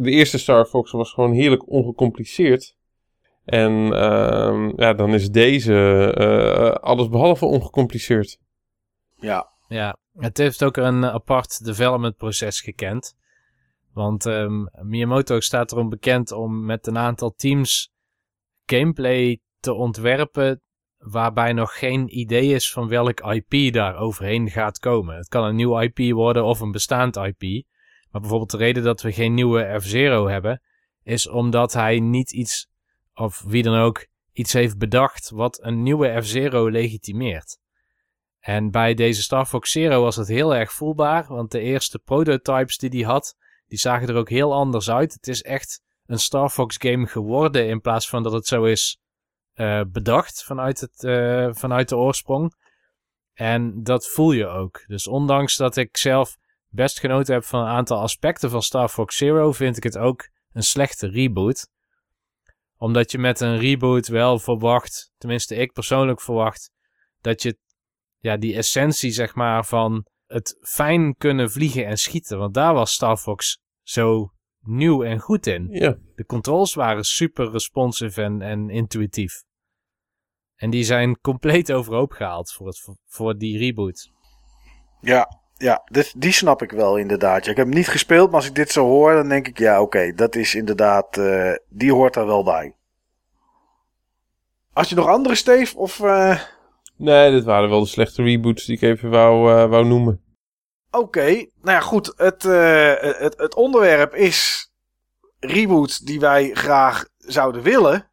[0.00, 2.76] de eerste Star Fox was gewoon heerlijk ongecompliceerd.
[3.44, 8.38] En ehm, ja, dan is deze eh alles behalve ongecompliceerd.
[9.16, 9.48] ja.
[9.68, 13.16] Ja, het heeft ook een apart development proces gekend.
[13.92, 17.92] Want ehm, Miyamoto staat erom bekend om met een aantal teams
[18.66, 20.62] gameplay te ontwerpen
[20.98, 25.16] waarbij nog geen idee is van welk IP daar overheen gaat komen.
[25.16, 27.64] Het kan een nieuw IP worden of een bestaand IP.
[28.10, 30.62] Maar bijvoorbeeld de reden dat we geen nieuwe F-Zero hebben,
[31.02, 32.69] is omdat hij niet iets,
[33.20, 37.58] of wie dan ook, iets heeft bedacht wat een nieuwe F-Zero legitimeert.
[38.38, 42.76] En bij deze Star Fox Zero was het heel erg voelbaar, want de eerste prototypes
[42.76, 45.12] die hij had, die zagen er ook heel anders uit.
[45.12, 49.00] Het is echt een Star Fox game geworden in plaats van dat het zo is
[49.52, 52.54] eh, bedacht vanuit, het, eh, vanuit de oorsprong.
[53.32, 54.84] En dat voel je ook.
[54.86, 56.36] Dus ondanks dat ik zelf
[56.68, 60.28] best genoten heb van een aantal aspecten van Star Fox Zero, vind ik het ook
[60.52, 61.68] een slechte reboot.
[62.80, 66.70] Omdat je met een reboot wel verwacht, tenminste ik persoonlijk verwacht,
[67.20, 67.58] dat je
[68.18, 72.38] ja, die essentie zeg maar van het fijn kunnen vliegen en schieten.
[72.38, 75.68] Want daar was Star Fox zo nieuw en goed in.
[75.70, 75.98] Ja.
[76.14, 79.42] De controls waren super responsive en, en intuïtief.
[80.54, 84.10] En die zijn compleet overhoop gehaald voor, het, voor die reboot.
[85.00, 85.28] Ja,
[85.60, 87.44] ja dit, die snap ik wel inderdaad.
[87.44, 89.58] Ja, ik heb hem niet gespeeld, maar als ik dit zo hoor, dan denk ik,
[89.58, 92.74] ja, oké, dat is inderdaad, eh, die hoort er wel bij.
[94.72, 96.00] Als je nog andere, Steve, of...
[96.00, 96.40] eh,
[96.96, 100.20] Nee, dit waren wel de slechte reboots die ik even wou, eh, wou noemen.
[100.90, 102.12] Oké, nou ja, goed.
[102.16, 104.70] Het, het, het onderwerp is
[105.38, 108.10] reboots die wij graag zouden willen.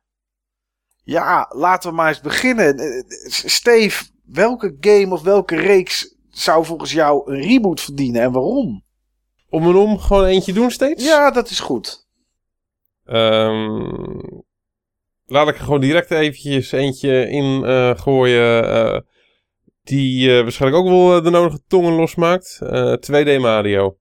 [1.04, 3.06] Ja, laten we maar eens beginnen.
[3.28, 8.84] Steve, welke game of welke reeks zou volgens jou een reboot verdienen en waarom?
[9.50, 11.04] Om en om gewoon eentje doen steeds?
[11.06, 12.08] Ja, dat is goed.
[13.06, 14.20] Ehm,
[15.26, 18.70] laat ik er gewoon direct eventjes eentje in eh, gooien.
[18.70, 19.00] eh,
[19.84, 22.60] die eh, waarschijnlijk ook wel de nodige tongen losmaakt.
[22.62, 23.98] Eh 2D Mario.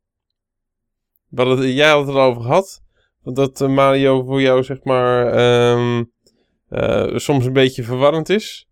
[1.35, 2.81] Het- jij had het erover gehad.
[3.23, 6.05] Dat Mario voor jou zeg maar ehm,
[6.69, 8.66] eh, soms een beetje verwarrend is.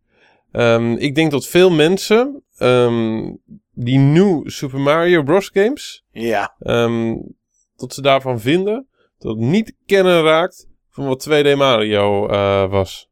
[0.55, 3.33] Ehm, ik denk dat veel mensen ehm,
[3.71, 5.51] die nieuw Super Mario Bros.
[5.53, 7.17] games Ja, Ehm,
[7.77, 13.09] dat ze daarvan vinden dat het niet kennen raakt van wat 2D Mario eh, was.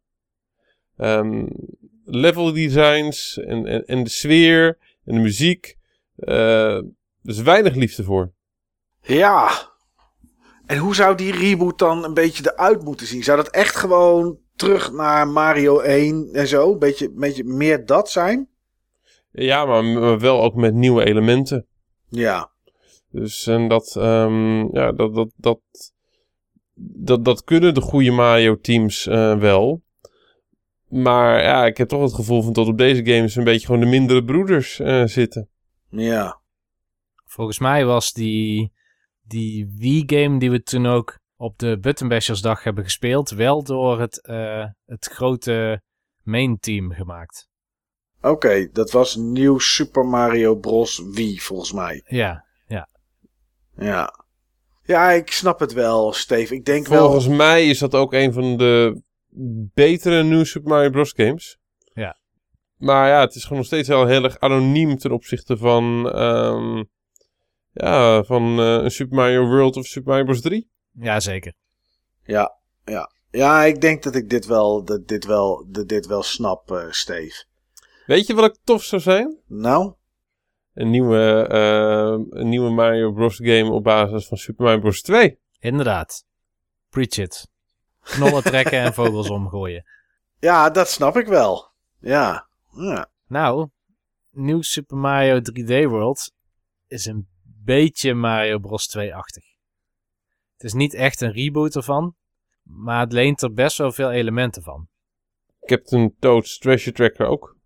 [2.04, 5.76] Level designs en, en, en de sfeer en de muziek.
[6.16, 6.78] eh
[7.22, 8.32] dus weinig liefde voor.
[9.02, 9.70] ja.
[10.66, 13.22] En hoe zou die reboot dan een beetje eruit moeten zien?
[13.22, 16.72] Zou dat echt gewoon terug naar Mario 1 en zo?
[16.72, 18.48] Een beetje, beetje meer dat zijn?
[19.30, 21.66] Ja, maar, maar wel ook met nieuwe elementen.
[22.08, 22.50] Ja.
[23.08, 25.60] Dus en dat, ehm, ja, dat, dat, dat,
[26.74, 29.82] dat, dat kunnen de goede Mario teams eh, wel.
[30.88, 33.80] Maar ja, ik heb toch het gevoel van dat op deze games een beetje gewoon
[33.80, 35.48] de mindere broeders eh, zitten.
[35.88, 36.40] Ja.
[37.24, 38.72] Volgens mij was die,
[39.22, 44.00] die Wii-game die we toen ook op de Button Bashers dag hebben gespeeld, wel door
[44.00, 45.82] het, eh, het grote
[46.22, 47.48] main team gemaakt.
[48.20, 51.02] Oké, dat was nieuw Super Mario Bros.
[51.12, 52.02] Wii, volgens mij.
[52.06, 52.44] Ja,
[53.76, 54.20] Ja.
[54.82, 56.54] Ja, ik snap het wel, Steve.
[56.54, 57.10] Ik denk wel...
[57.10, 59.02] Volgens mij is dat ook een van de
[59.74, 61.12] betere New Super Mario Bros.
[61.16, 61.58] games.
[61.94, 62.18] Ja.
[62.76, 66.84] Maar ja, het is gewoon nog steeds wel heel erg anoniem ten opzichte van, ehm,
[67.72, 70.40] ja, van eh, een Super Mario World of Super Mario Bros.
[70.40, 70.71] 3.
[70.92, 71.52] Ja zeker.
[72.24, 73.10] Ja, ja.
[73.30, 76.90] Ja, ik denk dat ik dit wel, dat dit wel, dat dit wel snap, eh,
[76.90, 77.44] Steve.
[78.06, 79.38] Weet je wat ik tof zou zijn?
[79.46, 79.94] Nou?
[80.74, 83.36] Een nieuwe, eh, een nieuwe Mario Bros.
[83.36, 85.02] game op basis van Super Mario Bros.
[85.02, 85.38] 2.
[85.58, 86.24] Inderdaad.
[86.88, 87.48] Preach it.
[88.00, 89.84] Knollen trekken en vogels omgooien.
[90.38, 91.70] Ja, dat snap ik wel.
[91.98, 92.48] Ja.
[92.76, 93.10] Ja.
[93.26, 93.68] Nou,
[94.30, 96.32] nieuw Super Mario 3D World
[96.86, 99.44] is een beetje Mario Bros 2-achtig.
[100.62, 102.14] Het is niet echt een reboot ervan,
[102.62, 104.88] maar het leent er best wel veel elementen van.
[105.66, 107.56] Captain Toad's Treasure Tracker ook.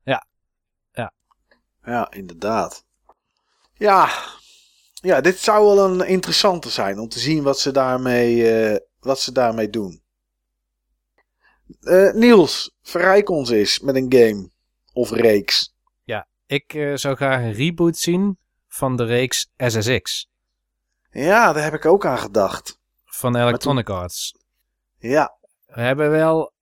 [1.84, 2.84] Ja, inderdaad.
[3.74, 4.10] Ja.
[4.92, 9.20] Ja, dit zou wel een interessante zijn om te zien wat ze daarmee, eh, wat
[9.20, 10.02] ze daarmee doen.
[11.80, 14.50] Eh, Niels, verrijk ons eens met een game.
[14.92, 15.74] Of reeks.
[16.46, 20.28] Ik eh, zou graag een reboot zien van de reeks SSX
[21.10, 22.78] Ja, daar heb ik ook aan gedacht.
[23.16, 24.34] Van Electronic Arts.
[24.98, 25.36] Ja.
[25.66, 26.52] We hebben wel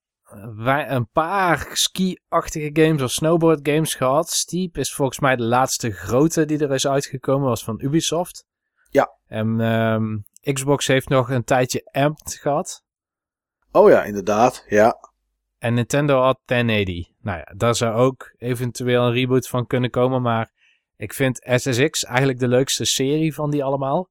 [0.56, 4.30] wij- een paar ski-achtige games of snowboard games gehad.
[4.30, 8.46] Steep is volgens mij de laatste grote die er is uitgekomen, was van Ubisoft.
[8.90, 9.16] Ja.
[9.26, 10.18] En ehm,
[10.52, 12.82] Xbox heeft nog een tijdje Amped gehad.
[13.72, 14.64] Oh ja, inderdaad.
[14.68, 14.96] Ja.
[15.58, 17.08] En Nintendo had 1080.
[17.20, 20.22] Nou ja, daar zou ook eventueel een reboot van kunnen komen.
[20.22, 20.52] Maar
[20.96, 24.08] ik vind SSX eigenlijk de leukste serie van die allemaal.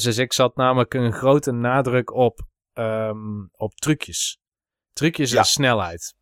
[0.00, 2.40] SSX had namelijk een grote nadruk op,
[2.72, 4.40] ehm, op trucjes.
[4.92, 5.38] Trucjes Ja.
[5.38, 6.14] en snelheid.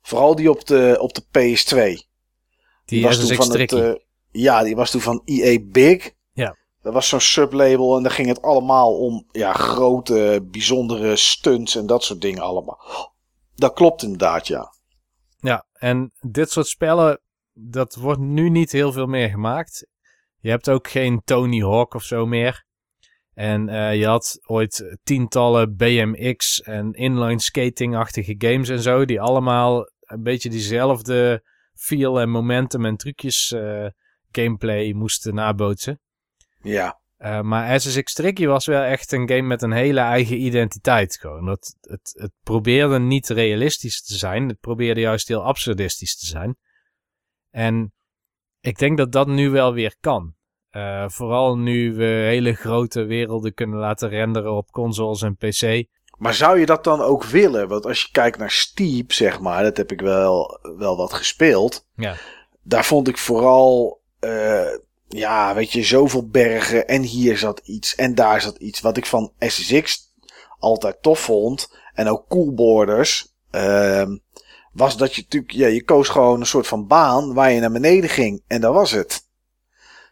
[0.00, 2.06] Vooral die op de, op de PS2.
[2.84, 3.94] Die was toen van het, eh,
[4.30, 6.10] ja, die was toen van EA Big.
[6.32, 6.56] Ja.
[6.82, 11.86] Dat was zo'n sublabel en daar ging het allemaal om ja, grote, bijzondere stunts en
[11.86, 12.80] dat soort dingen allemaal.
[13.54, 14.72] Dat klopt inderdaad, ja.
[15.40, 17.20] Ja, en dit soort spellen,
[17.52, 19.86] dat wordt nu niet heel veel meer gemaakt.
[20.40, 22.66] Je hebt ook geen Tony Hawk of zo meer.
[23.38, 29.90] En eh, je had ooit tientallen BMX en inline skating-achtige games en zo, die allemaal
[30.00, 31.44] een beetje diezelfde
[31.74, 33.86] feel en momentum en trucjes eh,
[34.30, 36.00] gameplay moesten nabootsen.
[36.62, 37.00] Ja.
[37.16, 41.16] Eh, maar SSX Tricky was wel echt een game met een hele eigen identiteit.
[41.16, 41.46] Gewoon.
[41.46, 44.48] Het, het probeerde niet realistisch te zijn.
[44.48, 46.56] Het probeerde juist heel absurdistisch te zijn.
[47.50, 47.92] En
[48.60, 50.36] ik denk dat dat nu wel weer kan.
[50.70, 55.84] Eh, vooral nu we hele grote werelden kunnen laten renderen op consoles en PC.
[56.18, 57.68] Maar zou je dat dan ook willen?
[57.68, 61.86] Want als je kijkt naar Steep, zeg maar, dat heb ik wel, wel wat gespeeld.
[61.96, 62.16] Ja.
[62.62, 64.74] Daar vond ik vooral, eh,
[65.08, 66.88] ja, weet je, zoveel bergen.
[66.88, 68.80] En hier zat iets en daar zat iets.
[68.80, 70.12] Wat ik van SSX
[70.58, 71.76] altijd tof vond.
[71.94, 73.36] En ook Cool Borders.
[73.50, 74.16] ehm,
[74.72, 77.72] was dat je natuurlijk, ja, je koos gewoon een soort van baan waar je naar
[77.72, 78.42] beneden ging.
[78.46, 79.27] En dat was het.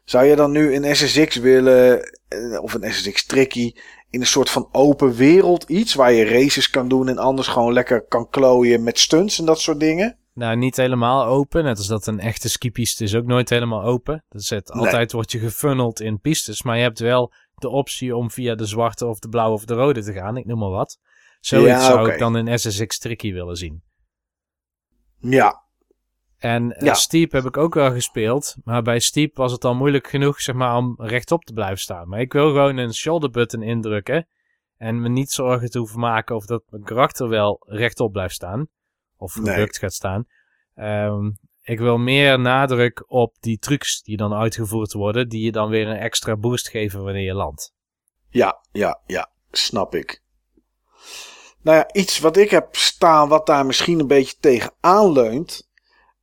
[0.06, 3.72] Zou je dan nu een SSX willen, eh, of een SSX Tricky,
[4.10, 7.72] in een soort van open wereld iets waar je races kan doen en anders gewoon
[7.72, 10.18] lekker kan klooien met stunts en dat soort dingen?
[10.34, 11.64] Nou, niet helemaal open.
[11.64, 14.24] Net als dat een echte skipiste is ook nooit helemaal open.
[14.28, 14.84] Dus het, Nee.
[14.84, 16.62] altijd word je gefunneld in pistes.
[16.62, 19.74] Maar je hebt wel de optie om via de zwarte of de blauwe of de
[19.74, 20.36] rode te gaan.
[20.36, 20.98] Ik noem maar wat.
[21.40, 23.82] Zoiets Ja, zou ik dan in SSX Tricky willen zien.
[25.20, 25.65] Ja,
[26.46, 26.94] En eh, Ja.
[26.94, 28.56] Steep heb ik ook wel gespeeld.
[28.64, 32.08] Maar bij Steep was het al moeilijk genoeg zeg maar, om rechtop te blijven staan.
[32.08, 34.26] Maar ik wil gewoon een shoulder button indrukken.
[34.76, 38.68] En me niet zorgen te hoeven maken of dat mijn karakter wel rechtop blijft staan.
[39.16, 39.54] Of Nee.
[39.54, 40.26] gebukt gaat staan.
[40.74, 41.30] Ehm,
[41.62, 45.28] ik wil meer nadruk op die trucs die dan uitgevoerd worden.
[45.28, 47.74] Die je dan weer een extra boost geven wanneer je landt.
[48.28, 50.22] ja, ja, ja, snap ik.
[51.62, 55.65] Nou ja, iets wat ik heb staan wat daar misschien een beetje tegen aanleunt.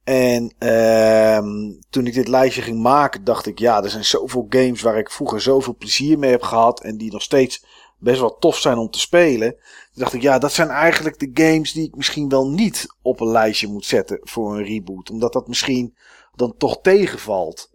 [0.03, 4.81] En ehm, toen ik dit lijstje ging maken, dacht ik, ja, er zijn zoveel games
[4.81, 6.81] waar ik vroeger zoveel plezier mee heb gehad.
[6.81, 7.65] En die nog steeds
[7.97, 9.49] best wel tof zijn om te spelen.
[9.51, 13.19] Toen dacht ik, ja, dat zijn eigenlijk de games die ik misschien wel niet op
[13.19, 15.09] een lijstje moet zetten voor een reboot.
[15.09, 15.95] Omdat dat misschien
[16.35, 17.71] dan toch tegenvalt.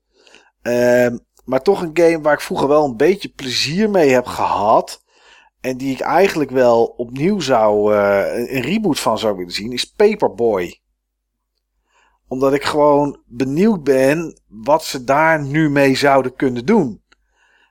[0.63, 5.03] Ehm, maar toch een game waar ik vroeger wel een beetje plezier mee heb gehad.
[5.61, 9.93] En die ik eigenlijk wel opnieuw zou, eh, een reboot van zou willen zien, is
[9.93, 10.81] Paperboy.
[12.29, 17.03] Omdat ik gewoon benieuwd ben wat ze daar nu mee zouden kunnen doen.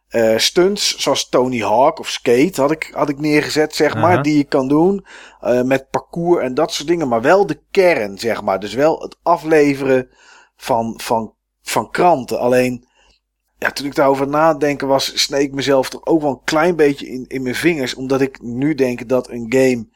[0.07, 4.37] Eh, stunts zoals Tony Hawk of Skate had ik, had ik neergezet, zeg maar, die
[4.37, 5.05] je kan doen.
[5.39, 7.07] eh, met parcours en dat soort dingen.
[7.07, 8.59] Maar wel de kern, zeg maar.
[8.59, 10.09] Dus wel het afleveren
[10.55, 12.39] van, van, van kranten.
[12.39, 12.87] Alleen,
[13.57, 17.07] ja, toen ik daarover nadenken was, sneek ik mezelf toch ook wel een klein beetje
[17.07, 17.93] in, in mijn vingers.
[17.93, 19.87] Omdat ik nu denk dat een game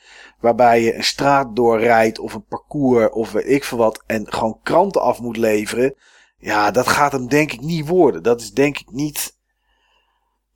[0.41, 4.03] waarbij je een straat doorrijdt of een parcours of weet ik veel wat.
[4.05, 5.95] En gewoon kranten af moet leveren.
[6.37, 8.23] Ja, dat gaat hem denk ik niet worden.
[8.23, 9.39] Dat is denk ik niet...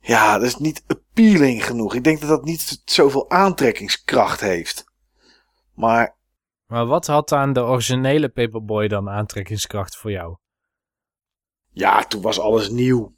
[0.00, 1.94] Ja, dat is niet appealing genoeg.
[1.94, 4.84] Ik denk dat dat niet zoveel aantrekkingskracht heeft.
[5.74, 6.16] Maar
[6.66, 10.36] Maar wat had aan de originele Paperboy dan aantrekkingskracht voor jou?
[11.70, 13.14] Ja, toen was alles nieuw.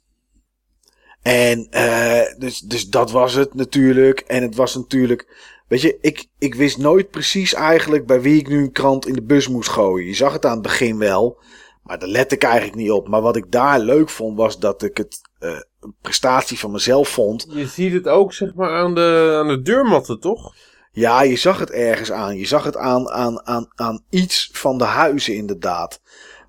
[1.21, 4.19] En eh, dus, dus dat was het natuurlijk.
[4.19, 5.57] En het was natuurlijk.
[5.69, 9.13] Weet je, ik, ik wist nooit precies eigenlijk bij wie ik nu een krant in
[9.13, 10.07] de bus moest gooien.
[10.07, 11.37] Je zag het aan het begin wel.
[11.83, 13.07] Maar daar let ik eigenlijk niet op.
[13.07, 17.09] Maar wat ik daar leuk vond, was dat ik het eh, een prestatie van mezelf
[17.09, 17.45] vond.
[17.49, 20.55] Je ziet het ook zeg maar aan de, aan de deurmatten, toch?
[20.91, 22.37] Ja, je zag het ergens aan.
[22.37, 26.01] Je zag het aan, aan, aan, aan iets van de huizen, inderdaad.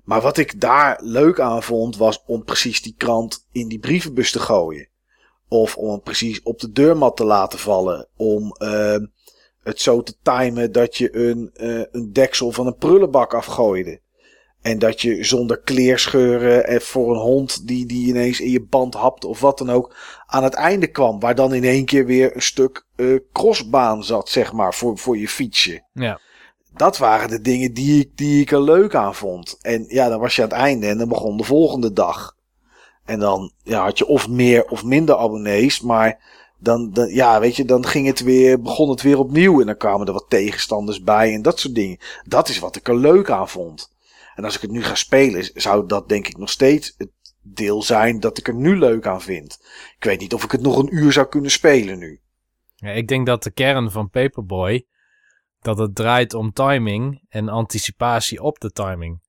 [0.03, 4.31] Maar wat ik daar leuk aan vond, was om precies die krant in die brievenbus
[4.31, 4.87] te gooien.
[5.53, 8.07] Of om hem precies op de deurmat te laten vallen.
[8.17, 8.97] Om eh,
[9.63, 13.99] het zo te timen dat je een, eh, een deksel van een prullenbak afgooide.
[14.61, 18.93] En dat je zonder kleerscheuren en voor een hond die, die ineens in je band
[18.93, 21.19] hapte of wat dan ook aan het einde kwam.
[21.19, 25.17] Waar dan in één keer weer een stuk eh, crossbaan zat, zeg maar, voor, voor
[25.17, 25.83] je fietsje.
[25.93, 26.19] Ja.
[26.73, 29.57] Dat waren de dingen die ik, die ik er leuk aan vond.
[29.61, 32.35] En ja, dan was je aan het einde en dan begon de volgende dag.
[33.11, 36.19] En dan ja, had je of meer of minder abonnees, maar
[36.57, 39.59] dan, ja, weet je, dan ging het weer, begon het weer opnieuw.
[39.59, 41.97] En dan kwamen er wat tegenstanders bij en dat soort dingen.
[42.23, 43.95] Dat is wat ik er leuk aan vond.
[44.35, 47.09] En als ik het nu ga spelen, zou dat denk ik nog steeds het
[47.41, 49.59] deel zijn dat ik er nu leuk aan vind.
[49.97, 52.19] Ik weet niet of ik het nog een uur zou kunnen spelen nu.
[52.75, 54.85] Ja, ik denk dat de kern van Paperboy
[55.59, 59.21] dat het draait om timing en anticipatie op de timing.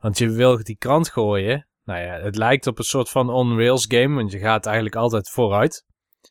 [0.00, 1.66] Want je wil die krant gooien.
[1.86, 5.30] Nou ja, het lijkt op een soort van on-rails game, want je gaat eigenlijk altijd
[5.30, 5.84] vooruit.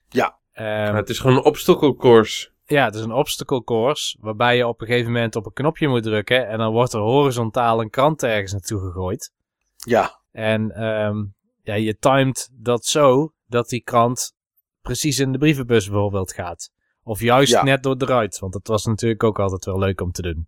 [0.09, 0.39] Ja.
[0.51, 2.51] Ehm, het is gewoon een obstacle course.
[2.65, 5.87] ja, het is een obstacle course, waarbij je op een gegeven moment op een knopje
[5.87, 9.33] moet drukken en dan wordt er horizontaal een krant ergens naartoe gegooid.
[9.75, 11.15] Ja, En ehm,
[11.61, 14.33] ja, je timed dat zo dat die krant
[14.81, 16.69] precies in de brievenbus bijvoorbeeld gaat.
[17.03, 17.63] Of juist Ja.
[17.63, 20.47] net door de ruit, want dat was natuurlijk ook altijd wel leuk om te doen.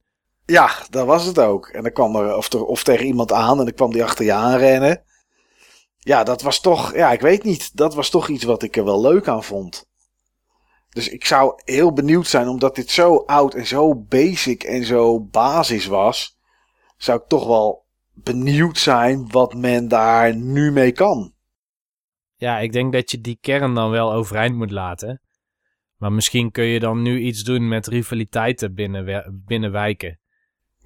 [0.52, 1.68] Ja, dat was het ook.
[1.68, 4.26] En dan kwam er of, er, of tegen iemand aan en dan kwam die achter
[4.26, 5.04] je aanrennen.
[5.98, 7.78] Ja, dat was toch, ja, ik weet niet.
[7.78, 9.90] Dat was toch iets wat ik er wel leuk aan vond.
[10.90, 15.20] Dus ik zou heel benieuwd zijn, omdat dit zo oud en zo basic en zo
[15.20, 16.38] basis was.
[16.98, 21.34] Zou ik toch wel benieuwd zijn wat men daar nu mee kan.
[22.36, 25.22] Ja, ik denk dat je die kern dan wel overeind moet laten.
[25.98, 30.20] Maar misschien kun je dan nu iets doen met rivaliteiten binnen, binnen wijken.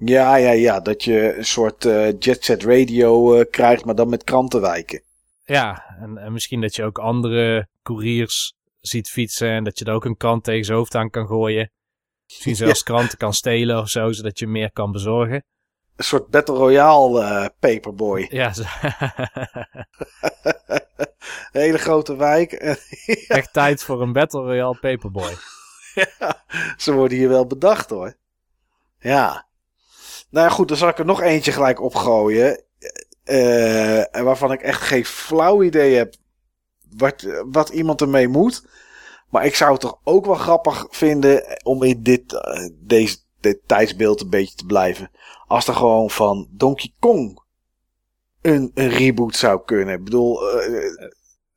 [0.04, 0.80] Ja, ja, ja.
[0.80, 5.02] Dat je een soort eh jet set radio eh, krijgt, maar dan met krantenwijken.
[5.44, 9.94] Ja, en, en misschien dat je ook andere couriers ziet fietsen en dat je er
[9.94, 11.70] ook een krant tegen zijn hoofd aan kan gooien.
[12.26, 15.44] Misschien zelfs kranten kan stelen of zo, zodat je meer kan bezorgen.
[15.96, 18.26] Een soort Battle Royale eh, paperboy.
[18.30, 18.52] Ja,
[21.52, 22.52] Een hele grote wijk.
[23.28, 25.36] echt tijd voor een Battle Royale Paperboy.
[26.76, 28.14] Ze worden hier wel bedacht hoor.
[28.98, 29.50] Ja.
[30.32, 32.62] Nou ja, goed, dan zal ik er nog eentje gelijk opgooien.
[33.24, 36.14] Eh, en waarvan ik echt geen flauw idee heb
[36.96, 38.66] wat, wat iemand ermee moet.
[39.30, 43.58] Maar ik zou het toch ook wel grappig vinden om in dit, eh, deze, dit
[43.66, 45.10] tijdsbeeld een beetje te blijven.
[45.46, 47.42] Als er gewoon van Donkey Kong
[48.42, 49.94] een, een reboot zou kunnen.
[49.94, 51.10] Ik bedoel, eh,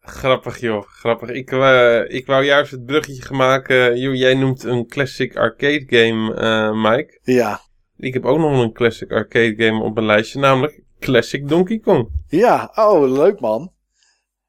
[0.06, 1.30] Grappig joh, grappig.
[1.30, 3.98] Ik, eh, ik wou juist het bruggetje maken.
[4.18, 7.20] Jij noemt een classic arcade game, eh, Mike.
[7.24, 7.62] ja.
[7.98, 12.10] Ik heb ook nog een classic arcade game op mijn lijstje, namelijk Classic Donkey Kong.
[12.28, 13.74] Ja, oh, leuk man.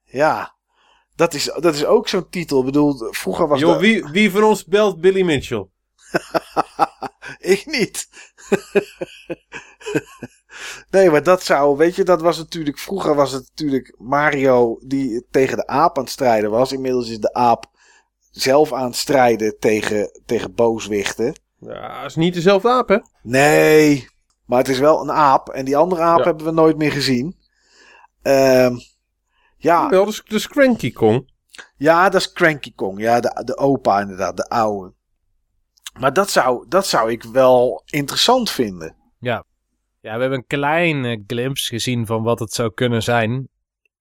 [0.05, 0.55] Ja,
[1.15, 2.58] dat is, dat is ook zo'n titel.
[2.58, 3.81] Ik bedoel, vroeger was dat...
[3.81, 5.68] wie, wie van ons belt Billy Mitchell?
[7.39, 8.08] Ik niet.
[10.91, 12.78] nee, maar dat zou, weet je, dat was natuurlijk...
[12.78, 16.73] Vroeger was het natuurlijk Mario die tegen de aap aan het strijden was.
[16.73, 17.70] Inmiddels is de aap
[18.31, 21.34] zelf aan het strijden tegen, tegen booswichten.
[21.67, 22.99] Ja, is niet dezelfde aap, hè?
[23.23, 24.09] Nee,
[24.45, 25.49] maar het is wel een aap.
[25.49, 26.25] En die andere aap Ja.
[26.25, 27.36] hebben we nooit meer gezien.
[28.23, 28.77] Ehm,
[29.57, 31.31] ja, Wel, dus, dus Cranky Kong.
[31.77, 33.01] Ja, dat is Cranky Kong.
[33.01, 34.95] Ja, de, de opa inderdaad, de oude.
[35.99, 38.97] Maar dat zou, dat zou ik wel interessant vinden.
[39.20, 39.45] Ja,
[40.15, 43.49] we hebben een kleine glimpse gezien van wat het zou kunnen zijn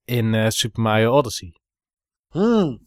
[0.04, 1.56] in eh, Super Mario Odyssey.
[2.30, 2.84] Hmm.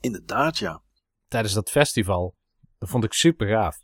[0.00, 0.82] Inderdaad, ja.
[1.28, 2.34] Tijdens dat festival.
[2.78, 3.76] Dat vond ik super gaaf.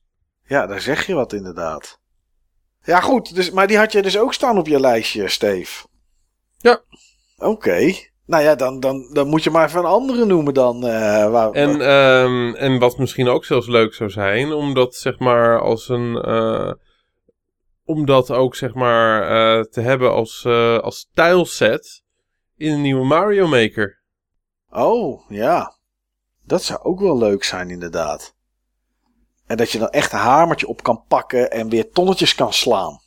[0.46, 2.00] Ja, daar zeg je wat inderdaad.
[2.82, 3.34] Ja, goed.
[3.34, 5.86] Dus, maar die had je dus ook staan op je lijstje, Steve.
[6.58, 6.80] Ja.
[7.36, 7.92] Oké.
[8.26, 10.86] Nou ja, dan, dan, dan moet je maar even een andere noemen dan.
[10.86, 15.18] eh, waar, En, ehm, en wat misschien ook zelfs leuk zou zijn, om dat zeg
[15.18, 16.16] maar als een.
[16.22, 16.72] eh,
[17.84, 22.02] om dat ook zeg maar eh, te hebben als, eh als tileset
[22.56, 24.02] in een nieuwe Mario Maker.
[24.70, 25.76] Oh, ja.
[26.44, 28.33] Dat zou ook wel leuk zijn, inderdaad.
[29.46, 33.02] En dat je dan echt een hamertje op kan pakken en weer tonnetjes kan slaan.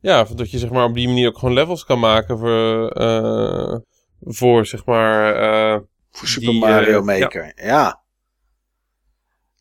[0.00, 3.76] Ja, dat je zeg maar op die manier ook gewoon levels kan maken voor, eh,
[4.20, 5.34] voor zeg maar.
[5.34, 5.80] eh,
[6.10, 7.52] Voor Super Die, Mario eh, Maker.
[7.56, 8.02] Ja.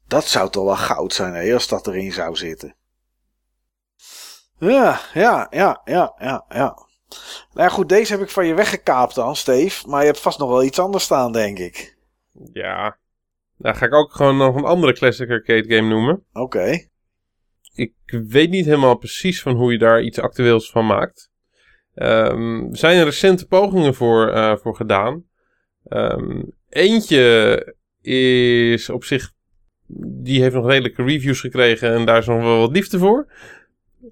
[0.08, 2.76] Dat zou toch wel goud zijn, hè, als dat erin zou zitten.
[4.60, 6.86] Ja, ja, ja, ja, ja, ja.
[7.54, 9.88] Nou ja, goed, deze heb ik van je weggekaapt dan, Steve.
[9.88, 11.98] Maar je hebt vast nog wel iets anders staan, denk ik.
[12.54, 12.98] ja.
[13.58, 16.24] Daar ga ik ook gewoon nog een andere classic arcade game noemen.
[16.34, 16.88] Oké.
[17.76, 17.94] ik
[18.28, 21.32] weet niet helemaal precies van hoe je daar iets actueels van maakt.
[21.94, 25.24] Ehm, er zijn recente pogingen voor, eh, voor gedaan.
[25.84, 29.32] Ehm, eentje is op zich.
[30.24, 33.32] Die heeft nog redelijke reviews gekregen en daar is nog wel wat liefde voor.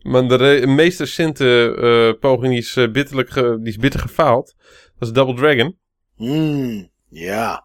[0.01, 4.55] Maar de meest recente eh, poging die is, eh, bitterlijk die is bitter gefaald.
[4.99, 5.77] Dat is Double Dragon.
[6.15, 7.64] Hmm, ja.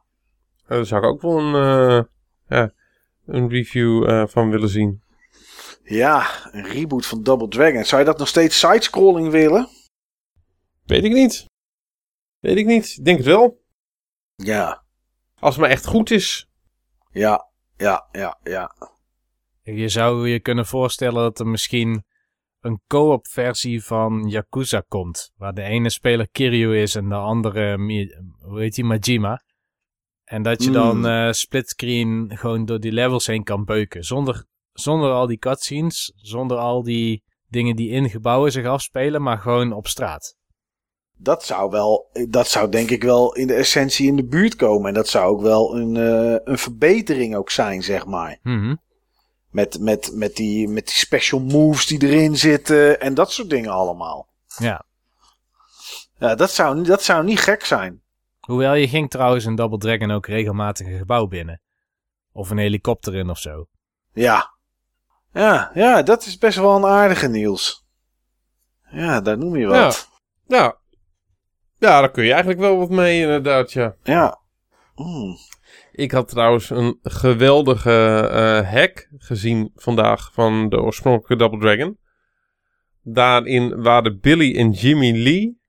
[0.70, 2.04] Eh, daar zou ik ook wel een, eh,
[2.48, 2.72] ja,
[3.26, 5.02] een review eh, van willen zien.
[5.82, 7.84] Ja, een reboot van Double Dragon.
[7.84, 9.68] Zou je dat nog steeds sidescrolling willen?
[10.84, 11.44] Weet ik niet.
[12.38, 12.94] Weet ik niet.
[12.98, 13.62] Ik denk het wel.
[14.36, 14.84] Ja,
[15.38, 16.48] Als het maar echt goed is.
[17.10, 18.74] ja, ja, ja, ja.
[19.62, 22.04] Je zou je kunnen voorstellen dat er misschien
[22.60, 25.32] een co-op versie van Yakuza komt.
[25.36, 29.42] Waar de ene speler Kiryu is en de andere, Mi- hoe heet die, Majima.
[30.30, 31.04] En dat je dan Mm.
[31.06, 34.04] eh splitscreen gewoon door die levels heen kan beuken.
[34.04, 39.38] Zonder, zonder al die cutscenes, zonder al die dingen die in gebouwen zich afspelen, maar
[39.38, 40.36] gewoon op straat.
[41.16, 44.88] Dat zou wel, dat zou denk ik wel in de essentie in de buurt komen.
[44.88, 48.38] En dat zou ook wel een, eh, een verbetering ook zijn, zeg maar.
[48.42, 48.74] Mhm.
[49.50, 53.70] Met, met, met, die, met die special moves die erin zitten en dat soort dingen
[53.70, 54.28] allemaal.
[54.58, 54.84] Ja.
[56.18, 58.02] Ja, dat zou, dat zou niet gek zijn.
[58.40, 61.60] Hoewel je ging trouwens in Double Dragon ook regelmatig een gebouw binnen.
[62.32, 63.66] Of een helikopter in of zo.
[64.12, 64.54] Ja.
[65.32, 67.86] Ja, ja, dat is best wel een aardige Niels.
[68.90, 70.08] Ja, daar noem je wat.
[70.46, 70.78] Ja.
[71.78, 73.96] Ja, daar kun je eigenlijk wel wat mee inderdaad, ja.
[74.02, 74.40] Ja.
[74.94, 75.36] Mm.
[75.92, 81.98] Ik had trouwens een geweldige eh, hack gezien vandaag van de oorspronkelijke Double Dragon.
[83.02, 85.59] Daarin waren Billy en Jimmy Lee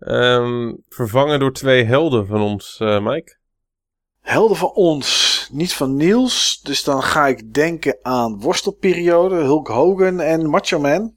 [0.00, 3.38] ehm, vervangen door twee helden van ons, eh, Mike.
[4.20, 6.60] Helden van ons, niet van Niels.
[6.62, 11.14] Dus dan ga ik denken aan worstelperiode, Hulk Hogan en Macho Man.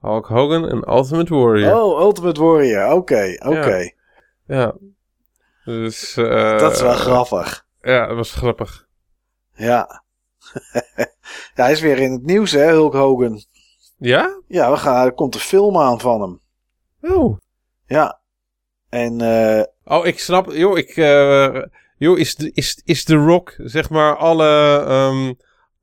[0.00, 1.80] Hulk Hogan en Ultimate Warrior.
[1.80, 2.92] Oh, Ultimate Warrior.
[2.92, 3.92] Oké, oké.
[4.46, 4.74] Ja.
[5.64, 7.66] Dus, eh, Dat is wel grappig.
[7.80, 8.86] Ja, dat was grappig.
[9.54, 10.02] Ja.
[11.54, 13.44] ja, hij is weer in het nieuws, hè, Hulk Hogan.
[13.96, 14.40] Ja?
[14.46, 16.40] Ja, we gaan, er komt een film aan van hem.
[17.12, 17.38] Oh.
[17.92, 18.20] Ja.
[18.88, 20.52] En, eh Oh, ik snap.
[20.52, 20.88] Joh, ik.
[20.96, 21.62] eh
[21.98, 24.78] joh, is, de- is, is The Rock, zeg maar, alle.
[24.86, 25.32] ehm,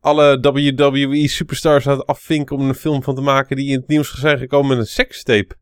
[0.02, 3.88] alle WWE superstars aan het afvinken om een film van te maken die in het
[3.88, 5.56] nieuws zijn gekomen met een sekstape.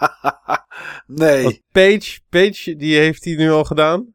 [1.06, 1.42] nee.
[1.42, 4.14] Want Paige, Paige, die heeft hij nu al gedaan.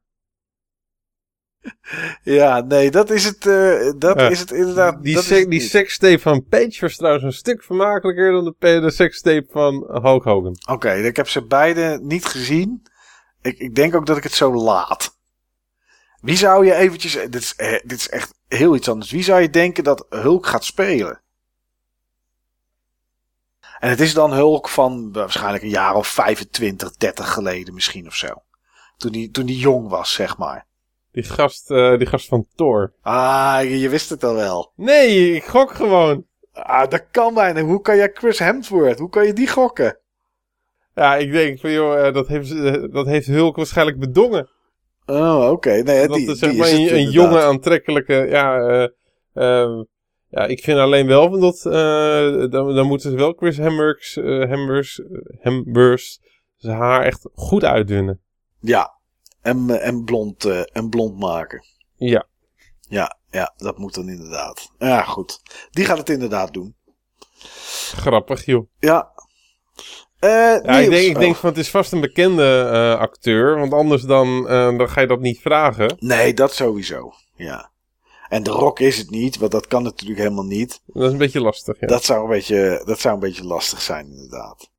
[2.23, 4.29] Ja, nee, dat is het, eh, dat Ja.
[4.29, 5.03] is het inderdaad.
[5.03, 5.69] Die, se- het die niet.
[5.69, 10.57] sekstape van Paige was trouwens een stuk vermakelijker dan de, de sekstape van Hulk Hogan.
[10.69, 12.87] Oké, ik heb ze beide niet gezien.
[13.41, 15.15] Ik, ik denk ook dat ik het zo laat.
[16.21, 17.13] Wie zou je eventjes...
[17.13, 19.11] Dit is, eh, dit is echt heel iets anders.
[19.11, 21.21] Wie zou je denken dat Hulk gaat spelen?
[23.79, 28.15] En het is dan Hulk van waarschijnlijk een jaar of 25, 30 geleden misschien of
[28.15, 28.27] zo.
[28.97, 30.65] Toen die, toen die jong was, zeg maar.
[31.17, 32.93] Die gast, eh, die gast van Thor.
[33.01, 34.71] Ah, je, je wist het al wel.
[34.75, 36.25] Nee, ik gok gewoon.
[36.53, 37.61] Ah, dat kan bijna.
[37.61, 38.99] Hoe kan jij Chris Hemsworth?
[38.99, 39.99] Hoe kan je die gokken?
[40.95, 44.49] Ja, ik denk van joh, eh, dat, heeft, eh, dat heeft Hulk waarschijnlijk bedongen.
[45.05, 45.71] Oh, oké.
[45.71, 47.13] Nee, dat die, is zeg die maar is een, inderdaad.
[47.13, 48.13] jonge, aantrekkelijke.
[48.13, 48.87] Ja, eh,
[49.33, 49.83] ehm,
[50.29, 51.61] ja, ik vind alleen wel van dat.
[52.51, 54.49] dan, dan moeten ze wel Chris eh,
[55.39, 56.19] Hemsworth
[56.55, 58.21] zijn haar echt goed uitdunnen.
[58.59, 58.96] Ja,
[59.47, 61.65] en, eh, en, blond, eh, en blond maken.
[61.95, 62.27] Ja.
[62.89, 64.71] Ja, ja, dat moet dan inderdaad.
[64.77, 65.41] Ja, goed.
[65.71, 66.75] Die gaat het inderdaad doen.
[67.95, 68.67] Grappig, joh.
[68.79, 69.11] Ja.
[70.19, 70.29] Eh
[70.63, 71.21] Ja, ik denk, ik Oh.
[71.21, 74.43] denk van het is vast een bekende acteur, want anders dan,
[74.77, 75.95] dan ga je dat niet vragen.
[75.99, 77.13] Nee, dat sowieso.
[77.35, 77.71] Ja.
[78.29, 80.81] En de rock is het niet, want dat kan natuurlijk helemaal niet.
[80.85, 81.87] Dat is een beetje lastig, ja.
[81.87, 84.69] Dat, zou een beetje, dat zou een beetje lastig zijn, inderdaad.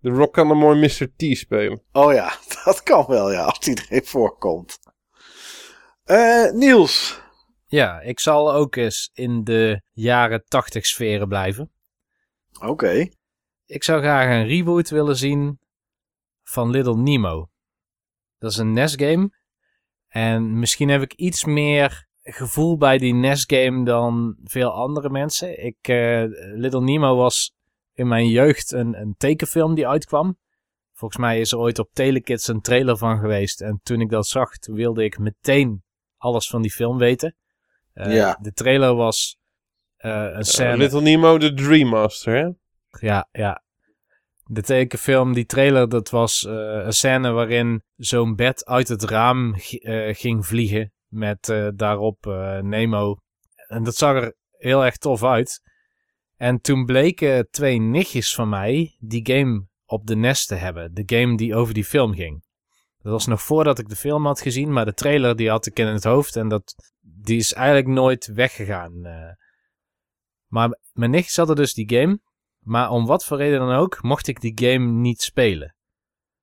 [0.00, 1.08] De Rock kan een mooi Mr.
[1.16, 1.82] T spelen.
[1.92, 2.32] Oh ja,
[2.64, 4.78] dat kan wel, ja, als die erin voorkomt.
[6.04, 7.20] Eh Niels.
[7.66, 11.72] Ja, ik zal ook eens in de jaren 80 sferen blijven.
[12.60, 13.08] Oké.
[13.66, 15.58] Ik zou graag een reboot willen zien
[16.42, 17.48] van Little Nemo.
[18.38, 19.30] Dat is een NES-game.
[20.08, 25.64] En misschien heb ik iets meer gevoel bij die NES-game dan veel andere mensen.
[25.64, 27.54] Ik, eh, Little Nemo was
[27.92, 30.38] in mijn jeugd een, een tekenfilm die uitkwam.
[30.92, 33.60] Volgens mij is er ooit op Telekids een trailer van geweest.
[33.60, 35.82] En toen ik dat zag, toen wilde ik meteen
[36.16, 37.36] alles van die film weten.
[37.92, 38.38] Eh, Ja.
[38.42, 39.38] De trailer was
[39.96, 40.76] eh, een scène...
[40.76, 42.48] Little Nemo, de Dream Master, hè?
[43.06, 43.62] Ja, ja.
[44.44, 46.52] De tekenfilm, die trailer, dat was eh,
[46.84, 50.92] een scène waarin zo'n bed uit het raam eh, ging vliegen.
[51.06, 53.16] Met eh, daarop eh, Nemo.
[53.68, 55.60] En dat zag er heel erg tof uit.
[56.40, 60.94] En toen bleken twee nichtjes van mij die game op de NES te hebben.
[60.94, 62.44] De game die over die film ging.
[62.98, 65.78] Dat was nog voordat ik de film had gezien, maar de trailer die had ik
[65.78, 66.36] in het hoofd.
[66.36, 69.04] En dat, die is eigenlijk nooit weggegaan.
[69.04, 69.32] eh.
[70.46, 72.20] Maar mijn nichtjes hadden dus die game.
[72.58, 75.74] Maar om wat voor reden dan ook, mocht ik die game niet spelen.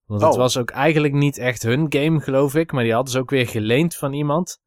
[0.05, 0.37] Want het Oh.
[0.37, 2.71] was ook eigenlijk niet echt hun game, geloof ik.
[2.71, 4.59] Maar die hadden ze ook weer geleend van iemand.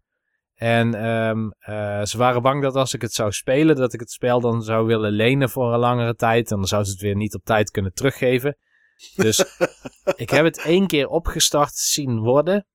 [0.60, 4.10] En ehm, eh, ze waren bang dat als ik het zou spelen, dat ik het
[4.10, 6.50] spel dan zou willen lenen voor een langere tijd.
[6.50, 8.56] En dan zou ze het weer niet op tijd kunnen teruggeven.
[9.14, 9.58] Dus
[10.24, 12.66] ik heb het één keer opgestart zien worden.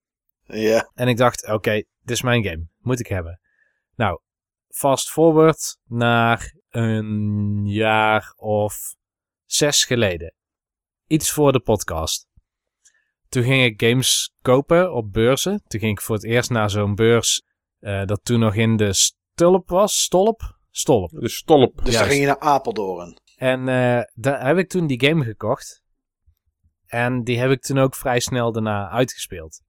[0.44, 0.92] Ja.
[0.94, 2.68] En ik dacht, oké, dit is mijn game.
[2.78, 3.40] Moet ik hebben.
[3.96, 4.20] Nou,
[4.68, 8.96] fast forward naar een jaar of
[9.46, 10.34] zes geleden.
[11.08, 12.28] Iets voor de podcast.
[13.28, 15.64] Toen ging ik games kopen op beurzen.
[15.68, 17.44] Toen ging ik voor het eerst naar zo'n beurs
[17.86, 20.02] eh, dat toen nog in de stulp was.
[20.04, 20.58] Stolp?
[20.70, 21.10] Stolp.
[21.10, 21.76] De Stolp.
[21.76, 22.10] Dus dan Juist.
[22.10, 23.18] ging je naar Apeldoorn.
[23.36, 25.84] En eh, daar heb ik toen die game gekocht.
[26.86, 29.62] En die heb ik toen ook vrij snel daarna uitgespeeld.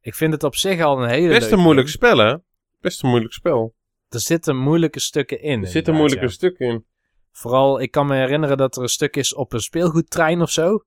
[0.00, 2.10] Ik vind het op zich al een hele Best een moeilijk game.
[2.10, 2.36] spel, hè?
[2.78, 3.74] Best een moeilijk spel.
[4.08, 5.62] Er zitten moeilijke stukken in.
[5.62, 6.30] Er zitten moeilijke ja.
[6.30, 6.86] stukken in.
[7.30, 10.84] Vooral, ik kan me herinneren dat er een stuk is op een speelgoedtrein of zo.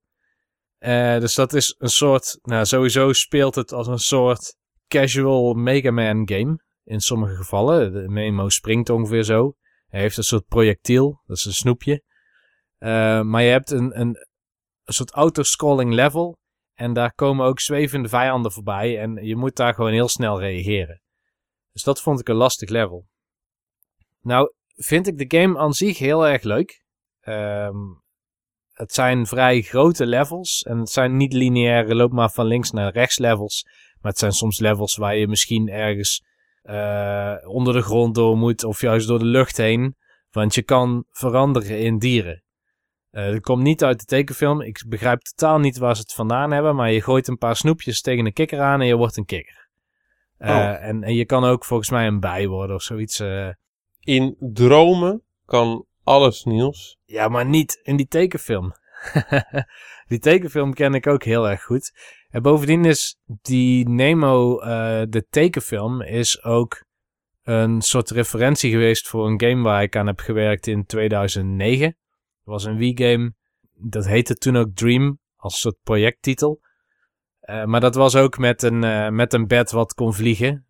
[0.78, 4.60] Eh, dus dat is een soort, nou sowieso speelt het als een soort
[4.92, 6.60] casual Mega Man game.
[6.84, 7.94] In sommige gevallen.
[7.94, 9.56] De Memo springt ongeveer zo.
[9.88, 12.03] Hij heeft een soort projectiel, dat is een snoepje.
[12.78, 14.18] Eh, maar je hebt een, een,
[14.84, 16.38] soort autoscrolling level.
[16.74, 19.00] En daar komen ook zwevende vijanden voorbij.
[19.00, 21.02] En je moet daar gewoon heel snel reageren.
[21.72, 23.08] Dus dat vond ik een lastig level.
[24.22, 26.84] Nou, vind ik de game aan zich heel erg leuk.
[27.20, 27.78] Ehm,
[28.72, 30.61] het zijn vrij grote levels.
[30.61, 33.66] En het zijn niet lineaire loop maar van links naar rechts levels.
[34.02, 36.24] Maar het zijn soms levels waar je misschien ergens
[36.62, 38.64] eh, onder de grond door moet.
[38.64, 39.96] Of juist door de lucht heen.
[40.32, 42.44] Want je kan veranderen in dieren.
[43.12, 44.62] Eh dat komt niet uit de tekenfilm.
[44.62, 46.76] Ik begrijp totaal niet waar ze het vandaan hebben.
[46.76, 49.70] Maar je gooit een paar snoepjes tegen een kikker aan en je wordt een kikker.
[50.38, 50.84] Eh, Oh.
[50.84, 53.24] en, en je kan ook volgens mij een bij worden of zoiets.
[54.00, 56.98] In dromen kan alles, Niels.
[57.06, 58.74] Ja, maar niet in die tekenfilm.
[60.12, 61.92] die tekenfilm ken ik ook heel erg goed.
[62.30, 66.86] En bovendien is die Nemo, eh, de tekenfilm, is ook
[67.44, 71.86] een soort referentie geweest voor een game waar ik aan heb gewerkt in 2009.
[71.86, 71.96] Het
[72.44, 73.34] was een Wii-game,
[73.74, 76.62] dat heette toen ook Dream, als soort projecttitel.
[77.40, 80.66] Eh, maar dat was ook met een, eh, met een bed wat kon vliegen.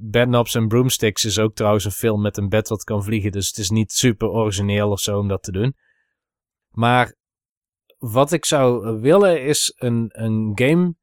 [0.00, 3.32] Bedknobs and Broomsticks is ook trouwens een film met een bed wat kan vliegen.
[3.32, 5.76] Dus het is niet super origineel of zo om dat te doen.
[6.70, 7.14] Maar
[8.10, 10.94] wat ik zou willen is een, een game,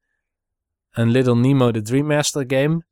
[0.90, 2.84] een Little Nemo the Dream Master game,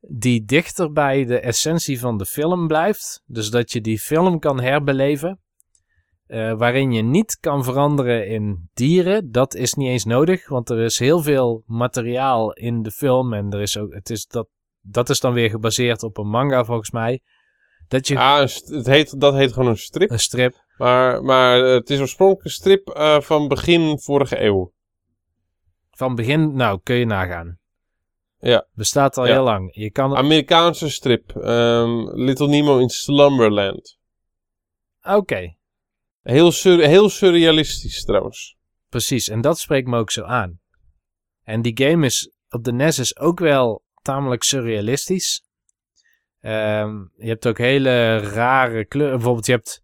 [0.00, 3.22] die dichter bij de essentie van de film blijft.
[3.26, 5.40] Dus dat je die film kan herbeleven.
[6.26, 9.30] eh, waarin je niet kan veranderen in dieren.
[9.32, 13.32] Dat is niet eens nodig, want er is heel veel materiaal in de film.
[13.32, 14.48] En er is ook, het is dat,
[14.80, 17.20] dat is dan weer gebaseerd op een manga volgens mij.
[17.88, 18.18] Dat je
[18.48, 20.10] st- het heet, dat heet gewoon een strip.
[20.10, 20.54] een strip.
[20.82, 24.72] Maar, maar het is oorspronkelijk een strip eh, van begin vorige eeuw.
[25.90, 27.58] Van begin, nou kun je nagaan.
[28.38, 28.66] Ja.
[28.72, 29.32] Bestaat al Ja.
[29.32, 29.74] heel lang.
[29.74, 31.30] Je kan, oké, Amerikaanse strip.
[31.36, 33.98] ehm, Little Nemo in Slumberland.
[36.22, 38.56] Heel, sur heel surrealistisch trouwens.
[38.88, 39.28] precies.
[39.28, 40.60] En dat spreekt me ook zo aan.
[41.42, 45.44] En die game is op de NES is ook wel tamelijk surrealistisch.
[46.40, 49.14] Ehm, je hebt ook hele rare kleuren.
[49.16, 49.81] Bijvoorbeeld, je hebt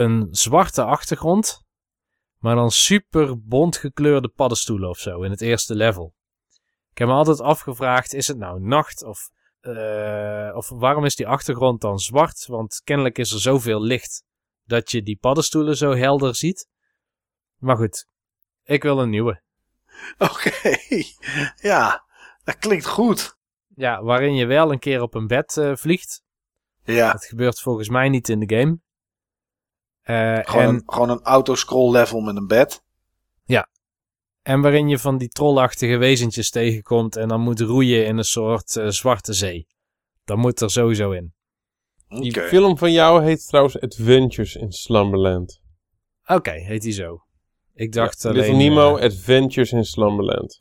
[0.00, 1.64] een zwarte achtergrond,
[2.38, 6.14] maar dan super bont gekleurde paddenstoelen of zo in het eerste level.
[6.90, 9.30] Ik heb me altijd afgevraagd: is het nou nacht of,
[9.60, 12.46] eh, of waarom is die achtergrond dan zwart?
[12.46, 14.24] Want kennelijk is er zoveel licht
[14.64, 16.68] dat je die paddenstoelen zo helder ziet.
[17.56, 18.06] Maar goed,
[18.64, 19.42] ik wil een nieuwe.
[20.18, 20.76] Oké,
[21.56, 22.04] ja,
[22.44, 23.38] dat klinkt goed.
[23.74, 26.22] Ja, waarin je wel een keer op een bed eh, vliegt.
[26.82, 28.80] Ja, Dat gebeurt volgens mij niet in de game.
[30.10, 32.82] Eh, gewoon, en, een, gewoon een autoscroll level met een bed.
[34.42, 38.76] en waarin je van die trollachtige wezentjes tegenkomt en dan moet roeien in een soort
[38.76, 39.66] eh, zwarte zee.
[40.24, 41.34] Dat moet er sowieso in.
[42.08, 45.60] Die film van jou heet trouwens Adventures in Slumberland.
[46.26, 47.22] Oké, heet die zo.
[47.74, 48.40] Ik dacht Ja, alleen...
[48.42, 50.56] Little Nemo, eh, Adventures in Slumberland.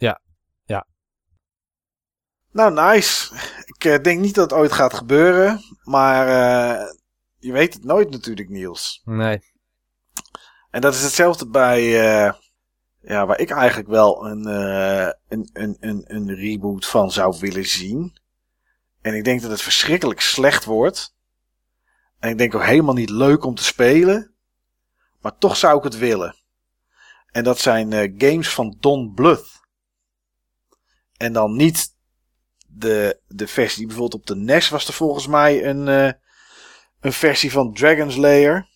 [2.52, 3.34] Nou, nice.
[3.66, 5.60] Ik denk niet dat het ooit gaat gebeuren.
[5.84, 6.86] Maar eh,
[7.40, 9.02] je weet het nooit natuurlijk, Niels.
[9.06, 9.42] nee.
[10.70, 11.80] En dat is hetzelfde bij...
[11.80, 12.34] eh,
[13.02, 17.66] ja, waar ik eigenlijk wel een, eh, een, een, een, een reboot van zou willen
[17.66, 18.18] zien.
[19.02, 21.16] En ik denk dat het verschrikkelijk slecht wordt.
[22.20, 24.34] En ik denk ook helemaal niet leuk om te spelen.
[25.22, 26.36] Maar toch zou ik het willen.
[27.32, 29.60] En dat zijn eh, games van Don Bluth.
[31.18, 31.96] En dan niet
[32.68, 36.16] de, de versie die bijvoorbeeld op de NES was er volgens mij een,
[37.02, 38.68] een versie van Dragon's Lair.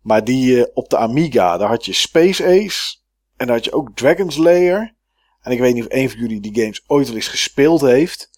[0.00, 2.96] Maar die eh, op de Amiga, daar had je Space Ace.
[3.36, 4.94] En daar had je ook Dragon's Lair.
[5.40, 8.30] En ik weet niet of een van jullie die games ooit wel eens gespeeld heeft.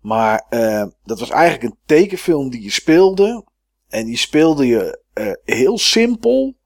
[0.00, 3.44] Maar eh, dat was eigenlijk een tekenfilm die je speelde.
[3.88, 6.56] En die speelde je eh, heel simpel.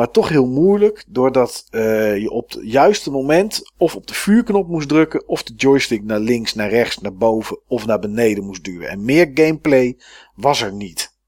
[0.00, 1.04] Maar toch heel moeilijk.
[1.08, 5.28] Doordat eh, je op het juiste moment of op de vuurknop moest drukken.
[5.28, 8.88] Of de joystick naar links, naar rechts, naar boven of naar beneden moest duwen.
[8.88, 9.98] En meer gameplay
[10.34, 11.18] was er niet.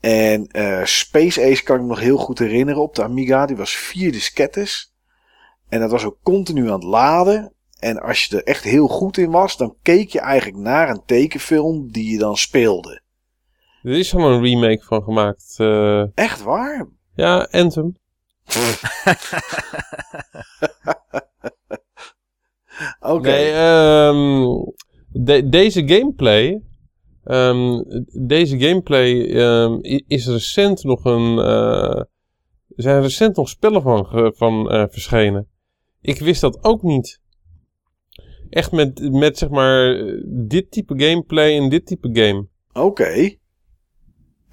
[0.00, 3.46] En eh, Space Ace kan ik me nog heel goed herinneren op de Amiga.
[3.46, 4.94] Die was vier diskettes.
[5.68, 7.54] En dat was ook continu aan het laden.
[7.78, 11.02] En als je er echt heel goed in was, dan keek je eigenlijk naar een
[11.06, 13.00] tekenfilm die je dan speelde.
[13.82, 15.54] Er is al een remake van gemaakt.
[15.58, 16.96] eh, Echt waar?
[17.18, 17.96] Ja, Anthem.
[23.00, 23.28] Oké.
[23.28, 24.46] Nee, ehm,
[25.08, 26.62] de- deze gameplay.
[27.24, 27.82] ehm,
[28.26, 31.38] deze gameplay ehm, is recent nog een.
[31.38, 35.48] Er zijn recent nog spellen van, van eh, verschenen.
[36.00, 37.20] Ik wist dat ook niet.
[38.50, 42.46] Echt met, met zeg maar dit type gameplay en dit type game.
[42.72, 43.36] Oké.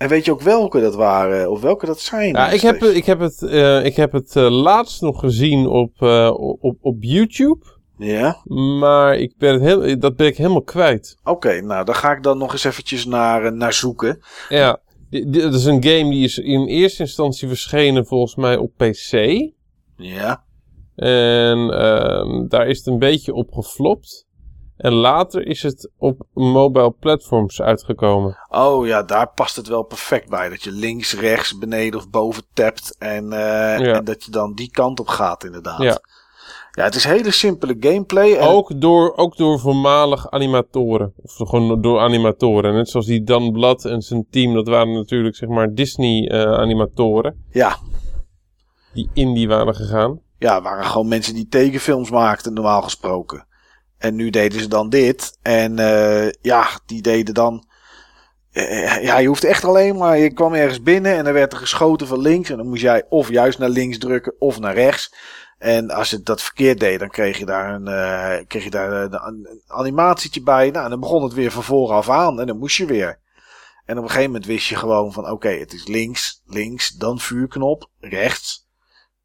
[0.05, 1.51] En weet je ook welke dat waren?
[1.51, 2.33] Of welke dat zijn?
[2.33, 6.01] Ja, ik heb, ik heb het, eh, ik heb het eh, laatst nog gezien op,
[6.01, 7.65] eh, op, op YouTube.
[7.97, 8.41] Ja?
[8.79, 11.17] Maar ik ben het heel, dat ben ik helemaal kwijt.
[11.23, 14.19] Oké, nou daar ga ik dan nog eens eventjes naar, eh, naar zoeken.
[14.49, 19.11] Ja, dat is een game die is in eerste instantie verschenen volgens mij op PC.
[19.97, 20.43] Ja.
[20.95, 24.24] En ehm, daar is het een beetje op geflopt.
[24.77, 28.37] En later is het op mobile platforms uitgekomen.
[28.49, 30.49] Oh ja, daar past het wel perfect bij.
[30.49, 32.95] Dat je links, rechts, beneden of boven tapt.
[32.99, 33.39] En, eh,
[33.79, 33.93] Ja.
[33.93, 35.81] en dat je dan die kant op gaat inderdaad.
[35.81, 35.99] Ja.
[36.71, 38.33] Ja, het is hele simpele gameplay.
[38.33, 41.13] En Ook door, ook door voormalig animatoren.
[41.23, 42.73] Of gewoon door animatoren.
[42.73, 44.53] Net zoals die Dan Blad en zijn team.
[44.53, 47.43] Dat waren natuurlijk zeg maar Disney eh, animatoren.
[47.51, 47.77] Ja,
[48.93, 50.19] Die indie waren gegaan.
[50.37, 53.45] ja, waren gewoon mensen die tekenfilms maakten, normaal gesproken.
[54.05, 55.37] En nu deden ze dan dit.
[55.41, 57.67] En eh, ja, die deden dan.
[58.51, 60.17] eh, ja, je hoeft echt alleen maar.
[60.17, 62.49] Je kwam ergens binnen en er werd er geschoten van links.
[62.49, 65.15] En dan moest jij of juist naar links drukken of naar rechts.
[65.57, 68.91] En als je dat verkeerd deed, dan kreeg je daar een, eh, kreeg je daar
[68.91, 70.69] een, een animatietje bij.
[70.69, 72.39] Nou, en dan begon het weer van vooraf aan.
[72.39, 73.19] En dan moest je weer.
[73.85, 77.19] En op een gegeven moment wist je gewoon van: oké, het is links, links, dan
[77.19, 78.67] vuurknop, rechts.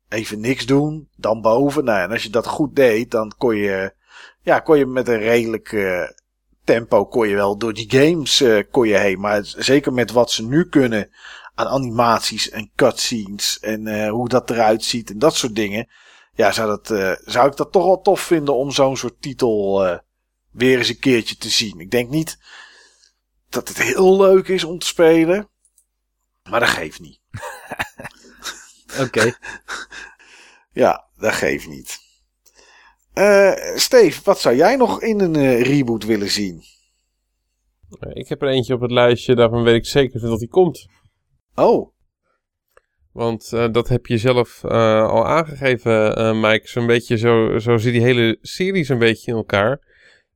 [0.09, 1.85] Even niks doen, dan boven.
[1.85, 3.99] Nou, en als je dat goed deed, dan kon je,
[4.43, 6.09] ja, kon je met een redelijk eh,
[6.65, 9.21] tempo kon je wel door die games eh, kon je heen.
[9.21, 11.11] Maar zeker met wat ze nu kunnen
[11.55, 15.89] aan animaties en cutscenes en eh, hoe dat eruit ziet en dat soort dingen.
[16.33, 19.81] Ja, zou, dat, zou ik dat toch wel tof vinden om zo'n soort titel
[20.51, 21.81] weer eens een keertje te zien.
[21.81, 22.39] Ik denk niet
[23.49, 25.49] dat het heel leuk is om te spelen.
[26.51, 27.21] Maar dat geeft niet.
[29.05, 29.33] Oké.
[30.73, 32.10] Ja, dat geeft niet.
[33.13, 36.63] Eh Steve, wat zou jij nog in een eh, reboot willen zien?
[38.13, 39.35] Ik heb er eentje op het lijstje.
[39.35, 40.87] Daarvan weet ik zeker dat die komt.
[41.55, 41.93] Oh,
[43.13, 46.69] Want eh, dat heb je zelf al aangegeven, Mike.
[46.69, 49.81] Zo'n beetje zo, zo zit die hele serie een beetje in elkaar.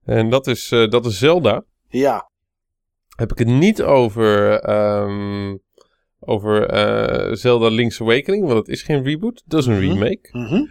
[0.04, 1.64] En dat is, dat is Zelda.
[1.88, 2.32] ja.
[3.16, 5.56] Heb ik het niet over, ehm,
[6.20, 6.66] over
[7.36, 8.44] Zelda Link's Awakening.
[8.46, 9.82] Want het is geen reboot, dat is een Mhm.
[9.92, 10.28] remake.
[10.32, 10.64] Mhm.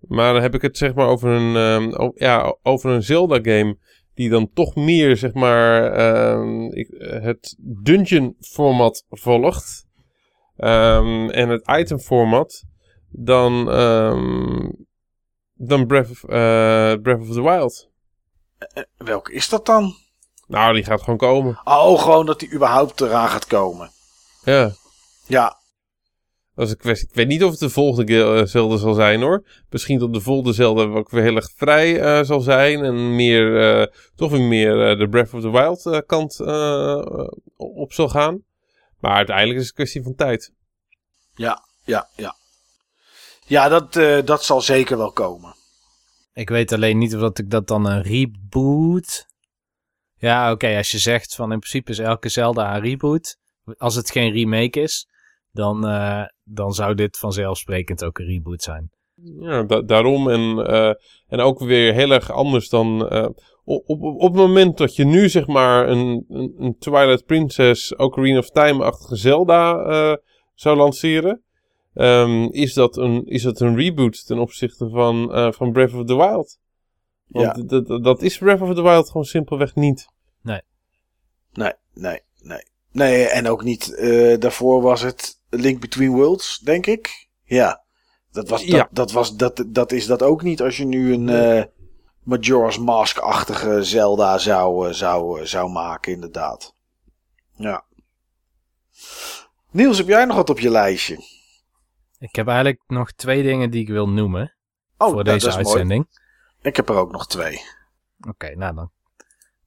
[0.00, 3.78] Maar dan heb ik het zeg maar over een, ehm, ja, over een Zelda game.
[4.14, 9.86] Die dan toch meer zeg maar ehm, eh, het dungeon format volgt.
[10.56, 12.64] Ehm, en het item format.
[13.12, 13.64] Dan,
[15.54, 17.88] dan Breath, of, eh, Breath of the Wild.
[18.96, 19.94] Welke is dat dan?
[20.46, 21.60] Nou, die gaat gewoon komen.
[21.64, 23.90] Oh, gewoon dat die überhaupt eraan gaat komen.
[24.44, 24.72] Ja.
[25.26, 25.59] Ja,
[26.54, 27.08] Dat is een kwestie.
[27.08, 29.44] Ik weet niet of het de volgende ge- eh, Zelda zal zijn hoor.
[29.70, 32.84] Misschien dat de volgende Zelda ook weer heel erg vrij eh, zal zijn.
[32.84, 37.92] En meer, eh, toch weer meer eh, de Breath of the Wild kant eh, op
[37.92, 38.42] zal gaan.
[38.98, 40.52] Maar uiteindelijk is het een kwestie van tijd.
[41.34, 42.34] ja, ja, ja.
[43.46, 45.54] Ja, dat, eh, dat zal zeker wel komen.
[46.32, 49.26] Ik weet alleen niet of dat ik dat dan een reboot.
[50.16, 53.36] Ja, oké, als je zegt van in principe is elke Zelda een reboot.
[53.76, 55.08] Als het geen remake is,
[55.52, 58.90] dan, eh, dan zou dit vanzelfsprekend ook een reboot zijn.
[59.40, 60.28] Ja, da- daarom.
[60.30, 60.92] En, eh,
[61.26, 63.08] en ook weer heel erg anders dan.
[63.08, 63.28] eh,
[63.64, 67.96] op, op, op het moment dat je nu zeg maar een, een, een Twilight Princess,
[67.96, 70.16] Ocarina of Time-achtige Zelda eh,
[70.54, 71.42] zou lanceren.
[71.94, 76.04] ehm, is, dat een, is dat een reboot ten opzichte van, eh, van Breath of
[76.04, 76.58] the Wild?
[77.26, 77.62] Want Ja.
[77.62, 80.06] dat, dat- dat is Breath of the Wild gewoon simpelweg niet.
[80.42, 80.60] Nee,
[81.52, 82.20] nee, nee.
[82.42, 82.62] Nee,
[82.92, 83.94] en ook niet.
[83.94, 87.28] eh, daarvoor was het Link Between Worlds, denk ik.
[87.44, 87.82] Ja.
[88.30, 88.88] Dat, was, dat, Ja.
[88.90, 91.64] dat, was, dat, dat is dat ook niet als je nu een eh,
[92.22, 96.74] Majora's Mask-achtige Zelda zou, eh, zou, zou maken, inderdaad.
[97.54, 97.84] Ja.
[99.70, 101.18] Niels, heb jij nog wat op je lijstje?
[102.18, 104.54] Ik heb eigenlijk nog twee dingen die ik wil noemen
[104.98, 105.66] Oh, voor nou, deze dat is mooi.
[105.66, 106.06] uitzending.
[106.62, 107.60] Ik heb er ook nog twee.
[108.28, 108.90] Oké, nou dan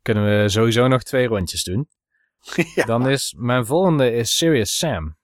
[0.02, 1.88] kunnen we sowieso nog twee rondjes doen.
[2.76, 2.86] ja.
[2.86, 5.18] Dan is mijn volgende is Serious Sam.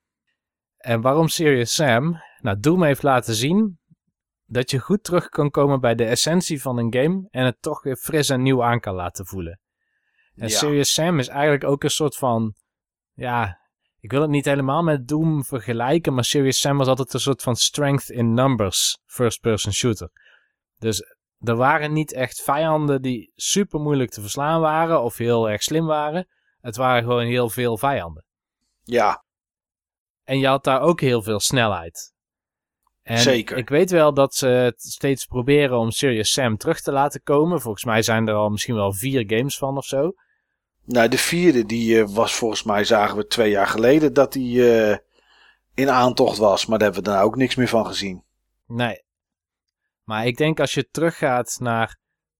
[0.76, 2.20] En waarom Serious Sam?
[2.38, 3.78] Nou, Doom heeft laten zien
[4.44, 7.82] dat je goed terug kan komen bij de essentie van een game en het toch
[7.82, 9.60] weer fris en nieuw aan kan laten voelen.
[10.34, 10.56] En Ja.
[10.56, 12.54] Serious Sam is eigenlijk ook een soort van,
[13.12, 13.58] ja,
[13.98, 17.42] ik wil het niet helemaal met Doom vergelijken, maar Serious Sam was altijd een soort
[17.42, 20.10] van strength in numbers first-person shooter.
[20.78, 21.02] Dus
[21.38, 25.86] er waren niet echt vijanden die super moeilijk te verslaan waren of heel erg slim
[25.86, 26.28] waren.
[26.60, 28.24] Het waren gewoon heel veel vijanden.
[28.82, 29.24] Ja,
[30.24, 32.12] En je had daar ook heel veel snelheid.
[33.02, 33.56] En Zeker.
[33.56, 37.60] ik weet wel dat ze het steeds proberen om Serious Sam terug te laten komen.
[37.60, 40.12] Volgens mij zijn er al misschien wel vier games van of zo.
[40.84, 44.72] Nou, de vierde die eh, was volgens mij, zagen we twee jaar geleden dat die
[44.72, 44.96] eh,
[45.74, 46.66] in aantocht was.
[46.66, 48.24] Maar daar hebben we daar ook niks meer van gezien.
[48.66, 49.04] Nee.
[50.04, 51.98] Maar ik denk als je teruggaat naar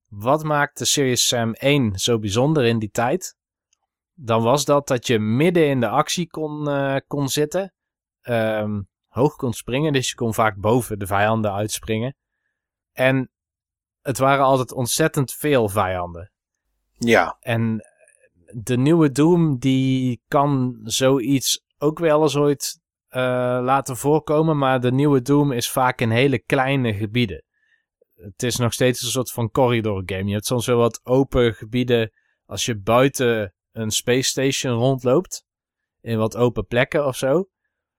[0.08, 3.36] wat maakt de Serious Sam 1 zo bijzonder in die tijd,
[4.22, 7.74] dan was dat dat je midden in de actie kon, eh, kon zitten,
[8.20, 12.16] ehm, hoog kon springen, dus je kon vaak boven de vijanden uitspringen.
[12.92, 13.30] En
[14.00, 16.32] het waren altijd ontzettend veel vijanden.
[16.98, 17.84] Ja, En
[18.52, 23.22] de nieuwe Doom die kan zoiets ook wel eens ooit eh,
[23.62, 27.44] laten voorkomen, maar de nieuwe Doom is vaak in hele kleine gebieden.
[28.14, 30.24] Het is nog steeds een soort van corridor game.
[30.24, 32.12] Je hebt soms wel wat open gebieden
[32.44, 35.44] als je buiten een space station rondloopt.
[36.00, 37.48] In wat open plekken of zo.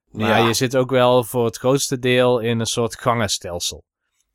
[0.05, 0.47] Maar Ja.
[0.47, 3.83] je zit ook wel voor het grootste deel in een soort gangenstelsel.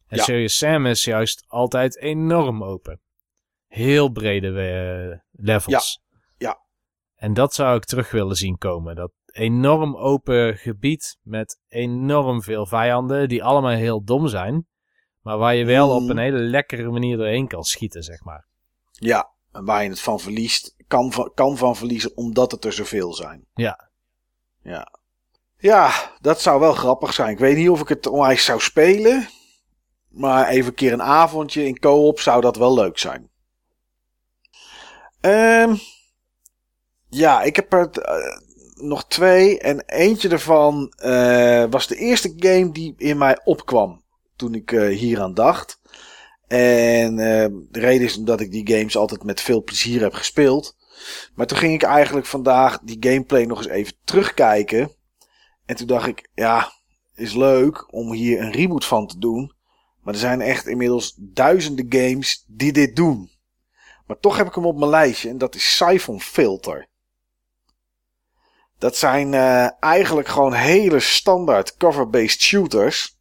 [0.07, 0.23] En Ja.
[0.23, 3.01] Serious Sam is juist altijd enorm open.
[3.67, 6.01] Heel brede eh, levels.
[6.39, 6.59] Ja.
[7.15, 8.95] En dat zou ik terug willen zien komen.
[8.97, 14.67] Dat enorm open gebied met enorm veel vijanden die allemaal heel dom zijn.
[15.21, 16.05] Maar waar je wel Mm.
[16.05, 18.47] op een hele lekkere manier doorheen kan schieten, zeg maar.
[18.93, 19.35] ja.
[19.65, 23.45] Waar je het van verliest, kan van, kan van verliezen omdat het er zoveel zijn.
[23.55, 23.91] Ja.
[24.63, 24.93] Ja.
[25.59, 27.31] Ja, dat zou wel grappig zijn.
[27.31, 29.29] Ik weet niet of ik het onwijs zou spelen.
[30.09, 33.31] Maar even een keer een avondje in co-op zou dat wel leuk zijn.
[35.21, 35.75] Ehm
[37.09, 38.39] ja, ik heb er eh,
[38.75, 39.59] nog twee.
[39.59, 44.03] En eentje daarvan eh, was de eerste game die in mij opkwam
[44.37, 45.81] toen ik eh, hieraan dacht.
[46.47, 50.77] En eh, de reden is omdat ik die games altijd met veel plezier heb gespeeld.
[51.35, 54.91] Maar toen ging ik eigenlijk vandaag die gameplay nog eens even terugkijken.
[55.67, 56.73] En toen dacht ik, ja,
[57.15, 59.55] is leuk om hier een reboot van te doen.
[60.03, 63.31] Maar er zijn echt inmiddels duizenden games die dit doen.
[64.07, 66.89] Maar toch heb ik hem op mijn lijstje en dat is Siphon Filter.
[68.79, 73.19] Dat zijn eh, eigenlijk gewoon hele standaard cover-based shooters.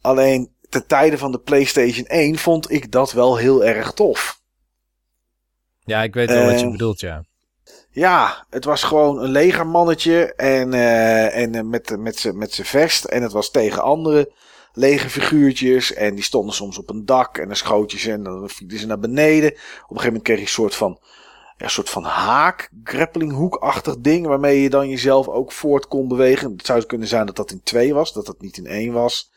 [0.00, 4.40] Alleen ten tijde van de PlayStation 1 vond ik dat wel heel erg tof.
[5.84, 7.24] Ja, ik weet wel wat je Eh, bedoelt, ja.
[7.90, 13.04] Ja, het was gewoon een legermannetje en, eh, en eh, met, met zijn met vest.
[13.04, 14.32] En het was tegen andere
[14.72, 15.92] legerfiguurtjes.
[15.92, 18.78] En die stonden soms op een dak en dan schoot je ze en dan vliegden
[18.78, 19.50] ze naar beneden.
[19.52, 20.98] Op een gegeven moment kreeg je een soort van,
[21.56, 24.26] ja, een soort van haak, grapplinghoekachtig ding.
[24.26, 26.52] Waarmee je dan jezelf ook voort kon bewegen.
[26.52, 29.30] Het zou kunnen zijn dat dat in twee was, dat dat niet in één was.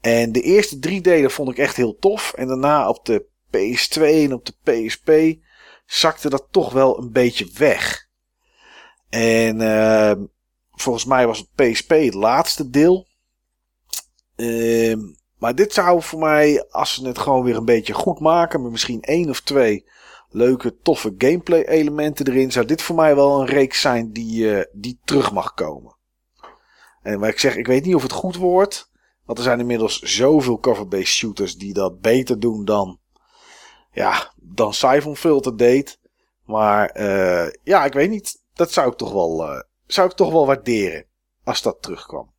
[0.00, 2.32] En de eerste drie delen vond ik echt heel tof.
[2.32, 5.10] En daarna op de PS2 en op de PSP
[5.86, 8.08] zakte dat toch wel een beetje weg.
[9.08, 10.12] En uh,
[10.70, 13.06] volgens mij was het PSP het laatste deel.
[14.36, 14.96] Uh,
[15.38, 18.70] maar dit zou voor mij, als ze het gewoon weer een beetje goed maken, met
[18.70, 19.86] misschien één of twee
[20.30, 24.64] leuke, toffe gameplay elementen erin, zou dit voor mij wel een reeks zijn die, uh,
[24.72, 25.96] die terug mag komen.
[27.02, 28.90] En waar ik zeg, ik weet niet of het goed wordt.
[29.28, 33.00] Want er zijn inmiddels zoveel cover-based shooters die dat beter doen dan,
[33.92, 35.98] ja, dan Siphon Filter deed.
[36.44, 38.42] Maar uh, ja, ik weet niet.
[38.54, 41.04] Dat zou ik toch wel, uh, zou ik toch wel waarderen.
[41.44, 42.32] Als dat terugkwam.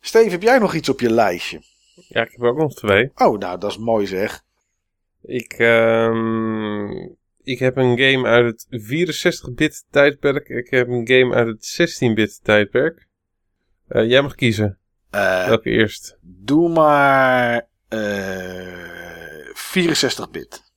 [0.00, 1.62] Steve, heb jij nog iets op je lijstje?
[1.94, 3.10] Ja, ik heb ook nog twee.
[3.14, 4.42] Oh, nou, dat is mooi zeg.
[5.22, 8.82] Ik, um, ik heb een game uit het
[9.50, 10.48] 64-bit tijdperk.
[10.48, 13.08] Ik heb een game uit het 16-bit tijdperk.
[13.88, 14.78] Uh, jij mag kiezen.
[15.14, 16.18] Uh, Welke eerst?
[16.20, 17.68] Doe maar
[19.54, 20.72] 64-bit.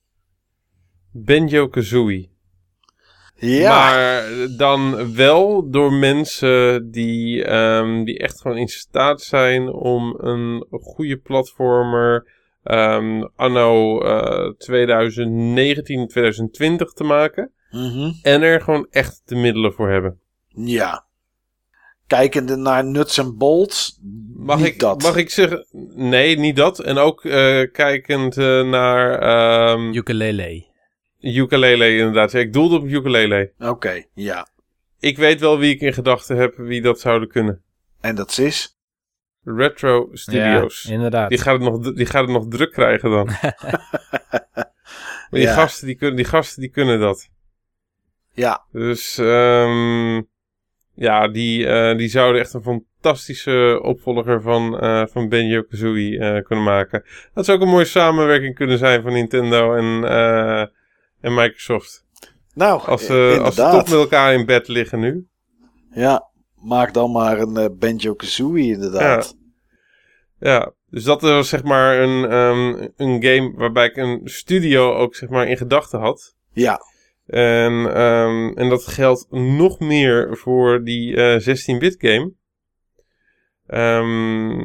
[1.12, 2.28] Benjo Kazooie.
[3.34, 3.68] Ja.
[3.68, 4.24] Maar
[4.56, 11.16] dan wel door mensen die, um, die echt gewoon in staat zijn om een goede
[11.16, 12.26] platformer
[12.64, 17.52] um, anno uh, 2019, 2020 te maken.
[17.70, 18.18] Mm -hmm.
[18.22, 20.20] En er gewoon echt de middelen voor hebben.
[20.48, 21.06] Ja.
[22.08, 23.98] Kijkende naar nuts en bolts.
[24.36, 25.02] Mag niet ik, dat.
[25.02, 25.66] mag ik zeggen?
[25.94, 26.78] Nee, niet dat.
[26.78, 29.70] En ook uh, kijkend uh, naar.
[29.70, 30.66] Um, ukulele.
[31.20, 32.34] Ukulele, inderdaad.
[32.34, 33.52] Ik doelde op ukulele.
[33.58, 34.48] Oké, okay, ja.
[35.00, 37.62] Ik weet wel wie ik in gedachten heb, wie dat zouden kunnen.
[38.00, 38.78] En dat is?
[39.44, 40.82] Retro Studios.
[40.82, 41.28] Ja, inderdaad.
[41.28, 43.26] Die gaat het nog, die gaat het nog druk krijgen dan.
[43.26, 44.68] maar
[45.30, 45.54] die, ja.
[45.54, 47.28] gasten, die, kunnen, die gasten die kunnen dat.
[48.32, 48.66] Ja.
[48.72, 50.28] Dus um,
[50.98, 56.42] ja, die, uh, die zouden echt een fantastische opvolger van, uh, van Benjo Kazooie uh,
[56.42, 57.04] kunnen maken.
[57.34, 60.04] Dat zou ook een mooie samenwerking kunnen zijn van Nintendo en,
[61.20, 62.06] en Microsoft.
[62.58, 65.26] Nou, als, uh, als ze toch met elkaar in bed liggen nu.
[65.90, 69.36] Ja, maak dan maar een eh, Banjo-Kazooie inderdaad.
[70.38, 75.14] Ja, dus dat was zeg maar een, ehm, een game waarbij ik een studio ook
[75.14, 76.34] zeg maar in gedachten had.
[76.52, 76.80] Ja,
[77.28, 82.32] En, ehm, en dat geldt nog meer voor die eh 16-bit game.
[83.66, 84.60] Ehm,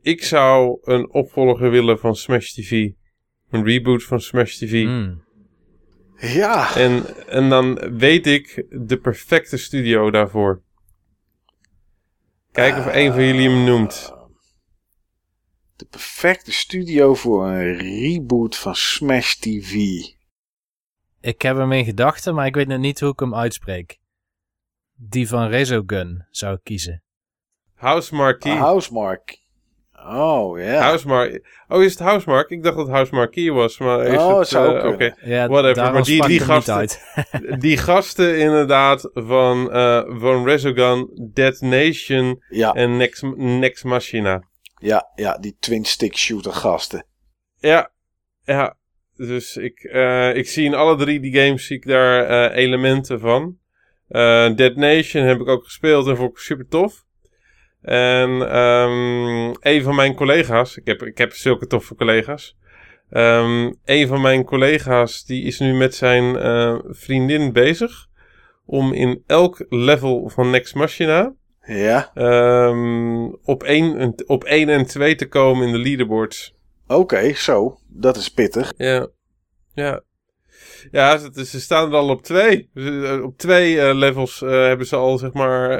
[0.00, 2.90] ik zou een opvolger willen van Smash TV.
[3.50, 4.82] Een reboot van Smash TV.
[4.82, 5.24] Hmm.
[6.16, 6.76] ja.
[6.76, 10.62] En, en dan weet ik de perfecte studio daarvoor.
[12.52, 14.12] Kijk of een van jullie hem noemt.
[15.76, 19.74] De perfecte studio voor een reboot van Smash TV.
[21.20, 23.98] Ik heb hem in gedachten, maar ik weet nog niet hoe ik hem uitspreek.
[24.94, 27.02] Die van Resogun zou ik kiezen.
[27.74, 28.48] Housemarque.
[28.50, 29.38] Housemark.
[30.06, 30.80] Oh, ja.
[30.80, 31.44] Housemarque.
[31.68, 32.54] Oh, is het Housemarque?
[32.54, 33.78] Ik dacht dat het Housemarque was.
[33.78, 35.14] Maar is Oh, het, ook oké.
[35.24, 37.02] Ja, Whatever, maar die- die gasten- uit.
[37.60, 44.42] Die gasten inderdaad van, eh van Resogun, Dead Nation Ja, en Nex, Nex Machina.
[44.76, 47.04] ja, ja, die twin-stick shooter gasten.
[47.56, 47.90] Ja,
[48.44, 48.76] ja.
[49.18, 53.20] Dus ik, eh, ik zie in alle drie die games zie ik daar eh, elementen
[53.20, 53.58] van.
[54.08, 57.04] Eh, Dead Nation heb ik ook gespeeld en vond ik super tof.
[57.82, 62.56] En ehm, een van mijn collega's, ik heb, ik heb zulke toffe collega's.
[63.10, 66.36] Ehm, een van mijn collega's die is nu met zijn
[66.88, 68.06] vriendin bezig
[68.66, 71.34] om in elk level van Next Machina
[71.66, 76.57] Ja, ehm, op 1 op één en 2 te komen in de leaderboards.
[76.88, 77.78] Oké, zo.
[77.86, 78.72] Dat is pittig.
[78.76, 79.08] Ja.
[79.74, 80.02] Ja.
[80.90, 82.70] Ja, ze, ze staan er al op twee.
[82.74, 85.70] Eh, Op twee eh, levels eh, hebben ze al, zeg maar,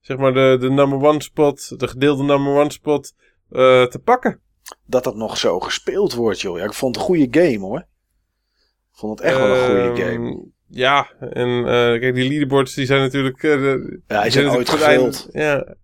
[0.00, 3.14] zeg maar de, de number one spot, de gedeelde number one spot
[3.48, 4.40] te pakken.
[4.86, 6.58] Dat dat nog zo gespeeld wordt, joh.
[6.58, 7.78] Ja, ik vond het een goede game, hoor.
[7.78, 10.46] Ik vond het echt wel een goede Ehm, game.
[10.66, 11.64] Ja, en
[12.00, 13.40] kijk, die leaderboards die zijn natuurlijk...
[13.40, 15.28] de- Ja, die zijn ooit gevuld.
[15.32, 15.74] Ja.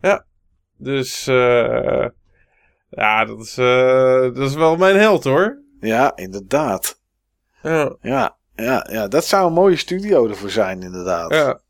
[0.00, 0.26] Ja.
[0.76, 2.06] Dus, eh
[2.94, 5.62] ja, dat is, eh, dat is wel mijn held, hoor.
[5.80, 7.00] Ja, inderdaad.
[7.62, 11.34] Ja, Ja, ja, ja, dat zou een mooie studio ervoor zijn, inderdaad.
[11.34, 11.60] ja.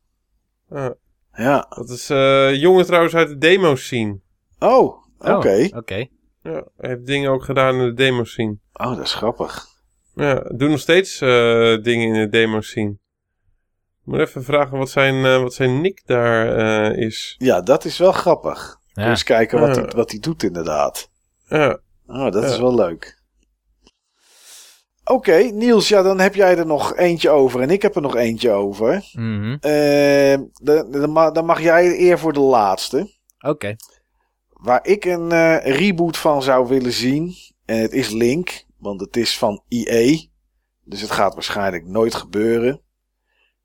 [0.71, 0.95] ja.
[1.35, 1.67] Ja.
[1.69, 4.21] Dat is eh jongen trouwens uit de demos scene.
[4.59, 5.69] Oh, oké.
[5.71, 6.07] Oh, Oké.
[6.43, 8.59] Ja, hij heeft dingen ook gedaan in de demo scene.
[8.73, 9.67] Oh, dat is grappig.
[10.15, 11.29] Ja, doe nog steeds eh,
[11.83, 12.91] dingen in de demo scene.
[12.91, 17.35] Ik moet even vragen wat zijn, eh, wat zijn nick daar eh, is.
[17.39, 18.77] Ja, dat is wel grappig.
[18.93, 19.09] Ja.
[19.09, 21.11] Eens kijken wat hij wat hij doet, inderdaad.
[21.53, 22.49] Ja, Oh, dat Ja.
[22.49, 23.21] is wel leuk.
[25.05, 28.17] Oké, Niels, ja, dan heb jij er nog eentje over en ik heb er nog
[28.17, 29.05] eentje over.
[29.13, 29.57] Mhm.
[29.61, 33.11] Eh, dan, dan ma- dan mag jij eer voor de laatste.
[33.41, 33.77] Oké.
[34.49, 37.35] Waar ik een eh, reboot van zou willen zien.
[37.65, 40.19] En het is Link, want het is van EA.
[40.85, 42.81] Dus het gaat waarschijnlijk nooit gebeuren.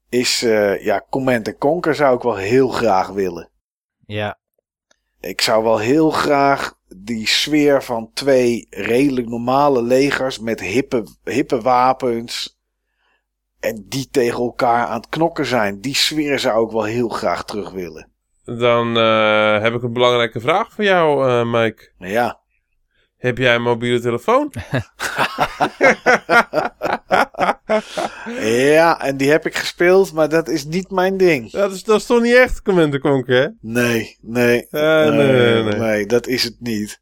[0.09, 3.49] Is, eh, ja, Command Conquer zou ik wel heel graag willen.
[4.05, 4.37] Ja.
[5.27, 11.61] Ik zou wel heel graag die sfeer van twee redelijk normale legers met hippe, hippe
[11.61, 12.59] wapens.
[13.59, 15.81] En die tegen elkaar aan het knokken zijn.
[15.81, 18.11] Die sfeer zou ik wel heel graag terug willen.
[18.45, 21.91] dan eh, heb ik een belangrijke vraag voor jou, eh, Mike.
[21.97, 22.39] Maar ja,
[23.17, 24.53] Heb jij een mobiele telefoon?
[28.71, 31.51] ja, en die heb ik gespeeld, maar dat is niet mijn ding.
[31.51, 33.47] dat, is, dat is toch niet echt Command Conquer, hè?
[33.61, 35.79] Nee, nee, Eh, nee, nee, nee.
[35.79, 37.01] nee, dat is het niet.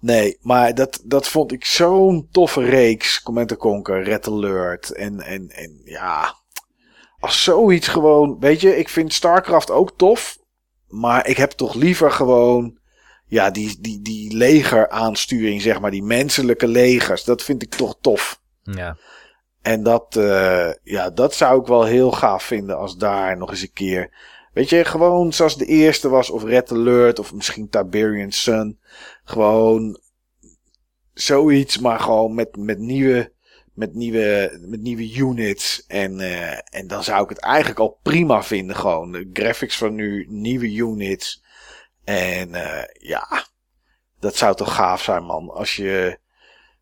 [0.00, 3.22] Nee, maar dat, dat vond ik zo'n toffe reeks.
[3.22, 6.34] Command Conquer, Red Alert en, en, en ja...
[7.18, 8.36] Als zoiets gewoon...
[8.40, 10.38] Weet je, ik vind StarCraft ook tof.
[10.88, 12.78] Maar ik heb toch liever gewoon...
[13.26, 15.90] Ja, die, die, die legeraansturing, zeg maar.
[15.90, 17.24] Die menselijke legers.
[17.24, 18.40] Dat vind ik toch tof.
[18.62, 18.96] Ja.
[19.62, 23.62] En dat, eh, ja, dat zou ik wel heel gaaf vinden als daar nog eens
[23.62, 24.10] een keer.
[24.52, 28.78] Weet je, gewoon zoals de eerste was, of Red Alert, of misschien Tiberian Sun.
[29.24, 30.00] Gewoon
[31.12, 33.32] zoiets, maar gewoon met, met, nieuwe,
[33.72, 35.84] met, nieuwe, met nieuwe units.
[35.86, 38.76] En, eh, en dan zou ik het eigenlijk al prima vinden.
[38.76, 41.43] Gewoon de graphics van nu, nieuwe units.
[42.04, 43.44] En eh, ja,
[44.20, 45.50] dat zou toch gaaf zijn, man.
[45.50, 46.18] Als je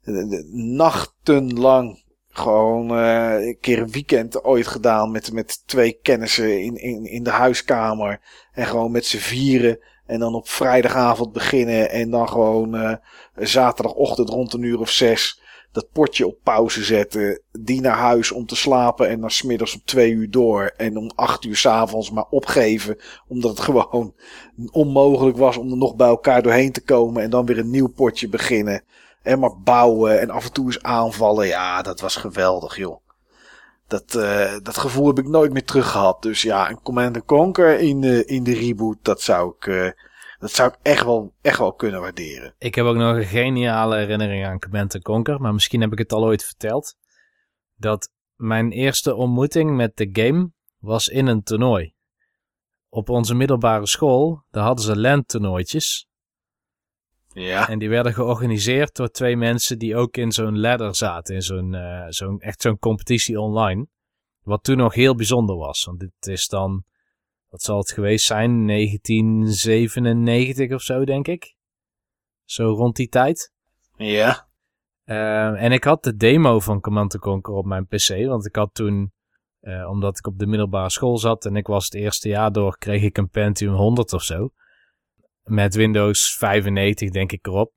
[0.03, 0.15] eh,
[0.53, 7.05] nachtenlang gewoon eh, een keer een weekend ooit gedaan met, met twee kennissen in, in,
[7.05, 8.21] in de huiskamer.
[8.53, 9.79] En gewoon met z'n vieren.
[10.07, 11.91] En dan op vrijdagavond beginnen.
[11.91, 13.01] En dan gewoon
[13.35, 15.42] zaterdagochtend rond een uur of zes
[15.73, 17.41] dat potje op pauze zetten.
[17.53, 19.09] Die naar huis om te slapen.
[19.09, 20.73] En dan smiddags om twee uur door.
[20.77, 22.99] En om acht uur s'avonds maar opgeven.
[23.29, 24.15] Omdat het gewoon
[24.71, 27.23] onmogelijk was om er nog bij elkaar doorheen te komen.
[27.23, 28.83] En dan weer een nieuw potje beginnen.
[29.23, 31.47] En maar bouwen en af en toe eens aanvallen.
[31.47, 33.01] Ja, dat was geweldig, joh.
[33.87, 36.23] Dat, eh, dat gevoel heb ik nooit meer terug gehad.
[36.23, 39.91] Dus ja, een Command Conquer in de, in de reboot, dat zou ik, eh,
[40.43, 42.55] dat zou ik echt wel, echt wel kunnen waarderen.
[42.59, 46.13] Ik heb ook nog een geniale herinnering aan Command Conquer, maar misschien heb ik het
[46.13, 46.97] al ooit verteld.
[47.75, 51.95] Dat mijn eerste ontmoeting met de game was in een toernooi.
[52.89, 56.07] Op onze middelbare school, daar hadden ze LAN-toernooitjes.
[57.29, 57.69] Ja.
[57.69, 61.35] En die werden georganiseerd door twee mensen die ook in zo'n ladder zaten.
[61.35, 63.87] In zo'n, eh, zo'n, echt zo'n competitie online.
[64.41, 65.85] Wat toen nog heel bijzonder was.
[65.85, 66.85] Want dit is dan,
[67.53, 68.67] wat zal het geweest zijn?
[68.67, 71.55] 1997 of zo, denk ik.
[72.45, 73.53] Zo rond die tijd.
[73.97, 74.49] Ja.
[75.05, 78.27] Eh, en ik had de demo van Command Conquer op mijn PC.
[78.27, 79.13] Want ik had toen,
[79.61, 82.79] eh, omdat ik op de middelbare school zat en ik was het eerste jaar door,
[82.79, 84.53] kreeg ik een Pentium 100 of zo.
[85.43, 87.73] Met Windows 95 denk ik erop.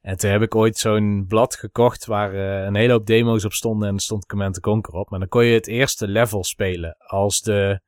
[0.00, 3.52] En toen heb ik ooit zo'n blad gekocht waar eh, een hele hoop demo's op
[3.52, 5.10] stonden en er stond Command Conquer op.
[5.10, 7.80] Maar dan kon je het eerste level spelen als de,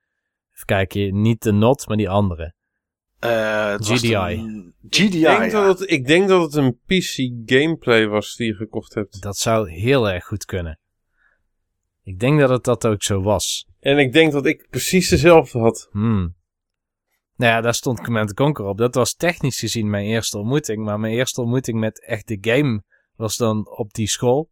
[0.55, 2.55] even kijken, niet de NOT, maar die andere.
[3.19, 4.37] Eh, het was GDI.
[4.37, 5.67] toen- GDI, ik, denk ja.
[5.67, 9.23] dat het, ik denk dat het een PC gameplay was die je gekocht hebt.
[9.23, 10.79] Dat zou heel erg goed kunnen.
[12.03, 13.67] Ik denk dat het dat ook zo was.
[13.81, 15.89] En ik denk dat ik precies dezelfde had.
[15.91, 16.35] Hmm.
[17.37, 18.79] Nou ja, daar stond Command Conquer op.
[18.79, 20.85] Dat was technisch gezien mijn eerste ontmoeting.
[20.85, 22.83] Maar mijn eerste ontmoeting met echt de game
[23.17, 24.51] was dan op die school.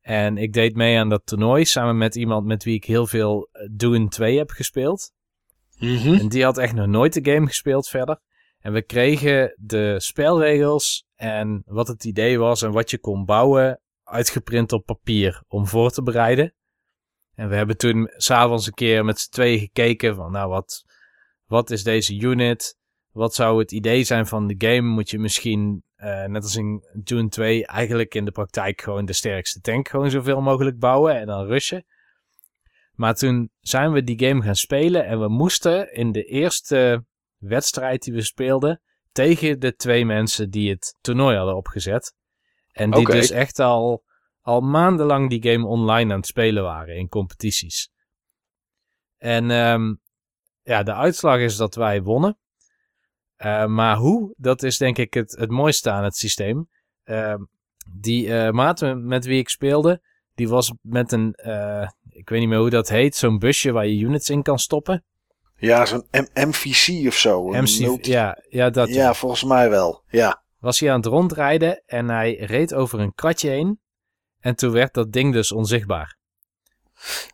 [0.00, 3.48] En ik deed mee aan dat toernooi samen met iemand met wie ik heel veel
[3.52, 5.12] eh, Doom 2 heb gespeeld.
[5.80, 6.14] Mhm.
[6.14, 8.20] En die had echt nog nooit de game gespeeld verder.
[8.60, 13.80] En we kregen de spelregels en wat het idee was en wat je kon bouwen
[14.04, 16.54] uitgeprint op papier om voor te bereiden.
[17.34, 20.84] En we hebben toen s'avonds een keer met z'n tweeën gekeken van nou wat,
[21.46, 22.78] wat is deze unit?
[23.10, 24.88] Wat zou het idee zijn van de game?
[24.88, 29.12] Moet je misschien, eh, net als in Dune 2, eigenlijk in de praktijk gewoon de
[29.12, 31.84] sterkste tank gewoon zoveel mogelijk bouwen en dan rushen.
[33.00, 37.04] Maar toen zijn we die game gaan spelen en we moesten in de eerste
[37.36, 38.80] wedstrijd die we speelden
[39.12, 42.14] tegen de twee mensen die het toernooi hadden opgezet.
[42.72, 44.04] En die dus echt al,
[44.40, 47.90] al maandenlang die game online aan het spelen waren in competities.
[49.16, 49.94] En ehm,
[50.62, 52.38] ja, de uitslag is dat wij wonnen.
[53.36, 56.68] Eh, maar hoe, dat is denk ik het, het mooiste aan het systeem.
[57.02, 57.42] Ehm,
[57.92, 60.02] die maat met wie ik speelde,
[60.34, 63.86] die was met een, eh, ik weet niet meer hoe dat heet, zo'n busje waar
[63.86, 65.04] je units in kan stoppen.
[65.56, 67.48] Ja, zo'n MVC of zo.
[67.48, 70.02] MC, multi- ja, ja, dat ja, volgens mij wel.
[70.08, 70.42] Ja.
[70.58, 73.80] was hij aan het rondrijden en hij reed over een kratje heen.
[74.38, 76.18] En toen werd dat ding dus onzichtbaar.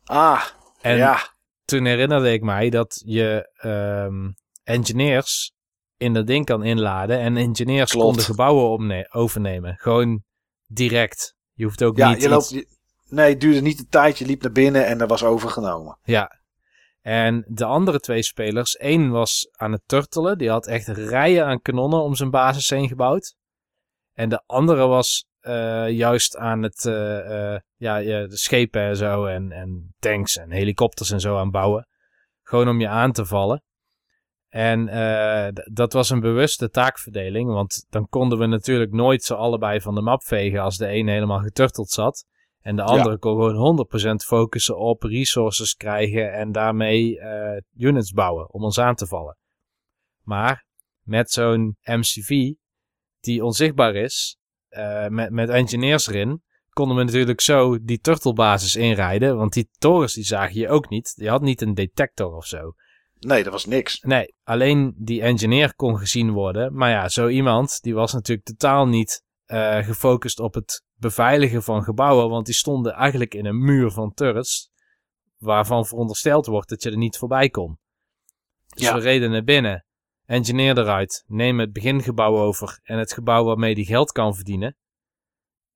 [0.04, 0.44] Ah,
[0.80, 1.18] En ja.
[1.64, 4.30] toen herinnerde ik mij dat je ehm,
[4.64, 5.52] engineers
[5.96, 7.18] in dat ding kan inladen.
[7.18, 8.06] En engineers Klopt.
[8.06, 9.76] konden gebouwen overnemen.
[9.76, 10.22] Gewoon
[10.66, 11.34] direct.
[11.52, 12.50] Je hoeft ook Ja, niet je loopt...
[12.50, 12.75] iets-
[13.08, 14.18] Nee, het duurde niet een tijd.
[14.18, 15.98] Je liep naar binnen en er was overgenomen.
[16.02, 16.40] Ja.
[17.00, 20.38] En de andere twee spelers, één was aan het turtelen.
[20.38, 23.34] Die had echt rijen aan kanonnen om zijn basis heen gebouwd.
[24.12, 29.26] En de andere was eh, juist aan het eh, eh, ja, de schepen en zo
[29.26, 31.88] en, en tanks en helikopters en zo aan bouwen.
[32.42, 33.62] Gewoon om je aan te vallen.
[34.48, 34.86] En
[35.72, 40.00] dat was een bewuste taakverdeling, want dan konden we natuurlijk nooit zo allebei van de
[40.00, 42.24] map vegen als de een helemaal geturteld zat.
[42.66, 43.86] En de andere kon gewoon
[44.22, 49.38] 100% focussen op resources krijgen en daarmee eh, units bouwen om ons aan te vallen.
[50.22, 50.66] Maar
[51.02, 52.52] met zo'n MCV
[53.20, 54.38] die onzichtbaar is,
[54.68, 59.36] eh, met, met engineers erin, konden we natuurlijk zo die turtlebasis inrijden.
[59.36, 61.12] Want die torens die zagen je ook niet.
[61.16, 62.72] Je had niet een detector of zo.
[63.18, 64.00] Nee, dat was niks.
[64.00, 66.74] Nee, alleen die engineer kon gezien worden.
[66.74, 71.82] Maar ja, zo iemand, die was natuurlijk totaal niet eh, gefocust op het beveiligen van
[71.84, 72.28] gebouwen.
[72.28, 74.70] Want die stonden eigenlijk in een muur van turrets.
[75.36, 77.78] Waarvan verondersteld wordt dat je er niet voorbij kon.
[78.66, 78.94] Dus Ja.
[78.94, 79.84] we reden naar binnen.
[80.24, 81.24] Engineer eruit.
[81.26, 82.78] Neem het begingebouw over.
[82.82, 84.76] En het gebouw waarmee die geld kan verdienen.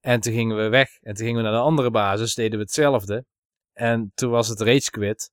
[0.00, 0.88] En toen gingen we weg.
[1.00, 2.34] En toen gingen we naar de andere basis.
[2.34, 3.24] Deden we hetzelfde.
[3.72, 5.30] En toen was het rage quit.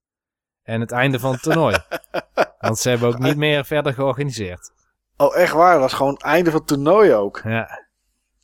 [0.64, 1.78] En het einde van het toernooi.
[2.60, 4.72] Want ze hebben ook niet meer verder georganiseerd.
[5.18, 5.72] Oh, echt waar.
[5.72, 7.42] Dat was gewoon het einde van het toernooi ook.
[7.44, 7.87] Ja,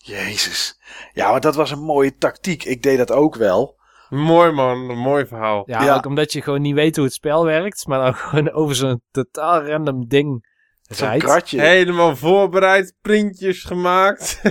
[0.06, 0.80] Jezus.
[1.14, 2.64] Ja, maar dat was een mooie tactiek.
[2.64, 3.82] Ik deed dat ook wel.
[4.10, 5.64] Mooi man, een mooi verhaal.
[5.66, 5.96] ja, Ja.
[5.96, 7.88] ook omdat je gewoon niet weet hoe het spel werkt.
[7.88, 10.52] Maar dan gewoon over zo'n totaal random ding
[10.88, 11.24] rijdt.
[11.24, 11.62] kratje.
[11.62, 14.42] Helemaal voorbereid, printjes gemaakt.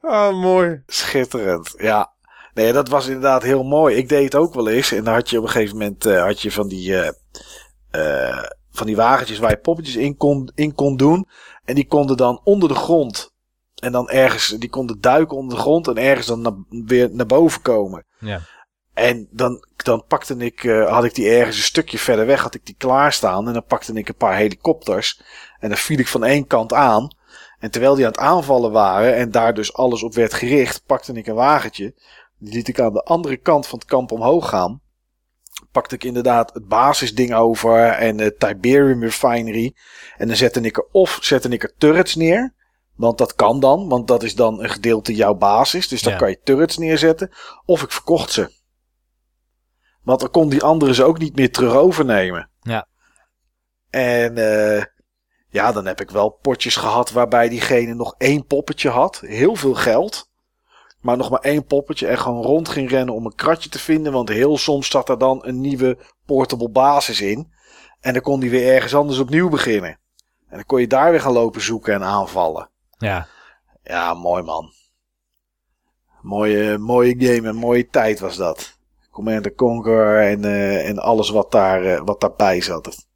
[0.00, 0.82] ah, mooi.
[0.86, 1.74] Schitterend.
[1.76, 2.14] Ja.
[2.54, 3.96] Nee, dat was inderdaad heel mooi.
[3.96, 4.92] Ik deed het ook wel eens.
[4.92, 7.00] En dan had je op een gegeven moment eh, had je van die,
[7.90, 11.28] eh, van die wagentjes waar je poppetjes in kon, in kon doen.
[11.64, 13.34] En die konden dan onder de grond.
[13.82, 17.62] En dan ergens, die konden duiken onder de grond en ergens dan weer naar boven
[17.62, 18.04] komen.
[18.18, 18.40] Ja.
[18.94, 22.54] En dan, dan pakte ik, eh, had ik die ergens een stukje verder weg, had
[22.54, 23.46] ik die klaarstaan.
[23.46, 25.20] En dan pakte ik een paar helikopters.
[25.58, 27.08] En dan viel ik van één kant aan.
[27.58, 31.12] En terwijl die aan het aanvallen waren en daar dus alles op werd gericht, pakte
[31.12, 31.94] ik een wagentje.
[32.38, 34.80] Die liet ik aan de andere kant van het kamp omhoog gaan.
[35.72, 39.74] Pakte ik inderdaad het basisding over en de Tiberium Refinery.
[40.16, 42.54] En dan zette ik er of zette ik er turrets neer.
[42.96, 45.88] Want dat kan dan, want dat is dan een gedeelte jouw basis.
[45.88, 46.18] Dus dan Ja.
[46.18, 47.30] kan je turrets neerzetten.
[47.64, 48.54] Of ik verkocht ze.
[50.02, 52.50] Want dan kon die andere ze ook niet meer terug overnemen.
[52.60, 52.86] Ja.
[53.90, 54.84] En eh,
[55.48, 59.20] ja, dan heb ik wel potjes gehad waarbij diegene nog één poppetje had.
[59.20, 60.30] Heel veel geld.
[61.00, 64.12] Maar nog maar één poppetje en gewoon rond ging rennen om een kratje te vinden.
[64.12, 67.52] Want heel soms zat er dan een nieuwe portable basis in.
[68.00, 69.90] En dan kon die weer ergens anders opnieuw beginnen.
[70.48, 72.70] En dan kon je daar weer gaan lopen zoeken en aanvallen.
[72.98, 73.28] Ja,
[73.82, 74.72] Ja, mooi man.
[76.20, 78.78] Mooie, mooie game en mooie tijd was dat.
[79.10, 83.06] Command Conquer en, eh, en alles wat, daar, eh, wat daarbij zat.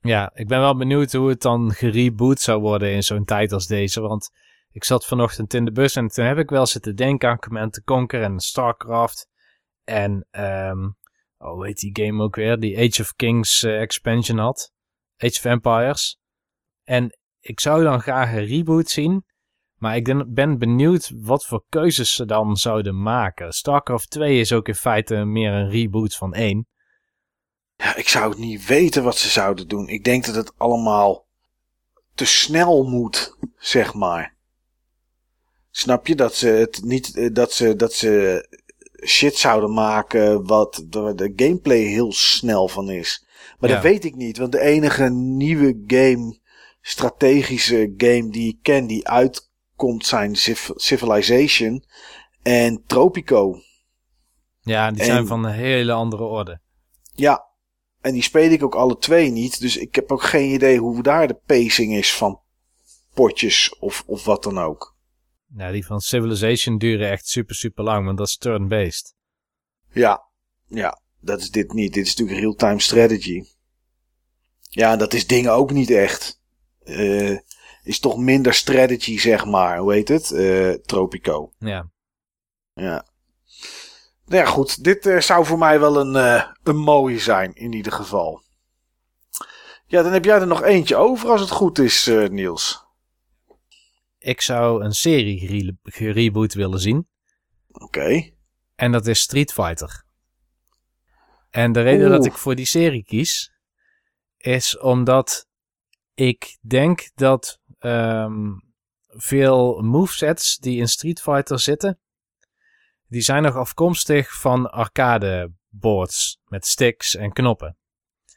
[0.00, 3.66] ja, ik ben wel benieuwd hoe het dan gereboot zou worden in zo'n tijd als
[3.66, 4.00] deze.
[4.00, 4.30] Want
[4.70, 7.82] ik zat vanochtend in de bus en toen heb ik wel zitten denken aan Command
[7.84, 9.28] Conquer en StarCraft.
[9.84, 10.90] En, ehm
[11.38, 12.60] oh, heet die game ook weer?
[12.60, 14.72] Die Age of Kings eh, expansion had.
[15.16, 16.18] Age of Empires.
[16.84, 19.24] En ik zou dan graag een reboot zien.
[19.76, 23.52] Maar ik ben- ben benieuwd wat voor keuzes ze dan zouden maken.
[23.52, 26.66] StarCraft 2 is ook in feite meer een reboot van 1.
[27.76, 29.88] Ja, ik zou het niet weten wat ze zouden doen.
[29.88, 31.26] Ik denk dat het allemaal
[32.14, 34.36] te snel moet, zeg maar.
[35.70, 38.46] Snap je dat ze het niet, eh, dat ze, dat ze
[39.06, 43.26] shit zouden maken wat waar de gameplay heel snel van is.
[43.58, 43.74] Maar Ja.
[43.76, 46.38] dat weet ik niet, want de enige nieuwe game,
[46.82, 51.84] strategische game die ik ken die uitkomt zijn Civ- Civilization
[52.42, 53.60] en Tropico.
[54.60, 56.60] Ja, die zijn van een hele andere orde.
[57.14, 57.44] Ja,
[58.00, 59.60] en die speel ik ook alle twee niet.
[59.60, 62.40] Dus ik heb ook geen idee hoe daar de pacing is van
[63.14, 64.96] potjes of, of wat dan ook.
[65.56, 69.14] Ja, die van Civilization duren echt super, super lang, want dat is turn-based.
[69.92, 70.22] Ja,
[70.66, 71.94] ja, dat is dit niet.
[71.94, 73.44] Dit is natuurlijk real-time strategy.
[74.60, 76.40] Ja, dat is dingen ook niet echt.
[76.84, 77.38] Eh,
[77.82, 79.78] is toch minder strategy, zeg maar.
[79.78, 80.30] Hoe heet het?
[80.30, 81.52] Eh, Tropico.
[81.58, 81.90] Ja.
[82.72, 83.06] Ja.
[84.24, 84.84] Nou ja, goed.
[84.84, 88.42] Dit eh, zou voor mij wel een, een mooie zijn, in ieder geval.
[89.86, 92.84] Ja, dan heb jij er nog eentje over als het goed is, Niels.
[94.18, 97.08] Ik zou een serie gere- gereboot willen zien.
[97.72, 98.30] Oké.
[98.74, 100.04] En dat is Street Fighter.
[101.50, 103.52] En de reden dat ik voor die serie kies,
[104.36, 105.46] is omdat
[106.14, 108.50] ik denk dat ehm,
[109.06, 112.00] veel movesets die in Street Fighter zitten,
[113.08, 117.76] die zijn nog afkomstig van arcade boards met sticks en knoppen.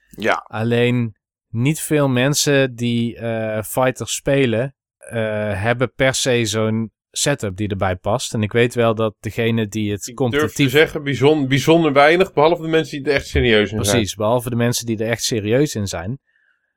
[0.08, 5.14] Ja, Alleen niet veel mensen die eh fighters spelen, eh,
[5.62, 8.34] hebben per se zo'n setup die erbij past.
[8.34, 10.72] En ik weet wel dat degene die het Ik durf te competitief...
[10.72, 13.98] zeggen, bijzonder, bijzonder weinig, behalve de mensen die er echt serieus in zijn.
[13.98, 16.20] Precies, behalve de mensen die er echt serieus in zijn.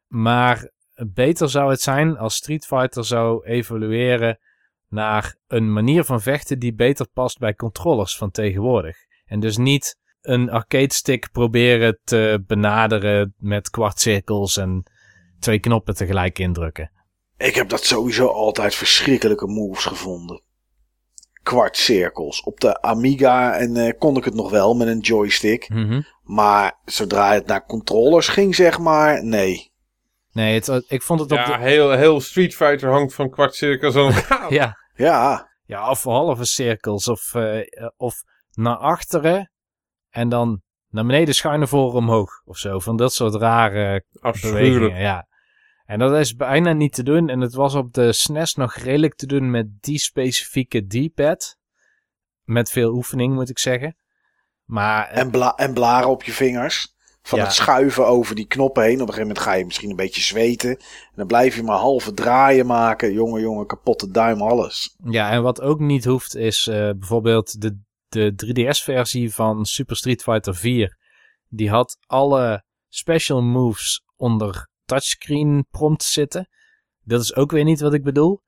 [0.07, 0.71] Maar
[1.07, 4.39] beter zou het zijn als Street Fighter zou evolueren
[4.89, 8.97] naar een manier van vechten die beter past bij controllers van tegenwoordig.
[9.25, 14.91] En dus niet een arcade stick proberen te benaderen met kwartcirkels en
[15.39, 16.91] twee knoppen tegelijk indrukken.
[17.37, 20.43] ik heb dat sowieso altijd verschrikkelijke moves gevonden.
[21.43, 22.43] Kwartcirkels.
[22.43, 25.69] Op de Amiga en eh, kon ik het nog wel met een joystick.
[25.69, 26.01] Mhm.
[26.23, 29.73] Maar zodra het naar controllers ging, zeg maar, nee.
[30.39, 31.63] Nee, het, ik vond het op Ja, de...
[31.63, 34.53] heel, heel Street Fighter hangt van kwartcirkels aan elkaar.
[34.59, 37.09] Ja, Ja, Ja, of halve cirkels.
[37.09, 39.53] Of, eh, eh, of naar achteren.
[40.11, 42.43] En dan naar beneden schuin voren omhoog.
[42.45, 42.79] Of zo.
[42.79, 44.69] Van dat soort rare Afschuwelijk.
[44.73, 45.01] bewegingen.
[45.03, 45.27] Ja.
[45.85, 47.29] En dat is bijna niet te doen.
[47.29, 51.57] En het was op de SNES nog redelijk te doen met die specifieke D-pad.
[52.43, 53.97] Met veel oefening moet ik zeggen.
[54.65, 56.97] Maar eh, en, bla en blaren op je vingers.
[57.23, 57.45] Van Ja.
[57.45, 58.93] het schuiven over die knoppen heen.
[58.95, 60.71] Op een gegeven moment ga je misschien een beetje zweten.
[60.71, 63.13] En dan blijf je maar halve draaien maken.
[63.13, 64.97] Jongen, jongen, kapotte duim, alles.
[65.05, 70.23] Ja, en wat ook niet hoeft is eh, bijvoorbeeld de, de 3DS-versie van Super Street
[70.23, 70.97] Fighter 4.
[71.49, 76.49] Die had alle special moves onder touchscreen prompt zitten.
[77.05, 78.41] Dat is ook weer niet wat ik bedoel.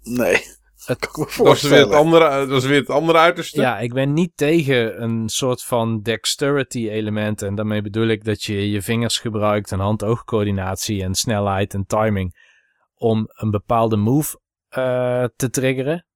[0.00, 0.42] Nee,
[0.86, 3.60] Het- kan ik me Dat is, weer het andere, dat is weer het andere uiterste.
[3.60, 7.42] Ja, ik ben niet tegen een soort van dexterity element.
[7.42, 12.52] En daarmee bedoel ik dat je je vingers gebruikt en hand-oogcoördinatie en snelheid en timing.
[12.94, 16.06] Om een bepaalde move eh, te triggeren.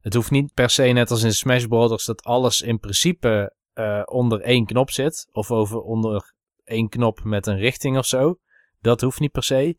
[0.00, 2.04] Het hoeft niet per se net als in Smash Bros.
[2.04, 5.28] dat alles in principe eh, onder één knop zit.
[5.32, 8.38] Of over onder één knop met een richting of zo.
[8.80, 9.78] Dat hoeft niet per se.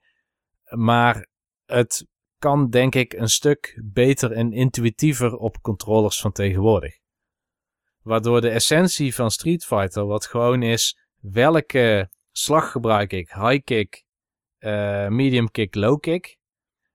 [0.69, 1.27] Maar
[1.65, 2.05] het
[2.41, 6.97] kan denk ik een stuk beter en intuïtiever op controllers van tegenwoordig.
[8.01, 13.29] Waardoor de essentie van Street Fighter, wat gewoon is, welke slag gebruik ik?
[13.29, 14.05] High kick,
[14.57, 16.37] eh, medium kick, low kick.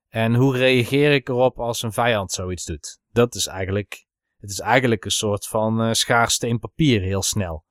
[0.09, 2.99] En hoe reageer ik erop als een vijand zoiets doet?
[3.13, 7.65] Dat is eigenlijk, het is eigenlijk een soort van eh schaarsteen papier heel snel.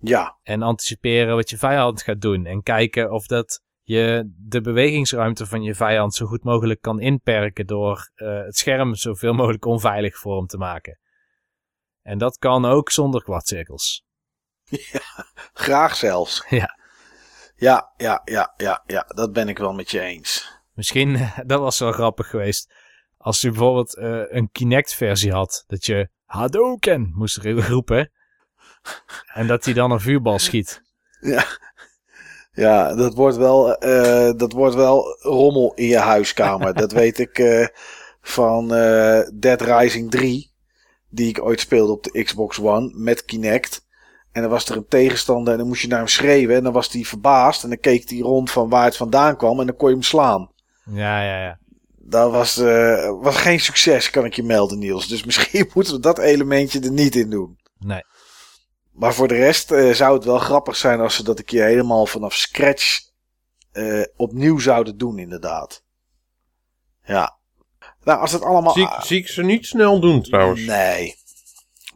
[0.00, 2.46] Ja, En anticiperen wat je vijand gaat doen.
[2.46, 7.66] En kijken of dat je de bewegingsruimte van je vijand zo goed mogelijk kan inperken
[7.66, 10.98] door eh, het scherm zoveel mogelijk onveilig voor hem te maken.
[12.02, 14.04] En dat kan ook zonder kwartcirkels.
[15.52, 16.44] graag zelfs.
[16.48, 16.84] Ja.
[17.58, 20.58] Ja, ja, ja, ja, ja, dat ben ik wel met je eens.
[20.74, 22.74] Misschien, dat was wel grappig geweest.
[23.16, 28.10] Als je bijvoorbeeld eh, een Kinect-versie had, dat je Hadouken moest ro- roepen.
[29.34, 30.82] En dat hij dan een vuurbal schiet.
[31.20, 31.44] Ja,
[32.56, 36.74] ja dat, wordt wel, eh, dat wordt wel rommel in je huiskamer.
[36.74, 37.66] dat weet ik eh,
[38.20, 40.54] van eh, Dead Rising 3.
[41.08, 43.84] Die ik ooit speelde op de Xbox One met Kinect.
[44.32, 46.56] En dan was er een tegenstander en dan moest je naar hem schreeuwen.
[46.56, 47.62] En dan was hij verbaasd.
[47.62, 49.60] En dan keek hij rond van waar het vandaan kwam.
[49.60, 50.50] En dan kon je hem slaan.
[50.90, 51.58] Ja, ja, ja.
[51.98, 52.56] Dat was,
[53.20, 55.08] was geen succes, kan ik je melden, Niels.
[55.08, 57.58] Dus misschien moeten we dat elementje er niet in doen.
[57.78, 58.02] Nee.
[58.96, 61.64] Maar voor de rest eh, zou het wel grappig zijn als ze dat een keer
[61.64, 63.00] helemaal vanaf scratch
[63.72, 65.84] eh, opnieuw zouden doen, inderdaad.
[67.04, 67.38] Ja.
[68.04, 68.72] Nou, als het allemaal.
[68.72, 70.64] Zie, ik- zie ik ze niet snel doen trouwens.
[70.64, 71.14] Nee.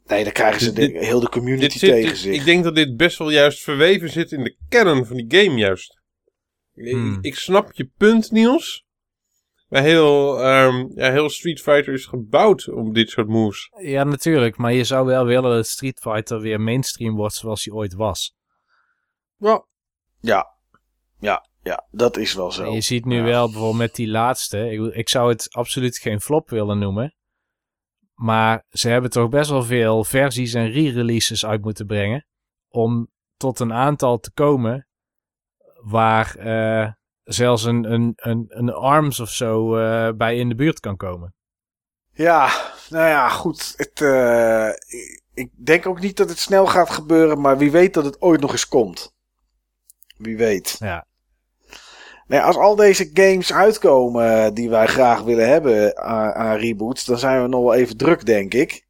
[0.07, 2.35] Nee, dan krijgen ze de, Dit- heel de community Dit zit, tegen dit- zich.
[2.35, 5.59] ik denk dat dit best wel juist verweven zit in de kern van die game
[5.59, 5.99] juist.
[6.75, 7.19] Ik- Hmm.
[7.21, 8.87] Ik, snap je punt, Niels.
[9.71, 13.71] Maar heel, ehm, ja, heel Street Fighter is gebouwd om dit soort moves.
[13.79, 14.57] Ja, natuurlijk.
[14.57, 18.35] Maar je zou wel willen dat Street Fighter weer mainstream wordt zoals hij ooit was.
[19.37, 19.65] Ja,
[20.21, 20.59] Ja.
[21.19, 22.65] Ja, ja, dat is wel zo.
[22.65, 23.23] En je ziet nu Ja.
[23.23, 24.71] wel bijvoorbeeld met die laatste.
[24.71, 27.15] Ik, ik zou het absoluut geen flop willen noemen.
[28.15, 32.27] Maar ze hebben toch best wel veel versies en re-releases uit moeten brengen.
[32.69, 34.89] Om tot een aantal te komen
[35.83, 36.93] waar eh,
[37.35, 41.35] zelfs een, een, een, een ARMS of zo eh, bij in de buurt kan komen.
[42.13, 42.51] Ja,
[42.89, 43.75] nou ja, goed.
[43.77, 47.95] Het, eh, ik- ik denk ook niet dat het snel gaat gebeuren, maar wie weet
[47.95, 49.15] dat het ooit nog eens komt.
[50.17, 50.77] Wie weet.
[50.79, 51.07] Ja.
[52.27, 57.05] Nee, als al deze games uitkomen eh, die wij graag willen hebben aan, aan reboots,
[57.05, 58.87] dan zijn we nog wel even druk, denk ik.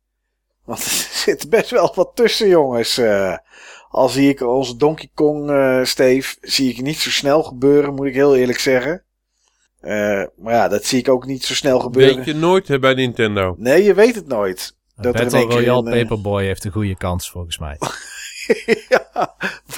[0.64, 2.98] Want er zit best wel wat tussen, jongens.
[2.98, 3.36] Eh,
[3.90, 8.06] al zie ik onze Donkey Kong, eh Steve, zie ik niet zo snel gebeuren, moet
[8.06, 9.04] ik heel eerlijk zeggen.
[9.80, 12.16] Eh, maar ja, dat zie ik ook niet zo snel gebeuren.
[12.16, 13.54] weet je nooit hè, bij Nintendo.
[13.58, 14.76] Nee, je weet het nooit.
[14.96, 17.78] Dat er Battle Royale een, eh, Paperboy heeft een goede kans volgens mij.
[18.88, 19.34] ja,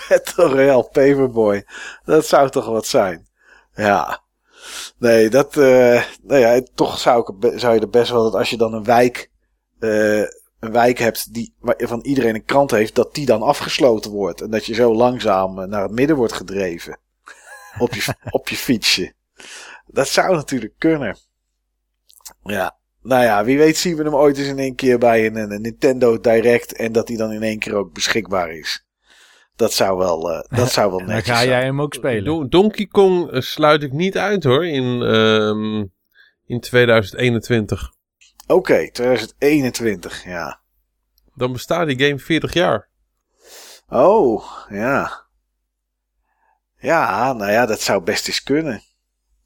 [0.09, 1.65] Battle Royale Paperboy.
[2.05, 3.27] Dat zou toch wat zijn.
[3.75, 4.23] Ja.
[4.99, 5.57] Nee, dat...
[5.57, 8.23] eh nou ja, toch zou, ik, zou je er best wel...
[8.23, 9.31] Dat als je dan een wijk...
[9.79, 10.23] eh,
[10.63, 12.95] een wijk hebt die, waarvan iedereen een krant heeft...
[12.95, 14.41] Dat die dan afgesloten wordt.
[14.41, 16.99] En dat je zo langzaam eh, naar het midden wordt gedreven.
[17.79, 19.13] Op je, op je fietsje.
[19.87, 21.17] Dat zou natuurlijk kunnen.
[22.45, 22.77] Ja.
[23.03, 25.61] Nou ja, wie weet zien we hem ooit eens in één keer bij een, een
[25.61, 26.73] Nintendo Direct.
[26.73, 28.87] En dat hij dan in één keer ook beschikbaar is.
[29.57, 31.49] Dat zou wel, eh, dat zou wel En dan ga zijn.
[31.49, 32.25] jij hem ook spelen.
[32.25, 35.85] Don- Donkey Kong eh, sluit ik niet uit hoor, in, ehm,
[36.47, 37.93] in 2021.
[38.47, 40.61] Oké, 2021, ja.
[41.35, 42.89] Dan bestaat die game 40 jaar.
[43.89, 45.27] Oh, ja.
[46.79, 48.83] Ja, nou ja, dat zou best eens kunnen.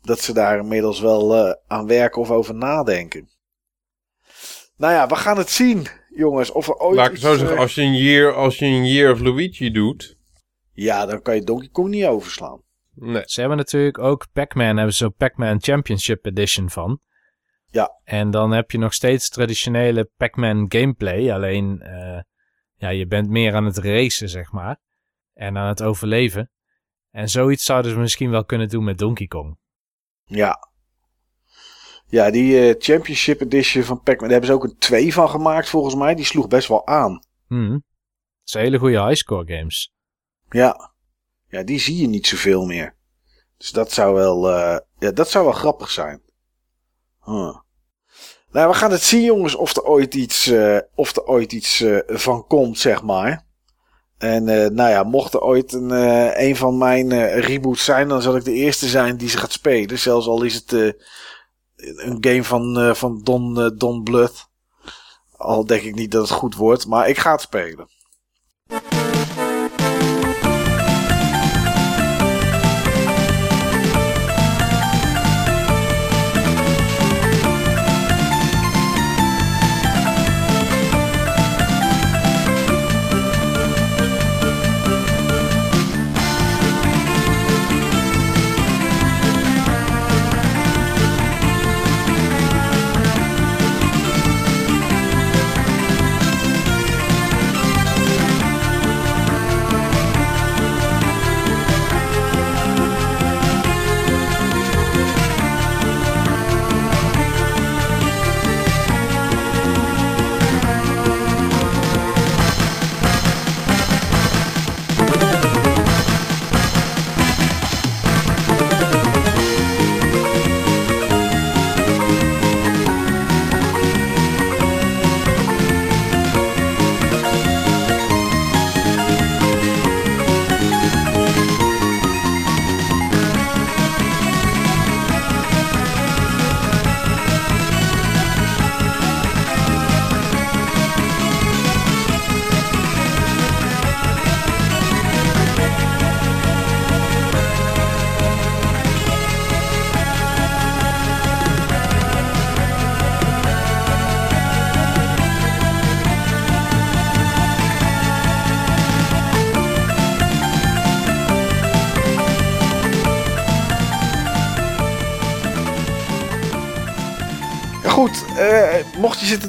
[0.03, 3.29] Dat ze daar inmiddels wel eh, aan werken of over nadenken.
[4.77, 6.51] Nou ja, we gaan het zien, jongens.
[6.53, 8.65] Of er ooit Laat ik iets, zo zeggen, eh, als je, een year, als je
[8.65, 10.17] een Year of Luigi doet.
[10.73, 12.63] Ja, dan kan je Donkey Kong niet overslaan.
[12.95, 13.23] Nee.
[13.25, 17.01] Ze hebben natuurlijk ook Pac-Man, hebben ze zo'n Pac-Man Championship Edition van.
[17.71, 18.01] Ja.
[18.05, 21.33] En dan heb je nog steeds traditionele Pac-Man gameplay.
[21.33, 22.21] Alleen, eh,
[22.77, 24.81] ja, je bent meer aan het racen, zeg maar.
[25.35, 26.51] En aan het overleven.
[27.11, 29.59] En zoiets zouden ze misschien wel kunnen doen met Donkey Kong.
[30.25, 30.69] Ja.
[32.07, 35.69] Ja, die eh, Championship Edition van Pac-Man, daar hebben ze ook een 2 van gemaakt
[35.69, 36.15] volgens mij.
[36.15, 37.25] Die sloeg best wel aan.
[37.47, 37.71] Hmm.
[37.71, 39.93] Dat zijn hele goede highscore games.
[40.51, 40.95] Ja.
[41.49, 42.97] Ja, die zie je niet zoveel meer.
[43.57, 46.23] Dus dat zou wel, eh, ja, dat zou wel grappig zijn.
[48.51, 51.81] Nou, we gaan het zien, jongens, of er ooit iets, eh, of er ooit iets
[51.81, 53.45] eh, van komt, zeg maar.
[54.19, 55.91] En eh, nou ja, mocht er ooit een,
[56.45, 59.99] een van mijn reboots zijn, dan zal ik de eerste zijn die ze gaat spelen.
[59.99, 60.73] Zelfs al is het
[61.77, 64.49] een game van, van Don, Don Bluth.
[65.37, 67.89] Al denk ik niet dat het goed wordt, maar ik ga het spelen.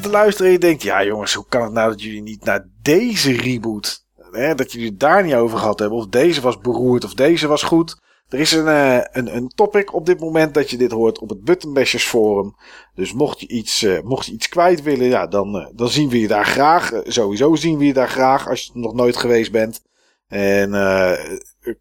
[0.08, 0.84] Te luisteren en je denkt...
[0.84, 4.06] Ja jongens, hoe kan het nou dat jullie niet naar deze reboot...
[4.32, 5.98] Hè, dat jullie het daar niet over gehad hebben.
[5.98, 7.98] Of deze was beroerd of deze was goed.
[8.30, 11.30] Er is een, eh, een, een topic op dit moment dat je dit hoort op
[11.30, 12.56] het Buttonbashers forum.
[12.95, 16.10] Dus mocht je iets, eh, mocht je iets kwijt willen, ja, dan, eh, dan zien
[16.10, 16.92] we je daar graag.
[17.03, 19.86] Sowieso zien we je daar graag als je nog nooit geweest bent.
[20.27, 20.72] En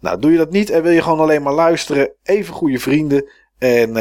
[0.00, 3.30] Nou, doe je dat niet en wil je gewoon alleen maar luisteren, even goede vrienden.
[3.58, 3.92] En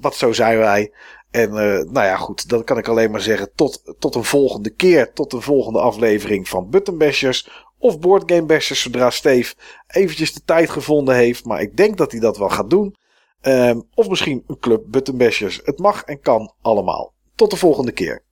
[0.00, 0.92] wat zo zijn wij.
[1.30, 5.12] En nou ja, goed, dan kan ik alleen maar zeggen tot, tot een volgende keer.
[5.12, 8.82] Tot een volgende aflevering van Button Bashers of Board Game Bashers.
[8.82, 9.54] Zodra Steve
[9.86, 11.44] eventjes de tijd gevonden heeft.
[11.44, 12.96] Maar ik denk dat hij dat wel gaat doen.
[13.40, 15.60] Ehm, of misschien een club Button Bashers.
[15.64, 17.14] Het mag en kan allemaal.
[17.34, 18.24] Tot de volgende keer.